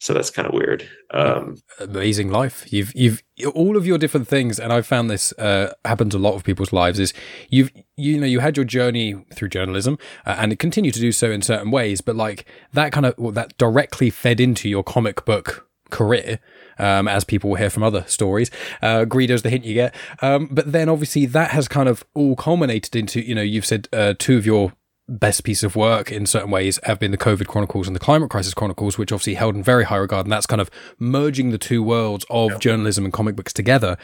so 0.01 0.13
that's 0.13 0.31
kind 0.31 0.47
of 0.47 0.55
weird. 0.55 0.89
Um, 1.13 1.57
Amazing 1.79 2.31
life. 2.31 2.71
You've 2.73 2.93
you've 2.95 3.23
all 3.55 3.77
of 3.77 3.87
your 3.87 3.99
different 3.99 4.29
things, 4.29 4.59
and 4.59 4.73
I've 4.73 4.87
found 4.87 5.09
this 5.09 5.33
uh, 5.39 5.73
happens 5.85 6.15
a 6.15 6.19
lot 6.19 6.35
of 6.35 6.45
people's 6.45 6.73
lives. 6.73 6.99
Is 6.99 7.15
you've 7.49 7.71
you 7.97 8.19
know 8.19 8.27
you 8.27 8.41
had 8.41 8.57
your 8.57 8.65
journey 8.65 9.15
through 9.35 9.49
journalism, 9.49 9.99
uh, 10.27 10.37
and 10.39 10.53
it 10.53 10.59
continue 10.59 10.91
to 10.91 11.01
do 11.01 11.13
so 11.13 11.31
in 11.31 11.43
certain 11.43 11.71
ways, 11.71 12.01
but 12.01 12.17
like 12.17 12.45
that 12.73 12.93
kind 12.93 13.07
of 13.07 13.15
well, 13.17 13.33
that 13.33 13.57
directly 13.57 14.11
fed 14.11 14.41
into 14.41 14.69
your 14.69 14.83
comic 14.83 15.25
book 15.25 15.69
career. 15.91 16.39
Um, 16.77 17.07
as 17.07 17.23
people 17.23 17.51
will 17.51 17.57
hear 17.57 17.71
from 17.71 17.85
other 17.85 18.05
stories. 18.09 18.51
Uh, 18.83 19.05
Greedo's 19.05 19.43
the 19.43 19.51
hint 19.51 19.65
you 19.65 19.75
get. 19.75 19.95
Um, 20.21 20.49
but 20.51 20.73
then 20.73 20.89
obviously 20.89 21.25
that 21.27 21.53
has 21.53 21.69
kind 21.69 21.89
of 21.89 22.05
all 22.15 22.35
culminated 22.35 22.97
into, 22.97 23.21
you 23.21 23.33
know, 23.33 23.43
you've 23.43 23.65
said 23.65 23.87
uh, 23.93 24.15
two 24.19 24.37
of 24.37 24.45
your 24.45 24.73
best 25.09 25.45
piece 25.45 25.63
of 25.63 25.77
work 25.77 26.11
in 26.11 26.27
certain 26.27 26.51
ways 26.51 26.81
have 26.85 26.99
been 26.99 27.11
the 27.11 27.19
COVID 27.19 27.47
Chronicles 27.47 27.87
and 27.87 27.95
the 27.95 28.01
Climate 28.01 28.31
Crisis 28.31 28.55
Chronicles, 28.55 28.97
which 28.97 29.13
obviously 29.13 29.35
held 29.35 29.55
in 29.55 29.63
very 29.63 29.85
high 29.85 29.97
regard. 29.97 30.27
And 30.27 30.33
that's 30.33 30.47
kind 30.47 30.61
of 30.61 30.71
merging 30.99 31.51
the 31.51 31.59
two 31.59 31.83
worlds 31.83 32.25
of 32.31 32.53
yeah. 32.53 32.59
journalism 32.59 33.05
and 33.05 33.13
comic 33.13 33.37
books 33.37 33.53
together. 33.53 33.97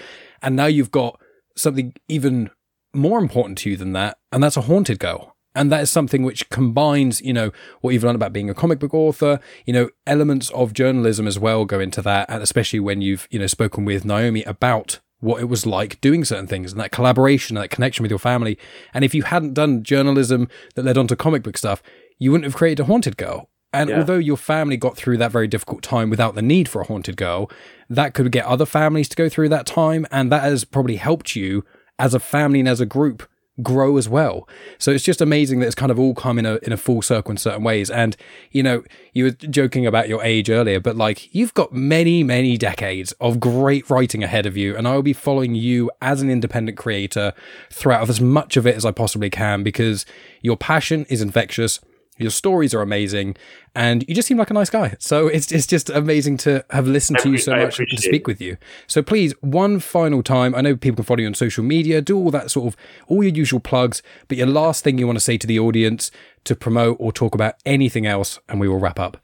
And 0.43 0.57
now 0.57 0.67
you've 0.67 0.91
got 0.91 1.21
something 1.57 1.95
even 2.09 2.51
more 2.93 3.19
important 3.19 3.59
to 3.59 3.71
you 3.71 3.77
than 3.77 3.93
that, 3.93 4.19
and 4.33 4.43
that's 4.43 4.57
a 4.57 4.63
haunted 4.63 4.99
girl. 4.99 5.37
And 5.55 5.73
that 5.73 5.83
is 5.83 5.91
something 5.91 6.23
which 6.23 6.49
combines, 6.49 7.21
you 7.21 7.33
know, 7.33 7.51
what 7.81 7.91
you've 7.91 8.05
learned 8.05 8.17
about 8.17 8.33
being 8.33 8.49
a 8.49 8.55
comic 8.55 8.79
book 8.79 8.95
author, 8.95 9.41
you 9.67 9.73
know, 9.73 9.89
elements 10.07 10.49
of 10.51 10.73
journalism 10.73 11.27
as 11.27 11.41
well 11.41 11.65
go 11.65 11.81
into 11.81 12.03
that. 12.03 12.31
And 12.31 12.41
especially 12.41 12.79
when 12.79 13.01
you've, 13.01 13.27
you 13.31 13.39
know, 13.41 13.49
spoken 13.49 13.85
with 13.85 14.05
Naomi 14.05 14.45
about 14.45 15.01
what 15.21 15.41
it 15.41 15.47
was 15.47 15.67
like 15.67 16.01
doing 16.01 16.25
certain 16.25 16.47
things 16.47 16.73
and 16.73 16.81
that 16.81 16.91
collaboration, 16.91 17.57
that 17.57 17.71
connection 17.71 18.03
with 18.03 18.11
your 18.11 18.19
family. 18.19 18.59
And 18.93 19.05
if 19.05 19.15
you 19.15 19.23
hadn't 19.23 19.55
done 19.55 19.83
journalism 19.83 20.49
that 20.75 20.85
led 20.85 20.99
on 20.99 21.07
to 21.09 21.17
comic 21.17 21.43
book 21.43 21.57
stuff, 21.57 21.83
you 22.19 22.33
wouldn't 22.33 22.45
have 22.45 22.57
created 22.57 22.83
a 22.83 22.87
haunted 22.87 23.17
girl. 23.17 23.49
And 23.73 23.89
yeah. 23.89 23.99
although 23.99 24.19
your 24.19 24.37
family 24.37 24.77
got 24.77 24.97
through 24.97 25.19
that 25.19 25.31
very 25.31 25.47
difficult 25.47 25.83
time 25.83 26.11
without 26.11 26.35
the 26.35 26.43
need 26.43 26.69
for 26.69 26.81
a 26.81 26.87
haunted 26.87 27.17
girl, 27.17 27.51
that 27.89 28.15
could 28.15 28.33
get 28.33 28.45
other 28.45 28.67
families 28.67 29.09
to 29.11 29.17
go 29.17 29.29
through 29.29 29.49
that 29.51 29.67
time. 29.67 30.07
And 30.11 30.33
that 30.33 30.43
has 30.43 30.65
probably 30.65 30.97
helped 30.97 31.37
you 31.37 31.65
as 31.99 32.15
a 32.15 32.21
family 32.21 32.61
and 32.61 32.69
as 32.69 32.81
a 32.81 32.87
group 32.87 33.29
grow 33.63 33.97
as 33.97 34.09
well. 34.09 34.49
So 34.79 34.91
it's 34.91 35.05
just 35.05 35.21
amazing 35.21 35.61
that 35.61 35.67
it's 35.67 35.75
kind 35.75 35.91
of 35.91 35.99
all 35.99 36.15
come 36.15 36.39
in 36.39 36.47
a 36.47 36.57
in 36.63 36.73
a 36.73 36.77
full 36.77 37.03
circle 37.03 37.31
in 37.31 37.37
certain 37.37 37.63
ways. 37.63 37.91
And 37.91 38.17
you 38.51 38.63
know, 38.63 38.83
you 39.13 39.25
were 39.25 39.31
joking 39.31 39.87
about 39.87 40.09
your 40.09 40.23
age 40.23 40.51
earlier, 40.51 40.81
but 40.81 40.97
like 40.97 41.35
you've 41.35 41.55
got 41.55 41.73
many 41.73 42.23
many 42.23 42.57
decades 42.57 43.13
of 43.21 43.41
great 43.41 43.89
writing 43.91 44.23
ahead 44.23 44.47
of 44.47 44.57
you, 44.57 44.77
and 44.77 44.87
I 44.87 44.95
will 44.95 45.03
be 45.03 45.13
following 45.13 45.55
you 45.55 45.91
as 46.01 46.23
an 46.23 46.31
independent 46.31 46.79
creator 46.79 47.33
throughout 47.71 48.09
as 48.09 48.21
much 48.21 48.57
of 48.57 48.67
it 48.67 48.77
as 48.77 48.85
I 48.85 48.91
possibly 48.91 49.31
can 49.31 49.63
because 49.63 50.07
your 50.43 50.57
passion 50.57 51.07
is 51.09 51.21
infectious 51.21 51.81
your 52.21 52.31
stories 52.31 52.75
are 52.75 52.83
amazing, 52.83 53.37
and 53.75 54.05
you 54.09 54.15
just 54.15 54.29
seem 54.29 54.37
like 54.37 54.51
a 54.51 54.55
nice 54.55 54.71
guy. 54.71 54.97
So 54.99 55.27
it's 55.29 55.51
it's 55.51 55.67
just 55.67 55.91
amazing 55.91 56.37
to 56.39 56.65
have 56.71 56.87
listened 56.87 57.19
to 57.21 57.31
you 57.31 57.39
so 57.39 57.57
much 57.57 57.79
and 57.79 57.89
to 57.89 57.97
speak 57.97 58.27
with 58.27 58.41
you. 58.41 58.57
So 58.87 59.03
please, 59.03 59.35
one 59.41 59.81
final 59.81 60.23
time, 60.23 60.55
I 60.55 60.61
know 60.61 60.77
people 60.77 60.97
can 60.97 61.05
follow 61.05 61.21
you 61.21 61.27
on 61.27 61.35
social 61.35 61.65
media, 61.65 62.01
do 62.01 62.17
all 62.17 62.31
that 62.31 62.51
sort 62.51 62.69
of 62.69 62.77
all 63.09 63.23
your 63.23 63.33
usual 63.33 63.61
plugs, 63.61 64.03
but 64.29 64.37
your 64.37 64.47
last 64.47 64.85
thing 64.85 64.99
you 64.99 65.07
want 65.07 65.17
to 65.17 65.25
say 65.25 65.39
to 65.39 65.47
the 65.47 65.59
audience 65.59 66.11
to 66.45 66.55
promote 66.55 66.97
or 67.01 67.13
talk 67.13 67.35
about 67.35 67.55
anything 67.65 68.07
else, 68.07 68.39
and 68.49 68.61
we 68.61 68.69
will 68.69 68.79
wrap 68.79 68.99
up. 68.99 69.19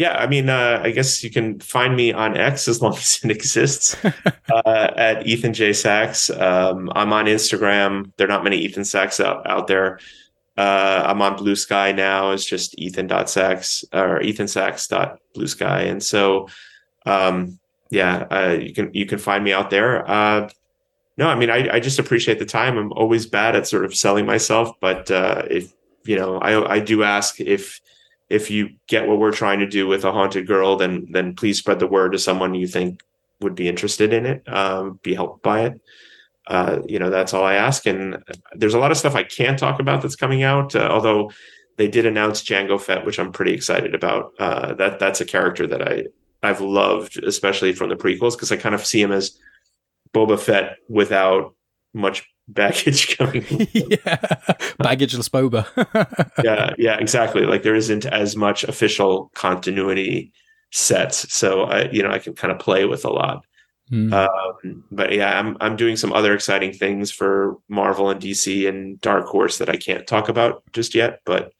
Yeah, 0.00 0.16
I 0.16 0.26
mean, 0.28 0.48
uh, 0.48 0.80
I 0.82 0.92
guess 0.92 1.22
you 1.22 1.28
can 1.28 1.60
find 1.60 1.94
me 1.94 2.10
on 2.10 2.34
X 2.34 2.68
as 2.68 2.80
long 2.80 2.94
as 2.96 3.20
it 3.22 3.30
exists 3.30 4.02
uh, 4.02 4.90
at 4.96 5.26
Ethan 5.26 5.52
J 5.52 5.74
Sacks. 5.74 6.30
Um, 6.30 6.90
I'm 6.94 7.12
on 7.12 7.26
Instagram. 7.26 8.10
There 8.16 8.26
are 8.26 8.28
not 8.28 8.42
many 8.42 8.56
Ethan 8.56 8.86
Sacks 8.86 9.20
out, 9.20 9.46
out 9.46 9.66
there. 9.66 9.98
Uh, 10.60 11.04
I'm 11.06 11.22
on 11.22 11.36
Blue 11.36 11.56
Sky 11.56 11.92
now. 11.92 12.32
It's 12.32 12.44
just 12.44 12.78
Ethan.Sacks 12.78 13.82
or 13.94 14.20
Ethan 14.20 14.46
Sky. 14.46 15.80
And 15.90 16.02
so, 16.02 16.48
um, 17.06 17.58
yeah, 17.90 18.26
uh, 18.30 18.58
you 18.60 18.74
can, 18.74 18.90
you 18.92 19.06
can 19.06 19.18
find 19.18 19.42
me 19.42 19.54
out 19.54 19.70
there. 19.70 19.92
Uh, 20.06 20.50
no, 21.16 21.28
I 21.28 21.34
mean, 21.34 21.48
I, 21.48 21.76
I 21.76 21.80
just 21.80 21.98
appreciate 21.98 22.38
the 22.38 22.44
time. 22.44 22.76
I'm 22.76 22.92
always 22.92 23.24
bad 23.24 23.56
at 23.56 23.66
sort 23.66 23.86
of 23.86 23.94
selling 23.94 24.26
myself, 24.26 24.68
but, 24.80 25.10
uh, 25.10 25.44
if, 25.48 25.72
you 26.04 26.16
know, 26.16 26.36
I, 26.36 26.76
I 26.76 26.78
do 26.80 27.04
ask 27.04 27.40
if, 27.40 27.80
if 28.28 28.50
you 28.50 28.62
get 28.86 29.08
what 29.08 29.18
we're 29.18 29.32
trying 29.32 29.60
to 29.60 29.66
do 29.66 29.86
with 29.86 30.04
a 30.04 30.12
haunted 30.12 30.46
girl, 30.46 30.76
then, 30.76 31.08
then 31.10 31.34
please 31.34 31.56
spread 31.58 31.78
the 31.78 31.86
word 31.86 32.12
to 32.12 32.18
someone 32.18 32.54
you 32.54 32.66
think 32.66 33.02
would 33.40 33.54
be 33.54 33.66
interested 33.66 34.12
in 34.12 34.26
it, 34.26 34.46
um, 34.46 35.00
be 35.02 35.14
helped 35.14 35.42
by 35.42 35.62
it 35.62 35.80
uh, 36.50 36.80
you 36.86 36.98
know, 36.98 37.10
that's 37.10 37.32
all 37.32 37.44
I 37.44 37.54
ask. 37.54 37.86
And 37.86 38.22
there's 38.54 38.74
a 38.74 38.78
lot 38.78 38.90
of 38.90 38.96
stuff 38.96 39.14
I 39.14 39.22
can't 39.22 39.58
talk 39.58 39.78
about 39.78 40.02
that's 40.02 40.16
coming 40.16 40.42
out, 40.42 40.74
uh, 40.74 40.88
although 40.90 41.30
they 41.76 41.86
did 41.86 42.04
announce 42.04 42.42
Jango 42.42 42.78
Fett, 42.78 43.06
which 43.06 43.20
I'm 43.20 43.30
pretty 43.30 43.54
excited 43.54 43.94
about. 43.94 44.32
Uh, 44.38 44.74
that 44.74 44.98
that's 44.98 45.20
a 45.20 45.24
character 45.24 45.66
that 45.68 45.80
I 45.80 46.06
I've 46.42 46.60
loved, 46.60 47.22
especially 47.22 47.72
from 47.72 47.88
the 47.88 47.96
prequels, 47.96 48.32
because 48.32 48.50
I 48.50 48.56
kind 48.56 48.74
of 48.74 48.84
see 48.84 49.00
him 49.00 49.12
as 49.12 49.38
Boba 50.12 50.38
Fett 50.38 50.76
without 50.88 51.54
much 51.94 52.28
baggage 52.48 53.16
coming. 53.16 53.44
yeah, 53.72 54.16
baggageless 54.82 55.30
Boba. 55.30 55.64
yeah, 56.44 56.74
yeah, 56.78 56.98
exactly. 56.98 57.42
Like 57.42 57.62
there 57.62 57.76
isn't 57.76 58.06
as 58.06 58.34
much 58.34 58.64
official 58.64 59.30
continuity 59.36 60.32
sets, 60.72 61.32
so 61.32 61.62
I, 61.62 61.88
you 61.92 62.02
know, 62.02 62.10
I 62.10 62.18
can 62.18 62.34
kind 62.34 62.52
of 62.52 62.58
play 62.58 62.86
with 62.86 63.04
a 63.04 63.10
lot. 63.10 63.44
Mm. 63.90 64.12
Um, 64.12 64.84
but 64.92 65.12
yeah, 65.12 65.38
I'm 65.38 65.56
I'm 65.60 65.76
doing 65.76 65.96
some 65.96 66.12
other 66.12 66.34
exciting 66.34 66.72
things 66.72 67.10
for 67.10 67.56
Marvel 67.68 68.10
and 68.10 68.20
DC 68.20 68.68
and 68.68 69.00
Dark 69.00 69.26
Horse 69.26 69.58
that 69.58 69.68
I 69.68 69.76
can't 69.76 70.06
talk 70.06 70.28
about 70.28 70.62
just 70.72 70.94
yet, 70.94 71.20
but 71.24 71.52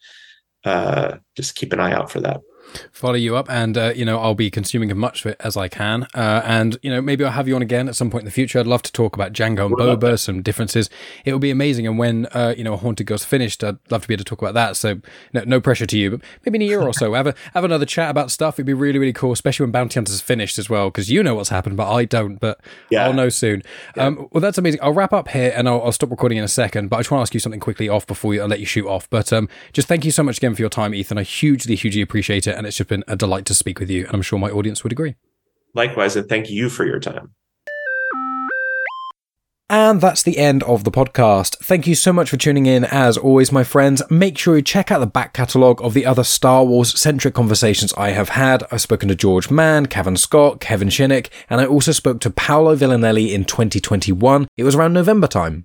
uh, 0.64 1.16
just 1.36 1.56
keep 1.56 1.72
an 1.72 1.80
eye 1.80 1.92
out 1.92 2.10
for 2.10 2.20
that 2.20 2.40
follow 2.92 3.14
you 3.14 3.36
up, 3.36 3.50
and 3.50 3.76
uh, 3.76 3.92
you 3.94 4.04
know 4.04 4.18
I'll 4.18 4.34
be 4.34 4.50
consuming 4.50 4.90
as 4.90 4.96
much 4.96 5.24
of 5.24 5.32
it 5.32 5.36
as 5.40 5.56
I 5.56 5.68
can. 5.68 6.06
Uh, 6.14 6.42
and 6.44 6.76
you 6.82 6.90
know 6.90 7.00
maybe 7.00 7.24
I'll 7.24 7.32
have 7.32 7.48
you 7.48 7.54
on 7.54 7.62
again 7.62 7.88
at 7.88 7.96
some 7.96 8.10
point 8.10 8.22
in 8.22 8.26
the 8.26 8.32
future. 8.32 8.58
I'd 8.58 8.66
love 8.66 8.82
to 8.82 8.92
talk 8.92 9.14
about 9.14 9.32
Jango 9.32 9.66
and 9.66 9.76
Boba, 9.76 10.18
some 10.18 10.42
differences. 10.42 10.90
It 11.24 11.32
would 11.32 11.42
be 11.42 11.50
amazing. 11.50 11.86
And 11.86 11.98
when 11.98 12.26
uh, 12.26 12.54
you 12.56 12.64
know 12.64 12.76
Haunted 12.76 13.06
Girl's 13.06 13.24
finished, 13.24 13.62
I'd 13.64 13.78
love 13.90 14.02
to 14.02 14.08
be 14.08 14.14
able 14.14 14.24
to 14.24 14.28
talk 14.28 14.42
about 14.42 14.54
that. 14.54 14.76
So 14.76 15.00
no, 15.32 15.42
no 15.44 15.60
pressure 15.60 15.86
to 15.86 15.98
you, 15.98 16.10
but 16.10 16.20
maybe 16.44 16.56
in 16.56 16.62
a 16.62 16.66
year 16.66 16.80
or 16.80 16.92
so, 16.92 17.14
have 17.14 17.26
a, 17.26 17.34
have 17.54 17.64
another 17.64 17.86
chat 17.86 18.10
about 18.10 18.30
stuff. 18.30 18.56
It'd 18.56 18.66
be 18.66 18.74
really 18.74 18.98
really 18.98 19.12
cool, 19.12 19.32
especially 19.32 19.64
when 19.64 19.72
Bounty 19.72 19.94
Hunters 19.94 20.14
is 20.14 20.20
finished 20.20 20.58
as 20.58 20.70
well, 20.70 20.90
because 20.90 21.10
you 21.10 21.22
know 21.22 21.34
what's 21.34 21.50
happened, 21.50 21.76
but 21.76 21.90
I 21.92 22.04
don't. 22.04 22.36
But 22.36 22.60
yeah. 22.90 23.04
I'll 23.04 23.12
know 23.12 23.28
soon. 23.28 23.62
Yeah. 23.96 24.06
Um, 24.06 24.28
well, 24.30 24.40
that's 24.40 24.58
amazing. 24.58 24.80
I'll 24.82 24.92
wrap 24.92 25.12
up 25.12 25.28
here, 25.28 25.52
and 25.54 25.68
I'll, 25.68 25.82
I'll, 25.82 25.92
stop 25.92 26.10
recording 26.10 26.38
in 26.38 26.44
a 26.44 26.48
second. 26.48 26.88
But 26.88 26.96
I 26.96 27.00
just 27.00 27.10
want 27.10 27.20
to 27.20 27.22
ask 27.22 27.34
you 27.34 27.40
something 27.40 27.60
quickly 27.60 27.88
off 27.88 28.06
before 28.06 28.34
I 28.34 28.44
let 28.46 28.60
you 28.60 28.66
shoot 28.66 28.86
off. 28.86 29.08
But 29.10 29.32
um, 29.32 29.48
just 29.72 29.88
thank 29.88 30.04
you 30.04 30.10
so 30.10 30.22
much 30.22 30.38
again 30.38 30.54
for 30.54 30.62
your 30.62 30.70
time, 30.70 30.94
Ethan. 30.94 31.18
I 31.18 31.22
hugely 31.22 31.74
hugely 31.74 32.02
appreciate 32.02 32.46
it, 32.46 32.56
and 32.60 32.66
it's 32.66 32.76
just 32.76 32.90
been 32.90 33.02
a 33.08 33.16
delight 33.16 33.46
to 33.46 33.54
speak 33.54 33.80
with 33.80 33.88
you. 33.88 34.04
And 34.04 34.16
I'm 34.16 34.20
sure 34.20 34.38
my 34.38 34.50
audience 34.50 34.82
would 34.82 34.92
agree. 34.92 35.14
Likewise, 35.72 36.14
and 36.14 36.28
thank 36.28 36.50
you 36.50 36.68
for 36.68 36.84
your 36.84 37.00
time. 37.00 37.32
And 39.70 40.02
that's 40.02 40.22
the 40.22 40.36
end 40.36 40.62
of 40.64 40.84
the 40.84 40.90
podcast. 40.90 41.56
Thank 41.60 41.86
you 41.86 41.94
so 41.94 42.12
much 42.12 42.28
for 42.28 42.36
tuning 42.36 42.66
in. 42.66 42.84
As 42.84 43.16
always, 43.16 43.50
my 43.50 43.64
friends, 43.64 44.02
make 44.10 44.36
sure 44.36 44.56
you 44.56 44.62
check 44.62 44.92
out 44.92 44.98
the 44.98 45.06
back 45.06 45.32
catalogue 45.32 45.80
of 45.82 45.94
the 45.94 46.04
other 46.04 46.22
Star 46.22 46.62
Wars 46.62 47.00
centric 47.00 47.32
conversations 47.32 47.94
I 47.94 48.10
have 48.10 48.30
had. 48.30 48.62
I've 48.70 48.82
spoken 48.82 49.08
to 49.08 49.14
George 49.14 49.50
Mann, 49.50 49.86
Cavan 49.86 50.18
Scott, 50.18 50.60
Kevin 50.60 50.88
Shinick, 50.88 51.30
and 51.48 51.62
I 51.62 51.66
also 51.66 51.92
spoke 51.92 52.20
to 52.20 52.30
Paolo 52.30 52.74
Villanelli 52.74 53.32
in 53.32 53.46
2021. 53.46 54.48
It 54.58 54.64
was 54.64 54.74
around 54.74 54.92
November 54.92 55.28
time. 55.28 55.64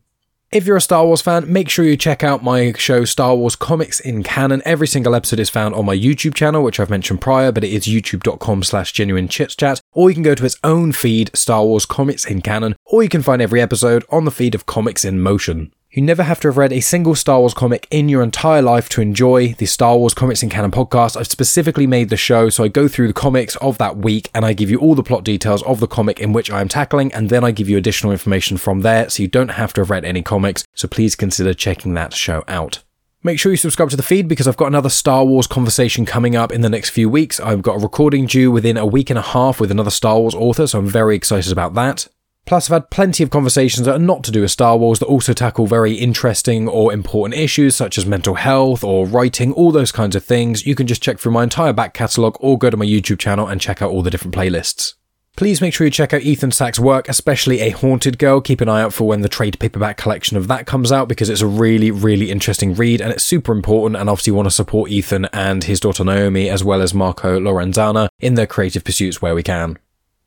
If 0.55 0.65
you're 0.65 0.77
a 0.77 0.81
Star 0.81 1.05
Wars 1.05 1.21
fan, 1.21 1.51
make 1.51 1.67
sure 1.67 1.83
you 1.83 1.97
check 1.97 2.23
out 2.23 2.41
my 2.41 2.71
show 2.77 3.03
Star 3.03 3.35
Wars 3.35 3.57
Comics 3.57 3.99
in 3.99 4.23
Canon. 4.23 4.61
Every 4.63 4.87
single 4.87 5.13
episode 5.13 5.41
is 5.41 5.49
found 5.49 5.75
on 5.75 5.85
my 5.85 5.97
YouTube 5.97 6.33
channel, 6.33 6.63
which 6.63 6.79
I've 6.79 6.89
mentioned 6.89 7.19
prior, 7.19 7.51
but 7.51 7.65
it 7.65 7.73
is 7.73 7.87
youtube.com 7.87 8.63
slash 8.63 8.93
genuine 8.93 9.27
chat. 9.27 9.81
Or 9.91 10.09
you 10.09 10.13
can 10.13 10.23
go 10.23 10.33
to 10.33 10.45
its 10.45 10.55
own 10.63 10.93
feed, 10.93 11.29
Star 11.35 11.65
Wars 11.65 11.85
Comics 11.85 12.23
in 12.23 12.41
Canon, 12.41 12.77
or 12.85 13.03
you 13.03 13.09
can 13.09 13.21
find 13.21 13.41
every 13.41 13.59
episode 13.61 14.05
on 14.09 14.23
the 14.23 14.31
feed 14.31 14.55
of 14.55 14.65
Comics 14.65 15.03
in 15.03 15.19
Motion. 15.19 15.73
You 15.95 16.01
never 16.01 16.23
have 16.23 16.41
to 16.41 16.49
have 16.49 16.57
read 16.57 16.73
a 16.73 16.81
single 16.81 17.15
Star 17.15 17.39
Wars 17.39 17.53
comic 17.53 17.87
in 17.89 18.09
your 18.09 18.21
entire 18.21 18.61
life 18.61 18.89
to 18.89 19.01
enjoy 19.01 19.53
the 19.53 19.65
Star 19.65 19.95
Wars 19.95 20.13
Comics 20.13 20.43
in 20.43 20.49
Canon 20.49 20.71
podcast. 20.71 21.15
I've 21.15 21.25
specifically 21.25 21.87
made 21.87 22.09
the 22.09 22.17
show 22.17 22.49
so 22.49 22.65
I 22.65 22.67
go 22.67 22.89
through 22.89 23.07
the 23.07 23.13
comics 23.13 23.55
of 23.55 23.77
that 23.77 23.95
week 23.95 24.29
and 24.33 24.43
I 24.43 24.51
give 24.51 24.69
you 24.69 24.77
all 24.77 24.93
the 24.93 25.03
plot 25.03 25.23
details 25.23 25.63
of 25.63 25.79
the 25.79 25.87
comic 25.87 26.19
in 26.19 26.33
which 26.33 26.51
I 26.51 26.59
am 26.59 26.67
tackling, 26.67 27.13
and 27.13 27.29
then 27.29 27.45
I 27.45 27.51
give 27.51 27.69
you 27.69 27.77
additional 27.77 28.11
information 28.11 28.57
from 28.57 28.81
there 28.81 29.09
so 29.09 29.23
you 29.23 29.29
don't 29.29 29.51
have 29.51 29.71
to 29.71 29.81
have 29.81 29.89
read 29.89 30.03
any 30.03 30.21
comics. 30.21 30.65
So 30.73 30.89
please 30.89 31.15
consider 31.15 31.53
checking 31.53 31.93
that 31.93 32.13
show 32.13 32.43
out. 32.49 32.83
Make 33.23 33.39
sure 33.39 33.53
you 33.53 33.57
subscribe 33.57 33.89
to 33.91 33.95
the 33.95 34.03
feed 34.03 34.27
because 34.27 34.49
I've 34.49 34.57
got 34.57 34.67
another 34.67 34.89
Star 34.89 35.23
Wars 35.23 35.47
conversation 35.47 36.05
coming 36.05 36.35
up 36.35 36.51
in 36.51 36.59
the 36.59 36.69
next 36.69 36.89
few 36.89 37.09
weeks. 37.09 37.39
I've 37.39 37.61
got 37.61 37.77
a 37.77 37.79
recording 37.79 38.25
due 38.25 38.51
within 38.51 38.75
a 38.75 38.85
week 38.85 39.09
and 39.09 39.17
a 39.17 39.21
half 39.21 39.61
with 39.61 39.71
another 39.71 39.91
Star 39.91 40.19
Wars 40.19 40.35
author, 40.35 40.67
so 40.67 40.77
I'm 40.77 40.87
very 40.87 41.15
excited 41.15 41.53
about 41.53 41.73
that. 41.75 42.09
Plus, 42.45 42.69
I've 42.69 42.75
had 42.75 42.89
plenty 42.91 43.23
of 43.23 43.31
conversations 43.31 43.85
that 43.85 43.95
are 43.95 43.99
not 43.99 44.23
to 44.23 44.31
do 44.31 44.41
with 44.41 44.51
Star 44.51 44.77
Wars 44.77 44.99
that 44.99 45.07
also 45.07 45.33
tackle 45.33 45.65
very 45.65 45.95
interesting 45.95 46.67
or 46.67 46.93
important 46.93 47.39
issues 47.39 47.75
such 47.75 47.97
as 47.97 48.05
mental 48.05 48.35
health 48.35 48.83
or 48.83 49.07
writing, 49.07 49.51
all 49.53 49.71
those 49.71 49.91
kinds 49.91 50.15
of 50.15 50.23
things. 50.23 50.65
You 50.65 50.75
can 50.75 50.85
just 50.85 51.01
check 51.01 51.17
through 51.17 51.31
my 51.31 51.43
entire 51.43 51.73
back 51.73 51.95
catalogue 51.95 52.37
or 52.39 52.59
go 52.59 52.69
to 52.69 52.77
my 52.77 52.85
YouTube 52.85 53.17
channel 53.17 53.47
and 53.47 53.59
check 53.59 53.81
out 53.81 53.89
all 53.89 54.03
the 54.03 54.11
different 54.11 54.35
playlists. 54.35 54.93
Please 55.35 55.59
make 55.59 55.73
sure 55.73 55.85
you 55.85 55.91
check 55.91 56.13
out 56.13 56.21
Ethan 56.21 56.51
Sacks' 56.51 56.79
work, 56.79 57.09
especially 57.09 57.59
A 57.59 57.71
Haunted 57.71 58.17
Girl. 58.17 58.39
Keep 58.39 58.61
an 58.61 58.69
eye 58.69 58.81
out 58.81 58.93
for 58.93 59.05
when 59.05 59.19
the 59.21 59.27
trade 59.27 59.59
paperback 59.59 59.97
collection 59.97 60.37
of 60.37 60.47
that 60.47 60.65
comes 60.65 60.93
out 60.93 61.09
because 61.09 61.29
it's 61.29 61.41
a 61.41 61.47
really, 61.47 61.91
really 61.91 62.31
interesting 62.31 62.73
read 62.73 63.01
and 63.01 63.11
it's 63.11 63.23
super 63.23 63.51
important. 63.51 63.99
And 63.99 64.09
obviously, 64.09 64.31
want 64.31 64.45
to 64.45 64.51
support 64.51 64.91
Ethan 64.91 65.25
and 65.33 65.65
his 65.65 65.81
daughter 65.81 66.05
Naomi 66.05 66.49
as 66.49 66.63
well 66.63 66.81
as 66.81 66.93
Marco 66.93 67.37
Lorenzana 67.37 68.07
in 68.21 68.35
their 68.35 68.47
creative 68.47 68.85
pursuits 68.85 69.21
where 69.21 69.35
we 69.35 69.43
can. 69.43 69.77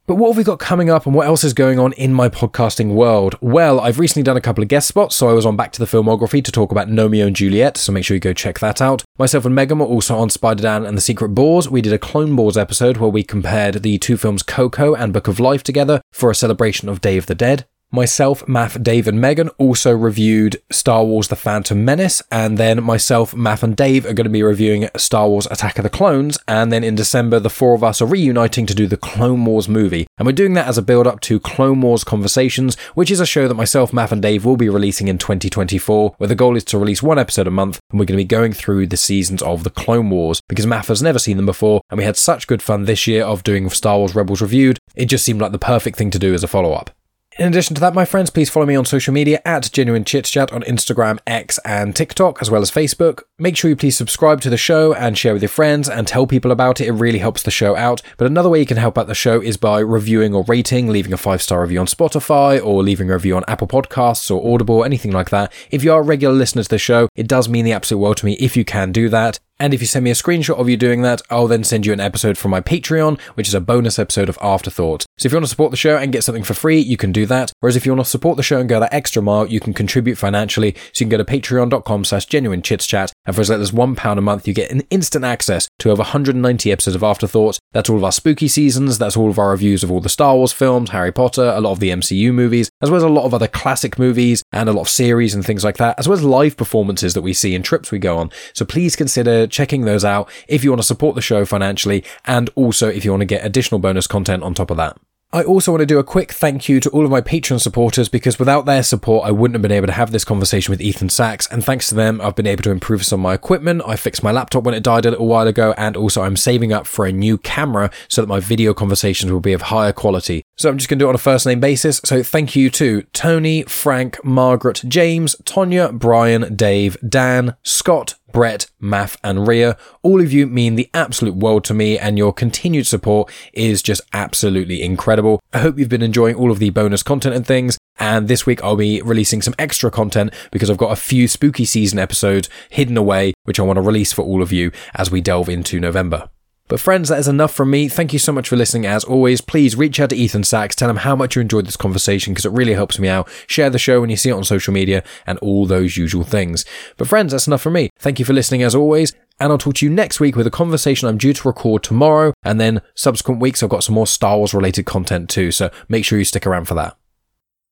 But 0.08 0.14
what 0.14 0.28
have 0.28 0.38
we 0.38 0.42
got 0.44 0.58
coming 0.58 0.88
up 0.88 1.04
and 1.04 1.14
what 1.14 1.26
else 1.26 1.44
is 1.44 1.52
going 1.52 1.78
on 1.78 1.92
in 1.92 2.14
my 2.14 2.30
podcasting 2.30 2.94
world? 2.94 3.36
Well, 3.42 3.78
I've 3.78 3.98
recently 3.98 4.22
done 4.22 4.38
a 4.38 4.40
couple 4.40 4.62
of 4.62 4.68
guest 4.68 4.88
spots, 4.88 5.14
so 5.14 5.28
I 5.28 5.34
was 5.34 5.44
on 5.44 5.54
Back 5.54 5.70
to 5.72 5.78
the 5.78 5.84
Filmography 5.84 6.42
to 6.42 6.50
talk 6.50 6.72
about 6.72 6.88
Romeo 6.88 7.26
and 7.26 7.36
Juliet, 7.36 7.76
so 7.76 7.92
make 7.92 8.06
sure 8.06 8.14
you 8.14 8.20
go 8.20 8.32
check 8.32 8.58
that 8.60 8.80
out. 8.80 9.04
Myself 9.18 9.44
and 9.44 9.54
Megan 9.54 9.80
were 9.80 9.84
also 9.84 10.16
on 10.16 10.30
Spider 10.30 10.62
Dan 10.62 10.86
and 10.86 10.96
the 10.96 11.02
Secret 11.02 11.34
Boars. 11.34 11.68
We 11.68 11.82
did 11.82 11.92
a 11.92 11.98
Clone 11.98 12.34
Wars 12.36 12.56
episode 12.56 12.96
where 12.96 13.10
we 13.10 13.22
compared 13.22 13.82
the 13.82 13.98
two 13.98 14.16
films 14.16 14.42
Coco 14.42 14.94
and 14.94 15.12
Book 15.12 15.28
of 15.28 15.38
Life 15.38 15.62
together 15.62 16.00
for 16.10 16.30
a 16.30 16.34
celebration 16.34 16.88
of 16.88 17.02
Day 17.02 17.18
of 17.18 17.26
the 17.26 17.34
Dead. 17.34 17.66
Myself, 17.90 18.44
Maff, 18.44 18.82
Dave, 18.82 19.08
and 19.08 19.18
Megan 19.18 19.48
also 19.56 19.92
reviewed 19.92 20.60
Star 20.70 21.04
Wars 21.04 21.28
The 21.28 21.36
Phantom 21.36 21.82
Menace, 21.82 22.22
and 22.30 22.58
then 22.58 22.82
myself, 22.84 23.32
Maff, 23.32 23.62
and 23.62 23.74
Dave 23.74 24.04
are 24.04 24.12
going 24.12 24.26
to 24.26 24.30
be 24.30 24.42
reviewing 24.42 24.90
Star 24.98 25.26
Wars 25.26 25.46
Attack 25.50 25.78
of 25.78 25.84
the 25.84 25.88
Clones, 25.88 26.38
and 26.46 26.70
then 26.70 26.84
in 26.84 26.94
December, 26.94 27.40
the 27.40 27.48
four 27.48 27.74
of 27.74 27.82
us 27.82 28.02
are 28.02 28.06
reuniting 28.06 28.66
to 28.66 28.74
do 28.74 28.86
the 28.86 28.98
Clone 28.98 29.42
Wars 29.46 29.70
movie. 29.70 30.06
And 30.18 30.26
we're 30.26 30.32
doing 30.32 30.52
that 30.52 30.68
as 30.68 30.76
a 30.76 30.82
build 30.82 31.06
up 31.06 31.20
to 31.20 31.40
Clone 31.40 31.80
Wars 31.80 32.04
Conversations, 32.04 32.78
which 32.94 33.10
is 33.10 33.20
a 33.20 33.26
show 33.26 33.48
that 33.48 33.54
myself, 33.54 33.90
Maff, 33.90 34.12
and 34.12 34.20
Dave 34.20 34.44
will 34.44 34.58
be 34.58 34.68
releasing 34.68 35.08
in 35.08 35.16
2024, 35.16 36.16
where 36.18 36.28
the 36.28 36.34
goal 36.34 36.56
is 36.56 36.64
to 36.64 36.78
release 36.78 37.02
one 37.02 37.18
episode 37.18 37.46
a 37.46 37.50
month, 37.50 37.80
and 37.90 37.98
we're 37.98 38.04
going 38.04 38.18
to 38.18 38.24
be 38.24 38.28
going 38.28 38.52
through 38.52 38.86
the 38.86 38.98
seasons 38.98 39.40
of 39.40 39.64
the 39.64 39.70
Clone 39.70 40.10
Wars, 40.10 40.42
because 40.46 40.66
Maff 40.66 40.88
has 40.88 41.02
never 41.02 41.18
seen 41.18 41.38
them 41.38 41.46
before, 41.46 41.80
and 41.88 41.96
we 41.96 42.04
had 42.04 42.18
such 42.18 42.46
good 42.46 42.60
fun 42.60 42.84
this 42.84 43.06
year 43.06 43.24
of 43.24 43.44
doing 43.44 43.70
Star 43.70 43.96
Wars 43.96 44.14
Rebels 44.14 44.42
reviewed, 44.42 44.78
it 44.94 45.06
just 45.06 45.24
seemed 45.24 45.40
like 45.40 45.52
the 45.52 45.58
perfect 45.58 45.96
thing 45.96 46.10
to 46.10 46.18
do 46.18 46.34
as 46.34 46.44
a 46.44 46.48
follow 46.48 46.74
up. 46.74 46.90
In 47.38 47.46
addition 47.46 47.76
to 47.76 47.80
that, 47.82 47.94
my 47.94 48.04
friends, 48.04 48.30
please 48.30 48.50
follow 48.50 48.66
me 48.66 48.74
on 48.74 48.84
social 48.84 49.14
media 49.14 49.40
at 49.44 49.70
Genuine 49.72 50.04
Chit 50.04 50.24
Chat 50.24 50.52
on 50.52 50.62
Instagram, 50.62 51.20
X, 51.24 51.60
and 51.64 51.94
TikTok, 51.94 52.42
as 52.42 52.50
well 52.50 52.62
as 52.62 52.70
Facebook. 52.72 53.22
Make 53.38 53.56
sure 53.56 53.68
you 53.68 53.76
please 53.76 53.96
subscribe 53.96 54.40
to 54.40 54.50
the 54.50 54.56
show 54.56 54.92
and 54.92 55.16
share 55.16 55.34
with 55.34 55.42
your 55.42 55.48
friends 55.48 55.88
and 55.88 56.08
tell 56.08 56.26
people 56.26 56.50
about 56.50 56.80
it. 56.80 56.88
It 56.88 56.92
really 56.94 57.20
helps 57.20 57.44
the 57.44 57.52
show 57.52 57.76
out. 57.76 58.02
But 58.16 58.26
another 58.26 58.48
way 58.48 58.58
you 58.58 58.66
can 58.66 58.76
help 58.76 58.98
out 58.98 59.06
the 59.06 59.14
show 59.14 59.40
is 59.40 59.56
by 59.56 59.78
reviewing 59.78 60.34
or 60.34 60.42
rating, 60.48 60.88
leaving 60.88 61.12
a 61.12 61.16
five 61.16 61.40
star 61.40 61.62
review 61.62 61.78
on 61.78 61.86
Spotify, 61.86 62.60
or 62.60 62.82
leaving 62.82 63.08
a 63.08 63.14
review 63.14 63.36
on 63.36 63.44
Apple 63.46 63.68
Podcasts 63.68 64.34
or 64.34 64.52
Audible, 64.52 64.82
anything 64.82 65.12
like 65.12 65.30
that. 65.30 65.52
If 65.70 65.84
you 65.84 65.92
are 65.92 66.00
a 66.00 66.04
regular 66.04 66.34
listener 66.34 66.64
to 66.64 66.68
the 66.68 66.76
show, 66.76 67.08
it 67.14 67.28
does 67.28 67.48
mean 67.48 67.64
the 67.64 67.72
absolute 67.72 68.00
world 68.00 68.16
to 68.16 68.26
me 68.26 68.32
if 68.40 68.56
you 68.56 68.64
can 68.64 68.90
do 68.90 69.08
that. 69.10 69.38
And 69.60 69.74
if 69.74 69.80
you 69.80 69.86
send 69.86 70.04
me 70.04 70.10
a 70.10 70.14
screenshot 70.14 70.58
of 70.58 70.68
you 70.68 70.76
doing 70.76 71.02
that, 71.02 71.20
I'll 71.30 71.48
then 71.48 71.64
send 71.64 71.84
you 71.84 71.92
an 71.92 72.00
episode 72.00 72.38
from 72.38 72.50
my 72.50 72.60
Patreon, 72.60 73.20
which 73.34 73.48
is 73.48 73.54
a 73.54 73.60
bonus 73.60 73.98
episode 73.98 74.28
of 74.28 74.38
Afterthought. 74.40 75.04
So 75.18 75.26
if 75.26 75.32
you 75.32 75.36
want 75.36 75.46
to 75.46 75.50
support 75.50 75.72
the 75.72 75.76
show 75.76 75.96
and 75.96 76.12
get 76.12 76.22
something 76.22 76.44
for 76.44 76.54
free, 76.54 76.78
you 76.78 76.96
can 76.96 77.10
do 77.10 77.26
that. 77.26 77.52
Whereas 77.60 77.74
if 77.74 77.84
you 77.84 77.92
want 77.92 78.04
to 78.04 78.10
support 78.10 78.36
the 78.36 78.42
show 78.42 78.60
and 78.60 78.68
go 78.68 78.78
that 78.78 78.94
extra 78.94 79.20
mile, 79.20 79.46
you 79.46 79.58
can 79.58 79.74
contribute 79.74 80.16
financially. 80.16 80.74
So 80.92 81.04
you 81.04 81.06
can 81.06 81.18
go 81.18 81.24
to 81.24 81.24
patreon.com 81.24 82.04
slash 82.04 82.26
genuine. 82.26 82.62
And 82.68 83.34
for 83.34 83.40
as 83.40 83.48
little 83.48 83.62
as 83.62 83.72
one 83.72 83.96
pound 83.96 84.18
a 84.18 84.22
month, 84.22 84.46
you 84.46 84.54
get 84.54 84.70
an 84.70 84.82
instant 84.90 85.24
access 85.24 85.68
to 85.80 85.90
over 85.90 86.00
190 86.00 86.70
episodes 86.70 86.94
of 86.94 87.02
Afterthought. 87.02 87.58
That's 87.72 87.90
all 87.90 87.96
of 87.96 88.04
our 88.04 88.12
spooky 88.12 88.48
seasons. 88.48 88.98
That's 88.98 89.16
all 89.16 89.30
of 89.30 89.38
our 89.38 89.50
reviews 89.50 89.82
of 89.82 89.90
all 89.90 90.00
the 90.00 90.08
Star 90.08 90.36
Wars 90.36 90.52
films, 90.52 90.90
Harry 90.90 91.12
Potter, 91.12 91.52
a 91.56 91.60
lot 91.60 91.72
of 91.72 91.80
the 91.80 91.90
MCU 91.90 92.32
movies, 92.32 92.70
as 92.80 92.90
well 92.90 92.98
as 92.98 93.02
a 93.02 93.08
lot 93.08 93.24
of 93.24 93.34
other 93.34 93.48
classic 93.48 93.98
movies 93.98 94.42
and 94.52 94.68
a 94.68 94.72
lot 94.72 94.82
of 94.82 94.88
series 94.88 95.34
and 95.34 95.44
things 95.44 95.64
like 95.64 95.78
that, 95.78 95.98
as 95.98 96.06
well 96.06 96.16
as 96.16 96.24
live 96.24 96.56
performances 96.56 97.14
that 97.14 97.22
we 97.22 97.32
see 97.32 97.54
and 97.54 97.64
trips 97.64 97.90
we 97.90 97.98
go 97.98 98.18
on. 98.18 98.30
So 98.54 98.64
please 98.64 98.94
consider 98.94 99.47
checking 99.50 99.84
those 99.84 100.04
out 100.04 100.30
if 100.46 100.64
you 100.64 100.70
want 100.70 100.80
to 100.80 100.86
support 100.86 101.14
the 101.14 101.22
show 101.22 101.44
financially 101.44 102.04
and 102.24 102.50
also 102.54 102.88
if 102.88 103.04
you 103.04 103.10
want 103.10 103.22
to 103.22 103.26
get 103.26 103.44
additional 103.44 103.78
bonus 103.78 104.06
content 104.06 104.42
on 104.42 104.54
top 104.54 104.70
of 104.70 104.76
that. 104.76 104.96
I 105.30 105.42
also 105.42 105.72
want 105.72 105.82
to 105.82 105.86
do 105.86 105.98
a 105.98 106.04
quick 106.04 106.32
thank 106.32 106.70
you 106.70 106.80
to 106.80 106.88
all 106.88 107.04
of 107.04 107.10
my 107.10 107.20
Patreon 107.20 107.60
supporters 107.60 108.08
because 108.08 108.38
without 108.38 108.64
their 108.64 108.82
support, 108.82 109.28
I 109.28 109.30
wouldn't 109.30 109.56
have 109.56 109.62
been 109.62 109.70
able 109.70 109.88
to 109.88 109.92
have 109.92 110.10
this 110.10 110.24
conversation 110.24 110.72
with 110.72 110.80
Ethan 110.80 111.10
Sacks. 111.10 111.46
And 111.48 111.62
thanks 111.62 111.90
to 111.90 111.94
them, 111.94 112.18
I've 112.22 112.34
been 112.34 112.46
able 112.46 112.62
to 112.62 112.70
improve 112.70 113.04
some 113.04 113.20
of 113.20 113.24
my 113.24 113.34
equipment. 113.34 113.82
I 113.86 113.96
fixed 113.96 114.22
my 114.22 114.32
laptop 114.32 114.64
when 114.64 114.74
it 114.74 114.82
died 114.82 115.04
a 115.04 115.10
little 115.10 115.26
while 115.26 115.46
ago. 115.46 115.74
And 115.76 115.98
also, 115.98 116.22
I'm 116.22 116.38
saving 116.38 116.72
up 116.72 116.86
for 116.86 117.04
a 117.04 117.12
new 117.12 117.36
camera 117.36 117.90
so 118.08 118.22
that 118.22 118.26
my 118.26 118.40
video 118.40 118.72
conversations 118.72 119.30
will 119.30 119.40
be 119.40 119.52
of 119.52 119.60
higher 119.60 119.92
quality. 119.92 120.44
So 120.56 120.70
I'm 120.70 120.78
just 120.78 120.88
going 120.88 120.98
to 120.98 121.02
do 121.02 121.08
it 121.08 121.10
on 121.10 121.14
a 121.14 121.18
first 121.18 121.44
name 121.44 121.60
basis. 121.60 122.00
So 122.04 122.22
thank 122.22 122.56
you 122.56 122.70
to 122.70 123.02
Tony, 123.12 123.64
Frank, 123.64 124.24
Margaret, 124.24 124.80
James, 124.88 125.36
Tonya, 125.44 125.92
Brian, 125.92 126.56
Dave, 126.56 126.96
Dan, 127.06 127.54
Scott, 127.62 128.14
Brett, 128.32 128.66
Maff, 128.80 129.16
and 129.24 129.46
Ria. 129.46 129.76
All 130.02 130.20
of 130.20 130.32
you 130.32 130.46
mean 130.46 130.74
the 130.74 130.90
absolute 130.94 131.34
world 131.34 131.64
to 131.64 131.74
me, 131.74 131.98
and 131.98 132.18
your 132.18 132.32
continued 132.32 132.86
support 132.86 133.32
is 133.52 133.82
just 133.82 134.02
absolutely 134.12 134.82
incredible. 134.82 135.40
I 135.52 135.58
hope 135.58 135.78
you've 135.78 135.88
been 135.88 136.02
enjoying 136.02 136.36
all 136.36 136.50
of 136.50 136.58
the 136.58 136.70
bonus 136.70 137.02
content 137.02 137.34
and 137.34 137.46
things. 137.46 137.78
And 137.98 138.28
this 138.28 138.46
week 138.46 138.62
I'll 138.62 138.76
be 138.76 139.02
releasing 139.02 139.42
some 139.42 139.54
extra 139.58 139.90
content 139.90 140.32
because 140.52 140.70
I've 140.70 140.76
got 140.76 140.92
a 140.92 140.96
few 140.96 141.26
spooky 141.26 141.64
season 141.64 141.98
episodes 141.98 142.48
hidden 142.70 142.96
away, 142.96 143.34
which 143.44 143.58
I 143.58 143.64
want 143.64 143.76
to 143.78 143.82
release 143.82 144.12
for 144.12 144.22
all 144.22 144.42
of 144.42 144.52
you 144.52 144.70
as 144.94 145.10
we 145.10 145.20
delve 145.20 145.48
into 145.48 145.80
November. 145.80 146.28
But 146.68 146.80
friends, 146.80 147.08
that 147.08 147.18
is 147.18 147.28
enough 147.28 147.52
from 147.52 147.70
me. 147.70 147.88
Thank 147.88 148.12
you 148.12 148.18
so 148.18 148.30
much 148.30 148.48
for 148.48 148.56
listening. 148.56 148.86
As 148.86 149.02
always, 149.04 149.40
please 149.40 149.74
reach 149.74 149.98
out 149.98 150.10
to 150.10 150.16
Ethan 150.16 150.44
Sacks, 150.44 150.76
tell 150.76 150.90
him 150.90 150.96
how 150.96 151.16
much 151.16 151.34
you 151.34 151.40
enjoyed 151.40 151.66
this 151.66 151.76
conversation 151.76 152.34
because 152.34 152.44
it 152.44 152.52
really 152.52 152.74
helps 152.74 152.98
me 152.98 153.08
out. 153.08 153.28
Share 153.46 153.70
the 153.70 153.78
show 153.78 154.00
when 154.00 154.10
you 154.10 154.16
see 154.16 154.28
it 154.28 154.34
on 154.34 154.44
social 154.44 154.74
media 154.74 155.02
and 155.26 155.38
all 155.38 155.66
those 155.66 155.96
usual 155.96 156.24
things. 156.24 156.64
But 156.98 157.08
friends, 157.08 157.32
that's 157.32 157.46
enough 157.46 157.62
from 157.62 157.72
me. 157.72 157.90
Thank 157.98 158.18
you 158.18 158.24
for 158.24 158.34
listening 158.34 158.62
as 158.62 158.74
always. 158.74 159.14
And 159.40 159.52
I'll 159.52 159.58
talk 159.58 159.74
to 159.76 159.86
you 159.86 159.92
next 159.92 160.20
week 160.20 160.36
with 160.36 160.46
a 160.46 160.50
conversation 160.50 161.08
I'm 161.08 161.16
due 161.16 161.32
to 161.32 161.48
record 161.48 161.82
tomorrow. 161.82 162.34
And 162.42 162.60
then 162.60 162.82
subsequent 162.94 163.40
weeks, 163.40 163.62
I've 163.62 163.70
got 163.70 163.84
some 163.84 163.94
more 163.94 164.06
Star 164.06 164.36
Wars 164.36 164.52
related 164.52 164.84
content 164.84 165.30
too. 165.30 165.52
So 165.52 165.70
make 165.88 166.04
sure 166.04 166.18
you 166.18 166.24
stick 166.24 166.46
around 166.46 166.66
for 166.66 166.74
that. 166.74 166.96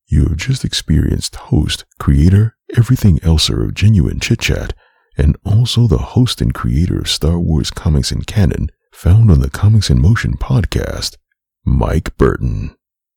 You 0.07 0.29
have 0.29 0.37
just 0.37 0.65
experienced 0.65 1.35
host, 1.37 1.85
creator, 1.99 2.57
everything 2.77 3.19
elser 3.21 3.65
of 3.65 3.75
Genuine 3.75 4.21
Chit 4.21 4.39
Chat, 4.39 4.73
and 5.19 5.37
also 5.45 5.89
the 5.89 5.99
host 5.99 6.41
and 6.41 6.55
creator 6.55 6.99
of 6.99 7.09
Star 7.09 7.41
Wars 7.41 7.71
comics 7.71 8.13
and 8.13 8.25
canon, 8.27 8.71
found 8.97 9.31
on 9.31 9.41
the 9.41 9.51
Comics 9.51 9.91
in 9.91 10.01
Motion 10.01 10.39
podcast, 10.39 11.19
Mike 11.67 12.17
Burton. 12.17 12.76